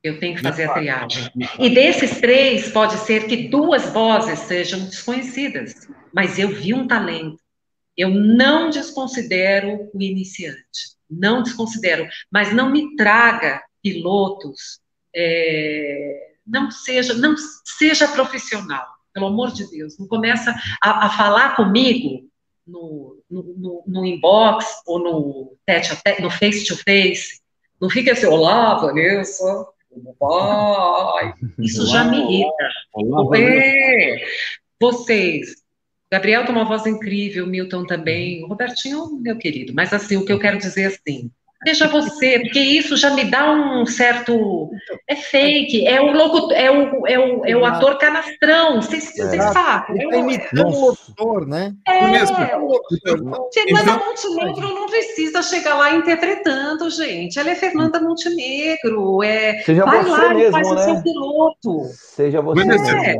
Eu 0.03 0.19
tenho 0.19 0.35
que 0.35 0.43
fazer 0.43 0.65
a 0.65 0.75
triagem. 0.75 1.31
E 1.59 1.71
desses 1.71 2.21
três, 2.21 2.71
pode 2.71 2.99
ser 2.99 3.27
que 3.27 3.49
duas 3.49 3.89
vozes 3.91 4.39
sejam 4.41 4.81
desconhecidas, 4.81 5.87
mas 6.13 6.39
eu 6.39 6.49
vi 6.49 6.75
um 6.75 6.89
talento. 6.89 7.41
Eu 7.97 8.11
não 8.11 8.71
desconsidero 8.71 9.89
o 9.95 10.03
iniciante, 10.03 10.97
não 11.09 11.43
desconsidero, 11.43 12.09
mas 12.31 12.53
não 12.53 12.71
me 12.71 12.97
traga 12.97 13.63
pilotos, 13.83 14.81
é, 15.15 16.31
não 16.47 16.71
seja, 16.71 17.15
não 17.15 17.35
seja 17.65 18.09
profissional, 18.09 18.87
pelo 19.13 19.27
amor 19.27 19.53
de 19.53 19.69
Deus, 19.71 19.99
não 19.99 20.09
começa 20.09 20.55
a, 20.83 21.07
a 21.07 21.11
falar 21.11 21.55
comigo 21.55 22.29
no, 22.67 23.23
no, 23.31 23.85
no, 23.87 24.07
inbox 24.07 24.65
ou 24.87 24.99
no, 24.99 25.57
tete, 25.67 25.91
no 26.21 26.31
face 26.31 26.65
to 26.65 26.77
face, 26.77 27.41
não 27.81 27.91
fica 27.91 28.13
assim, 28.13 28.27
olá, 28.27 28.77
Vanessa, 28.77 29.45
Isso 31.59 31.87
já 31.87 32.05
me 32.05 32.19
irrita. 32.19 32.69
É. 33.37 34.25
Vocês. 34.81 35.63
Gabriel 36.11 36.45
tem 36.45 36.55
uma 36.55 36.67
voz 36.67 36.87
incrível, 36.87 37.47
Milton 37.47 37.87
também, 37.87 38.45
o 38.45 38.47
Robertinho, 38.47 39.19
meu 39.21 39.39
querido. 39.39 39.73
Mas 39.75 39.93
assim, 39.93 40.17
o 40.17 40.25
que 40.27 40.33
eu 40.33 40.39
quero 40.39 40.59
dizer 40.59 40.83
é 40.83 40.87
assim, 40.87 41.31
Seja 41.65 41.87
você, 41.87 42.41
porque 42.41 42.59
isso 42.59 42.97
já 42.97 43.11
me 43.11 43.25
dá 43.25 43.53
um 43.53 43.87
certo. 43.87 44.71
É 45.09 45.15
fake, 45.15 45.87
é 45.87 46.01
o 46.01 46.13
logo, 46.13 46.53
é 46.53 46.71
o, 46.71 47.07
é 47.07 47.19
o, 47.19 47.47
é 47.47 47.57
o 47.57 47.65
ator 47.65 47.99
canastrão, 47.99 48.83
vocês, 48.83 49.13
vocês 49.17 49.43
sabem. 49.53 50.13
É, 50.13 50.19
imitando 50.19 50.75
o 50.75 50.87
locutor, 50.87 51.47
né? 51.47 51.73
É, 51.87 52.27
Fernanda 52.27 52.59
Montenegro 53.97 54.75
não 54.75 54.87
precisa 54.87 55.43
chegar 55.43 55.75
lá 55.75 55.95
interpretando, 55.95 56.91
gente. 56.91 57.39
Ela 57.39 57.51
é 57.51 57.55
Fernanda 57.55 58.01
Montenegro. 58.01 59.23
É, 59.23 59.63
Seja 59.63 59.85
vai 59.85 60.05
lá 60.05 60.35
mesmo, 60.35 60.49
e 60.49 60.51
faz 60.51 60.69
né? 60.69 60.75
o 60.75 60.85
seu 60.85 61.03
piloto. 61.03 61.85
Seja 61.95 62.41
você 62.41 62.65
mesmo. 62.65 62.89
É. 62.89 63.17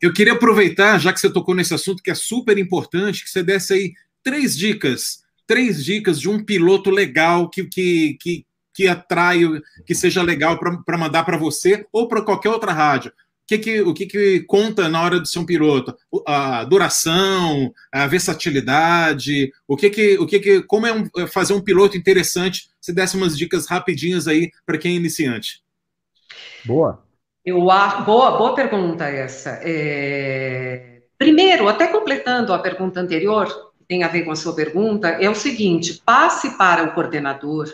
Eu 0.00 0.12
queria 0.12 0.34
aproveitar, 0.34 1.00
já 1.00 1.12
que 1.12 1.18
você 1.18 1.32
tocou 1.32 1.54
nesse 1.54 1.74
assunto, 1.74 2.02
que 2.02 2.10
é 2.10 2.14
super 2.14 2.58
importante, 2.58 3.24
que 3.24 3.30
você 3.30 3.42
desse 3.42 3.74
aí 3.74 3.92
três 4.22 4.56
dicas 4.56 5.25
três 5.46 5.84
dicas 5.84 6.20
de 6.20 6.28
um 6.28 6.44
piloto 6.44 6.90
legal 6.90 7.48
que, 7.48 7.64
que, 7.64 8.16
que, 8.20 8.46
que 8.74 8.88
atrai, 8.88 9.40
que 9.86 9.94
seja 9.94 10.22
legal 10.22 10.58
para 10.58 10.98
mandar 10.98 11.24
para 11.24 11.36
você 11.36 11.86
ou 11.92 12.08
para 12.08 12.22
qualquer 12.22 12.50
outra 12.50 12.72
rádio. 12.72 13.10
O 13.10 13.46
que, 13.46 13.58
que, 13.58 13.80
o 13.80 13.94
que, 13.94 14.06
que 14.06 14.40
conta 14.40 14.88
na 14.88 15.00
hora 15.00 15.20
de 15.20 15.28
ser 15.30 15.38
um 15.38 15.46
piloto? 15.46 15.96
A 16.26 16.64
duração, 16.64 17.72
a 17.92 18.04
versatilidade, 18.08 19.52
o 19.68 19.76
que 19.76 19.88
que, 19.88 20.18
o 20.18 20.26
que, 20.26 20.40
que 20.40 20.62
como 20.62 20.84
é 20.84 20.92
um, 20.92 21.08
é 21.16 21.28
fazer 21.28 21.52
um 21.52 21.60
piloto 21.60 21.96
interessante? 21.96 22.68
Se 22.80 22.92
desse 22.92 23.16
umas 23.16 23.38
dicas 23.38 23.66
rapidinhas 23.68 24.26
aí 24.26 24.50
para 24.66 24.76
quem 24.78 24.94
é 24.94 24.96
iniciante. 24.96 25.62
Boa. 26.64 27.06
Eu, 27.44 27.60
boa, 27.60 28.32
boa 28.32 28.54
pergunta 28.56 29.04
essa. 29.04 29.60
É... 29.62 31.02
Primeiro, 31.16 31.68
até 31.68 31.86
completando 31.86 32.52
a 32.52 32.58
pergunta 32.58 32.98
anterior, 32.98 33.65
tem 33.88 34.02
a 34.02 34.08
ver 34.08 34.24
com 34.24 34.32
a 34.32 34.36
sua 34.36 34.54
pergunta, 34.54 35.08
é 35.08 35.28
o 35.28 35.34
seguinte: 35.34 36.02
passe 36.04 36.56
para 36.56 36.84
o 36.84 36.94
coordenador 36.94 37.66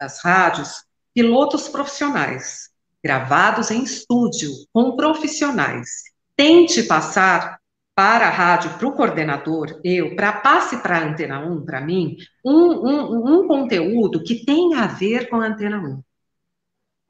das 0.00 0.22
rádios 0.22 0.84
pilotos 1.14 1.68
profissionais, 1.68 2.70
gravados 3.02 3.70
em 3.70 3.82
estúdio, 3.82 4.50
com 4.72 4.96
profissionais. 4.96 6.04
Tente 6.36 6.84
passar 6.84 7.58
para 7.98 8.28
a 8.28 8.30
rádio, 8.30 8.78
para 8.78 8.86
o 8.86 8.92
coordenador, 8.92 9.80
eu, 9.82 10.14
para 10.14 10.32
passe 10.32 10.76
para 10.76 10.98
a 10.98 11.04
Antena 11.04 11.40
1, 11.40 11.64
para 11.64 11.80
mim, 11.80 12.16
um, 12.44 12.52
um, 12.54 13.40
um 13.40 13.48
conteúdo 13.48 14.22
que 14.22 14.44
tenha 14.44 14.84
a 14.84 14.86
ver 14.86 15.28
com 15.28 15.40
a 15.40 15.46
Antena 15.46 15.78
1. 15.78 16.00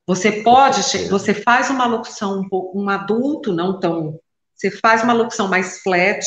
Você 0.07 0.43
pode, 0.43 0.81
você 1.11 1.35
faz 1.35 1.69
uma 1.69 1.85
locução 1.85 2.41
um 2.41 2.49
pouco, 2.49 2.81
um 2.81 2.89
adulto, 2.89 3.53
não 3.53 3.79
tão. 3.79 4.19
Você 4.55 4.71
faz 4.71 5.05
uma 5.05 5.13
locução 5.13 5.47
mais 5.47 5.83
flat, 5.83 6.25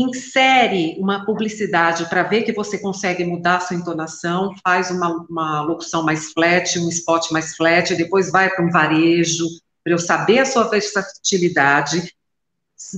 insere 0.00 0.96
uma 0.98 1.24
publicidade 1.24 2.08
para 2.08 2.22
ver 2.22 2.42
que 2.42 2.52
você 2.52 2.78
consegue 2.78 3.24
mudar 3.24 3.56
a 3.56 3.60
sua 3.60 3.76
entonação, 3.76 4.54
faz 4.62 4.90
uma, 4.90 5.26
uma 5.28 5.60
locução 5.62 6.04
mais 6.04 6.32
flat, 6.32 6.78
um 6.78 6.88
spot 6.88 7.30
mais 7.32 7.56
flat, 7.56 7.94
depois 7.96 8.30
vai 8.30 8.48
para 8.48 8.64
um 8.64 8.70
varejo, 8.70 9.44
para 9.82 9.92
eu 9.92 9.98
saber 9.98 10.38
a 10.38 10.46
sua 10.46 10.64
versatilidade. 10.64 12.14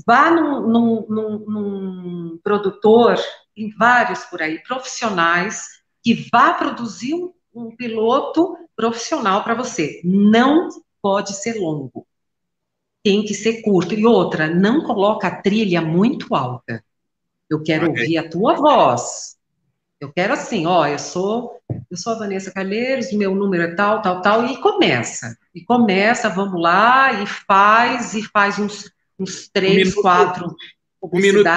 Vá 0.06 0.30
num, 0.30 0.68
num, 0.68 1.06
num, 1.08 1.38
num 1.38 2.38
produtor, 2.42 3.18
tem 3.54 3.70
vários 3.78 4.24
por 4.24 4.42
aí, 4.42 4.62
profissionais, 4.62 5.64
que 6.02 6.28
vá 6.30 6.52
produzir 6.52 7.14
um, 7.14 7.32
um 7.54 7.74
piloto 7.74 8.56
profissional 8.76 9.42
para 9.42 9.54
você. 9.54 10.00
Não 10.04 10.68
pode 11.00 11.34
ser 11.34 11.58
longo 11.58 12.06
tem 13.02 13.24
que 13.24 13.34
ser 13.34 13.62
curto. 13.62 13.94
E 13.94 14.06
outra, 14.06 14.48
não 14.48 14.82
coloca 14.84 15.26
a 15.26 15.42
trilha 15.42 15.80
muito 15.80 16.34
alta. 16.34 16.84
Eu 17.50 17.62
quero 17.62 17.90
okay. 17.90 18.02
ouvir 18.02 18.18
a 18.18 18.28
tua 18.28 18.54
voz. 18.54 19.36
Eu 20.00 20.10
quero 20.12 20.32
assim, 20.32 20.64
ó, 20.64 20.86
eu 20.86 20.98
sou, 20.98 21.60
eu 21.90 21.96
sou 21.96 22.14
a 22.14 22.18
Vanessa 22.18 22.50
Calheiros, 22.50 23.12
meu 23.12 23.34
número 23.34 23.64
é 23.64 23.74
tal, 23.74 24.00
tal, 24.00 24.22
tal, 24.22 24.46
e 24.46 24.56
começa. 24.58 25.36
E 25.54 25.62
começa, 25.62 26.30
vamos 26.30 26.62
lá, 26.62 27.22
e 27.22 27.26
faz, 27.26 28.14
e 28.14 28.22
faz 28.22 28.58
uns, 28.58 28.90
uns 29.18 29.48
três, 29.48 29.72
um 29.72 29.76
minuto, 29.76 30.00
quatro 30.00 30.56
um 31.02 31.18
minuto, 31.18 31.48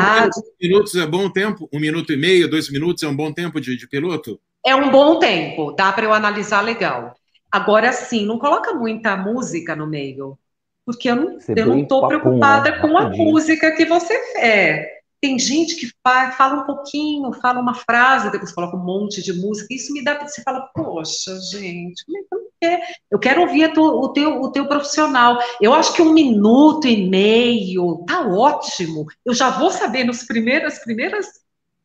minutos 0.62 0.96
é 0.96 1.06
bom 1.06 1.30
tempo? 1.30 1.68
Um 1.72 1.80
minuto 1.80 2.14
e 2.14 2.18
meio, 2.18 2.50
dois 2.50 2.70
minutos 2.70 3.04
é 3.04 3.08
um 3.08 3.16
bom 3.16 3.32
tempo 3.32 3.60
de, 3.60 3.76
de 3.76 3.88
piloto? 3.88 4.40
É 4.66 4.74
um 4.74 4.90
bom 4.90 5.20
tempo, 5.20 5.74
dá 5.74 5.92
para 5.92 6.06
eu 6.06 6.14
analisar 6.14 6.62
legal. 6.62 7.14
Agora 7.52 7.92
sim, 7.92 8.26
não 8.26 8.40
coloca 8.40 8.74
muita 8.74 9.18
música 9.18 9.76
no 9.76 9.86
meio, 9.86 10.38
porque 10.86 11.10
eu 11.10 11.16
não 11.16 11.80
estou 11.80 12.08
preocupada 12.08 12.72
né? 12.72 12.80
com 12.80 12.98
a 12.98 13.10
música 13.10 13.76
que 13.76 13.86
você 13.86 14.14
é. 14.38 15.03
Tem 15.24 15.40
gente 15.40 15.78
que 15.78 15.90
fala 16.04 16.64
um 16.64 16.66
pouquinho, 16.66 17.32
fala 17.32 17.62
uma 17.62 17.74
frase, 17.74 18.30
depois 18.30 18.52
coloca 18.52 18.76
um 18.76 18.84
monte 18.84 19.24
de 19.24 19.32
música. 19.32 19.74
Isso 19.74 19.94
me 19.94 20.04
dá 20.04 20.20
você 20.20 20.42
fala, 20.42 20.70
poxa, 20.76 21.40
gente, 21.50 22.04
como 22.06 22.18
é 22.18 22.22
que 22.24 22.36
eu 22.36 22.52
quero? 22.60 22.84
Eu 23.10 23.20
quero 23.20 23.42
ouvir 23.44 23.72
tu, 23.72 23.82
o, 23.82 24.10
teu, 24.10 24.42
o 24.42 24.52
teu 24.52 24.68
profissional. 24.68 25.40
Eu 25.62 25.74
acho 25.74 25.94
que 25.94 26.02
um 26.02 26.12
minuto 26.12 26.90
e 26.90 27.10
meio 27.10 28.04
tá 28.06 28.28
ótimo. 28.28 29.06
Eu 29.26 29.34
já 29.34 29.50
vou 29.50 29.72
saber 29.72 30.04
nos 30.04 30.26
primeiras, 30.26 30.80
primeiras 30.80 31.26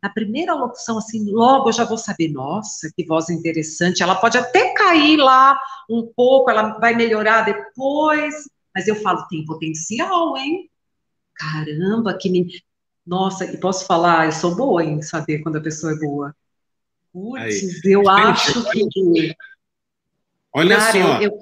na 0.02 0.10
primeira 0.10 0.52
locução, 0.52 0.98
assim, 0.98 1.30
logo 1.30 1.68
eu 1.68 1.72
já 1.72 1.84
vou 1.84 1.96
saber, 1.96 2.32
nossa, 2.32 2.90
que 2.96 3.06
voz 3.06 3.30
interessante. 3.30 4.02
Ela 4.02 4.16
pode 4.16 4.36
até 4.36 4.74
cair 4.74 5.16
lá 5.16 5.56
um 5.88 6.12
pouco, 6.12 6.50
ela 6.50 6.76
vai 6.80 6.92
melhorar 6.92 7.42
depois, 7.42 8.34
mas 8.74 8.88
eu 8.88 8.96
falo, 8.96 9.28
tem 9.28 9.44
potencial, 9.44 10.36
hein? 10.36 10.68
Caramba, 11.36 12.18
que. 12.18 12.66
Nossa, 13.08 13.46
e 13.46 13.56
posso 13.56 13.86
falar, 13.86 14.26
eu 14.26 14.32
sou 14.32 14.54
boa 14.54 14.84
em 14.84 15.00
saber 15.00 15.38
quando 15.38 15.56
a 15.56 15.62
pessoa 15.62 15.94
é 15.94 15.96
boa. 15.96 16.36
Putz, 17.10 17.82
eu 17.86 18.04
Gente, 18.04 18.08
acho 18.08 18.70
que. 18.70 19.34
Olha 20.52 20.76
Cara, 20.76 20.92
só. 20.92 21.22
Eu, 21.22 21.22
eu, 21.22 21.38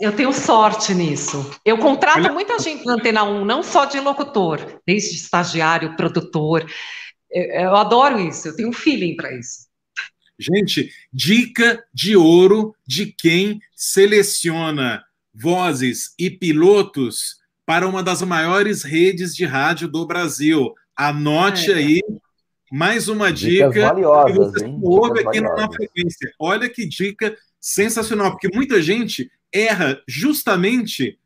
eu, 0.00 0.12
tenho 0.12 0.32
sorte 0.32 0.94
nisso. 0.94 1.50
Eu 1.64 1.76
contrato 1.76 2.18
olha... 2.18 2.32
muita 2.32 2.56
gente 2.60 2.86
na 2.86 2.94
Antena 2.94 3.24
1, 3.24 3.44
não 3.44 3.64
só 3.64 3.84
de 3.84 3.98
locutor, 3.98 4.80
desde 4.86 5.16
estagiário, 5.16 5.96
produtor. 5.96 6.64
Eu, 7.28 7.62
eu 7.62 7.76
adoro 7.76 8.20
isso, 8.20 8.46
eu 8.46 8.54
tenho 8.54 8.68
um 8.68 8.72
feeling 8.72 9.16
para 9.16 9.36
isso. 9.36 9.66
Gente, 10.38 10.92
dica 11.12 11.84
de 11.92 12.16
ouro 12.16 12.76
de 12.86 13.06
quem 13.06 13.60
seleciona 13.74 15.04
vozes 15.34 16.14
e 16.16 16.30
pilotos 16.30 17.38
para 17.66 17.88
uma 17.88 18.04
das 18.04 18.22
maiores 18.22 18.84
redes 18.84 19.34
de 19.34 19.44
rádio 19.44 19.88
do 19.88 20.06
Brasil. 20.06 20.72
Anote 20.98 21.70
é. 21.70 21.74
aí, 21.76 22.00
Mais 22.70 23.08
uma 23.08 23.32
Dicas 23.32 23.72
dica 23.72 23.88
valiosas, 23.88 24.32
que 24.52 24.58
você 24.60 24.66
hein? 24.66 24.78
ouve 24.82 25.18
Dicas 25.20 25.26
aqui 25.28 25.40
no- 25.40 25.48
na 25.48 25.54
valiosas. 25.54 25.76
frequência. 25.76 26.32
Olha 26.38 26.68
que 26.68 26.86
dica 26.86 27.34
sensacional, 27.58 28.32
porque 28.32 28.54
muita 28.54 28.82
gente 28.82 29.30
erra 29.50 30.02
justamente 30.06 31.18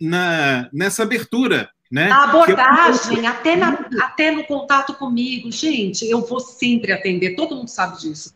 na, 0.00 0.68
nessa 0.72 1.04
abertura, 1.04 1.70
né? 1.90 2.10
A 2.10 2.22
é- 2.22 2.24
abordagem, 2.24 3.26
até, 3.26 3.54
na- 3.56 3.88
até 4.02 4.30
no 4.32 4.44
contato 4.44 4.94
comigo, 4.94 5.52
gente, 5.52 6.08
eu 6.08 6.22
vou 6.26 6.40
sempre 6.40 6.90
atender, 6.92 7.36
todo 7.36 7.54
mundo 7.54 7.68
sabe 7.68 8.00
disso. 8.00 8.34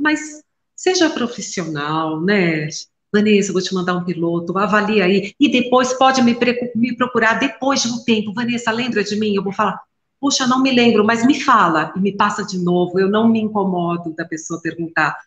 Mas 0.00 0.40
seja 0.76 1.10
profissional, 1.10 2.20
né? 2.20 2.68
Vanessa, 3.12 3.50
eu 3.50 3.52
vou 3.54 3.62
te 3.62 3.74
mandar 3.74 3.94
um 3.94 4.04
piloto, 4.04 4.56
avalie 4.56 5.02
aí, 5.02 5.34
e 5.38 5.50
depois 5.50 5.92
pode 5.94 6.22
me, 6.22 6.36
me 6.76 6.96
procurar 6.96 7.34
depois 7.40 7.82
de 7.82 7.88
um 7.88 8.02
tempo. 8.04 8.32
Vanessa, 8.32 8.70
lembra 8.70 9.02
de 9.04 9.16
mim? 9.16 9.34
Eu 9.34 9.42
vou 9.42 9.52
falar, 9.52 9.78
puxa, 10.22 10.46
não 10.46 10.62
me 10.62 10.70
lembro, 10.70 11.04
mas 11.04 11.26
me 11.26 11.40
fala, 11.40 11.92
e 11.96 12.00
me 12.00 12.12
passa 12.12 12.46
de 12.46 12.56
novo, 12.56 13.00
eu 13.00 13.10
não 13.10 13.28
me 13.28 13.40
incomodo 13.40 14.14
da 14.14 14.24
pessoa 14.24 14.62
perguntar. 14.62 15.18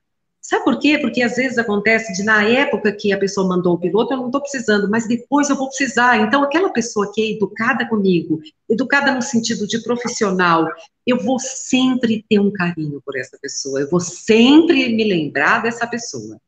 Sabe 0.41 0.63
por 0.63 0.79
quê? 0.79 0.97
Porque 0.97 1.21
às 1.21 1.35
vezes 1.35 1.57
acontece 1.57 2.13
de, 2.13 2.23
na 2.23 2.43
época 2.43 2.93
que 2.93 3.11
a 3.11 3.17
pessoa 3.17 3.45
mandou 3.45 3.73
o 3.73 3.77
piloto, 3.77 4.13
eu 4.13 4.17
não 4.17 4.27
estou 4.27 4.39
precisando, 4.39 4.89
mas 4.89 5.05
depois 5.05 5.49
eu 5.49 5.57
vou 5.57 5.67
precisar. 5.67 6.21
Então, 6.21 6.43
aquela 6.43 6.69
pessoa 6.69 7.11
que 7.13 7.21
é 7.21 7.31
educada 7.31 7.85
comigo, 7.89 8.39
educada 8.69 9.13
no 9.13 9.21
sentido 9.21 9.67
de 9.67 9.83
profissional, 9.83 10.65
eu 11.05 11.21
vou 11.21 11.39
sempre 11.39 12.23
ter 12.29 12.39
um 12.39 12.51
carinho 12.51 13.01
por 13.03 13.17
essa 13.17 13.37
pessoa, 13.41 13.81
eu 13.81 13.89
vou 13.89 13.99
sempre 13.99 14.95
me 14.95 15.03
lembrar 15.03 15.61
dessa 15.61 15.85
pessoa. 15.85 16.39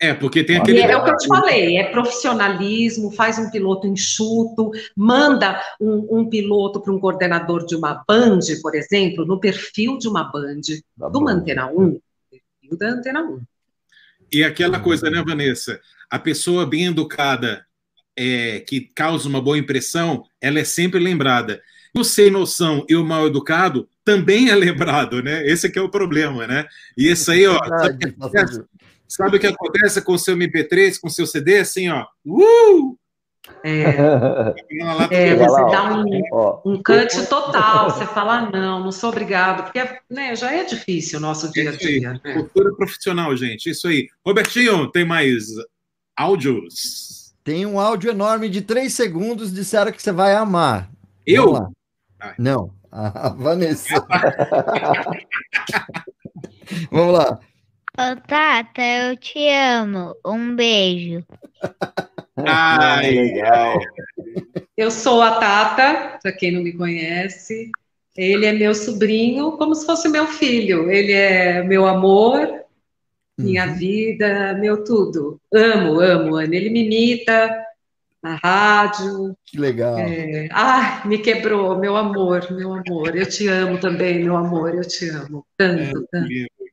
É, 0.00 0.14
porque 0.14 0.44
tem 0.44 0.58
aquele. 0.58 0.80
é 0.80 0.96
o 0.96 1.02
que 1.02 1.10
eu 1.10 1.16
te 1.16 1.26
falei, 1.26 1.76
é 1.76 1.90
profissionalismo, 1.90 3.10
faz 3.10 3.36
um 3.36 3.50
piloto 3.50 3.86
enxuto, 3.86 4.70
manda 4.96 5.60
um, 5.80 6.20
um 6.20 6.28
piloto 6.28 6.80
para 6.80 6.92
um 6.92 7.00
coordenador 7.00 7.66
de 7.66 7.74
uma 7.74 8.04
band, 8.06 8.38
por 8.62 8.76
exemplo, 8.76 9.26
no 9.26 9.40
perfil 9.40 9.98
de 9.98 10.06
uma 10.06 10.22
band, 10.22 10.60
de 10.60 10.84
uma 10.96 11.32
Antena 11.32 11.66
1, 11.66 12.00
perfil 12.30 12.78
da 12.78 12.90
Antena 12.90 13.22
1. 13.22 13.40
E 14.30 14.44
aquela 14.44 14.78
coisa, 14.78 15.10
né, 15.10 15.20
Vanessa? 15.26 15.80
A 16.08 16.18
pessoa 16.18 16.64
bem 16.64 16.86
educada, 16.86 17.66
é, 18.16 18.60
que 18.60 18.88
causa 18.94 19.28
uma 19.28 19.40
boa 19.40 19.58
impressão, 19.58 20.24
ela 20.40 20.60
é 20.60 20.64
sempre 20.64 21.00
lembrada. 21.00 21.60
O 21.96 22.04
sem 22.04 22.30
noção 22.30 22.84
e 22.88 22.94
o 22.94 23.04
mal 23.04 23.26
educado 23.26 23.88
também 24.04 24.50
é 24.50 24.54
lembrado, 24.56 25.22
né? 25.24 25.44
Esse 25.44 25.66
é 25.66 25.70
que 25.70 25.78
é 25.78 25.82
o 25.82 25.90
problema, 25.90 26.46
né? 26.46 26.66
E 26.96 27.08
esse 27.08 27.30
aí, 27.32 27.48
ó, 27.48 27.58
que 27.98 28.06
acontece? 28.06 28.62
Sabe 29.08 29.36
o 29.36 29.40
que 29.40 29.46
acontece 29.46 30.02
com 30.02 30.12
o 30.12 30.18
seu 30.18 30.36
MP3, 30.36 31.00
com 31.00 31.08
o 31.08 31.10
seu 31.10 31.26
CD? 31.26 31.58
Assim, 31.58 31.88
ó. 31.88 32.06
Uh! 32.26 32.96
É, 33.64 35.34
você 35.34 35.64
dá 35.70 35.94
um, 35.94 36.04
um 36.64 36.82
cut 36.82 37.26
total, 37.28 37.90
você 37.90 38.04
fala, 38.06 38.40
"Ah, 38.40 38.50
não, 38.50 38.80
não 38.84 38.92
sou 38.92 39.08
obrigado, 39.08 39.64
porque 39.64 39.82
né, 40.10 40.36
já 40.36 40.52
é 40.52 40.64
difícil 40.64 41.18
o 41.18 41.22
nosso 41.22 41.50
dia 41.50 41.70
a 41.70 41.76
dia. 41.76 42.20
né? 42.22 42.34
Cultura 42.34 42.74
profissional, 42.74 43.34
gente. 43.36 43.70
Isso 43.70 43.88
aí. 43.88 44.08
Robertinho, 44.24 44.90
tem 44.90 45.04
mais 45.04 45.46
áudios? 46.14 47.32
Tem 47.42 47.64
um 47.64 47.80
áudio 47.80 48.10
enorme 48.10 48.50
de 48.50 48.60
três 48.60 48.92
segundos, 48.92 49.52
disseram 49.52 49.92
que 49.92 50.02
você 50.02 50.12
vai 50.12 50.34
amar. 50.34 50.90
Eu? 51.26 51.72
Não, 52.38 52.70
a 52.92 53.30
Vanessa. 53.30 54.06
Vamos 56.92 57.14
lá. 57.14 57.40
Ô, 57.98 58.14
Tata, 58.28 58.80
eu 58.80 59.16
te 59.16 59.48
amo. 59.50 60.14
Um 60.24 60.54
beijo. 60.54 61.24
Ai, 62.46 63.10
legal. 63.10 63.80
Eu 64.76 64.92
sou 64.92 65.20
a 65.20 65.40
Tata, 65.40 66.20
para 66.22 66.30
quem 66.30 66.52
não 66.52 66.62
me 66.62 66.72
conhece. 66.72 67.72
Ele 68.16 68.46
é 68.46 68.52
meu 68.52 68.72
sobrinho, 68.72 69.56
como 69.58 69.74
se 69.74 69.84
fosse 69.84 70.08
meu 70.08 70.28
filho. 70.28 70.88
Ele 70.88 71.12
é 71.12 71.64
meu 71.64 71.84
amor, 71.84 72.48
minha 73.36 73.66
vida, 73.66 74.54
meu 74.54 74.84
tudo. 74.84 75.40
Amo, 75.52 75.98
amo, 75.98 76.36
Ana. 76.36 76.54
Ele 76.54 76.70
me 76.70 76.84
imita 76.84 77.50
na 78.22 78.36
rádio. 78.36 79.36
Que 79.44 79.58
legal. 79.58 79.98
É, 79.98 80.48
ai, 80.52 81.08
me 81.08 81.18
quebrou, 81.18 81.76
meu 81.76 81.96
amor, 81.96 82.46
meu 82.52 82.72
amor. 82.74 83.16
Eu 83.16 83.28
te 83.28 83.48
amo 83.48 83.80
também, 83.80 84.22
meu 84.22 84.36
amor, 84.36 84.72
eu 84.76 84.86
te 84.86 85.08
amo. 85.08 85.44
Tanto, 85.56 86.06
tanto. 86.12 86.28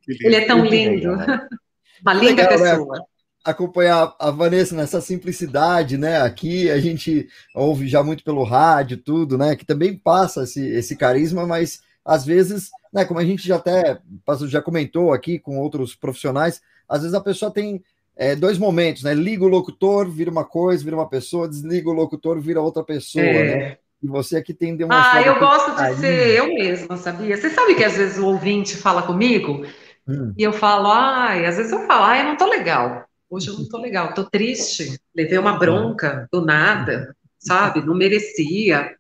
Ele 0.08 0.36
é 0.36 0.46
tão 0.46 0.64
lindo. 0.66 1.12
legal. 1.16 1.40
Uma 2.02 2.14
linda 2.14 2.44
Legal, 2.44 2.60
né? 2.60 2.72
pessoa. 2.72 3.06
Acompanhar 3.44 4.16
a 4.20 4.32
Vanessa 4.32 4.76
nessa 4.76 5.00
simplicidade, 5.02 5.98
né? 5.98 6.22
Aqui 6.22 6.70
a 6.70 6.80
gente 6.80 7.28
ouve 7.54 7.88
já 7.88 8.02
muito 8.04 8.24
pelo 8.24 8.44
rádio, 8.44 8.98
tudo, 8.98 9.38
né? 9.38 9.56
Que 9.56 9.66
também 9.66 9.96
passa 9.96 10.44
esse, 10.44 10.66
esse 10.68 10.96
carisma, 10.96 11.46
mas 11.46 11.80
às 12.04 12.26
vezes, 12.26 12.70
né? 12.94 13.06
Como 13.06 13.20
a 13.20 13.26
gente 13.26 13.48
já 13.48 13.56
até 13.58 14.00
já 14.48 14.62
comentou 14.62 15.14
aqui 15.14 15.40
com 15.40 15.60
outros 15.60 15.96
profissionais, 15.96 16.62
às 16.90 17.02
vezes 17.02 17.14
a 17.14 17.22
pessoa 17.22 17.52
tem 17.52 17.84
é, 18.18 18.36
dois 18.36 18.58
momentos, 18.58 19.04
né? 19.04 19.14
Liga 19.14 19.44
o 19.44 19.48
locutor, 19.48 20.10
vira 20.10 20.32
uma 20.32 20.44
coisa, 20.46 20.84
vira 20.84 20.96
uma 20.96 21.08
pessoa, 21.10 21.48
desliga 21.48 21.90
o 21.90 21.94
locutor, 21.94 22.40
vira 22.40 22.62
outra 22.62 22.84
pessoa, 22.84 23.24
É. 23.24 23.56
né? 23.70 23.78
E 24.04 24.08
você 24.08 24.38
aqui 24.38 24.54
tem 24.54 24.74
Ah, 24.74 24.76
demonstrado. 24.76 25.26
eu 25.28 25.40
gosto 25.40 25.72
de 25.72 25.78
carinho. 25.78 26.00
ser 26.00 26.30
eu 26.38 26.48
mesma, 26.54 26.98
sabia? 26.98 27.38
Você 27.38 27.50
sabe 27.50 27.74
que 27.76 27.84
às 27.84 27.96
vezes 27.96 28.18
o 28.18 28.26
ouvinte 28.28 28.76
fala 28.76 29.02
comigo 29.04 29.66
Hum. 30.08 30.34
e 30.38 30.44
eu 30.44 30.54
falo, 30.54 30.88
ai, 30.88 31.46
às 31.46 31.58
vezes 31.58 31.72
eu 31.72 31.86
falo, 31.88 32.06
ai, 32.06 32.22
eu 32.22 32.26
não 32.26 32.38
tô 32.38 32.48
legal. 32.48 33.06
Hoje 33.30 33.50
eu 33.50 33.56
não 33.58 33.68
tô 33.68 33.80
legal, 33.80 34.14
tô 34.14 34.24
triste, 34.24 35.00
levei 35.16 35.38
uma 35.38 35.58
bronca 35.58 36.28
do 36.32 36.46
nada, 36.46 37.16
sabe? 37.40 37.82
Não 37.82 37.96
merecia. 37.96 38.96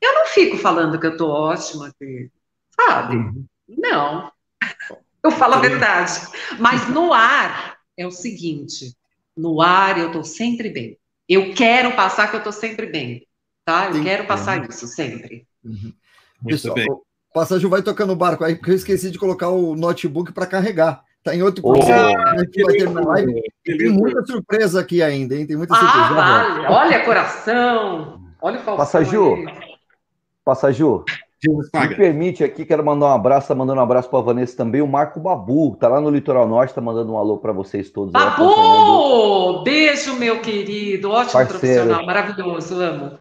Eu 0.00 0.14
não 0.14 0.26
fico 0.26 0.56
falando 0.58 1.00
que 1.00 1.06
eu 1.06 1.16
tô 1.16 1.28
ótima, 1.28 1.92
que, 1.98 2.30
sabe? 2.76 3.16
Não. 3.68 4.30
Eu 5.22 5.30
falo 5.30 5.54
a 5.54 5.60
verdade. 5.60 6.12
Mas 6.58 6.88
no 6.88 7.12
ar 7.12 7.78
é 7.96 8.06
o 8.06 8.10
seguinte: 8.10 8.94
no 9.36 9.60
ar 9.60 9.98
eu 9.98 10.12
tô 10.12 10.22
sempre 10.22 10.70
bem. 10.70 10.98
Eu 11.28 11.54
quero 11.54 11.94
passar 11.94 12.30
que 12.30 12.36
eu 12.36 12.42
tô 12.42 12.52
sempre 12.52 12.86
bem, 12.86 13.26
tá? 13.64 13.86
Eu 13.86 13.92
Tem 13.92 14.02
quero 14.02 14.22
que 14.22 14.28
passar 14.28 14.68
isso 14.68 14.86
sempre. 14.86 15.46
Pessoal, 16.44 16.74
bem. 16.74 16.86
Passagem 17.32 17.68
vai 17.70 17.82
tocando 17.82 18.12
o 18.12 18.16
barco 18.16 18.44
aí, 18.44 18.56
porque 18.56 18.72
eu 18.72 18.76
esqueci 18.76 19.10
de 19.10 19.18
colocar 19.18 19.48
o 19.50 19.76
notebook 19.76 20.32
para 20.32 20.46
carregar. 20.46 21.02
Tá 21.22 21.34
em 21.34 21.40
8%. 21.40 21.60
Oh, 21.62 21.74
a 21.74 22.38
gente 22.38 22.62
vai 22.62 22.74
terminar 22.76 23.02
a 23.02 23.06
live. 23.08 23.42
que 23.64 23.72
E 23.72 23.78
Tem 23.78 23.88
muita 23.90 24.24
surpresa 24.24 24.80
aqui 24.80 25.02
ainda, 25.02 25.34
hein? 25.36 25.46
Tem 25.46 25.56
muita 25.56 25.74
Ah, 25.74 25.78
surpresa. 25.78 26.14
Vale. 26.14 26.66
Olha, 26.66 27.04
coração. 27.04 28.20
Olha 28.40 28.58
o 28.58 28.76
Passaju, 28.76 29.34
aí. 29.34 29.46
Passaju, 30.44 31.04
me 31.46 31.94
permite 31.94 32.42
aqui, 32.42 32.64
quero 32.64 32.84
mandar 32.84 33.06
um 33.06 33.12
abraço, 33.12 33.48
tá 33.48 33.54
mandando 33.54 33.80
um 33.80 33.84
abraço 33.84 34.08
para 34.08 34.20
Vanessa 34.20 34.56
também, 34.56 34.80
o 34.80 34.86
Marco 34.86 35.20
Babu, 35.20 35.76
tá 35.76 35.88
lá 35.88 36.00
no 36.00 36.10
Litoral 36.10 36.48
Norte, 36.48 36.74
tá 36.74 36.80
mandando 36.80 37.12
um 37.12 37.18
alô 37.18 37.36
para 37.38 37.52
vocês 37.52 37.90
todos. 37.90 38.12
Babu! 38.12 39.62
Beijo, 39.62 40.14
meu 40.14 40.40
querido. 40.40 41.10
Ótimo 41.10 41.32
Parceiro. 41.32 41.58
profissional, 41.58 42.06
maravilhoso, 42.06 42.80
amo. 42.80 43.18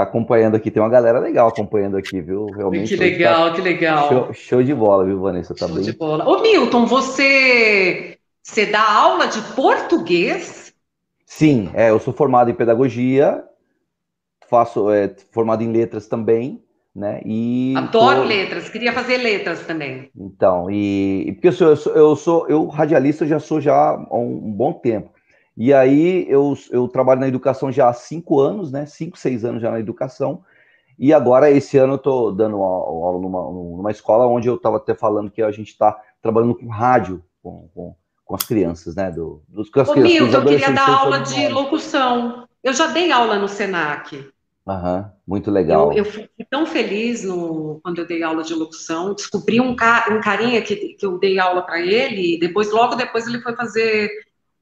Tá 0.00 0.04
acompanhando 0.04 0.54
aqui, 0.56 0.70
tem 0.70 0.82
uma 0.82 0.88
galera 0.88 1.18
legal 1.18 1.48
acompanhando 1.48 1.94
aqui, 1.96 2.22
viu? 2.22 2.52
Realmente. 2.52 2.88
Que 2.88 2.96
tá 2.96 3.02
legal, 3.02 3.52
que 3.52 3.60
legal. 3.60 4.08
Show, 4.08 4.32
show 4.32 4.62
de 4.62 4.74
bola, 4.74 5.04
viu, 5.04 5.20
Vanessa? 5.20 5.54
Tá 5.54 5.68
bem. 5.68 5.82
de 5.82 5.92
bola. 5.92 6.26
Ô, 6.26 6.40
Milton, 6.40 6.86
você, 6.86 8.16
você 8.42 8.64
dá 8.64 8.80
aula 8.82 9.26
de 9.26 9.42
português? 9.54 10.72
Sim, 11.26 11.70
é, 11.74 11.90
eu 11.90 12.00
sou 12.00 12.14
formado 12.14 12.50
em 12.50 12.54
pedagogia, 12.54 13.44
faço 14.48 14.90
é, 14.90 15.14
formado 15.32 15.62
em 15.62 15.70
letras 15.70 16.08
também, 16.08 16.64
né? 16.96 17.20
E 17.24 17.74
Adoro 17.76 18.22
tô- 18.22 18.24
letras, 18.26 18.70
queria 18.70 18.94
fazer 18.94 19.18
letras 19.18 19.66
também. 19.66 20.10
Então, 20.18 20.70
e, 20.70 21.30
porque 21.34 21.48
eu 21.48 21.52
sou, 21.52 21.68
eu 21.68 21.76
sou, 21.76 21.92
eu 21.94 22.16
sou- 22.16 22.48
eu 22.48 22.66
radialista 22.68 23.26
já 23.26 23.38
sou 23.38 23.60
já 23.60 23.74
há 23.74 24.16
um 24.16 24.50
bom 24.50 24.72
tempo. 24.72 25.10
E 25.60 25.74
aí 25.74 26.24
eu, 26.26 26.56
eu 26.70 26.88
trabalho 26.88 27.20
na 27.20 27.28
educação 27.28 27.70
já 27.70 27.90
há 27.90 27.92
cinco 27.92 28.40
anos, 28.40 28.72
né? 28.72 28.86
Cinco, 28.86 29.18
seis 29.18 29.44
anos 29.44 29.60
já 29.60 29.70
na 29.70 29.78
educação. 29.78 30.42
E 30.98 31.12
agora, 31.12 31.50
esse 31.50 31.76
ano, 31.76 31.92
eu 31.92 31.96
estou 31.96 32.32
dando 32.32 32.56
aula, 32.62 33.20
numa, 33.20 33.42
numa 33.42 33.90
escola 33.90 34.26
onde 34.26 34.48
eu 34.48 34.54
estava 34.54 34.78
até 34.78 34.94
falando 34.94 35.30
que 35.30 35.42
a 35.42 35.52
gente 35.52 35.68
está 35.68 36.00
trabalhando 36.22 36.54
com 36.54 36.66
rádio, 36.66 37.22
com, 37.42 37.68
com, 37.74 37.94
com 38.24 38.34
as 38.34 38.42
crianças, 38.44 38.94
né? 38.94 39.10
Do, 39.10 39.42
dos, 39.46 39.68
com 39.68 39.80
as 39.80 39.88
Ô, 39.90 39.92
crianças, 39.92 40.12
Milton, 40.12 40.38
eu 40.38 40.44
queria 40.46 40.72
dar 40.72 40.88
aula 40.88 41.20
de 41.20 41.34
de 41.34 41.48
locução. 41.48 42.48
Eu 42.64 42.72
já 42.72 42.86
dei 42.86 43.12
aula 43.12 43.38
no 43.38 43.46
Senac. 43.46 44.30
Aham, 44.66 45.12
muito 45.26 45.50
legal. 45.50 45.92
Eu, 45.92 45.98
eu 45.98 46.04
fui 46.06 46.26
tão 46.48 46.64
feliz 46.64 47.22
no, 47.22 47.80
quando 47.82 47.98
eu 47.98 48.06
dei 48.06 48.22
aula 48.22 48.42
de 48.42 48.54
locução. 48.54 49.12
Descobri 49.12 49.60
um, 49.60 49.76
ca, 49.76 50.06
um 50.10 50.22
carinha 50.22 50.62
que, 50.62 50.74
que 50.94 51.04
eu 51.04 51.18
dei 51.18 51.38
aula 51.38 51.60
para 51.60 51.82
ele, 51.82 52.36
e 52.36 52.40
depois, 52.40 52.72
logo 52.72 52.94
depois, 52.94 53.26
ele 53.26 53.42
foi 53.42 53.54
fazer 53.54 54.08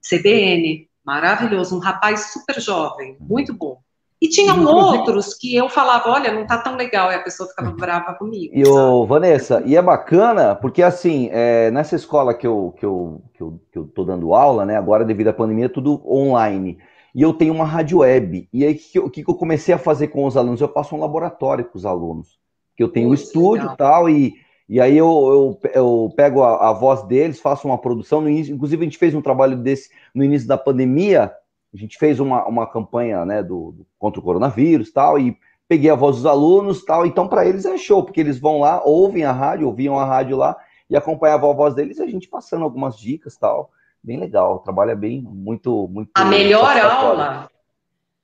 CBN. 0.03 0.88
Maravilhoso, 1.09 1.75
um 1.75 1.79
rapaz 1.79 2.33
super 2.35 2.61
jovem, 2.61 3.17
muito 3.19 3.55
bom. 3.55 3.79
E 4.21 4.29
tinham 4.29 4.63
outros 4.63 5.33
que 5.33 5.57
eu 5.57 5.67
falava, 5.71 6.11
olha, 6.11 6.31
não 6.31 6.47
tá 6.47 6.59
tão 6.59 6.77
legal, 6.77 7.11
e 7.11 7.15
a 7.15 7.23
pessoa 7.23 7.49
ficava 7.49 7.71
brava 7.71 8.13
comigo. 8.13 8.53
E 8.55 8.63
o 8.69 9.07
Vanessa, 9.07 9.63
e 9.65 9.75
é 9.75 9.81
bacana, 9.81 10.55
porque 10.55 10.83
assim, 10.83 11.31
é, 11.33 11.71
nessa 11.71 11.97
escola 11.97 12.35
que 12.35 12.47
eu, 12.47 12.75
que, 12.79 12.85
eu, 12.85 13.23
que, 13.33 13.43
eu, 13.43 13.61
que 13.73 13.79
eu 13.79 13.85
tô 13.87 14.05
dando 14.05 14.35
aula, 14.35 14.67
né? 14.67 14.77
Agora, 14.77 15.03
devido 15.03 15.29
à 15.29 15.33
pandemia, 15.33 15.65
é 15.65 15.71
tudo 15.71 16.03
online. 16.07 16.77
E 17.15 17.23
eu 17.23 17.33
tenho 17.33 17.55
uma 17.55 17.65
rádio 17.65 18.01
web. 18.01 18.47
E 18.53 18.67
aí, 18.67 18.75
o 18.75 18.77
que, 18.77 18.99
eu- 18.99 19.11
que 19.11 19.25
eu 19.27 19.35
comecei 19.35 19.75
a 19.75 19.79
fazer 19.79 20.09
com 20.09 20.27
os 20.27 20.37
alunos? 20.37 20.61
Eu 20.61 20.69
faço 20.69 20.95
um 20.95 21.01
laboratório 21.01 21.65
com 21.65 21.79
os 21.79 21.87
alunos. 21.87 22.39
Que 22.77 22.83
eu 22.83 22.89
tenho 22.89 23.09
o 23.09 23.15
estúdio 23.15 23.71
e 23.73 23.77
tal, 23.79 24.11
e, 24.11 24.35
E 24.69 24.81
aí 24.81 24.99
eu, 24.99 25.59
eu, 25.63 25.71
eu 25.73 26.13
pego 26.15 26.43
a, 26.43 26.69
a, 26.69 26.73
voz 26.73 27.03
deles, 27.05 27.41
faço 27.41 27.67
uma 27.67 27.79
produção. 27.79 28.21
No 28.21 28.29
início, 28.29 28.55
inclusive, 28.55 28.83
a 28.83 28.85
gente 28.85 28.99
fez 28.99 29.15
um 29.15 29.23
trabalho 29.23 29.57
desse 29.57 29.91
no 30.15 30.23
início 30.23 30.47
da 30.47 30.59
pandemia. 30.59 31.33
A 31.73 31.77
gente 31.77 31.97
fez 31.97 32.21
uma, 32.21 32.47
uma 32.47 32.67
campanha 32.67 33.25
né, 33.25 33.43
do, 33.43 33.73
do 33.73 33.87
contra 33.99 34.21
o 34.21 34.23
coronavírus 34.23 34.93
tal, 34.93 35.19
e 35.19 35.39
peguei 35.67 35.91
a 35.91 35.95
voz 35.95 36.17
dos 36.17 36.27
alunos 36.27 36.85
tal. 36.85 37.07
Então, 37.07 37.27
para 37.27 37.47
eles 37.47 37.65
é 37.65 37.79
show, 37.79 38.03
porque 38.03 38.21
eles 38.21 38.39
vão 38.39 38.61
lá, 38.61 38.83
ouvem 38.85 39.25
a 39.25 39.33
rádio, 39.33 39.67
ouviam 39.67 39.99
a 39.99 40.05
rádio 40.05 40.37
lá 40.37 40.57
e 40.89 40.97
acompanhavam 40.97 41.51
a 41.51 41.55
voz 41.55 41.75
deles 41.75 42.01
a 42.01 42.07
gente 42.07 42.29
passando 42.29 42.65
algumas 42.65 42.99
dicas 42.99 43.37
tal. 43.37 43.71
Bem 44.03 44.19
legal, 44.19 44.57
o 44.57 44.59
trabalho 44.61 44.93
é 44.93 44.97
bem, 44.97 45.21
muito, 45.23 45.89
muito. 45.89 46.11
A 46.15 46.25
melhor 46.25 46.79
aula, 46.79 47.51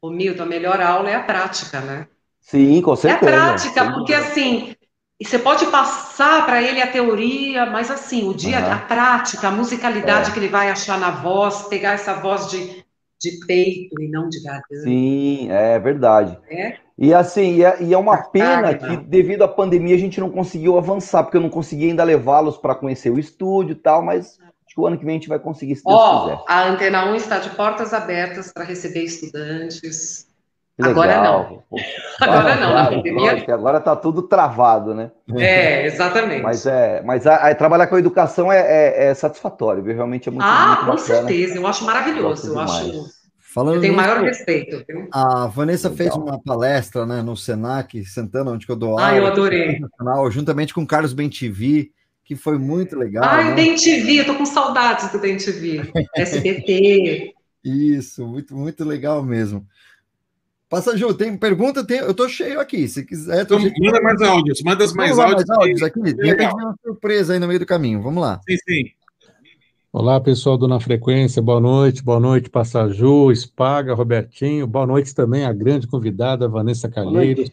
o 0.00 0.10
Milton, 0.10 0.44
a 0.44 0.46
melhor 0.46 0.80
aula 0.80 1.10
é 1.10 1.14
a 1.14 1.22
prática, 1.22 1.80
né? 1.80 2.06
Sim, 2.40 2.80
com 2.80 2.94
certeza. 2.94 3.30
É 3.30 3.34
a 3.34 3.42
prática, 3.42 3.92
porque 3.92 4.14
assim, 4.14 4.74
e 5.20 5.24
você 5.24 5.38
pode 5.38 5.66
passar 5.66 6.44
para 6.44 6.60
ele 6.60 6.82
a 6.82 6.90
teoria, 6.90 7.66
mas 7.66 7.90
assim, 7.90 8.28
o 8.28 8.34
dia, 8.34 8.58
uhum. 8.58 8.72
a 8.72 8.78
prática, 8.78 9.48
a 9.48 9.50
musicalidade 9.50 10.30
é. 10.30 10.32
que 10.32 10.38
ele 10.40 10.48
vai 10.48 10.70
achar 10.70 10.98
na 10.98 11.10
voz, 11.10 11.62
pegar 11.68 11.92
essa 11.92 12.14
voz 12.14 12.50
de, 12.50 12.84
de 13.20 13.46
peito 13.46 14.00
e 14.02 14.08
não 14.08 14.28
de 14.28 14.42
garganta. 14.42 14.82
Sim, 14.82 15.50
é 15.50 15.78
verdade. 15.78 16.36
É? 16.50 16.78
E 16.98 17.14
assim, 17.14 17.56
e 17.56 17.64
é, 17.64 17.80
e 17.80 17.94
é 17.94 17.98
uma 17.98 18.18
pena 18.18 18.74
que 18.74 18.96
devido 18.96 19.42
à 19.42 19.48
pandemia 19.48 19.94
a 19.94 19.98
gente 19.98 20.20
não 20.20 20.30
conseguiu 20.30 20.76
avançar, 20.76 21.22
porque 21.22 21.36
eu 21.36 21.42
não 21.42 21.50
consegui 21.50 21.90
ainda 21.90 22.02
levá-los 22.02 22.56
para 22.56 22.74
conhecer 22.74 23.10
o 23.10 23.18
estúdio 23.18 23.72
e 23.72 23.76
tal, 23.76 24.02
mas 24.02 24.38
acho 24.66 24.74
que 24.74 24.80
o 24.80 24.86
ano 24.86 24.98
que 24.98 25.04
vem 25.04 25.16
a 25.16 25.18
gente 25.18 25.28
vai 25.28 25.38
conseguir, 25.38 25.76
se 25.76 25.84
Deus 25.84 26.00
oh, 26.00 26.20
quiser. 26.22 26.38
A 26.48 26.68
Antena 26.68 27.12
1 27.12 27.14
está 27.14 27.38
de 27.38 27.50
portas 27.50 27.94
abertas 27.94 28.52
para 28.52 28.64
receber 28.64 29.04
estudantes. 29.04 30.26
Agora 30.80 31.22
não. 31.22 31.62
Agora 32.20 32.56
não, 32.56 32.72
claro, 32.72 32.96
pandemia... 32.96 33.44
agora 33.54 33.78
está 33.78 33.94
tudo 33.94 34.22
travado, 34.22 34.94
né? 34.94 35.10
É, 35.36 35.86
exatamente. 35.86 36.42
Mas, 36.42 36.66
é, 36.66 37.02
mas 37.02 37.26
a, 37.26 37.36
a 37.36 37.54
trabalhar 37.54 37.86
com 37.86 37.96
a 37.96 37.98
educação 37.98 38.52
é, 38.52 38.60
é, 38.60 39.06
é, 39.06 39.14
satisfatório, 39.14 39.82
viu? 39.82 39.94
Realmente 39.94 40.28
é 40.28 40.32
muito 40.32 40.44
Ah, 40.44 40.66
muito 40.66 40.78
com 40.80 40.86
bacana. 40.96 41.28
certeza, 41.28 41.56
eu 41.56 41.66
acho 41.66 41.84
maravilhoso. 41.84 42.52
Eu, 42.52 42.58
acho. 42.58 43.04
Falando 43.54 43.76
eu 43.76 43.80
tenho 43.82 43.92
nisso, 43.94 44.04
maior 44.04 44.22
respeito. 44.22 44.84
Viu? 44.88 45.08
A 45.12 45.46
Vanessa 45.46 45.88
Legal. 45.88 45.96
fez 45.96 46.16
uma 46.16 46.42
palestra 46.42 47.06
né, 47.06 47.22
no 47.22 47.36
Senac 47.36 48.04
Santana, 48.04 48.50
onde 48.50 48.68
eu 48.68 48.76
dou 48.76 48.90
aula. 48.90 49.08
Ah, 49.08 49.16
eu 49.16 49.26
adorei. 49.26 49.80
Juntamente 50.30 50.74
com 50.74 50.82
o 50.82 50.86
Carlos 50.86 51.12
Bentivi, 51.12 51.92
que 52.24 52.34
foi 52.34 52.58
muito 52.58 52.96
legal. 52.98 53.24
Ai, 53.24 53.50
né? 53.50 53.54
Bentivi, 53.54 54.18
eu 54.18 54.26
tô 54.26 54.34
com 54.34 54.44
saudades 54.46 55.10
do 55.12 55.18
Bentivi. 55.18 55.88
SBT. 56.16 57.32
Isso, 57.64 58.26
muito, 58.26 58.56
muito 58.56 58.84
legal 58.84 59.22
mesmo. 59.22 59.64
Passa, 60.74 60.96
Ju, 60.96 61.14
tem 61.14 61.36
pergunta? 61.36 61.86
Tem, 61.86 61.98
eu 61.98 62.12
tô 62.12 62.28
cheio 62.28 62.58
aqui. 62.58 62.88
Se 62.88 63.04
quiser. 63.04 63.42
Então, 63.42 63.60
manda 63.60 64.02
mais 64.02 64.20
áudios, 64.20 64.60
manda 64.64 64.84
mais 64.94 65.16
áudios. 65.16 65.44
mais 65.46 65.60
áudios 65.60 65.82
aqui. 65.84 66.00
De 66.12 66.26
repente 66.26 66.52
uma 66.52 66.74
surpresa 66.84 67.32
aí 67.32 67.38
no 67.38 67.46
meio 67.46 67.60
do 67.60 67.66
caminho. 67.66 68.02
Vamos 68.02 68.20
lá. 68.20 68.40
Sim, 68.48 68.56
sim. 68.56 68.90
Olá, 69.92 70.20
pessoal 70.20 70.58
do 70.58 70.66
Na 70.66 70.80
Frequência, 70.80 71.40
boa 71.40 71.60
noite, 71.60 72.02
boa 72.02 72.18
noite, 72.18 72.50
Passaju, 72.50 73.30
Espaga, 73.30 73.94
Robertinho, 73.94 74.66
boa 74.66 74.84
noite 74.84 75.14
também 75.14 75.44
a 75.44 75.52
grande 75.52 75.86
convidada 75.86 76.48
Vanessa 76.48 76.88
Calheiros, 76.88 77.52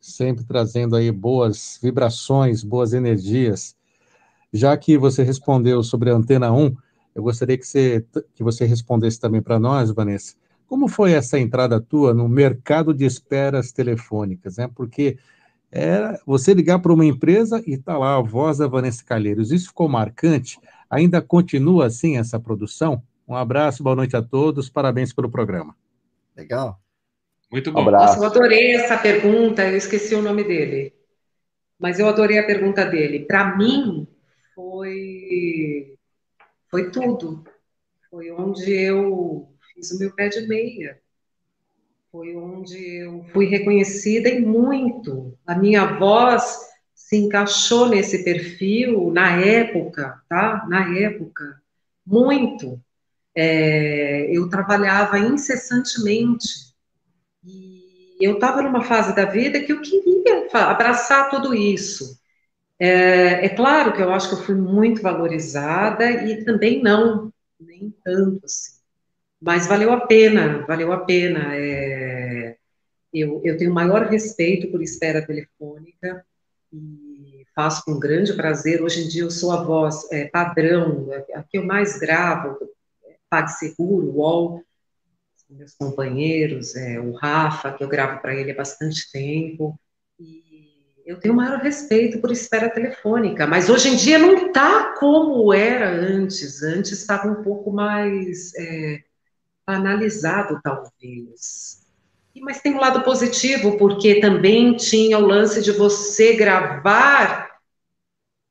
sempre 0.00 0.44
trazendo 0.44 0.94
aí 0.94 1.10
boas 1.10 1.76
vibrações, 1.82 2.62
boas 2.62 2.92
energias. 2.92 3.74
Já 4.52 4.76
que 4.76 4.96
você 4.96 5.24
respondeu 5.24 5.82
sobre 5.82 6.10
a 6.10 6.14
Antena 6.14 6.52
1, 6.52 6.72
eu 7.16 7.24
gostaria 7.24 7.58
que 7.58 7.66
você, 7.66 8.06
que 8.32 8.44
você 8.44 8.64
respondesse 8.64 9.18
também 9.18 9.42
para 9.42 9.58
nós, 9.58 9.90
Vanessa, 9.90 10.36
como 10.70 10.86
foi 10.86 11.14
essa 11.14 11.36
entrada 11.36 11.80
tua 11.80 12.14
no 12.14 12.28
mercado 12.28 12.94
de 12.94 13.04
esperas 13.04 13.72
telefônicas? 13.72 14.56
Né? 14.56 14.70
Porque 14.72 15.18
era 15.68 16.20
você 16.24 16.54
ligar 16.54 16.78
para 16.78 16.92
uma 16.92 17.04
empresa 17.04 17.60
e 17.66 17.76
tá 17.76 17.98
lá 17.98 18.14
a 18.14 18.20
voz 18.20 18.58
da 18.58 18.68
Vanessa 18.68 19.04
Calheiros. 19.04 19.50
Isso 19.50 19.66
ficou 19.66 19.88
marcante? 19.88 20.60
Ainda 20.88 21.20
continua 21.20 21.86
assim 21.86 22.18
essa 22.18 22.38
produção? 22.38 23.02
Um 23.26 23.34
abraço, 23.34 23.82
boa 23.82 23.96
noite 23.96 24.16
a 24.16 24.22
todos, 24.22 24.70
parabéns 24.70 25.12
pelo 25.12 25.28
programa. 25.28 25.74
Legal. 26.36 26.80
Muito 27.50 27.72
bom. 27.72 27.80
Um 27.80 27.82
abraço. 27.82 28.20
eu 28.20 28.24
adorei 28.24 28.76
essa 28.76 28.96
pergunta, 28.96 29.66
eu 29.66 29.76
esqueci 29.76 30.14
o 30.14 30.22
nome 30.22 30.44
dele. 30.44 30.94
Mas 31.80 31.98
eu 31.98 32.06
adorei 32.06 32.38
a 32.38 32.46
pergunta 32.46 32.84
dele. 32.84 33.24
Para 33.24 33.56
mim, 33.56 34.06
foi, 34.54 35.96
foi 36.70 36.92
tudo. 36.92 37.42
Foi 38.08 38.30
onde 38.30 38.70
eu 38.70 39.50
fiz 39.80 39.90
o 39.92 39.98
meu 39.98 40.12
pé 40.12 40.28
de 40.28 40.46
meia. 40.46 41.00
Foi 42.12 42.36
onde 42.36 42.76
eu 42.76 43.24
fui 43.32 43.46
reconhecida 43.46 44.28
e 44.28 44.40
muito. 44.40 45.36
A 45.46 45.54
minha 45.54 45.98
voz 45.98 46.58
se 46.94 47.16
encaixou 47.16 47.88
nesse 47.88 48.22
perfil 48.22 49.10
na 49.10 49.40
época, 49.40 50.20
tá? 50.28 50.66
Na 50.68 50.96
época, 50.98 51.62
muito. 52.06 52.80
É, 53.34 54.26
eu 54.30 54.48
trabalhava 54.50 55.18
incessantemente 55.18 56.74
e 57.44 58.16
eu 58.20 58.34
estava 58.34 58.60
numa 58.60 58.82
fase 58.82 59.14
da 59.14 59.24
vida 59.24 59.60
que 59.60 59.72
eu 59.72 59.80
queria 59.80 60.48
abraçar 60.52 61.30
tudo 61.30 61.54
isso. 61.54 62.18
É, 62.78 63.46
é, 63.46 63.48
claro 63.50 63.92
que 63.92 64.02
eu 64.02 64.12
acho 64.12 64.28
que 64.28 64.34
eu 64.34 64.44
fui 64.44 64.54
muito 64.54 65.00
valorizada 65.00 66.10
e 66.10 66.44
também 66.44 66.82
não, 66.82 67.32
nem 67.58 67.94
tanto 68.02 68.44
assim. 68.44 68.79
Mas 69.40 69.66
valeu 69.66 69.92
a 69.92 70.06
pena, 70.06 70.66
valeu 70.66 70.92
a 70.92 70.98
pena. 71.04 71.56
É, 71.56 72.56
eu, 73.12 73.40
eu 73.44 73.56
tenho 73.56 73.72
maior 73.72 74.06
respeito 74.06 74.70
por 74.70 74.82
espera 74.82 75.24
telefônica 75.24 76.24
e 76.72 77.46
faço 77.54 77.84
com 77.84 77.98
grande 77.98 78.34
prazer. 78.34 78.82
Hoje 78.82 79.04
em 79.04 79.08
dia 79.08 79.22
eu 79.22 79.30
sou 79.30 79.50
a 79.52 79.62
voz 79.62 80.10
é, 80.12 80.26
padrão, 80.26 81.08
é, 81.12 81.38
a 81.38 81.42
que 81.42 81.58
eu 81.58 81.64
mais 81.64 81.98
gravo, 81.98 82.58
PagSeguro, 83.28 84.10
UOL, 84.16 84.62
meus 85.48 85.74
companheiros, 85.74 86.76
é, 86.76 87.00
o 87.00 87.12
Rafa, 87.12 87.72
que 87.72 87.82
eu 87.82 87.88
gravo 87.88 88.20
para 88.20 88.34
ele 88.34 88.52
há 88.52 88.56
bastante 88.56 89.10
tempo. 89.10 89.78
E 90.18 91.02
eu 91.04 91.18
tenho 91.18 91.34
maior 91.34 91.58
respeito 91.58 92.20
por 92.20 92.30
espera 92.30 92.70
telefônica, 92.70 93.46
mas 93.46 93.68
hoje 93.68 93.88
em 93.88 93.96
dia 93.96 94.18
não 94.18 94.46
está 94.46 94.94
como 94.94 95.52
era 95.52 95.90
antes. 95.90 96.62
Antes 96.62 96.92
estava 96.92 97.28
um 97.28 97.42
pouco 97.42 97.72
mais. 97.72 98.54
É, 98.54 99.02
analisado, 99.70 100.60
talvez. 100.62 101.80
Mas 102.40 102.60
tem 102.60 102.74
um 102.74 102.80
lado 102.80 103.02
positivo, 103.02 103.76
porque 103.76 104.20
também 104.20 104.74
tinha 104.76 105.18
o 105.18 105.26
lance 105.26 105.62
de 105.62 105.72
você 105.72 106.34
gravar 106.34 107.50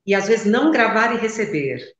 e 0.06 0.14
às 0.14 0.28
vezes 0.28 0.46
não 0.46 0.72
gravar 0.72 1.14
e 1.14 1.18
receber. 1.18 1.96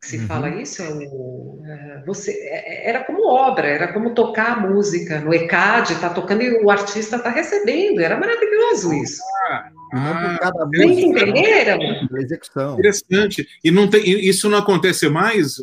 Se 0.00 0.18
uhum. 0.18 0.26
fala 0.26 0.48
isso, 0.50 0.82
é 0.82 0.88
o, 0.88 1.60
é, 1.64 2.02
você, 2.06 2.30
é, 2.30 2.88
era 2.88 3.02
como 3.04 3.26
obra, 3.26 3.66
era 3.66 3.92
como 3.92 4.14
tocar 4.14 4.52
a 4.52 4.60
música 4.60 5.20
no 5.20 5.34
ECAD, 5.34 5.94
está 5.94 6.10
tocando 6.10 6.42
e 6.42 6.62
o 6.62 6.70
artista 6.70 7.16
está 7.16 7.30
recebendo, 7.30 8.00
era 8.00 8.16
maravilhoso 8.16 8.92
isso. 8.94 9.20
Ah, 9.48 9.68
ah, 9.94 10.38
cada 10.40 10.66
Vocês 10.66 10.98
entenderam? 10.98 11.78
Execução. 12.18 12.74
Interessante. 12.74 13.48
E 13.64 13.70
não 13.70 13.88
tem, 13.88 14.02
isso 14.04 14.48
não 14.48 14.58
acontece 14.58 15.08
mais, 15.08 15.56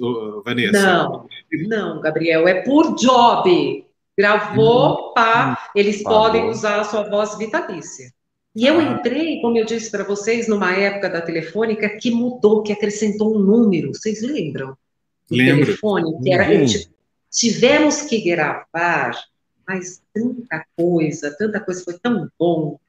Vanessa? 0.43 0.81
Não, 0.81 1.27
não, 1.67 2.01
Gabriel, 2.01 2.47
é 2.47 2.61
por 2.61 2.95
job. 2.95 3.85
Gravou, 4.17 5.09
hum, 5.09 5.13
pá, 5.15 5.57
hum, 5.57 5.71
eles 5.75 6.03
podem 6.03 6.45
usar 6.49 6.79
a 6.79 6.83
sua 6.83 7.09
voz 7.09 7.37
vitalícia. 7.37 8.11
E 8.55 8.67
eu 8.67 8.79
entrei, 8.79 9.41
como 9.41 9.57
eu 9.57 9.65
disse 9.65 9.89
para 9.89 10.03
vocês, 10.03 10.47
numa 10.47 10.73
época 10.75 11.09
da 11.09 11.21
telefônica 11.21 11.89
que 11.97 12.11
mudou, 12.11 12.61
que 12.61 12.71
acrescentou 12.71 13.35
um 13.35 13.39
número. 13.39 13.93
Vocês 13.93 14.21
lembram? 14.21 14.77
Lembro. 15.29 15.65
telefone, 15.65 16.21
que 16.21 16.31
era. 16.31 16.47
Tivemos 17.31 18.03
que 18.03 18.21
gravar, 18.21 19.17
mas 19.67 20.01
tanta 20.13 20.63
coisa, 20.77 21.35
tanta 21.35 21.59
coisa, 21.59 21.83
foi 21.83 21.97
tão 21.97 22.29
bom. 22.37 22.79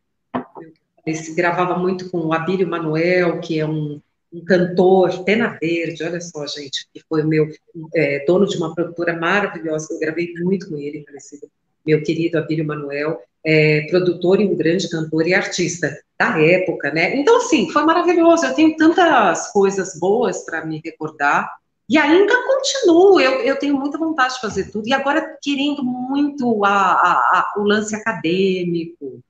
Se 1.15 1.35
gravava 1.35 1.79
muito 1.79 2.11
com 2.11 2.19
o 2.19 2.33
Abílio 2.33 2.69
Manuel, 2.69 3.41
que 3.41 3.59
é 3.59 3.67
um, 3.67 4.01
um 4.31 4.45
cantor, 4.45 5.25
Pena 5.25 5.57
Verde, 5.61 6.03
olha 6.03 6.21
só, 6.21 6.47
gente, 6.47 6.87
que 6.93 7.01
foi 7.09 7.23
meu 7.23 7.49
é, 7.95 8.25
dono 8.27 8.47
de 8.47 8.57
uma 8.59 8.75
produtora 8.75 9.19
maravilhosa, 9.19 9.95
eu 9.95 9.99
gravei 9.99 10.35
muito 10.41 10.69
com 10.69 10.77
ele, 10.77 11.05
falecido, 11.05 11.49
meu 11.87 12.03
querido 12.03 12.39
Abílio 12.39 12.67
Manuel, 12.67 13.19
é, 13.45 13.87
produtor 13.91 14.41
e 14.41 14.47
um 14.47 14.57
grande 14.57 14.89
cantor 14.89 15.27
e 15.27 15.35
artista 15.35 15.95
da 16.19 16.41
época, 16.41 16.91
né? 16.91 17.17
Então, 17.17 17.37
assim, 17.37 17.71
foi 17.71 17.85
maravilhoso, 17.85 18.47
eu 18.47 18.55
tenho 18.55 18.77
tantas 18.77 19.53
coisas 19.53 19.99
boas 19.99 20.45
para 20.45 20.65
me 20.65 20.81
recordar, 20.83 21.51
e 21.89 21.99
ainda 21.99 22.35
continuo, 22.47 23.21
eu, 23.21 23.41
eu 23.41 23.59
tenho 23.59 23.79
muita 23.79 23.99
vontade 23.99 24.35
de 24.35 24.41
fazer 24.41 24.71
tudo, 24.71 24.89
e 24.89 24.93
agora 24.95 25.37
querendo 25.43 25.85
muito 25.85 26.65
a, 26.65 26.71
a, 26.71 27.13
a, 27.13 27.55
o 27.59 27.63
lance 27.63 27.95
acadêmico, 27.95 29.21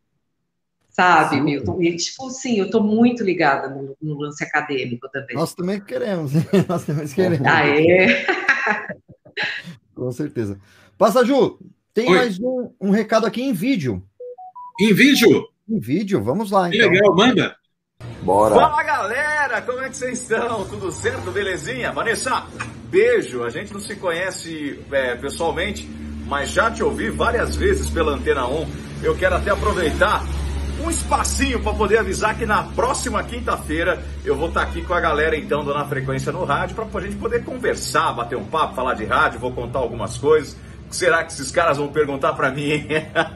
sabe, 0.88 1.36
sim. 1.36 1.42
Milton? 1.42 1.82
E, 1.82 1.96
tipo, 1.96 2.30
sim, 2.30 2.58
eu 2.58 2.66
estou 2.66 2.82
muito 2.82 3.24
ligada 3.24 3.68
no, 3.68 3.96
no, 4.00 4.20
lance 4.20 4.44
acadêmico 4.44 5.08
também. 5.10 5.34
Nós 5.34 5.52
também 5.54 5.80
queremos, 5.80 6.30
nós 6.68 6.84
também 6.84 7.08
queremos. 7.08 7.46
Ah, 7.46 7.66
é? 7.66 8.24
Com 9.92 10.12
certeza. 10.12 10.58
Passa, 10.96 11.24
Ju, 11.24 11.58
tem 11.94 12.10
Oi. 12.10 12.16
mais 12.16 12.40
um, 12.40 12.70
um, 12.80 12.90
recado 12.90 13.24
aqui 13.24 13.40
em 13.40 13.52
vídeo. 13.52 14.02
Em 14.80 14.92
vídeo? 14.92 15.48
Em 15.68 15.78
vídeo, 15.78 16.22
vamos 16.22 16.50
lá. 16.50 16.68
Que 16.68 16.76
então. 16.76 16.90
legal, 16.90 17.14
manda. 17.14 17.56
Bora. 18.20 18.54
Fala 18.56 18.82
galera, 18.82 19.62
como 19.62 19.80
é 19.80 19.88
que 19.88 19.96
vocês 19.96 20.20
estão? 20.20 20.66
Tudo 20.66 20.90
certo? 20.90 21.30
Belezinha? 21.30 21.92
Vanessa, 21.92 22.46
beijo. 22.90 23.44
A 23.44 23.50
gente 23.50 23.72
não 23.72 23.80
se 23.80 23.94
conhece 23.94 24.80
é, 24.90 25.14
pessoalmente, 25.14 25.88
mas 26.26 26.50
já 26.50 26.68
te 26.68 26.82
ouvi 26.82 27.10
várias 27.10 27.54
vezes 27.54 27.88
pela 27.88 28.12
Antena 28.12 28.48
1. 28.48 28.66
Eu 29.04 29.16
quero 29.16 29.36
até 29.36 29.50
aproveitar 29.50 30.24
um 30.84 30.90
espacinho 30.90 31.62
para 31.62 31.74
poder 31.74 31.98
avisar 31.98 32.36
que 32.36 32.44
na 32.44 32.64
próxima 32.64 33.22
quinta-feira 33.22 34.02
eu 34.24 34.34
vou 34.34 34.48
estar 34.48 34.62
aqui 34.62 34.82
com 34.82 34.92
a 34.92 35.00
galera 35.00 35.36
então 35.36 35.64
do 35.64 35.72
Na 35.72 35.86
Frequência 35.86 36.32
no 36.32 36.44
Rádio 36.44 36.74
para 36.74 36.98
a 36.98 37.02
gente 37.02 37.16
poder 37.16 37.44
conversar, 37.44 38.12
bater 38.12 38.36
um 38.36 38.44
papo, 38.44 38.74
falar 38.74 38.94
de 38.94 39.04
rádio, 39.04 39.38
vou 39.38 39.52
contar 39.52 39.78
algumas 39.78 40.18
coisas. 40.18 40.56
Será 40.90 41.24
que 41.24 41.32
esses 41.32 41.50
caras 41.50 41.78
vão 41.78 41.88
perguntar 41.88 42.32
para 42.34 42.50
mim? 42.50 42.86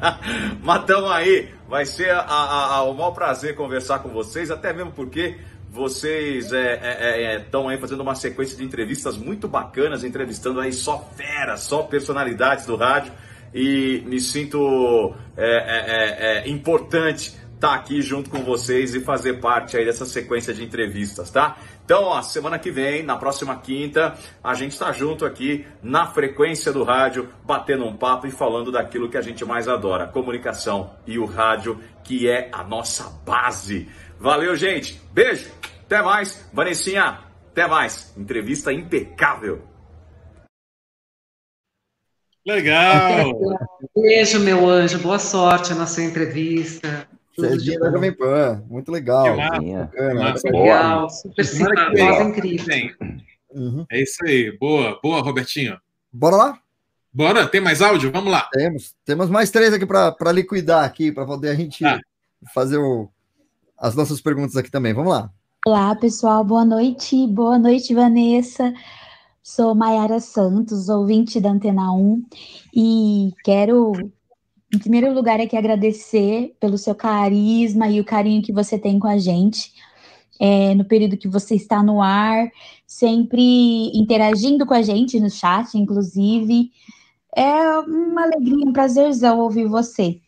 Mas 0.63 0.85
tamo 0.85 1.09
aí, 1.09 1.49
vai 1.69 1.85
ser 1.85 2.11
a, 2.11 2.21
a, 2.21 2.77
a, 2.77 2.83
o 2.83 2.95
maior 2.95 3.11
prazer 3.11 3.55
conversar 3.55 3.99
com 4.01 4.11
vocês, 4.11 4.51
até 4.51 4.73
mesmo 4.73 4.93
porque 4.93 5.37
vocês 5.71 6.47
estão 6.47 6.59
é, 6.59 7.71
é, 7.71 7.71
é, 7.71 7.71
aí 7.75 7.79
fazendo 7.79 8.01
uma 8.01 8.15
sequência 8.15 8.57
de 8.57 8.65
entrevistas 8.65 9.17
muito 9.17 9.47
bacanas, 9.47 10.03
entrevistando 10.03 10.61
aí 10.61 10.73
só 10.73 11.11
feras, 11.17 11.61
só 11.61 11.83
personalidades 11.83 12.65
do 12.65 12.77
rádio 12.77 13.13
e 13.55 14.03
me 14.07 14.21
sinto 14.21 15.15
é, 15.37 15.47
é, 15.47 16.39
é, 16.39 16.39
é 16.39 16.49
importante 16.49 17.35
estar 17.59 17.71
tá 17.71 17.75
aqui 17.75 18.01
junto 18.01 18.31
com 18.31 18.39
vocês 18.39 18.95
e 18.95 19.01
fazer 19.01 19.35
parte 19.35 19.77
aí 19.77 19.85
dessa 19.85 20.07
sequência 20.07 20.55
de 20.55 20.63
entrevistas, 20.63 21.31
tá? 21.31 21.57
Então, 21.85 22.05
ó, 22.05 22.23
semana 22.23 22.59
que 22.59 22.71
vem, 22.71 23.03
na 23.03 23.17
próxima 23.17 23.57
quinta, 23.57 24.15
a 24.43 24.55
gente 24.55 24.73
está 24.73 24.93
junto 24.93 25.27
aqui 25.27 25.67
na 25.83 26.07
frequência 26.07 26.73
do 26.73 26.85
rádio, 26.85 27.29
batendo 27.45 27.85
um 27.85 27.97
papo 27.97 28.27
e 28.27 28.31
falando 28.31 28.71
daquilo 28.71 29.09
que 29.09 29.17
a 29.17 29.21
gente 29.21 29.45
mais 29.45 29.67
adora, 29.67 30.07
comunicação 30.07 30.95
e 31.07 31.19
o 31.19 31.25
rádio, 31.25 31.81
que 32.05 32.29
é 32.29 32.49
a 32.53 32.63
nossa 32.63 33.11
base. 33.27 33.89
Valeu, 34.21 34.55
gente. 34.55 35.01
Beijo. 35.13 35.51
Até 35.85 36.03
mais. 36.03 36.49
Vanessinha, 36.53 37.21
até 37.51 37.67
mais. 37.67 38.15
Entrevista 38.17 38.73
impecável. 38.73 39.63
Legal! 42.47 43.33
Beijo, 43.95 44.41
meu 44.41 44.69
anjo. 44.69 44.99
Boa 44.99 45.19
sorte 45.19 45.75
na 45.75 45.87
sua 45.87 46.05
entrevista. 46.05 47.08
Cedinha 47.39 47.79
da 47.79 47.91
Jovem 47.91 48.13
Pan. 48.13 48.65
Muito 48.69 48.91
legal. 48.91 49.37
Bacana, 49.37 50.35
legal. 50.45 51.11
Super 51.11 51.45
simpática, 51.45 52.23
incrível. 52.23 52.91
Uhum. 53.51 53.87
É 53.91 54.03
isso 54.03 54.25
aí. 54.25 54.57
Boa, 54.59 54.99
boa, 55.03 55.21
Robertinho. 55.23 55.79
Bora 56.13 56.37
lá? 56.37 56.59
Bora, 57.13 57.47
tem 57.47 57.61
mais 57.61 57.81
áudio? 57.81 58.13
Vamos 58.13 58.31
lá. 58.31 58.49
Temos, 58.53 58.95
temos 59.05 59.31
mais 59.31 59.51
três 59.51 59.73
aqui 59.73 59.87
para 59.87 60.33
liquidar 60.33 60.85
aqui, 60.85 61.11
para 61.11 61.25
poder 61.27 61.51
a 61.51 61.55
gente 61.55 61.85
ah. 61.85 61.99
fazer 62.53 62.79
o, 62.79 63.09
as 63.77 63.95
nossas 63.95 64.21
perguntas 64.21 64.57
aqui 64.57 64.71
também. 64.71 64.93
Vamos 64.93 65.13
lá. 65.13 65.31
Olá, 65.67 65.95
pessoal. 65.97 66.45
Boa 66.45 66.65
noite. 66.65 67.27
Boa 67.27 67.59
noite, 67.59 67.95
Vanessa. 67.95 68.73
Sou 69.49 69.75
Maiara 69.75 70.21
Santos, 70.21 70.91
ouvinte 70.91 71.41
da 71.41 71.51
Antena 71.51 71.91
1, 71.91 72.23
e 72.77 73.33
quero, 73.43 73.93
em 74.73 74.79
primeiro 74.79 75.13
lugar, 75.15 75.41
aqui 75.41 75.57
agradecer 75.57 76.55
pelo 76.61 76.77
seu 76.77 76.95
carisma 76.95 77.89
e 77.89 78.01
o 78.01 78.05
carinho 78.05 78.43
que 78.43 78.53
você 78.53 78.79
tem 78.79 78.99
com 78.99 79.07
a 79.07 79.19
gente. 79.19 79.73
É, 80.41 80.75
no 80.75 80.85
período 80.85 81.17
que 81.17 81.27
você 81.27 81.55
está 81.55 81.83
no 81.83 82.01
ar, 82.01 82.49
sempre 82.87 83.91
interagindo 83.93 84.65
com 84.67 84.75
a 84.75 84.83
gente 84.83 85.19
no 85.19 85.31
chat, 85.31 85.75
inclusive. 85.77 86.71
É 87.35 87.79
uma 87.81 88.25
alegria, 88.25 88.67
um 88.67 88.73
prazerzão 88.73 89.41
ouvir 89.41 89.67
você. 89.67 90.21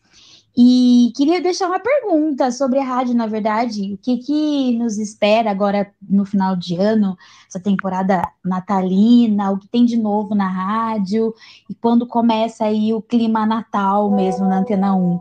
E 0.63 1.11
queria 1.17 1.41
deixar 1.41 1.69
uma 1.69 1.81
pergunta 1.81 2.53
sobre 2.53 2.79
a 2.79 2.85
rádio, 2.85 3.15
na 3.15 3.27
verdade. 3.27 3.95
O 3.95 3.97
que, 3.97 4.19
que 4.19 4.77
nos 4.77 4.99
espera 4.99 5.51
agora 5.51 5.91
no 6.07 6.27
final 6.27 6.55
de 6.55 6.77
ano, 6.77 7.17
essa 7.49 7.59
temporada 7.59 8.21
natalina? 8.45 9.53
O 9.53 9.59
que 9.59 9.67
tem 9.67 9.87
de 9.87 9.97
novo 9.97 10.35
na 10.35 10.47
rádio? 10.47 11.35
E 11.67 11.75
quando 11.75 12.07
começa 12.07 12.67
aí 12.67 12.93
o 12.93 13.01
clima 13.01 13.47
natal 13.47 14.11
mesmo 14.11 14.47
na 14.47 14.59
Antena 14.59 14.95
1? 14.95 15.21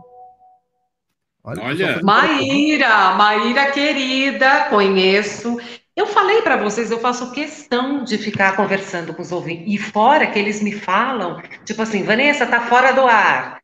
Olha, 1.42 2.02
Maíra, 2.02 3.14
Maíra 3.14 3.70
querida, 3.70 4.66
conheço. 4.68 5.56
Eu 5.96 6.06
falei 6.06 6.42
para 6.42 6.58
vocês, 6.58 6.90
eu 6.90 7.00
faço 7.00 7.32
questão 7.32 8.04
de 8.04 8.18
ficar 8.18 8.56
conversando 8.56 9.14
com 9.14 9.22
os 9.22 9.32
ouvintes. 9.32 9.64
E 9.66 9.78
fora 9.78 10.26
que 10.26 10.38
eles 10.38 10.62
me 10.62 10.72
falam, 10.72 11.40
tipo 11.64 11.80
assim, 11.80 12.02
Vanessa, 12.02 12.44
tá 12.46 12.60
fora 12.60 12.92
do 12.92 13.06
ar. 13.06 13.59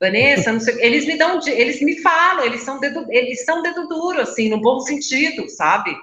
Vanessa, 0.00 0.58
sei, 0.60 0.82
eles 0.84 1.06
me 1.06 1.16
dão, 1.16 1.40
eles 1.46 1.80
me 1.80 2.00
falam, 2.02 2.44
eles 2.44 2.62
são 2.62 2.78
dedo, 2.78 3.06
eles 3.10 3.44
são 3.44 3.62
dedo 3.62 3.88
duro, 3.88 4.20
assim, 4.20 4.48
no 4.48 4.60
bom 4.60 4.80
sentido, 4.80 5.48
sabe? 5.48 5.96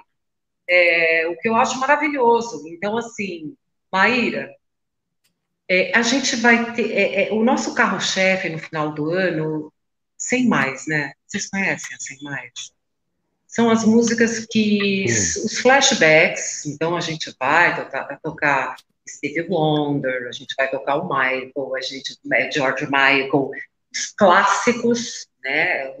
É, 0.68 1.26
o 1.28 1.36
que 1.36 1.48
eu 1.48 1.54
acho 1.54 1.78
maravilhoso. 1.78 2.66
Então, 2.68 2.96
assim, 2.98 3.56
Maíra, 3.92 4.50
é, 5.68 5.96
a 5.96 6.02
gente 6.02 6.36
vai 6.36 6.72
ter, 6.72 6.92
é, 6.92 7.28
é 7.28 7.32
o 7.32 7.44
nosso 7.44 7.74
carro-chefe 7.74 8.48
no 8.48 8.58
final 8.58 8.92
do 8.92 9.10
ano, 9.10 9.72
sem 10.16 10.48
mais, 10.48 10.86
né? 10.86 11.12
Vocês 11.26 11.48
conhecem 11.48 11.96
a 11.96 12.00
Sem 12.00 12.22
Mais? 12.22 12.72
São 13.46 13.70
as 13.70 13.84
músicas 13.84 14.46
que, 14.46 15.04
os 15.06 15.58
flashbacks, 15.58 16.66
então 16.66 16.96
a 16.96 17.00
gente 17.00 17.32
vai 17.38 17.76
tocar, 17.76 18.18
tocar 18.20 18.76
Stevie 19.08 19.46
Wonder, 19.48 20.26
a 20.28 20.32
gente 20.32 20.54
vai 20.56 20.68
tocar 20.68 20.96
o 20.96 21.08
Michael, 21.08 21.76
a 21.76 21.80
gente, 21.80 22.18
é, 22.32 22.50
George 22.50 22.86
Michael, 22.86 23.50
os 23.94 24.12
clássicos, 24.12 25.28
né, 25.42 25.96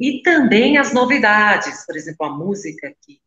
e 0.00 0.22
também 0.22 0.78
as 0.78 0.92
novidades, 0.92 1.84
por 1.86 1.96
exemplo, 1.96 2.26
a 2.26 2.30
música 2.30 2.94
que 3.02 3.20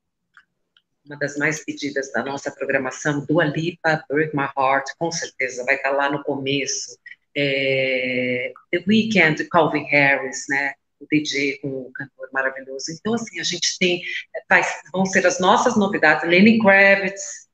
uma 1.05 1.17
das 1.17 1.37
mais 1.37 1.65
pedidas 1.65 2.11
da 2.11 2.23
nossa 2.23 2.51
programação, 2.51 3.25
Dua 3.25 3.45
Lipa, 3.45 4.03
Break 4.07 4.35
My 4.35 4.47
Heart, 4.55 4.91
com 4.99 5.11
certeza 5.11 5.65
vai 5.65 5.75
estar 5.75 5.89
lá 5.89 6.11
no 6.11 6.23
começo. 6.23 6.99
É, 7.35 8.53
The 8.71 8.83
Weeknd, 8.87 9.43
Calvin 9.45 9.85
Harris, 9.85 10.45
né, 10.49 10.73
o 10.99 11.07
DJ 11.09 11.57
com 11.59 11.67
o 11.67 11.91
cantor 11.93 12.29
maravilhoso. 12.31 12.91
Então, 12.91 13.15
assim, 13.15 13.39
a 13.39 13.43
gente 13.43 13.77
tem, 13.79 14.03
vai, 14.47 14.61
vão 14.91 15.05
ser 15.05 15.25
as 15.25 15.39
nossas 15.39 15.75
novidades, 15.75 16.29
Lenny 16.29 16.59
Kravitz, 16.59 17.47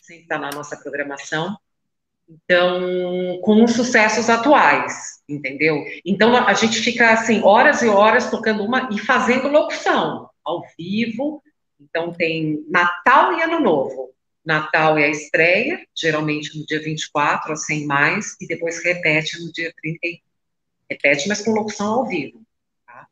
sempre 0.00 0.22
está 0.22 0.38
na 0.38 0.50
nossa 0.50 0.76
programação. 0.76 1.56
Então, 2.28 3.38
com 3.42 3.62
os 3.64 3.72
sucessos 3.72 4.30
atuais, 4.30 5.20
entendeu? 5.28 5.84
Então, 6.04 6.34
a 6.36 6.54
gente 6.54 6.80
fica, 6.80 7.12
assim, 7.12 7.42
horas 7.42 7.82
e 7.82 7.88
horas 7.88 8.30
tocando 8.30 8.64
uma 8.64 8.88
e 8.90 8.98
fazendo 8.98 9.48
locução, 9.48 10.28
ao 10.42 10.62
vivo. 10.78 11.42
Então, 11.78 12.12
tem 12.12 12.64
Natal 12.68 13.38
e 13.38 13.42
Ano 13.42 13.60
Novo. 13.60 14.14
Natal 14.44 14.98
é 14.98 15.04
a 15.04 15.10
estreia, 15.10 15.86
geralmente 15.94 16.58
no 16.58 16.66
dia 16.66 16.80
24, 16.80 17.50
ou 17.50 17.56
sem 17.56 17.86
mais, 17.86 18.36
e 18.40 18.46
depois 18.46 18.82
repete 18.82 19.42
no 19.42 19.52
dia 19.52 19.72
31. 19.82 20.18
Repete, 20.90 21.28
mas 21.28 21.42
com 21.42 21.52
locução 21.52 21.94
ao 21.94 22.06
vivo. 22.06 22.42
Tá? 22.86 23.06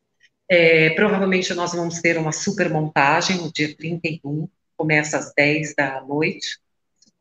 É, 0.49 0.91
provavelmente 0.91 1.53
nós 1.53 1.73
vamos 1.73 2.01
ter 2.01 2.17
uma 2.17 2.31
super 2.31 2.69
montagem 2.69 3.37
no 3.37 3.51
dia 3.51 3.75
31, 3.75 4.47
começa 4.77 5.17
às 5.17 5.33
10 5.33 5.73
da 5.75 6.01
noite. 6.01 6.59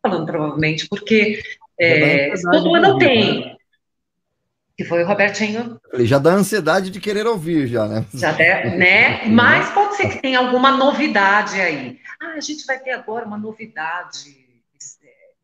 Falando 0.03 0.27
provavelmente, 0.27 0.89
porque 0.89 1.41
é, 1.79 2.33
todo 2.51 2.75
ano 2.75 2.99
tem. 2.99 3.57
Que 4.77 4.85
foi 4.85 5.03
o 5.03 5.07
Robertinho. 5.07 5.79
Ele 5.93 6.07
já 6.07 6.19
dá 6.19 6.31
ansiedade 6.31 6.91
de 6.91 7.01
querer 7.01 7.27
ouvir, 7.27 7.67
já, 7.67 7.87
né? 7.87 8.07
Já 8.15 8.33
der, 8.33 8.73
né? 8.77 9.27
Mas 9.27 9.71
pode 9.71 9.97
ser 9.97 10.09
que 10.09 10.23
tenha 10.23 10.39
alguma 10.39 10.71
novidade 10.73 11.61
aí. 11.61 12.01
Ah, 12.21 12.35
a 12.37 12.41
gente 12.41 12.65
vai 12.65 12.79
ter 12.79 12.93
agora 12.93 13.27
uma 13.27 13.37
novidade. 13.37 14.31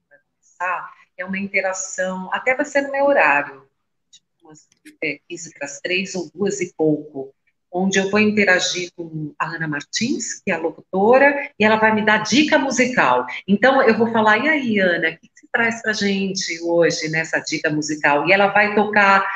Vai 0.08 0.18
começar. 0.32 0.92
É 1.16 1.24
uma 1.24 1.38
interação, 1.38 2.30
até 2.32 2.54
vai 2.54 2.64
ser 2.64 2.82
no 2.82 2.92
meu 2.92 3.04
horário. 3.04 3.66
Tipo, 4.10 4.26
umas 4.44 4.66
é, 5.02 5.18
15 5.28 5.52
para 5.54 5.66
as 5.66 5.80
3 5.80 6.14
ou 6.14 6.30
duas 6.32 6.60
e 6.60 6.72
pouco 6.74 7.34
onde 7.72 7.98
eu 7.98 8.10
vou 8.10 8.20
interagir 8.20 8.90
com 8.96 9.32
a 9.38 9.46
Ana 9.46 9.68
Martins, 9.68 10.40
que 10.42 10.50
é 10.50 10.54
a 10.54 10.58
locutora, 10.58 11.50
e 11.58 11.64
ela 11.64 11.76
vai 11.76 11.94
me 11.94 12.04
dar 12.04 12.18
dica 12.18 12.58
musical. 12.58 13.26
Então, 13.46 13.82
eu 13.82 13.96
vou 13.96 14.10
falar, 14.10 14.38
e 14.38 14.48
aí, 14.48 14.78
Ana, 14.78 15.10
o 15.10 15.12
que 15.12 15.30
você 15.34 15.46
traz 15.52 15.82
para 15.82 15.92
gente 15.92 16.60
hoje 16.62 17.08
nessa 17.08 17.38
dica 17.40 17.70
musical? 17.70 18.26
E 18.26 18.32
ela 18.32 18.48
vai 18.48 18.74
tocar 18.74 19.26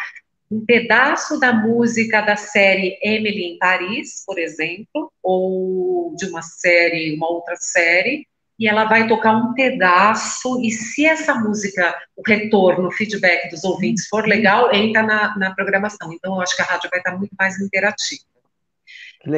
um 0.50 0.64
pedaço 0.64 1.40
da 1.40 1.52
música 1.52 2.20
da 2.20 2.36
série 2.36 2.98
Emily 3.02 3.44
em 3.44 3.58
Paris, 3.58 4.22
por 4.26 4.38
exemplo, 4.38 5.10
ou 5.22 6.14
de 6.14 6.26
uma 6.26 6.42
série, 6.42 7.14
uma 7.14 7.30
outra 7.30 7.56
série, 7.56 8.26
e 8.62 8.68
ela 8.68 8.84
vai 8.84 9.08
tocar 9.08 9.34
um 9.34 9.54
pedaço, 9.54 10.60
e 10.62 10.70
se 10.70 11.04
essa 11.04 11.34
música, 11.34 11.92
o 12.16 12.22
retorno, 12.24 12.86
o 12.86 12.92
feedback 12.92 13.50
dos 13.50 13.64
ouvintes 13.64 14.06
for 14.06 14.24
legal, 14.24 14.72
entra 14.72 15.02
na, 15.02 15.36
na 15.36 15.52
programação. 15.52 16.12
Então, 16.12 16.36
eu 16.36 16.40
acho 16.40 16.54
que 16.54 16.62
a 16.62 16.66
rádio 16.66 16.88
vai 16.88 17.00
estar 17.00 17.18
muito 17.18 17.34
mais 17.36 17.60
interativa. 17.60 18.22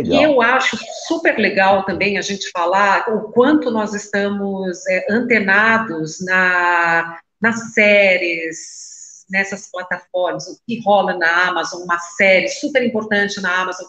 E 0.05 0.23
eu 0.23 0.43
acho 0.43 0.77
super 1.09 1.39
legal 1.39 1.87
também 1.87 2.19
a 2.19 2.21
gente 2.21 2.51
falar 2.51 3.09
o 3.09 3.33
quanto 3.33 3.71
nós 3.71 3.95
estamos 3.95 4.87
é, 4.89 5.07
antenados 5.11 6.23
na, 6.23 7.19
nas 7.41 7.73
séries, 7.73 9.25
nessas 9.31 9.71
plataformas, 9.71 10.49
o 10.49 10.59
que 10.67 10.83
rola 10.83 11.17
na 11.17 11.49
Amazon, 11.49 11.81
uma 11.83 11.99
série 11.99 12.49
super 12.49 12.85
importante 12.85 13.41
na 13.41 13.63
Amazon, 13.63 13.87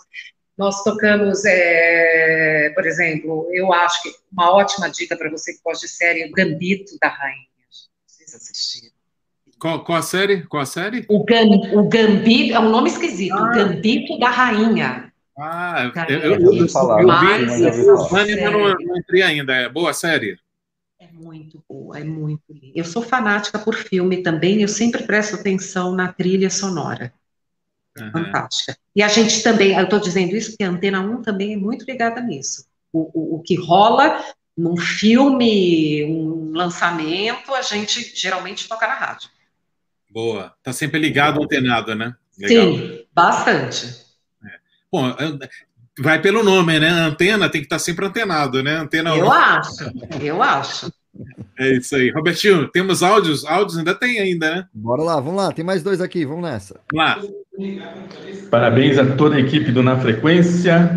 Nós 0.58 0.84
tocamos, 0.84 1.44
é, 1.46 2.72
por 2.74 2.86
exemplo, 2.86 3.50
eu 3.52 3.74
acho 3.74 4.02
que 4.04 4.12
uma 4.32 4.52
ótima 4.52 4.90
dica 4.90 5.18
para 5.18 5.30
você 5.30 5.54
que 5.54 5.60
gosta 5.64 5.86
de 5.86 5.92
série 5.92 6.22
é 6.22 6.28
o 6.28 6.32
Gambito 6.32 6.98
da 7.00 7.10
Rainha. 7.10 7.48
Vocês 8.08 8.34
assistiram. 8.34 8.96
Qual, 9.60 9.84
qual 9.84 9.98
a 9.98 10.02
série? 10.02 10.44
Qual 10.44 10.64
a 10.64 10.66
série? 10.66 11.06
O, 11.10 11.24
Gam, 11.24 11.48
o 11.74 11.88
Gambito, 11.90 12.54
é 12.54 12.60
um 12.60 12.70
nome 12.70 12.90
esquisito, 12.90 13.36
ah. 13.36 13.50
Gambito 13.50 14.18
da 14.18 14.30
Rainha. 14.30 15.12
Ah, 15.38 15.92
eu, 16.08 16.16
eu, 16.16 16.40
eu, 16.40 16.54
eu, 16.54 16.70
falar, 16.70 17.02
eu 17.02 17.08
vi, 17.08 18.12
mas 18.12 18.42
não, 18.42 18.74
não 18.74 18.98
entrei 18.98 19.22
ainda. 19.22 19.54
É 19.54 19.68
boa 19.68 19.90
a 19.90 19.94
série? 19.94 20.40
É 20.98 21.08
muito 21.12 21.62
boa, 21.68 22.00
é 22.00 22.04
muito 22.06 22.44
linda. 22.50 22.72
Eu 22.74 22.86
sou 22.86 23.02
fanática 23.02 23.60
por 23.60 23.76
filme 23.76 24.24
também, 24.24 24.62
eu 24.62 24.68
sempre 24.70 25.04
presto 25.04 25.36
atenção 25.36 25.94
na 25.94 26.12
trilha 26.12 26.50
sonora. 26.50 27.14
Uhum. 28.00 28.12
Fantástica. 28.12 28.78
E 28.96 29.02
a 29.02 29.08
gente 29.08 29.42
também, 29.42 29.74
eu 29.74 29.84
estou 29.84 30.00
dizendo 30.00 30.36
isso 30.36 30.52
porque 30.52 30.64
a 30.64 30.70
Antena 30.70 31.00
1 31.00 31.22
também 31.22 31.54
é 31.54 31.58
muito 31.58 31.86
ligada 31.86 32.20
nisso. 32.22 32.66
O, 32.92 33.12
o, 33.14 33.36
o, 33.36 33.42
que 33.42 33.56
rola 33.56 34.24
num 34.58 34.78
filme, 34.78 36.04
um 36.06 36.52
lançamento, 36.54 37.54
a 37.54 37.62
gente 37.62 38.12
geralmente 38.16 38.68
toca 38.68 38.88
na 38.88 38.96
rádio. 38.96 39.30
Boa. 40.10 40.54
Tá 40.64 40.72
sempre 40.72 41.00
ligado, 41.00 41.42
antenado, 41.42 41.96
né? 41.96 42.16
Legal. 42.38 42.74
Sim, 42.74 43.06
bastante. 43.14 43.88
É. 44.46 44.52
Bom, 44.92 45.14
vai 46.00 46.22
pelo 46.22 46.44
nome, 46.44 46.80
né? 46.80 46.90
Antena 46.90 47.50
tem 47.50 47.62
que 47.62 47.66
estar 47.66 47.80
sempre 47.80 48.06
antenado, 48.06 48.62
né? 48.62 48.76
Antena 48.78 49.16
eu 49.16 49.28
1. 49.28 49.32
acho, 49.32 49.92
eu 50.22 50.44
acho. 50.44 50.92
É 51.58 51.78
isso 51.78 51.96
aí. 51.96 52.10
Robertinho, 52.12 52.68
temos 52.70 53.02
áudios? 53.02 53.46
Áudios 53.46 53.78
ainda 53.78 53.96
tem 53.96 54.20
ainda, 54.20 54.56
né? 54.56 54.68
Bora 54.74 55.02
lá, 55.02 55.20
vamos 55.20 55.38
lá. 55.38 55.52
Tem 55.52 55.64
mais 55.64 55.82
dois 55.82 56.02
aqui, 56.02 56.26
vamos 56.26 56.44
nessa. 56.44 56.80
Vamos 56.92 57.06
lá. 57.06 57.94
Parabéns 58.50 58.98
a 58.98 59.16
toda 59.16 59.36
a 59.36 59.40
equipe 59.40 59.72
do 59.72 59.82
Na 59.82 59.98
Frequência 60.00 60.90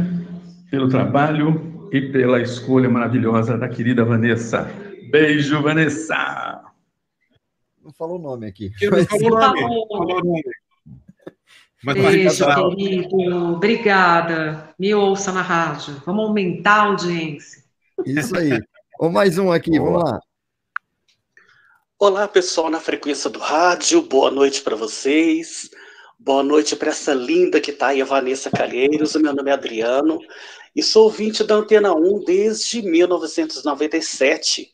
pelo 0.71 0.89
trabalho 0.89 1.89
e 1.93 2.01
pela 2.01 2.41
escolha 2.41 2.89
maravilhosa 2.89 3.57
da 3.57 3.69
querida 3.69 4.05
Vanessa. 4.05 4.71
Beijo, 5.11 5.63
Vanessa! 5.63 6.63
Não 7.83 7.93
falou 7.93 8.19
o 8.19 8.23
nome 8.23 8.47
aqui. 8.47 8.71
Não 8.83 9.07
falou 9.07 9.33
o 9.33 9.41
nome. 9.41 9.61
Falou 9.61 10.25
nome. 10.25 10.43
Mas 11.83 11.95
Beijo, 11.95 12.77
querido. 12.77 13.55
Obrigada. 13.55 14.75
Me 14.79 14.95
ouça 14.95 15.33
na 15.33 15.43
rádio. 15.43 15.95
Vamos 16.05 16.27
aumentar 16.27 16.75
a 16.75 16.87
audiência. 16.87 17.63
Isso 18.05 18.37
aí. 18.37 18.61
Ou 18.99 19.09
mais 19.09 19.39
um 19.39 19.53
aqui, 19.53 19.79
Boa. 19.79 19.91
vamos 19.93 20.11
lá. 20.11 20.21
Olá, 22.01 22.27
pessoal 22.27 22.69
na 22.69 22.81
frequência 22.81 23.31
do 23.31 23.39
rádio. 23.39 24.03
Boa 24.03 24.29
noite 24.29 24.61
para 24.61 24.75
vocês. 24.75 25.71
Boa 26.19 26.43
noite 26.43 26.75
para 26.75 26.89
essa 26.89 27.15
linda 27.15 27.61
que 27.61 27.71
está 27.71 27.89
aí, 27.89 28.03
a 28.03 28.05
Vanessa 28.05 28.51
Calheiros. 28.51 29.15
O 29.15 29.21
meu 29.21 29.33
nome 29.33 29.51
é 29.51 29.55
Adriano 29.55 30.19
e 30.75 30.83
sou 30.83 31.05
ouvinte 31.05 31.45
da 31.45 31.55
Antena 31.55 31.95
1 31.95 32.25
desde 32.25 32.83
1997, 32.83 34.73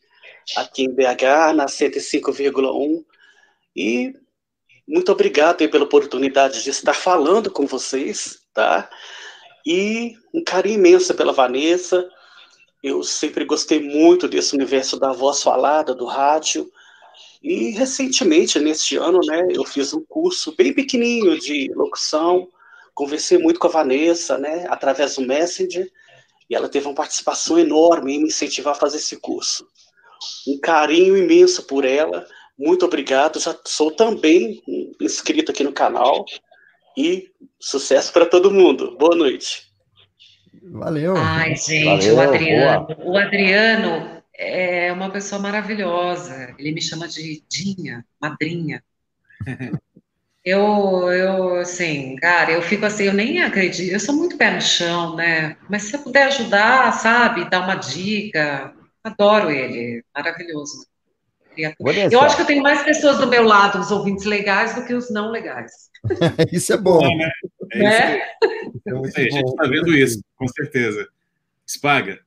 aqui 0.56 0.84
em 0.84 0.90
BH, 0.90 1.54
na 1.54 1.66
105,1. 1.66 3.04
E 3.76 4.14
muito 4.88 5.12
obrigado 5.12 5.68
pela 5.68 5.84
oportunidade 5.84 6.62
de 6.62 6.70
estar 6.70 6.94
falando 6.94 7.50
com 7.50 7.66
vocês, 7.66 8.38
tá? 8.54 8.88
E 9.66 10.14
um 10.32 10.42
carinho 10.42 10.78
imenso 10.78 11.14
pela 11.14 11.32
Vanessa, 11.32 12.08
eu 12.84 13.02
sempre 13.02 13.46
gostei 13.46 13.80
muito 13.80 14.28
desse 14.28 14.54
universo 14.54 14.98
da 14.98 15.10
voz 15.10 15.42
falada, 15.42 15.94
do 15.94 16.04
rádio. 16.04 16.70
E 17.42 17.70
recentemente, 17.70 18.60
neste 18.60 18.96
ano, 18.96 19.20
né, 19.26 19.48
eu 19.50 19.64
fiz 19.64 19.94
um 19.94 20.04
curso 20.04 20.54
bem 20.54 20.70
pequenininho 20.70 21.40
de 21.40 21.72
locução. 21.74 22.46
Conversei 22.92 23.38
muito 23.38 23.58
com 23.58 23.68
a 23.68 23.70
Vanessa, 23.70 24.36
né, 24.36 24.66
através 24.68 25.16
do 25.16 25.22
Messenger, 25.22 25.90
e 26.48 26.54
ela 26.54 26.68
teve 26.68 26.86
uma 26.86 26.94
participação 26.94 27.58
enorme 27.58 28.16
em 28.16 28.18
me 28.18 28.28
incentivar 28.28 28.74
a 28.74 28.78
fazer 28.78 28.98
esse 28.98 29.16
curso. 29.16 29.66
Um 30.46 30.58
carinho 30.60 31.16
imenso 31.16 31.62
por 31.62 31.86
ela. 31.86 32.26
Muito 32.58 32.84
obrigado. 32.84 33.40
Já 33.40 33.58
sou 33.64 33.90
também 33.92 34.62
inscrito 35.00 35.52
aqui 35.52 35.64
no 35.64 35.72
canal. 35.72 36.26
E 36.98 37.30
sucesso 37.58 38.12
para 38.12 38.26
todo 38.26 38.50
mundo. 38.50 38.94
Boa 38.98 39.16
noite. 39.16 39.73
Valeu. 40.74 41.16
Ai, 41.16 41.54
gente, 41.54 41.84
Valeu, 41.84 42.16
o 42.16 42.20
Adriano. 42.20 42.86
Boa. 42.86 42.98
O 43.04 43.16
Adriano 43.16 44.22
é 44.36 44.92
uma 44.92 45.08
pessoa 45.08 45.40
maravilhosa. 45.40 46.52
Ele 46.58 46.72
me 46.72 46.82
chama 46.82 47.06
de 47.06 47.44
Dinha, 47.48 48.04
madrinha. 48.20 48.82
Eu, 50.46 51.10
eu, 51.10 51.54
assim, 51.54 52.16
cara, 52.16 52.52
eu 52.52 52.60
fico 52.60 52.84
assim, 52.84 53.04
eu 53.04 53.14
nem 53.14 53.42
acredito, 53.42 53.90
eu 53.90 53.98
sou 53.98 54.14
muito 54.14 54.36
pé 54.36 54.50
no 54.50 54.60
chão, 54.60 55.16
né? 55.16 55.56
Mas 55.70 55.84
se 55.84 55.96
eu 55.96 56.00
puder 56.00 56.24
ajudar, 56.24 56.92
sabe, 56.92 57.48
dar 57.48 57.60
uma 57.60 57.76
dica, 57.76 58.74
adoro 59.02 59.50
ele, 59.50 60.04
maravilhoso. 60.14 60.86
Eu 61.56 62.20
acho 62.20 62.36
que 62.36 62.42
eu 62.42 62.46
tenho 62.46 62.62
mais 62.62 62.82
pessoas 62.82 63.16
do 63.16 63.26
meu 63.26 63.42
lado, 63.44 63.78
os 63.78 63.90
ouvintes 63.90 64.26
legais, 64.26 64.74
do 64.74 64.84
que 64.84 64.92
os 64.92 65.10
não 65.10 65.30
legais. 65.30 65.72
isso 66.52 66.74
é 66.74 66.76
bom. 66.76 67.02
É, 67.02 67.16
né? 67.16 67.30
É, 67.72 67.84
é? 67.84 68.22
Isso, 69.04 69.20
é 69.20 69.22
a 69.22 69.30
gente 69.30 69.48
está 69.48 69.64
vendo 69.64 69.94
isso, 69.94 70.20
com 70.36 70.48
certeza. 70.48 71.06
Espaga. 71.66 72.18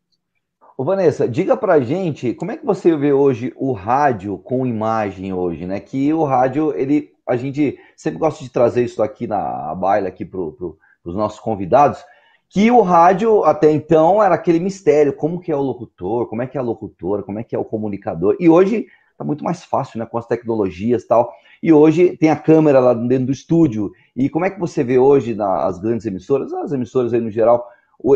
Ô 0.78 0.84
Vanessa, 0.84 1.28
diga 1.28 1.58
pra 1.58 1.80
gente 1.80 2.34
como 2.36 2.52
é 2.52 2.58
que 2.58 2.66
você 2.66 2.96
vê 2.96 3.12
hoje 3.12 3.52
o 3.56 3.72
rádio 3.72 4.38
com 4.38 4.66
imagem 4.66 5.34
hoje, 5.34 5.66
né? 5.66 5.80
Que 5.80 6.14
o 6.14 6.24
rádio, 6.24 6.74
ele, 6.76 7.12
a 7.28 7.36
gente 7.36 7.80
sempre 7.96 8.20
gosta 8.20 8.44
de 8.44 8.50
trazer 8.52 8.84
isso 8.84 9.02
aqui 9.02 9.26
na 9.26 9.74
baila 9.74 10.08
aqui 10.08 10.24
para 10.24 10.40
pro, 10.40 10.78
os 11.04 11.16
nossos 11.16 11.40
convidados, 11.40 12.04
que 12.50 12.70
o 12.70 12.82
rádio 12.82 13.44
até 13.44 13.72
então 13.72 14.22
era 14.24 14.36
aquele 14.36 14.60
mistério, 14.60 15.14
como 15.14 15.40
que 15.40 15.52
é 15.52 15.56
o 15.56 15.62
locutor, 15.62 16.28
como 16.28 16.42
é 16.42 16.48
que 16.48 16.58
é 16.58 16.62
a 16.62 16.64
locutora, 16.64 17.24
como 17.24 17.40
é 17.40 17.44
que 17.44 17.56
é 17.56 17.60
o 17.60 17.66
comunicador. 17.66 18.38
E 18.40 18.48
hoje 18.48 18.86
tá 19.18 19.24
muito 19.24 19.44
mais 19.44 19.64
fácil, 19.64 20.00
né, 20.00 20.06
com 20.06 20.18
as 20.18 20.28
tecnologias 20.28 21.04
e 21.04 21.08
tal. 21.08 21.34
E 21.62 21.74
hoje 21.74 22.16
tem 22.18 22.30
a 22.30 22.36
câmera 22.36 22.80
lá 22.80 22.94
dentro 22.94 23.28
do 23.28 23.32
estúdio. 23.32 23.92
E 24.16 24.30
como 24.30 24.46
é 24.46 24.50
que 24.50 24.60
você 24.60 24.84
vê 24.84 24.98
hoje 24.98 25.34
nas 25.34 25.80
grandes 25.80 26.06
emissoras, 26.06 26.54
as 26.54 26.72
emissoras 26.72 27.14
aí 27.14 27.22
no 27.22 27.32
geral, 27.32 27.68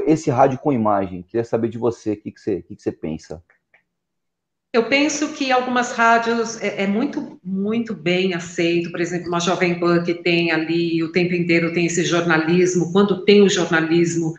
esse 0.05 0.30
rádio 0.30 0.59
com 0.59 0.72
imagem? 0.72 1.23
Queria 1.23 1.43
saber 1.43 1.69
de 1.69 1.77
você, 1.77 2.13
o 2.13 2.18
que, 2.18 2.31
que, 2.31 2.39
você, 2.39 2.61
que, 2.61 2.76
que 2.76 2.81
você 2.81 2.91
pensa? 2.91 3.43
Eu 4.73 4.88
penso 4.88 5.34
que 5.34 5.51
algumas 5.51 5.91
rádios 5.91 6.61
é, 6.61 6.84
é, 6.84 6.88
muito, 6.88 7.38
muito 7.43 7.93
bem 7.93 8.34
aceito, 8.34 8.89
por 8.89 9.01
exemplo, 9.01 9.27
uma 9.27 9.41
Jovem 9.41 9.77
Pan 9.77 10.01
que 10.01 10.13
tem 10.13 10.49
ali 10.49 11.03
o 11.03 11.11
tempo 11.11 11.34
inteiro 11.34 11.73
tem 11.73 11.88
esse 11.88 12.05
jornalismo, 12.05 12.89
quando 12.93 13.26
tem 13.26 13.41
o 13.41 13.49
jornalismo 13.49 14.34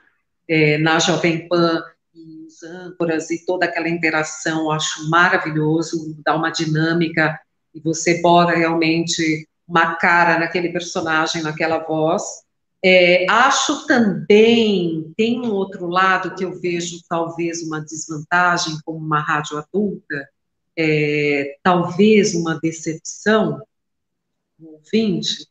é, 0.48 0.78
na 0.78 0.98
Jovem 0.98 1.46
Pan, 1.48 1.82
e 2.14 2.46
os 2.46 2.62
âncoras 2.62 3.30
e 3.30 3.44
toda 3.44 3.66
aquela 3.66 3.90
interação, 3.90 4.70
acho 4.70 5.10
maravilhoso, 5.10 6.16
dá 6.24 6.34
uma 6.34 6.48
dinâmica 6.50 7.38
e 7.74 7.80
você 7.80 8.20
bota 8.20 8.52
realmente 8.52 9.48
uma 9.66 9.94
cara 9.94 10.38
naquele 10.38 10.70
personagem, 10.70 11.42
naquela 11.42 11.78
voz. 11.78 12.22
É, 12.84 13.24
acho 13.30 13.86
também, 13.86 15.12
tem 15.16 15.40
um 15.40 15.52
outro 15.52 15.86
lado 15.86 16.34
que 16.34 16.44
eu 16.44 16.60
vejo 16.60 16.98
talvez 17.08 17.62
uma 17.62 17.80
desvantagem 17.80 18.76
como 18.84 18.98
uma 18.98 19.20
rádio 19.20 19.56
adulta, 19.56 20.28
é, 20.76 21.56
talvez 21.62 22.34
uma 22.34 22.58
decepção 22.60 23.62
ouvinte, 24.60 25.46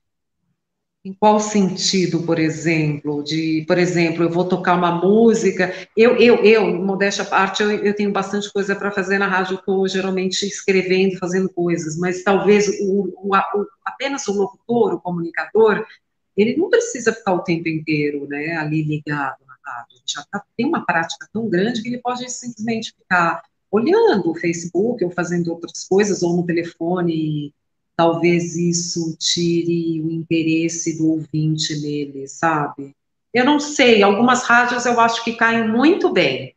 em 1.04 1.14
qual 1.14 1.40
sentido, 1.40 2.24
por 2.24 2.38
exemplo? 2.38 3.24
De, 3.24 3.66
por 3.68 3.78
exemplo, 3.78 4.24
eu 4.24 4.30
vou 4.30 4.48
tocar 4.48 4.76
uma 4.76 4.92
música. 4.92 5.74
Eu, 5.98 6.16
eu, 6.18 6.36
eu, 6.44 6.76
modéstia 6.76 7.24
à 7.24 7.28
parte, 7.28 7.64
eu, 7.64 7.72
eu 7.72 7.96
tenho 7.96 8.12
bastante 8.12 8.52
coisa 8.54 8.76
para 8.76 8.92
fazer 8.92 9.18
na 9.18 9.28
rádio, 9.28 9.56
estou 9.56 9.88
geralmente 9.88 10.46
escrevendo, 10.46 11.18
fazendo 11.18 11.50
coisas, 11.50 11.98
mas 11.98 12.24
talvez 12.24 12.68
o, 12.82 13.14
o, 13.18 13.36
o, 13.36 13.68
apenas 13.84 14.28
o 14.28 14.34
locutor, 14.34 14.94
o 14.94 15.02
comunicador, 15.02 15.86
ele 16.38 16.56
não 16.56 16.70
precisa 16.70 17.12
ficar 17.12 17.34
o 17.34 17.44
tempo 17.44 17.68
inteiro, 17.68 18.28
né, 18.28 18.56
ali 18.58 18.84
ligado 18.84 19.40
na 19.46 19.58
rádio. 19.66 19.98
Já 20.06 20.24
tá, 20.32 20.44
tem 20.56 20.68
uma 20.68 20.86
prática 20.86 21.28
tão 21.34 21.50
grande 21.50 21.82
que 21.82 21.90
ele 21.90 22.00
pode 22.00 22.30
simplesmente 22.30 22.94
ficar 22.96 23.42
olhando 23.72 24.30
o 24.30 24.36
Facebook 24.36 25.04
ou 25.04 25.10
fazendo 25.10 25.50
outras 25.52 25.88
coisas, 25.88 26.22
ou 26.22 26.36
no 26.36 26.46
telefone 26.46 27.54
talvez 27.96 28.56
isso 28.56 29.16
tire 29.18 30.02
o 30.02 30.12
interesse 30.12 30.98
do 30.98 31.10
ouvinte 31.10 31.80
nele, 31.82 32.28
sabe? 32.28 32.96
Eu 33.34 33.46
não 33.46 33.60
sei, 33.60 34.04
algumas 34.04 34.44
rádios 34.44 34.86
eu 34.86 35.00
acho 35.00 35.24
que 35.24 35.34
caem 35.34 35.68
muito 35.68 36.12
bem 36.12 36.56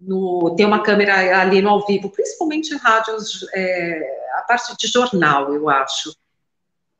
no 0.00 0.54
ter 0.56 0.64
uma 0.64 0.82
câmera 0.82 1.40
ali 1.40 1.62
no 1.62 1.70
ao 1.70 1.86
vivo, 1.86 2.10
principalmente 2.10 2.74
rádios, 2.76 3.46
é, 3.54 4.00
a 4.36 4.42
parte 4.42 4.76
de 4.76 4.86
jornal, 4.88 5.54
eu 5.54 5.68
acho. 5.68 6.14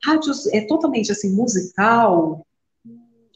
Rádios 0.05 0.47
é 0.49 0.61
totalmente 0.63 1.13
assim, 1.13 1.31
musical, 1.31 2.47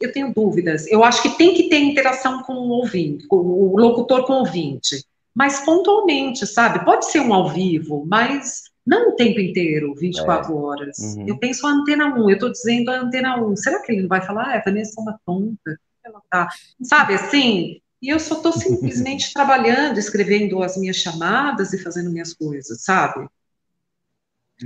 eu 0.01 0.13
tenho 0.13 0.33
dúvidas. 0.33 0.87
Eu 0.87 1.05
acho 1.05 1.23
que 1.23 1.37
tem 1.37 1.55
que 1.55 1.69
ter 1.69 1.79
interação 1.79 2.43
com 2.43 2.55
o 2.55 2.69
ouvinte, 2.69 3.27
com 3.27 3.37
o 3.37 3.79
locutor 3.79 4.25
com 4.27 4.35
o 4.35 4.39
ouvinte, 4.41 5.05
mas 5.35 5.65
pontualmente, 5.65 6.47
sabe? 6.47 6.85
Pode 6.85 7.07
ser 7.07 7.21
um 7.21 7.33
ao 7.33 7.49
vivo, 7.49 8.05
mas 8.07 8.65
não 8.87 9.11
o 9.11 9.17
tempo 9.17 9.41
inteiro, 9.41 9.95
24 9.95 10.53
é. 10.53 10.57
horas. 10.57 10.99
Uhum. 10.99 11.27
Eu 11.27 11.39
penso 11.39 11.67
a 11.67 11.71
antena 11.71 12.15
1, 12.15 12.31
eu 12.31 12.35
estou 12.35 12.51
dizendo 12.51 12.91
a 12.91 13.01
antena 13.01 13.43
1. 13.43 13.57
Será 13.57 13.83
que 13.83 13.93
ele 13.93 14.03
não 14.03 14.09
vai 14.09 14.21
falar, 14.21 14.45
ah, 14.45 14.59
a 14.59 14.63
Vanessa 14.63 14.95
é 14.99 15.03
uma 15.03 15.19
tonta? 15.27 15.79
ela 16.07 16.21
está? 16.25 16.49
Sabe 16.83 17.15
assim? 17.15 17.81
E 18.01 18.09
eu 18.09 18.21
só 18.21 18.37
estou 18.37 18.53
simplesmente 18.53 19.33
trabalhando, 19.35 19.99
escrevendo 19.99 20.63
as 20.63 20.77
minhas 20.77 20.97
chamadas 20.97 21.73
e 21.73 21.83
fazendo 21.83 22.11
minhas 22.11 22.33
coisas, 22.33 22.83
sabe? 22.83 23.27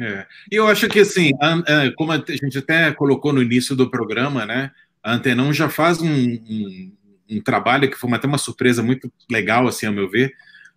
É. 0.00 0.26
E 0.50 0.56
eu 0.56 0.68
acho 0.68 0.88
que, 0.88 1.00
assim, 1.00 1.32
a, 1.40 1.54
a, 1.54 1.94
como 1.94 2.12
a 2.12 2.18
gente 2.18 2.58
até 2.58 2.92
colocou 2.92 3.32
no 3.32 3.42
início 3.42 3.74
do 3.74 3.90
programa, 3.90 4.46
né? 4.46 4.70
A 5.02 5.14
Antenão 5.14 5.52
já 5.52 5.68
faz 5.68 6.00
um, 6.00 6.12
um, 6.12 6.92
um 7.30 7.40
trabalho 7.40 7.90
que 7.90 7.96
foi 7.96 8.12
até 8.12 8.26
uma 8.26 8.38
surpresa 8.38 8.82
muito 8.82 9.12
legal, 9.28 9.66
assim, 9.66 9.86
ao 9.86 9.92
meu 9.92 10.08
ver. 10.08 10.32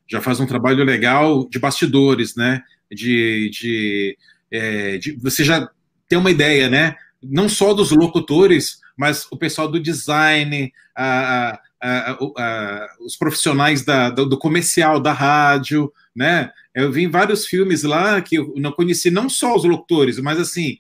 Já 0.08 0.20
faz 0.20 0.40
um 0.40 0.48
trabalho 0.48 0.84
legal 0.84 1.48
de 1.48 1.60
bastidores, 1.60 2.36
né? 2.36 2.64
De, 2.94 3.50
de, 3.50 4.18
é, 4.52 4.98
de 4.98 5.14
você 5.14 5.44
já 5.44 5.70
tem 6.08 6.18
uma 6.18 6.32
ideia, 6.32 6.70
né? 6.70 6.96
Não 7.22 7.48
só 7.50 7.74
dos 7.74 7.92
locutores, 7.92 8.80
mas 8.96 9.26
o 9.32 9.38
pessoal 9.38 9.68
do 9.68 9.80
design, 9.80 10.72
a, 10.96 11.60
a, 11.82 12.12
a, 12.12 12.88
os 13.02 13.16
profissionais 13.18 13.84
da, 13.84 14.10
do, 14.10 14.26
do 14.26 14.38
comercial, 14.38 15.00
da 15.00 15.12
rádio, 15.12 15.92
né? 16.16 16.52
Eu 16.74 16.92
vi 16.92 17.08
vários 17.08 17.46
filmes 17.46 17.84
lá 17.84 18.22
que 18.22 18.36
eu 18.36 18.54
não 18.58 18.72
conheci 18.72 19.12
não 19.12 19.30
só 19.30 19.56
os 19.56 19.64
locutores, 19.64 20.20
mas 20.20 20.40
assim, 20.40 20.78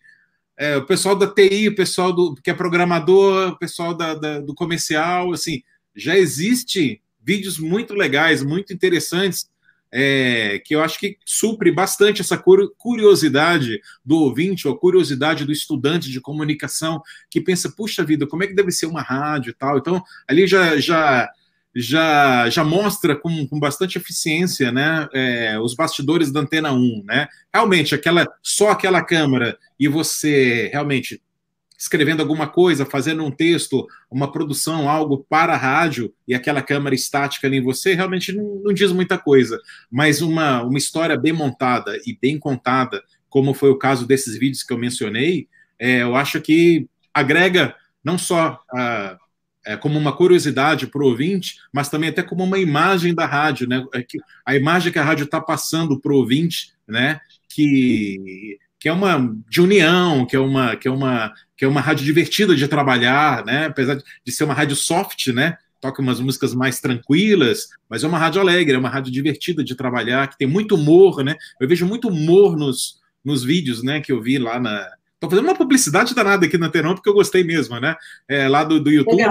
é, 0.57 0.77
o 0.77 0.85
pessoal 0.85 1.15
da 1.15 1.27
TI, 1.27 1.69
o 1.69 1.75
pessoal 1.75 2.13
do, 2.13 2.35
que 2.35 2.49
é 2.49 2.53
programador, 2.53 3.49
o 3.49 3.57
pessoal 3.57 3.93
da, 3.93 4.13
da, 4.13 4.39
do 4.39 4.53
comercial, 4.53 5.33
assim, 5.33 5.61
já 5.95 6.17
existe 6.17 7.01
vídeos 7.21 7.57
muito 7.57 7.93
legais, 7.93 8.43
muito 8.43 8.73
interessantes, 8.73 9.49
é, 9.95 10.59
que 10.65 10.73
eu 10.75 10.81
acho 10.81 10.99
que 10.99 11.17
supre 11.23 11.71
bastante 11.71 12.21
essa 12.21 12.41
curiosidade 12.77 13.79
do 14.03 14.17
ouvinte, 14.17 14.67
ou 14.67 14.75
curiosidade 14.75 15.45
do 15.45 15.51
estudante 15.51 16.09
de 16.09 16.19
comunicação, 16.19 17.01
que 17.29 17.39
pensa, 17.39 17.71
puxa 17.71 18.03
vida, 18.03 18.25
como 18.25 18.43
é 18.43 18.47
que 18.47 18.55
deve 18.55 18.71
ser 18.71 18.87
uma 18.87 19.03
rádio 19.03 19.51
e 19.51 19.53
tal. 19.53 19.77
Então, 19.77 20.03
ali 20.27 20.47
já, 20.47 20.79
já 20.79 21.29
já, 21.75 22.49
já 22.49 22.63
mostra 22.63 23.15
com, 23.15 23.47
com 23.47 23.59
bastante 23.59 23.97
eficiência 23.97 24.71
né, 24.71 25.07
é, 25.11 25.59
os 25.59 25.73
bastidores 25.73 26.31
da 26.31 26.41
Antena 26.41 26.71
1. 26.71 27.03
Né? 27.03 27.27
Realmente, 27.51 27.95
aquela, 27.95 28.27
só 28.43 28.69
aquela 28.69 29.01
câmera 29.01 29.57
e 29.79 29.87
você 29.87 30.69
realmente 30.71 31.19
escrevendo 31.83 32.21
alguma 32.21 32.47
coisa, 32.47 32.85
fazendo 32.85 33.25
um 33.25 33.29
texto, 33.29 33.85
uma 34.09 34.31
produção, 34.31 34.89
algo 34.89 35.25
para 35.29 35.53
a 35.53 35.57
rádio, 35.57 36.13
e 36.25 36.33
aquela 36.33 36.61
câmera 36.61 36.95
estática 36.95 37.45
ali 37.45 37.57
em 37.57 37.61
você, 37.61 37.93
realmente 37.93 38.31
não, 38.31 38.61
não 38.63 38.73
diz 38.73 38.93
muita 38.93 39.17
coisa. 39.17 39.59
Mas 39.91 40.21
uma, 40.21 40.63
uma 40.63 40.77
história 40.77 41.17
bem 41.17 41.33
montada 41.33 41.99
e 42.05 42.17
bem 42.19 42.39
contada, 42.39 43.03
como 43.29 43.53
foi 43.53 43.69
o 43.69 43.77
caso 43.77 44.07
desses 44.07 44.39
vídeos 44.39 44.63
que 44.63 44.71
eu 44.71 44.77
mencionei, 44.77 45.49
é, 45.77 46.03
eu 46.03 46.15
acho 46.15 46.39
que 46.39 46.87
agrega 47.13 47.75
não 48.01 48.17
só 48.17 48.61
a 48.71 49.17
é, 49.65 49.77
como 49.77 49.97
uma 49.97 50.11
curiosidade 50.11 50.87
para 50.87 51.01
o 51.01 51.07
ouvinte, 51.07 51.55
mas 51.71 51.87
também 51.87 52.09
até 52.09 52.21
como 52.21 52.43
uma 52.43 52.59
imagem 52.59 53.15
da 53.15 53.25
rádio, 53.25 53.65
né? 53.65 53.81
É 53.93 54.05
a 54.45 54.57
imagem 54.57 54.91
que 54.91 54.99
a 54.99 55.03
rádio 55.03 55.23
está 55.23 55.39
passando 55.39 55.97
para 56.01 56.11
o 56.11 56.17
ouvinte, 56.17 56.73
né? 56.85 57.21
Que, 57.47 58.57
que 58.77 58.89
é 58.89 58.91
uma 58.91 59.33
de 59.49 59.61
união, 59.61 60.25
que 60.25 60.35
é 60.35 60.39
uma 60.39 60.75
que 60.75 60.89
é 60.89 60.91
uma 60.91 61.33
que 61.63 61.65
é 61.65 61.69
uma 61.69 61.79
rádio 61.79 62.03
divertida 62.03 62.53
de 62.53 62.67
trabalhar, 62.67 63.45
né? 63.45 63.67
Apesar 63.67 63.95
de 63.95 64.31
ser 64.33 64.43
uma 64.43 64.53
rádio 64.53 64.75
soft, 64.75 65.27
né? 65.27 65.57
Toca 65.79 66.01
umas 66.01 66.19
músicas 66.19 66.53
mais 66.53 66.81
tranquilas, 66.81 67.69
mas 67.89 68.03
é 68.03 68.07
uma 68.07 68.17
rádio 68.17 68.41
alegre, 68.41 68.75
é 68.75 68.77
uma 68.77 68.89
rádio 68.89 69.13
divertida 69.13 69.63
de 69.63 69.73
trabalhar, 69.73 70.27
que 70.27 70.37
tem 70.37 70.45
muito 70.45 70.75
humor, 70.75 71.23
né? 71.23 71.37
Eu 71.61 71.65
vejo 71.65 71.85
muito 71.85 72.09
humor 72.09 72.57
nos, 72.57 72.99
nos 73.23 73.45
vídeos, 73.45 73.81
né? 73.81 74.01
Que 74.01 74.11
eu 74.11 74.21
vi 74.21 74.37
lá 74.37 74.59
na, 74.59 74.85
Tô 75.21 75.29
fazendo 75.29 75.45
uma 75.45 75.55
publicidade 75.55 76.13
danada 76.13 76.45
aqui 76.45 76.57
na 76.57 76.67
Tenon, 76.67 76.95
porque 76.95 77.07
eu 77.07 77.13
gostei 77.13 77.45
mesmo, 77.45 77.79
né? 77.79 77.95
É, 78.27 78.49
lá 78.49 78.65
do, 78.65 78.77
do 78.77 78.91
YouTube. 78.91 79.21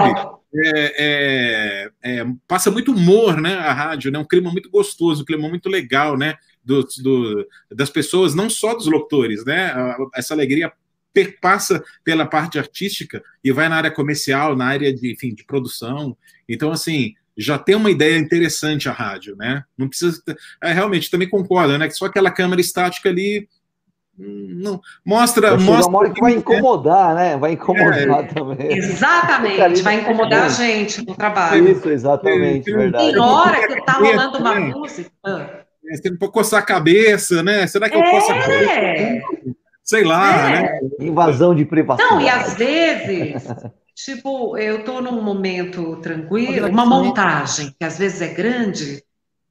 É, 0.55 0.95
é, 0.97 1.91
é, 2.01 2.25
passa 2.47 2.71
muito 2.71 2.93
humor, 2.93 3.39
né? 3.39 3.53
A 3.57 3.73
rádio, 3.73 4.11
né? 4.11 4.17
Um 4.17 4.25
clima 4.25 4.51
muito 4.51 4.71
gostoso, 4.71 5.21
um 5.21 5.25
clima 5.25 5.47
muito 5.47 5.69
legal, 5.69 6.17
né? 6.17 6.33
Do, 6.65 6.81
do, 7.03 7.47
das 7.71 7.91
pessoas, 7.91 8.33
não 8.33 8.49
só 8.49 8.73
dos 8.73 8.87
locutores, 8.87 9.45
né? 9.45 9.71
Essa 10.15 10.33
alegria 10.33 10.73
passa 11.41 11.83
pela 12.03 12.25
parte 12.25 12.57
artística 12.57 13.23
e 13.43 13.51
vai 13.51 13.69
na 13.69 13.75
área 13.75 13.91
comercial, 13.91 14.55
na 14.55 14.65
área 14.65 14.93
de, 14.93 15.11
enfim, 15.11 15.33
de 15.33 15.43
produção. 15.43 16.17
Então, 16.47 16.71
assim, 16.71 17.13
já 17.37 17.57
tem 17.57 17.75
uma 17.75 17.91
ideia 17.91 18.17
interessante 18.17 18.89
a 18.89 18.91
rádio, 18.91 19.35
né? 19.35 19.63
Não 19.77 19.87
precisa. 19.87 20.21
É, 20.61 20.71
realmente, 20.71 21.09
também 21.09 21.29
concordo, 21.29 21.77
né? 21.77 21.87
Que 21.87 21.93
só 21.93 22.05
aquela 22.05 22.31
câmera 22.31 22.61
estática 22.61 23.09
ali 23.09 23.47
não, 24.15 24.79
mostra. 25.03 25.57
mostra 25.57 25.89
uma 25.89 25.99
hora 25.99 26.11
que 26.11 26.21
vai 26.21 26.33
incomodar, 26.33 27.15
né? 27.15 27.35
Vai 27.35 27.53
incomodar 27.53 28.23
é, 28.23 28.23
também. 28.27 28.77
Exatamente, 28.77 29.81
vai 29.81 30.01
incomodar 30.01 30.45
a 30.45 30.49
gente 30.49 31.03
no 31.03 31.15
trabalho. 31.15 31.71
Isso, 31.71 31.89
exatamente, 31.89 32.65
tem, 32.65 32.75
verdade. 32.75 33.11
Tem 33.11 33.19
hora 33.19 33.67
que 33.67 33.83
tá 33.83 33.93
rolando 33.93 34.37
uma 34.37 34.59
música. 34.59 35.09
É, 35.25 35.95
você 35.97 36.11
não 36.11 36.17
pode 36.17 36.31
coçar 36.31 36.59
a 36.59 36.65
cabeça, 36.65 37.41
né? 37.41 37.65
Será 37.65 37.89
que 37.89 37.95
eu 37.95 38.03
posso 38.03 38.31
a 38.31 38.39
cabeça? 38.39 39.25
Sei 39.83 40.03
lá, 40.03 40.49
é. 40.49 40.61
né? 40.61 40.79
Invasão 40.99 41.53
de 41.53 41.65
privacidade. 41.65 42.15
Não, 42.15 42.21
e 42.21 42.29
às 42.29 42.53
vezes, 42.55 43.43
tipo, 43.93 44.57
eu 44.57 44.83
tô 44.83 45.01
num 45.01 45.21
momento 45.21 45.97
tranquilo, 45.97 46.67
uma 46.67 46.85
montagem 46.85 47.75
que 47.77 47.85
às 47.85 47.97
vezes 47.97 48.21
é 48.21 48.29
grande, 48.29 49.03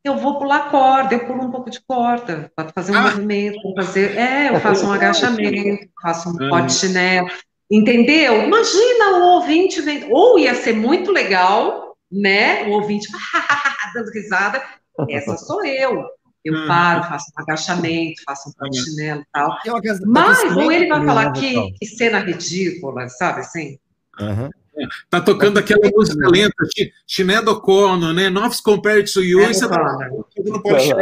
eu 0.03 0.17
vou 0.17 0.39
pular 0.39 0.71
corda, 0.71 1.15
eu 1.15 1.27
pulo 1.27 1.45
um 1.45 1.51
pouco 1.51 1.71
de 1.71 1.81
corda, 1.81 2.51
para 2.57 2.71
fazer 2.71 2.93
um 2.93 2.97
ah. 2.97 3.03
movimento, 3.03 3.61
para 3.75 3.85
fazer. 3.85 4.17
É, 4.17 4.49
eu 4.49 4.61
faço 4.61 4.87
um 4.87 4.93
agachamento, 4.93 5.89
faço 6.03 6.31
um 6.31 6.49
pote 6.49 6.67
de 6.67 6.75
chinelo. 6.75 7.29
Entendeu? 7.71 8.45
Imagina 8.45 9.19
o 9.19 9.23
ouvinte 9.35 9.81
vendo. 9.81 10.11
Ou 10.11 10.39
ia 10.39 10.55
ser 10.55 10.75
muito 10.75 11.11
legal, 11.11 11.97
né? 12.11 12.65
O 12.65 12.73
ouvinte 12.73 13.09
dando 13.95 14.11
risada. 14.11 14.63
Essa 15.09 15.37
sou 15.37 15.65
eu. 15.65 16.05
Eu 16.45 16.55
uhum. 16.55 16.67
paro, 16.67 17.05
faço 17.05 17.31
um 17.31 17.43
agachamento, 17.43 18.23
faço 18.25 18.49
um 18.49 18.53
pote 18.53 18.71
de 18.71 18.85
chinelo 18.85 19.21
e 19.21 19.27
tal. 19.33 19.57
Mas, 20.07 20.57
ou 20.57 20.73
ele 20.73 20.89
vai 20.89 21.05
falar 21.05 21.33
que, 21.33 21.73
que 21.73 21.87
cena 21.87 22.19
ridícula, 22.19 23.09
sabe 23.09 23.41
assim? 23.41 23.79
Uhum. 24.21 24.51
Tá 25.11 25.21
tocando 25.21 25.59
aquela 25.59 25.89
música 25.95 26.29
lenta, 26.29 26.55
Sinead 27.07 27.47
O'Connor, 27.47 28.15
né? 28.15 28.31
Novos 28.31 28.61
Compared 28.61 29.13
to 29.13 29.23
You, 29.23 29.43
e 29.43 29.55
você 29.55 29.69
tá 29.69 29.77
não 30.45 30.63
pode 30.63 30.95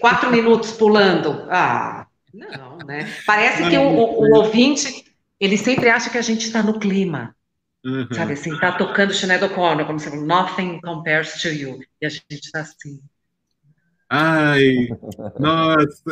Quatro 0.00 0.30
minutos 0.30 0.72
pulando. 0.72 1.46
Ah, 1.50 2.06
não, 2.32 2.78
né? 2.78 3.12
Parece 3.26 3.68
que 3.68 3.76
o, 3.76 3.82
o, 3.82 4.22
o 4.22 4.36
ouvinte, 4.38 5.04
ele 5.38 5.58
sempre 5.58 5.90
acha 5.90 6.08
que 6.08 6.16
a 6.16 6.22
gente 6.22 6.46
está 6.46 6.62
no 6.62 6.78
clima. 6.78 7.36
Uhum. 7.84 8.08
Sabe 8.12 8.32
assim, 8.32 8.58
tá 8.58 8.72
tocando 8.72 9.12
Sinead 9.12 9.44
O'Connor, 9.44 9.86
como 9.86 9.98
se 9.98 10.10
fosse 10.10 10.24
Nothing 10.24 10.80
Compares 10.80 11.40
to 11.40 11.48
You. 11.48 11.80
E 12.00 12.06
a 12.06 12.08
gente 12.08 12.24
está 12.30 12.60
assim. 12.60 13.00
Ai, 14.12 14.88
nossa, 15.38 16.02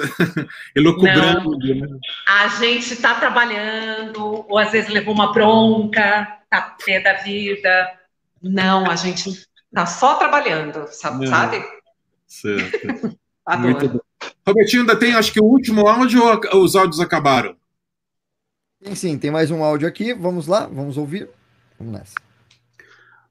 elocubrando. 0.72 1.58
Né? 1.58 1.98
A 2.28 2.46
gente 2.46 2.92
está 2.92 3.14
trabalhando, 3.14 4.46
ou 4.48 4.56
às 4.56 4.70
vezes 4.70 4.88
levou 4.88 5.12
uma 5.12 5.32
bronca, 5.32 6.38
tá 6.48 6.76
pé 6.84 7.00
da 7.00 7.14
vida. 7.14 7.92
Não, 8.40 8.88
a 8.88 8.94
gente 8.94 9.30
está 9.30 9.84
só 9.84 10.14
trabalhando, 10.14 10.86
sabe? 10.92 11.24
Não. 11.24 11.26
sabe? 11.26 11.64
Certo. 12.24 13.18
Muito 13.58 13.88
bom. 13.88 14.00
Robertinho, 14.46 14.82
ainda 14.82 14.96
tem, 14.96 15.14
acho 15.14 15.32
que 15.32 15.40
o 15.40 15.44
último 15.44 15.88
áudio 15.88 16.22
ou 16.52 16.62
os 16.62 16.76
áudios 16.76 17.00
acabaram? 17.00 17.56
Sim, 18.80 18.94
sim, 18.94 19.18
tem 19.18 19.32
mais 19.32 19.50
um 19.50 19.64
áudio 19.64 19.88
aqui. 19.88 20.14
Vamos 20.14 20.46
lá, 20.46 20.66
vamos 20.66 20.96
ouvir. 20.96 21.28
Vamos 21.76 21.94
nessa. 21.94 22.14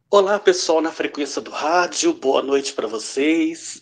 Olá, 0.09 0.37
pessoal 0.39 0.81
na 0.81 0.91
frequência 0.91 1.41
do 1.41 1.51
rádio. 1.51 2.13
Boa 2.13 2.43
noite 2.43 2.73
para 2.73 2.87
vocês. 2.87 3.81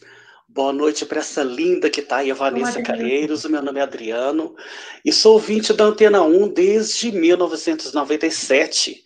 Boa 0.55 0.71
noite 0.71 1.05
para 1.05 1.19
essa 1.19 1.43
linda 1.43 1.89
que 1.89 1.99
está 1.99 2.19
aí, 2.19 2.31
a 2.31 2.33
Vanessa 2.33 2.81
Calheiros. 2.81 3.43
O 3.43 3.49
meu 3.49 3.61
nome 3.61 3.77
é 3.77 3.83
Adriano 3.83 4.55
e 5.03 5.11
sou 5.11 5.33
ouvinte 5.33 5.73
da 5.73 5.83
Antena 5.83 6.21
1 6.21 6.47
desde 6.47 7.11
1997, 7.11 9.03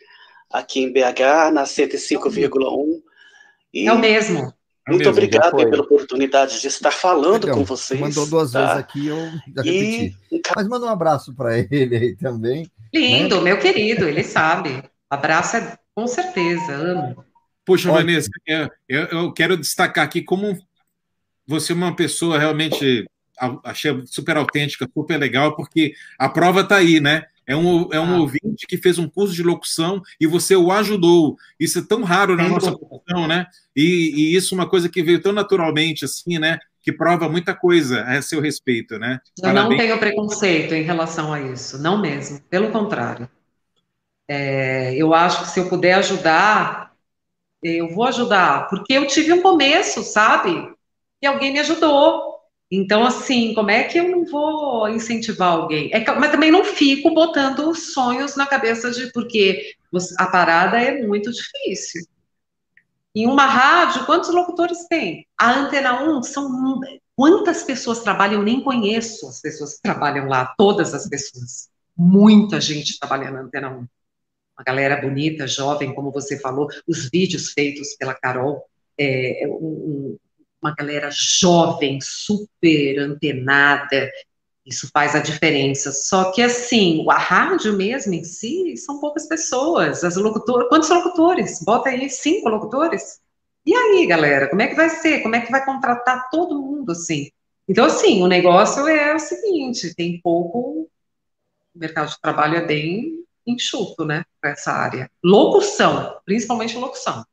aqui 0.53 0.81
em 0.81 0.93
BH, 0.93 1.51
na 1.51 1.63
105,1. 1.63 3.01
É 3.73 3.91
o 3.91 3.97
mesmo. 3.97 4.53
É 4.87 4.91
muito 4.91 5.09
obrigado 5.09 5.55
pela 5.55 5.81
oportunidade 5.81 6.61
de 6.61 6.67
estar 6.67 6.91
falando 6.91 7.45
Legal. 7.45 7.57
com 7.57 7.65
vocês. 7.65 7.99
Mandou 7.99 8.27
duas 8.27 8.51
tá? 8.51 8.59
vezes 8.59 8.77
aqui, 8.77 9.07
eu 9.07 9.17
já 9.17 9.63
repeti. 9.63 10.15
E... 10.31 10.41
Mas 10.55 10.67
manda 10.67 10.85
um 10.85 10.89
abraço 10.89 11.33
para 11.33 11.57
ele 11.71 11.97
aí 11.97 12.15
também. 12.15 12.69
Lindo, 12.93 13.37
né? 13.37 13.41
meu 13.41 13.57
querido, 13.57 14.07
ele 14.07 14.23
sabe. 14.23 14.83
Abraço 15.09 15.57
é 15.57 15.75
com 15.95 16.05
certeza, 16.05 16.73
amo. 16.73 17.25
Puxa, 17.65 17.91
Vanessa, 17.91 18.29
eu, 18.87 19.03
eu, 19.05 19.33
quero 19.33 19.55
destacar 19.55 20.03
aqui 20.03 20.23
como 20.23 20.57
você 21.49 21.73
é 21.73 21.75
uma 21.75 21.95
pessoa 21.95 22.37
realmente 22.37 23.05
achei 23.63 23.91
super 24.05 24.37
autêntica, 24.37 24.87
super 24.93 25.17
legal, 25.17 25.55
porque 25.55 25.93
a 26.17 26.29
prova 26.29 26.61
está 26.61 26.77
aí, 26.77 26.99
né? 26.99 27.23
É 27.47 27.55
um, 27.55 27.89
é 27.91 27.99
um 27.99 28.15
ah. 28.15 28.19
ouvinte 28.19 28.67
que 28.67 28.77
fez 28.77 28.99
um 28.99 29.09
curso 29.09 29.33
de 29.33 29.41
locução 29.41 30.03
e 30.21 30.27
você 30.27 30.55
o 30.55 30.71
ajudou. 30.71 31.35
Isso 31.59 31.79
é 31.79 31.81
tão 31.81 32.03
raro 32.03 32.35
na 32.35 32.47
nossa 32.47 32.77
profissão, 32.77 33.27
né? 33.27 33.47
E, 33.75 34.11
e, 34.15 34.35
isso 34.35 34.53
é 34.53 34.57
uma 34.57 34.69
coisa 34.69 34.87
que 34.87 35.01
veio 35.01 35.19
tão 35.19 35.31
naturalmente, 35.31 36.05
assim, 36.05 36.37
né? 36.37 36.59
Que 36.81 36.91
prova 36.91 37.27
muita 37.27 37.55
coisa 37.55 38.03
a 38.03 38.21
seu 38.21 38.39
respeito, 38.39 38.99
né? 38.99 39.19
Eu 39.35 39.43
Parabéns. 39.43 39.69
não 39.69 39.77
tenho 39.77 39.97
preconceito 39.97 40.75
em 40.75 40.83
relação 40.83 41.33
a 41.33 41.41
isso, 41.41 41.81
não 41.81 41.99
mesmo. 41.99 42.39
Pelo 42.51 42.69
contrário. 42.69 43.27
É, 44.27 44.93
eu 44.95 45.15
acho 45.15 45.41
que 45.41 45.47
se 45.49 45.59
eu 45.59 45.67
puder 45.67 45.93
ajudar, 45.95 46.93
eu 47.63 47.89
vou 47.95 48.05
ajudar, 48.05 48.67
porque 48.69 48.93
eu 48.93 49.07
tive 49.07 49.33
um 49.33 49.41
começo, 49.41 50.03
sabe? 50.03 50.71
E 51.21 51.27
alguém 51.27 51.51
me 51.51 51.59
ajudou. 51.59 52.39
Então, 52.71 53.03
assim, 53.03 53.53
como 53.55 53.71
é 53.71 53.83
que 53.83 53.97
eu 53.97 54.09
não 54.09 54.25
vou 54.25 54.87
incentivar 54.89 55.53
alguém? 55.53 55.89
É, 55.91 56.05
mas 56.15 56.31
também 56.31 56.51
não 56.51 56.63
fico 56.63 57.13
botando 57.13 57.73
sonhos 57.73 58.35
na 58.35 58.45
cabeça 58.45 58.91
de 58.91 59.11
porque 59.11 59.73
a 60.17 60.27
parada 60.27 60.79
é 60.79 61.01
muito 61.01 61.31
difícil. 61.31 62.05
Em 63.15 63.25
uma 63.25 63.45
rádio, 63.45 64.05
quantos 64.05 64.29
locutores 64.29 64.87
tem? 64.87 65.27
A 65.37 65.51
Antena 65.51 66.03
1 66.03 66.23
são. 66.23 66.79
Quantas 67.15 67.63
pessoas 67.63 68.01
trabalham? 68.01 68.39
Eu 68.39 68.45
nem 68.45 68.61
conheço 68.61 69.27
as 69.27 69.41
pessoas 69.41 69.75
que 69.75 69.81
trabalham 69.81 70.27
lá, 70.27 70.53
todas 70.55 70.93
as 70.93 71.09
pessoas. 71.09 71.69
Muita 71.97 72.61
gente 72.61 72.99
trabalhando 72.99 73.33
na 73.33 73.41
Antena 73.41 73.69
1. 73.71 73.73
Uma 73.77 74.63
galera 74.65 75.01
bonita, 75.01 75.47
jovem, 75.47 75.93
como 75.93 76.11
você 76.11 76.39
falou, 76.39 76.67
os 76.87 77.09
vídeos 77.09 77.51
feitos 77.51 77.95
pela 77.95 78.13
Carol, 78.13 78.63
é, 78.97 79.43
um, 79.47 80.17
uma 80.61 80.73
galera 80.75 81.09
jovem, 81.11 81.99
super 82.01 82.99
antenada, 82.99 84.09
isso 84.65 84.89
faz 84.93 85.15
a 85.15 85.19
diferença. 85.19 85.91
Só 85.91 86.31
que, 86.31 86.41
assim, 86.41 87.05
a 87.09 87.17
rádio 87.17 87.73
mesmo 87.73 88.13
em 88.13 88.23
si 88.23 88.77
são 88.77 88.99
poucas 88.99 89.27
pessoas. 89.27 90.03
As 90.03 90.15
locutoras, 90.15 90.67
quantos 90.69 90.89
locutores? 90.89 91.63
Bota 91.63 91.89
aí 91.89 92.09
cinco 92.09 92.49
locutores. 92.49 93.19
E 93.65 93.73
aí, 93.73 94.05
galera, 94.05 94.47
como 94.47 94.61
é 94.61 94.67
que 94.67 94.75
vai 94.75 94.89
ser? 94.89 95.21
Como 95.21 95.35
é 95.35 95.41
que 95.41 95.51
vai 95.51 95.65
contratar 95.65 96.29
todo 96.29 96.61
mundo 96.61 96.91
assim? 96.91 97.31
Então, 97.67 97.85
assim, 97.85 98.21
o 98.23 98.27
negócio 98.27 98.87
é 98.87 99.13
o 99.15 99.19
seguinte: 99.19 99.93
tem 99.95 100.19
pouco. 100.21 100.89
O 101.75 101.79
mercado 101.79 102.09
de 102.09 102.19
trabalho 102.21 102.57
é 102.57 102.65
bem 102.65 103.23
enxuto, 103.45 104.05
né, 104.05 104.23
para 104.39 104.51
essa 104.51 104.71
área. 104.71 105.09
Locução, 105.23 106.19
principalmente 106.25 106.77
locução. 106.77 107.25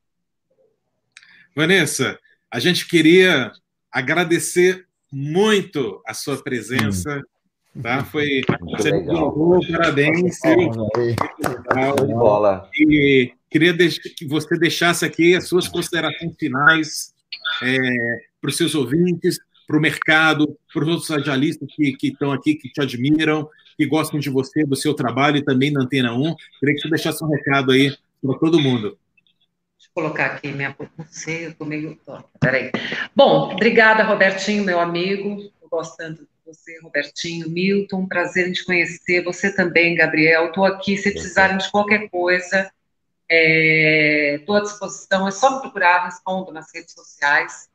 Vanessa, 1.54 2.18
a 2.50 2.58
gente 2.58 2.86
queria 2.86 3.52
agradecer 3.90 4.86
muito 5.12 6.00
a 6.06 6.14
sua 6.14 6.42
presença. 6.42 7.22
Tá? 7.82 8.04
Foi 8.04 8.40
você 8.60 8.90
legal. 8.90 9.34
parabéns. 9.70 10.38
Legal. 10.44 11.96
De 11.96 12.14
bola. 12.14 12.70
E 12.74 13.32
queria 13.50 13.76
que 13.76 14.26
você 14.26 14.58
deixasse 14.58 15.04
aqui 15.04 15.34
as 15.34 15.48
suas 15.48 15.68
considerações 15.68 16.34
finais 16.38 17.14
é, 17.62 17.76
para 18.40 18.48
os 18.48 18.56
seus 18.56 18.74
ouvintes, 18.74 19.38
para 19.66 19.76
o 19.76 19.80
mercado, 19.80 20.56
para 20.72 20.84
os 20.84 20.88
outros 20.88 21.08
radialistas 21.08 21.68
que, 21.74 21.92
que 21.92 22.08
estão 22.08 22.32
aqui, 22.32 22.54
que 22.54 22.70
te 22.70 22.80
admiram, 22.80 23.48
que 23.76 23.84
gostam 23.86 24.18
de 24.18 24.30
você, 24.30 24.64
do 24.64 24.76
seu 24.76 24.94
trabalho 24.94 25.36
e 25.36 25.44
também 25.44 25.72
da 25.72 25.82
Antena 25.82 26.14
1. 26.14 26.34
Queria 26.60 26.74
que 26.74 26.80
você 26.80 26.88
deixasse 26.88 27.22
um 27.22 27.28
recado 27.28 27.72
aí 27.72 27.94
para 28.22 28.38
todo 28.38 28.60
mundo 28.60 28.96
colocar 29.96 30.26
aqui 30.26 30.52
minha. 30.52 30.76
Não 30.98 31.06
sei, 31.08 31.46
eu 31.46 31.50
estou 31.52 31.66
meio. 31.66 31.98
Peraí. 32.38 32.70
Bom, 33.14 33.52
obrigada, 33.54 34.02
Robertinho, 34.02 34.62
meu 34.62 34.78
amigo. 34.78 35.40
Estou 35.40 35.70
gostando 35.70 36.18
de 36.18 36.28
você, 36.44 36.78
Robertinho. 36.80 37.48
Milton, 37.48 38.06
prazer 38.06 38.46
em 38.46 38.52
te 38.52 38.62
conhecer. 38.62 39.24
Você 39.24 39.54
também, 39.54 39.94
Gabriel. 39.94 40.48
Estou 40.48 40.66
aqui 40.66 40.98
se 40.98 41.10
precisarem 41.10 41.56
de 41.56 41.70
qualquer 41.70 42.10
coisa. 42.10 42.70
Estou 43.28 44.56
é, 44.56 44.58
à 44.58 44.62
disposição, 44.62 45.26
é 45.26 45.30
só 45.30 45.56
me 45.56 45.60
procurar, 45.62 46.04
respondo 46.04 46.52
nas 46.52 46.72
redes 46.72 46.92
sociais. 46.92 47.70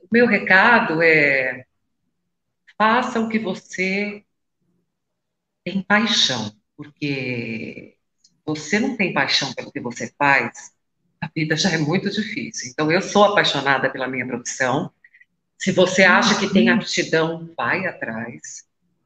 O 0.00 0.08
meu 0.10 0.26
recado 0.26 1.02
é: 1.02 1.66
faça 2.78 3.20
o 3.20 3.28
que 3.28 3.38
você 3.38 4.24
tem 5.62 5.82
paixão, 5.82 6.50
porque 6.76 7.94
você 8.44 8.80
não 8.80 8.96
tem 8.96 9.12
paixão 9.12 9.52
pelo 9.52 9.70
que 9.70 9.78
você 9.78 10.12
faz, 10.18 10.72
a 11.22 11.30
vida 11.34 11.56
já 11.56 11.70
é 11.70 11.78
muito 11.78 12.10
difícil. 12.10 12.70
Então, 12.70 12.90
eu 12.90 13.00
sou 13.00 13.24
apaixonada 13.24 13.88
pela 13.88 14.08
minha 14.08 14.26
profissão. 14.26 14.90
Se 15.56 15.70
você 15.70 16.02
acha 16.02 16.36
que 16.40 16.52
tem 16.52 16.68
aptidão, 16.68 17.48
vai 17.56 17.86
atrás, 17.86 18.64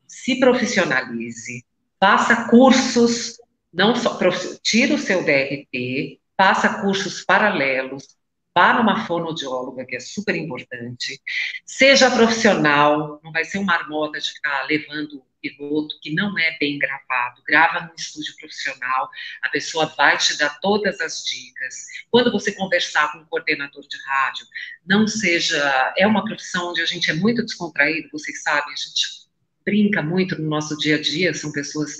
se 0.09 0.40
profissionalize, 0.40 1.62
faça 2.01 2.48
cursos, 2.48 3.36
não 3.70 3.94
só 3.94 4.18
tira 4.62 4.94
o 4.94 4.98
seu 4.98 5.22
DRT, 5.22 6.18
faça 6.34 6.80
cursos 6.80 7.22
paralelos, 7.22 8.16
vá 8.55 8.72
numa 8.72 9.05
fonoaudióloga, 9.05 9.84
que 9.84 9.97
é 9.97 10.01
super 10.01 10.34
importante, 10.34 11.20
seja 11.66 12.10
profissional, 12.10 13.20
não 13.22 13.30
vai 13.30 13.44
ser 13.44 13.59
uma 13.59 13.74
marmota 13.74 14.18
de 14.18 14.30
ficar 14.30 14.66
levando 14.66 15.22
piloto 15.40 15.98
que 16.00 16.12
não 16.14 16.38
é 16.38 16.56
bem 16.58 16.78
gravado, 16.78 17.42
grava 17.46 17.86
num 17.86 17.94
estúdio 17.94 18.34
profissional, 18.36 19.08
a 19.42 19.48
pessoa 19.48 19.86
vai 19.96 20.16
te 20.18 20.36
dar 20.38 20.58
todas 20.60 21.00
as 21.00 21.24
dicas. 21.24 21.74
Quando 22.10 22.32
você 22.32 22.52
conversar 22.52 23.12
com 23.12 23.18
um 23.18 23.24
coordenador 23.24 23.82
de 23.86 23.96
rádio, 24.04 24.46
não 24.86 25.06
seja. 25.06 25.94
É 25.96 26.06
uma 26.06 26.24
profissão 26.24 26.70
onde 26.70 26.80
a 26.80 26.86
gente 26.86 27.10
é 27.10 27.14
muito 27.14 27.44
descontraído, 27.44 28.08
vocês 28.12 28.42
sabem, 28.42 28.72
a 28.72 28.76
gente 28.76 29.26
brinca 29.64 30.02
muito 30.02 30.40
no 30.40 30.48
nosso 30.48 30.76
dia 30.78 30.96
a 30.96 31.00
dia, 31.00 31.34
são 31.34 31.50
pessoas 31.50 31.96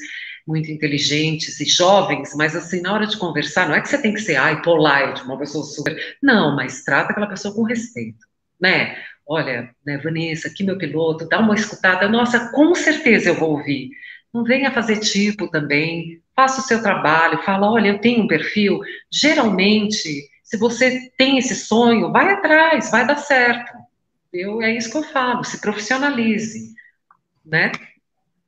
muito 0.47 0.71
inteligentes 0.71 1.59
e 1.59 1.65
jovens, 1.65 2.33
mas 2.37 2.55
assim, 2.55 2.81
na 2.81 2.93
hora 2.93 3.07
de 3.07 3.17
conversar, 3.17 3.69
não 3.69 3.75
é 3.75 3.81
que 3.81 3.89
você 3.89 4.01
tem 4.01 4.15
que 4.15 4.21
ser, 4.21 4.37
ai, 4.37 4.63
polite, 4.63 5.23
uma 5.23 5.37
pessoa 5.37 5.65
super. 5.65 6.17
Não, 6.23 6.55
mas 6.55 6.85
trata 6.85 7.11
aquela 7.11 7.27
pessoa 7.27 7.53
com 7.53 7.65
respeito, 7.65 8.25
né? 8.61 8.97
Olha, 9.27 9.71
né, 9.85 9.99
Vanessa, 9.99 10.49
aqui 10.49 10.63
meu 10.63 10.79
piloto, 10.79 11.29
dá 11.29 11.41
uma 11.41 11.55
escutada, 11.55 12.09
nossa, 12.09 12.51
com 12.53 12.75
certeza 12.75 13.31
eu 13.31 13.35
vou 13.35 13.51
ouvir. 13.51 13.91
Não 14.33 14.45
venha 14.45 14.71
fazer 14.71 15.01
tipo 15.01 15.49
também, 15.49 16.21
faça 16.35 16.61
o 16.61 16.65
seu 16.65 16.83
trabalho, 16.83 17.43
fala, 17.43 17.71
olha, 17.71 17.89
eu 17.89 18.01
tenho 18.01 18.23
um 18.23 18.29
perfil. 18.29 18.81
Geralmente, 19.11 20.29
se 20.45 20.57
você 20.59 21.11
tem 21.19 21.39
esse 21.39 21.57
sonho, 21.57 22.13
vai 22.13 22.33
atrás, 22.33 22.91
vai 22.91 23.07
dar 23.07 23.17
certo. 23.17 23.73
Eu, 24.33 24.63
é 24.63 24.77
isso 24.77 24.91
que 24.91 24.99
eu 24.99 25.03
falo, 25.03 25.43
se 25.43 25.61
profissionalize, 25.61 26.75
né? 27.45 27.73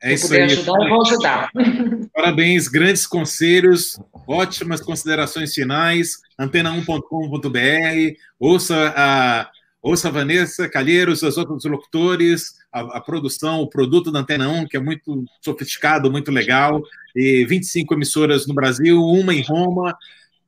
É 0.01 0.13
isso 0.13 0.33
aí. 0.33 0.43
ajudar, 0.43 0.81
eu 0.81 0.89
vou 0.89 1.03
ajudar. 1.03 1.51
Parabéns, 2.15 2.69
grandes 2.69 3.05
conselhos, 3.07 3.99
ótimas 4.29 4.81
considerações 4.81 5.53
finais. 5.53 6.21
Antena1.com.br, 6.39 8.17
ouça 8.39 8.95
a 8.97 9.51
Ouça 9.81 10.09
a 10.09 10.11
Vanessa 10.11 10.69
Calheiros, 10.69 11.23
os 11.23 11.37
outros 11.39 11.65
locutores, 11.65 12.55
a, 12.73 12.81
a, 12.99 13.01
produção, 13.01 13.61
o 13.61 13.69
produto 13.69 14.11
da 14.11 14.21
Antena 14.21 14.49
1, 14.49 14.67
que 14.67 14.77
é 14.77 14.81
muito 14.81 15.25
sofisticado, 15.41 16.11
muito 16.11 16.33
legal, 16.33 16.83
e 17.15 17.45
25 17.47 17.95
emissoras 17.95 18.47
no 18.47 18.55
Brasil, 18.55 19.01
uma 19.01 19.33
em 19.33 19.43
Roma. 19.43 19.97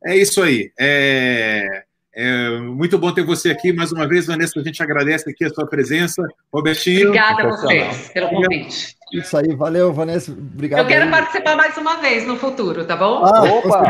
É 0.05 0.17
isso 0.17 0.43
aí. 0.43 0.73
É, 0.79 1.85
é 2.13 2.59
muito 2.59 2.99
bom 2.99 3.13
ter 3.13 3.25
você 3.25 3.51
aqui 3.51 3.73
mais 3.73 3.93
uma 3.93 4.09
vez, 4.09 4.27
Vanessa. 4.27 4.59
A 4.59 4.63
gente 4.65 4.83
agradece 4.83 5.31
aqui 5.31 5.45
a 5.45 5.51
sua 5.51 5.67
presença. 5.67 6.27
Robertinho. 6.53 7.09
Obrigada 7.09 7.43
a 7.45 7.51
vocês 7.51 8.09
pelo 8.09 8.29
convite. 8.31 8.97
Isso 9.13 9.37
aí, 9.37 9.55
valeu, 9.55 9.93
Vanessa. 9.93 10.33
Obrigado. 10.33 10.81
Eu 10.81 10.87
quero 10.87 11.05
aí. 11.05 11.11
participar 11.11 11.57
mais 11.57 11.77
uma 11.77 11.97
vez 11.97 12.27
no 12.27 12.37
futuro, 12.37 12.85
tá 12.85 12.97
bom? 12.97 13.25
Ah, 13.25 13.45
opa! 13.45 13.83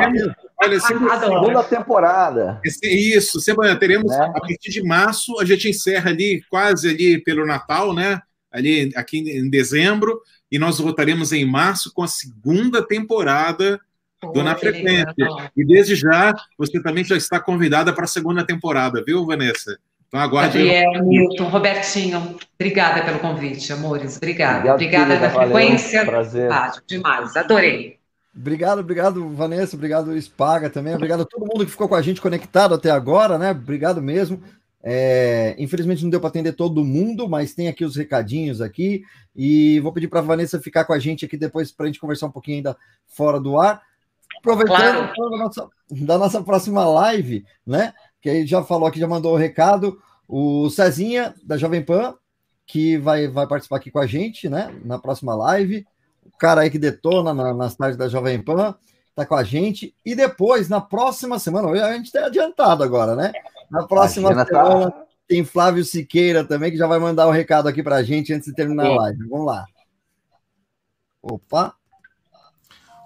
Olha, 0.63 0.79
sempre, 0.81 1.09
segunda 1.19 1.63
temporada. 1.63 2.61
Isso, 2.65 3.41
sempre 3.41 3.75
teremos 3.77 4.11
né? 4.11 4.33
a 4.35 4.41
partir 4.41 4.71
de 4.71 4.83
março, 4.83 5.39
a 5.41 5.45
gente 5.45 5.69
encerra 5.69 6.11
ali 6.11 6.43
quase 6.51 6.89
ali 6.89 7.19
pelo 7.23 7.47
Natal, 7.47 7.95
né? 7.95 8.21
Ali 8.53 8.93
aqui 8.97 9.19
em 9.19 9.49
dezembro, 9.49 10.21
e 10.51 10.59
nós 10.59 10.79
voltaremos 10.79 11.33
em 11.33 11.45
março 11.45 11.93
com 11.95 12.03
a 12.03 12.09
segunda 12.09 12.87
temporada 12.87 13.81
do 14.35 14.43
Na 14.43 14.57
Frequência. 14.57 15.15
E 15.57 15.65
desde 15.65 15.95
já, 15.95 16.35
você 16.59 16.83
também 16.83 17.05
já 17.05 17.17
está 17.17 17.39
convidada 17.39 17.93
para 17.93 18.05
a 18.05 18.09
segunda 18.09 18.45
temporada, 18.45 19.03
viu, 19.07 19.25
Vanessa? 19.25 19.79
Então 20.09 20.19
aguarde. 20.19 20.59
Gabriel, 20.59 21.05
Milton, 21.05 21.45
Robertinho, 21.45 22.37
obrigada 22.59 23.05
pelo 23.05 23.21
convite, 23.21 23.73
amores. 23.73 24.17
Obrigada. 24.17 24.75
Obrigado, 24.75 25.13
obrigada 25.13 25.17
da 25.17 25.31
frequência. 25.31 26.05
Prazer. 26.05 26.51
Rádio, 26.51 26.83
demais, 26.89 27.37
adorei. 27.37 28.00
Obrigado, 28.35 28.79
obrigado, 28.79 29.29
Vanessa, 29.31 29.75
obrigado, 29.75 30.21
Spaga 30.21 30.71
também, 30.71 30.95
obrigado 30.95 31.23
a 31.23 31.27
todo 31.27 31.47
mundo 31.47 31.65
que 31.65 31.73
ficou 31.73 31.89
com 31.89 31.97
a 31.97 32.03
gente 32.03 32.21
conectado 32.21 32.75
até 32.75 32.89
agora, 32.91 33.37
né? 33.37 33.51
Obrigado 33.51 34.01
mesmo. 34.01 34.41
É, 34.83 35.55
infelizmente 35.59 36.03
não 36.03 36.11
deu 36.11 36.21
para 36.21 36.31
atender 36.31 36.53
todo 36.53 36.85
mundo, 36.85 37.29
mas 37.29 37.53
tem 37.53 37.69
aqui 37.69 37.85
os 37.85 37.97
recadinhos 37.97 38.63
aqui 38.63 39.03
e 39.37 39.79
vou 39.81 39.93
pedir 39.93 40.09
para 40.09 40.21
a 40.21 40.23
Vanessa 40.23 40.61
ficar 40.61 40.85
com 40.85 40.95
a 40.95 40.99
gente 40.99 41.25
aqui 41.25 41.37
depois 41.37 41.71
para 41.71 41.85
a 41.85 41.87
gente 41.89 42.01
conversar 42.01 42.27
um 42.27 42.31
pouquinho 42.31 42.59
ainda 42.59 42.77
fora 43.07 43.39
do 43.39 43.59
ar. 43.59 43.83
Aproveitando 44.39 45.13
claro. 45.13 45.31
da, 45.31 45.37
nossa, 45.37 45.69
da 45.91 46.19
nossa 46.19 46.43
próxima 46.43 46.85
live, 46.87 47.45
né? 47.67 47.93
Que 48.23 48.31
aí 48.31 48.47
já 48.47 48.63
falou 48.63 48.87
aqui, 48.87 48.99
já 48.99 49.09
mandou 49.09 49.35
o 49.35 49.37
recado, 49.37 50.01
o 50.27 50.71
Cezinha 50.71 51.35
da 51.43 51.59
Jovem 51.59 51.85
Pan, 51.85 52.15
que 52.65 52.97
vai, 52.97 53.29
vai 53.29 53.47
participar 53.47 53.77
aqui 53.77 53.91
com 53.91 53.99
a 53.99 54.07
gente, 54.07 54.49
né? 54.49 54.75
Na 54.85 54.99
próxima 54.99 55.35
live 55.35 55.85
cara 56.41 56.63
aí 56.63 56.71
que 56.71 56.79
detona 56.79 57.35
na, 57.35 57.53
nas 57.53 57.77
tardes 57.77 57.99
da 57.99 58.09
Jovem 58.09 58.43
Pan, 58.43 58.75
tá 59.15 59.27
com 59.27 59.35
a 59.35 59.45
gente. 59.45 59.95
E 60.05 60.15
depois, 60.15 60.71
na 60.71 60.81
próxima 60.81 61.39
semana, 61.39 61.69
a 61.69 61.93
gente 61.93 62.11
tá 62.11 62.25
adiantado 62.25 62.83
agora, 62.83 63.15
né? 63.15 63.31
Na 63.71 63.87
próxima 63.87 64.33
Imagina, 64.33 64.47
tá. 64.47 64.65
semana 64.65 64.91
tá... 64.91 65.07
tem 65.29 65.45
Flávio 65.45 65.85
Siqueira 65.85 66.43
também, 66.43 66.71
que 66.71 66.79
já 66.79 66.87
vai 66.87 66.99
mandar 66.99 67.29
um 67.29 67.31
recado 67.31 67.69
aqui 67.69 67.83
pra 67.83 68.03
gente 68.03 68.33
antes 68.33 68.49
de 68.49 68.55
terminar 68.55 68.87
a 68.87 68.95
live. 68.97 69.29
Vamos 69.29 69.47
lá. 69.47 69.67
Opa! 71.23 71.75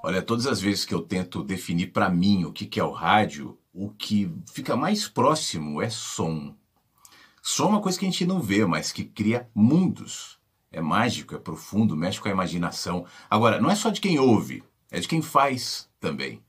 Olha, 0.05 0.23
todas 0.23 0.47
as 0.47 0.61
vezes 0.61 0.85
que 0.85 0.95
eu 0.95 1.01
tento 1.01 1.43
definir 1.43 1.89
para 1.89 2.09
mim 2.09 2.45
o 2.45 2.53
que, 2.53 2.67
que 2.67 2.79
é 2.79 2.85
o 2.85 2.93
rádio, 2.93 3.59
o 3.73 3.91
que 3.91 4.33
fica 4.53 4.77
mais 4.77 5.09
próximo 5.09 5.83
é 5.83 5.91
som. 5.91 6.55
Som 7.43 7.65
é 7.65 7.69
uma 7.71 7.81
coisa 7.81 7.99
que 7.99 8.07
a 8.07 8.11
gente 8.11 8.25
não 8.25 8.41
vê, 8.41 8.65
mas 8.65 8.93
que 8.93 9.03
cria 9.03 9.49
mundos. 9.55 10.39
É 10.75 10.81
mágico, 10.81 11.37
é 11.37 11.39
profundo, 11.39 11.97
mexe 11.97 12.21
com 12.21 12.29
a 12.29 12.33
imaginação. 12.33 13.07
Agora, 13.31 13.61
não 13.61 13.71
é 13.71 13.77
só 13.77 13.91
de 13.91 14.01
quem 14.01 14.19
ouve, 14.19 14.65
é 14.91 14.99
de 14.99 15.07
quem 15.07 15.23
faz 15.23 15.89
também. 16.01 16.43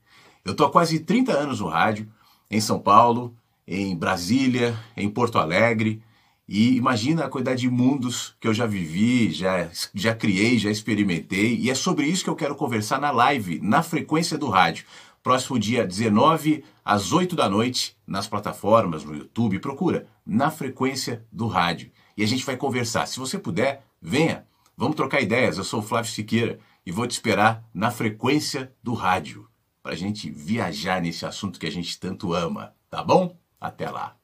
Eu 0.44 0.54
tô 0.54 0.64
há 0.64 0.70
quase 0.70 0.98
30 0.98 1.32
anos 1.32 1.60
no 1.60 1.68
rádio, 1.68 2.08
em 2.50 2.60
São 2.60 2.78
Paulo, 2.80 3.32
em 3.66 3.96
Brasília, 3.96 4.76
em 4.96 5.08
Porto 5.08 5.38
Alegre, 5.38 6.02
e 6.48 6.76
imagina 6.76 7.24
a 7.24 7.28
quantidade 7.28 7.60
de 7.60 7.70
mundos 7.70 8.34
que 8.40 8.46
eu 8.46 8.54
já 8.54 8.66
vivi, 8.66 9.32
já, 9.32 9.68
já 9.94 10.14
criei, 10.14 10.58
já 10.58 10.70
experimentei. 10.70 11.56
E 11.56 11.70
é 11.70 11.74
sobre 11.74 12.06
isso 12.06 12.22
que 12.22 12.30
eu 12.30 12.36
quero 12.36 12.54
conversar 12.54 13.00
na 13.00 13.10
live, 13.10 13.60
na 13.60 13.82
frequência 13.82 14.36
do 14.36 14.48
rádio. 14.48 14.86
Próximo 15.22 15.58
dia 15.58 15.84
19, 15.84 16.64
às 16.84 17.12
8 17.12 17.34
da 17.34 17.48
noite, 17.48 17.96
nas 18.06 18.28
plataformas, 18.28 19.04
no 19.04 19.16
YouTube. 19.16 19.58
Procura 19.58 20.06
na 20.24 20.50
frequência 20.50 21.24
do 21.32 21.48
rádio. 21.48 21.90
E 22.16 22.22
a 22.22 22.26
gente 22.26 22.44
vai 22.44 22.56
conversar. 22.56 23.06
Se 23.06 23.18
você 23.18 23.36
puder, 23.36 23.84
venha. 24.00 24.46
Vamos 24.76 24.96
trocar 24.96 25.20
ideias. 25.20 25.58
Eu 25.58 25.64
sou 25.64 25.80
o 25.80 25.82
Flávio 25.82 26.10
Siqueira 26.10 26.58
e 26.84 26.92
vou 26.92 27.06
te 27.06 27.12
esperar 27.12 27.64
na 27.72 27.90
frequência 27.90 28.72
do 28.82 28.94
rádio. 28.94 29.48
Para 29.82 29.92
a 29.92 29.96
gente 29.96 30.30
viajar 30.30 31.00
nesse 31.00 31.24
assunto 31.24 31.58
que 31.58 31.66
a 31.66 31.70
gente 31.70 31.98
tanto 31.98 32.34
ama. 32.34 32.74
Tá 32.90 33.02
bom? 33.02 33.36
Até 33.60 33.88
lá. 33.88 34.16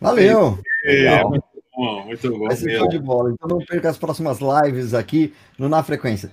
Valeu! 0.00 0.58
É, 0.84 1.24
muito 1.24 1.44
bom, 1.74 2.04
muito 2.04 2.30
bom. 2.30 2.46
Vai 2.46 2.56
ser 2.56 2.76
show 2.76 2.88
de 2.88 2.98
bola. 2.98 3.30
Então 3.30 3.48
não 3.48 3.58
perca 3.64 3.88
as 3.88 3.96
próximas 3.96 4.38
lives 4.40 4.92
aqui 4.92 5.34
no 5.58 5.68
Na 5.68 5.82
Frequência. 5.82 6.30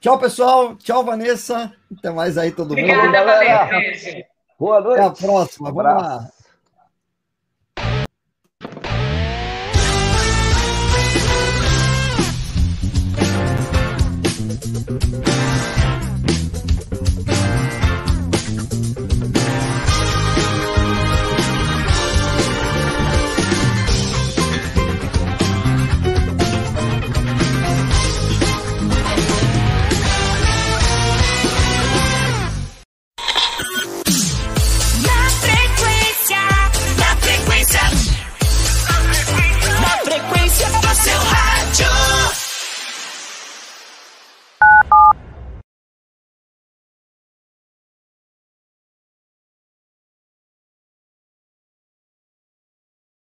Tchau, 0.00 0.18
pessoal. 0.18 0.76
Tchau, 0.76 1.04
Vanessa. 1.04 1.72
Até 1.96 2.10
mais 2.10 2.36
aí, 2.36 2.52
todo 2.52 2.76
mundo. 2.76 2.80
Obrigada, 2.80 3.24
Vanessa. 3.24 4.10
Boa 4.58 4.80
noite. 4.80 5.00
Até 5.00 5.24
a 5.24 5.26
próxima. 5.26 5.70
Um 5.70 5.72
Vamos 5.72 5.84
lá. 5.84 6.14
abraço. 6.14 6.33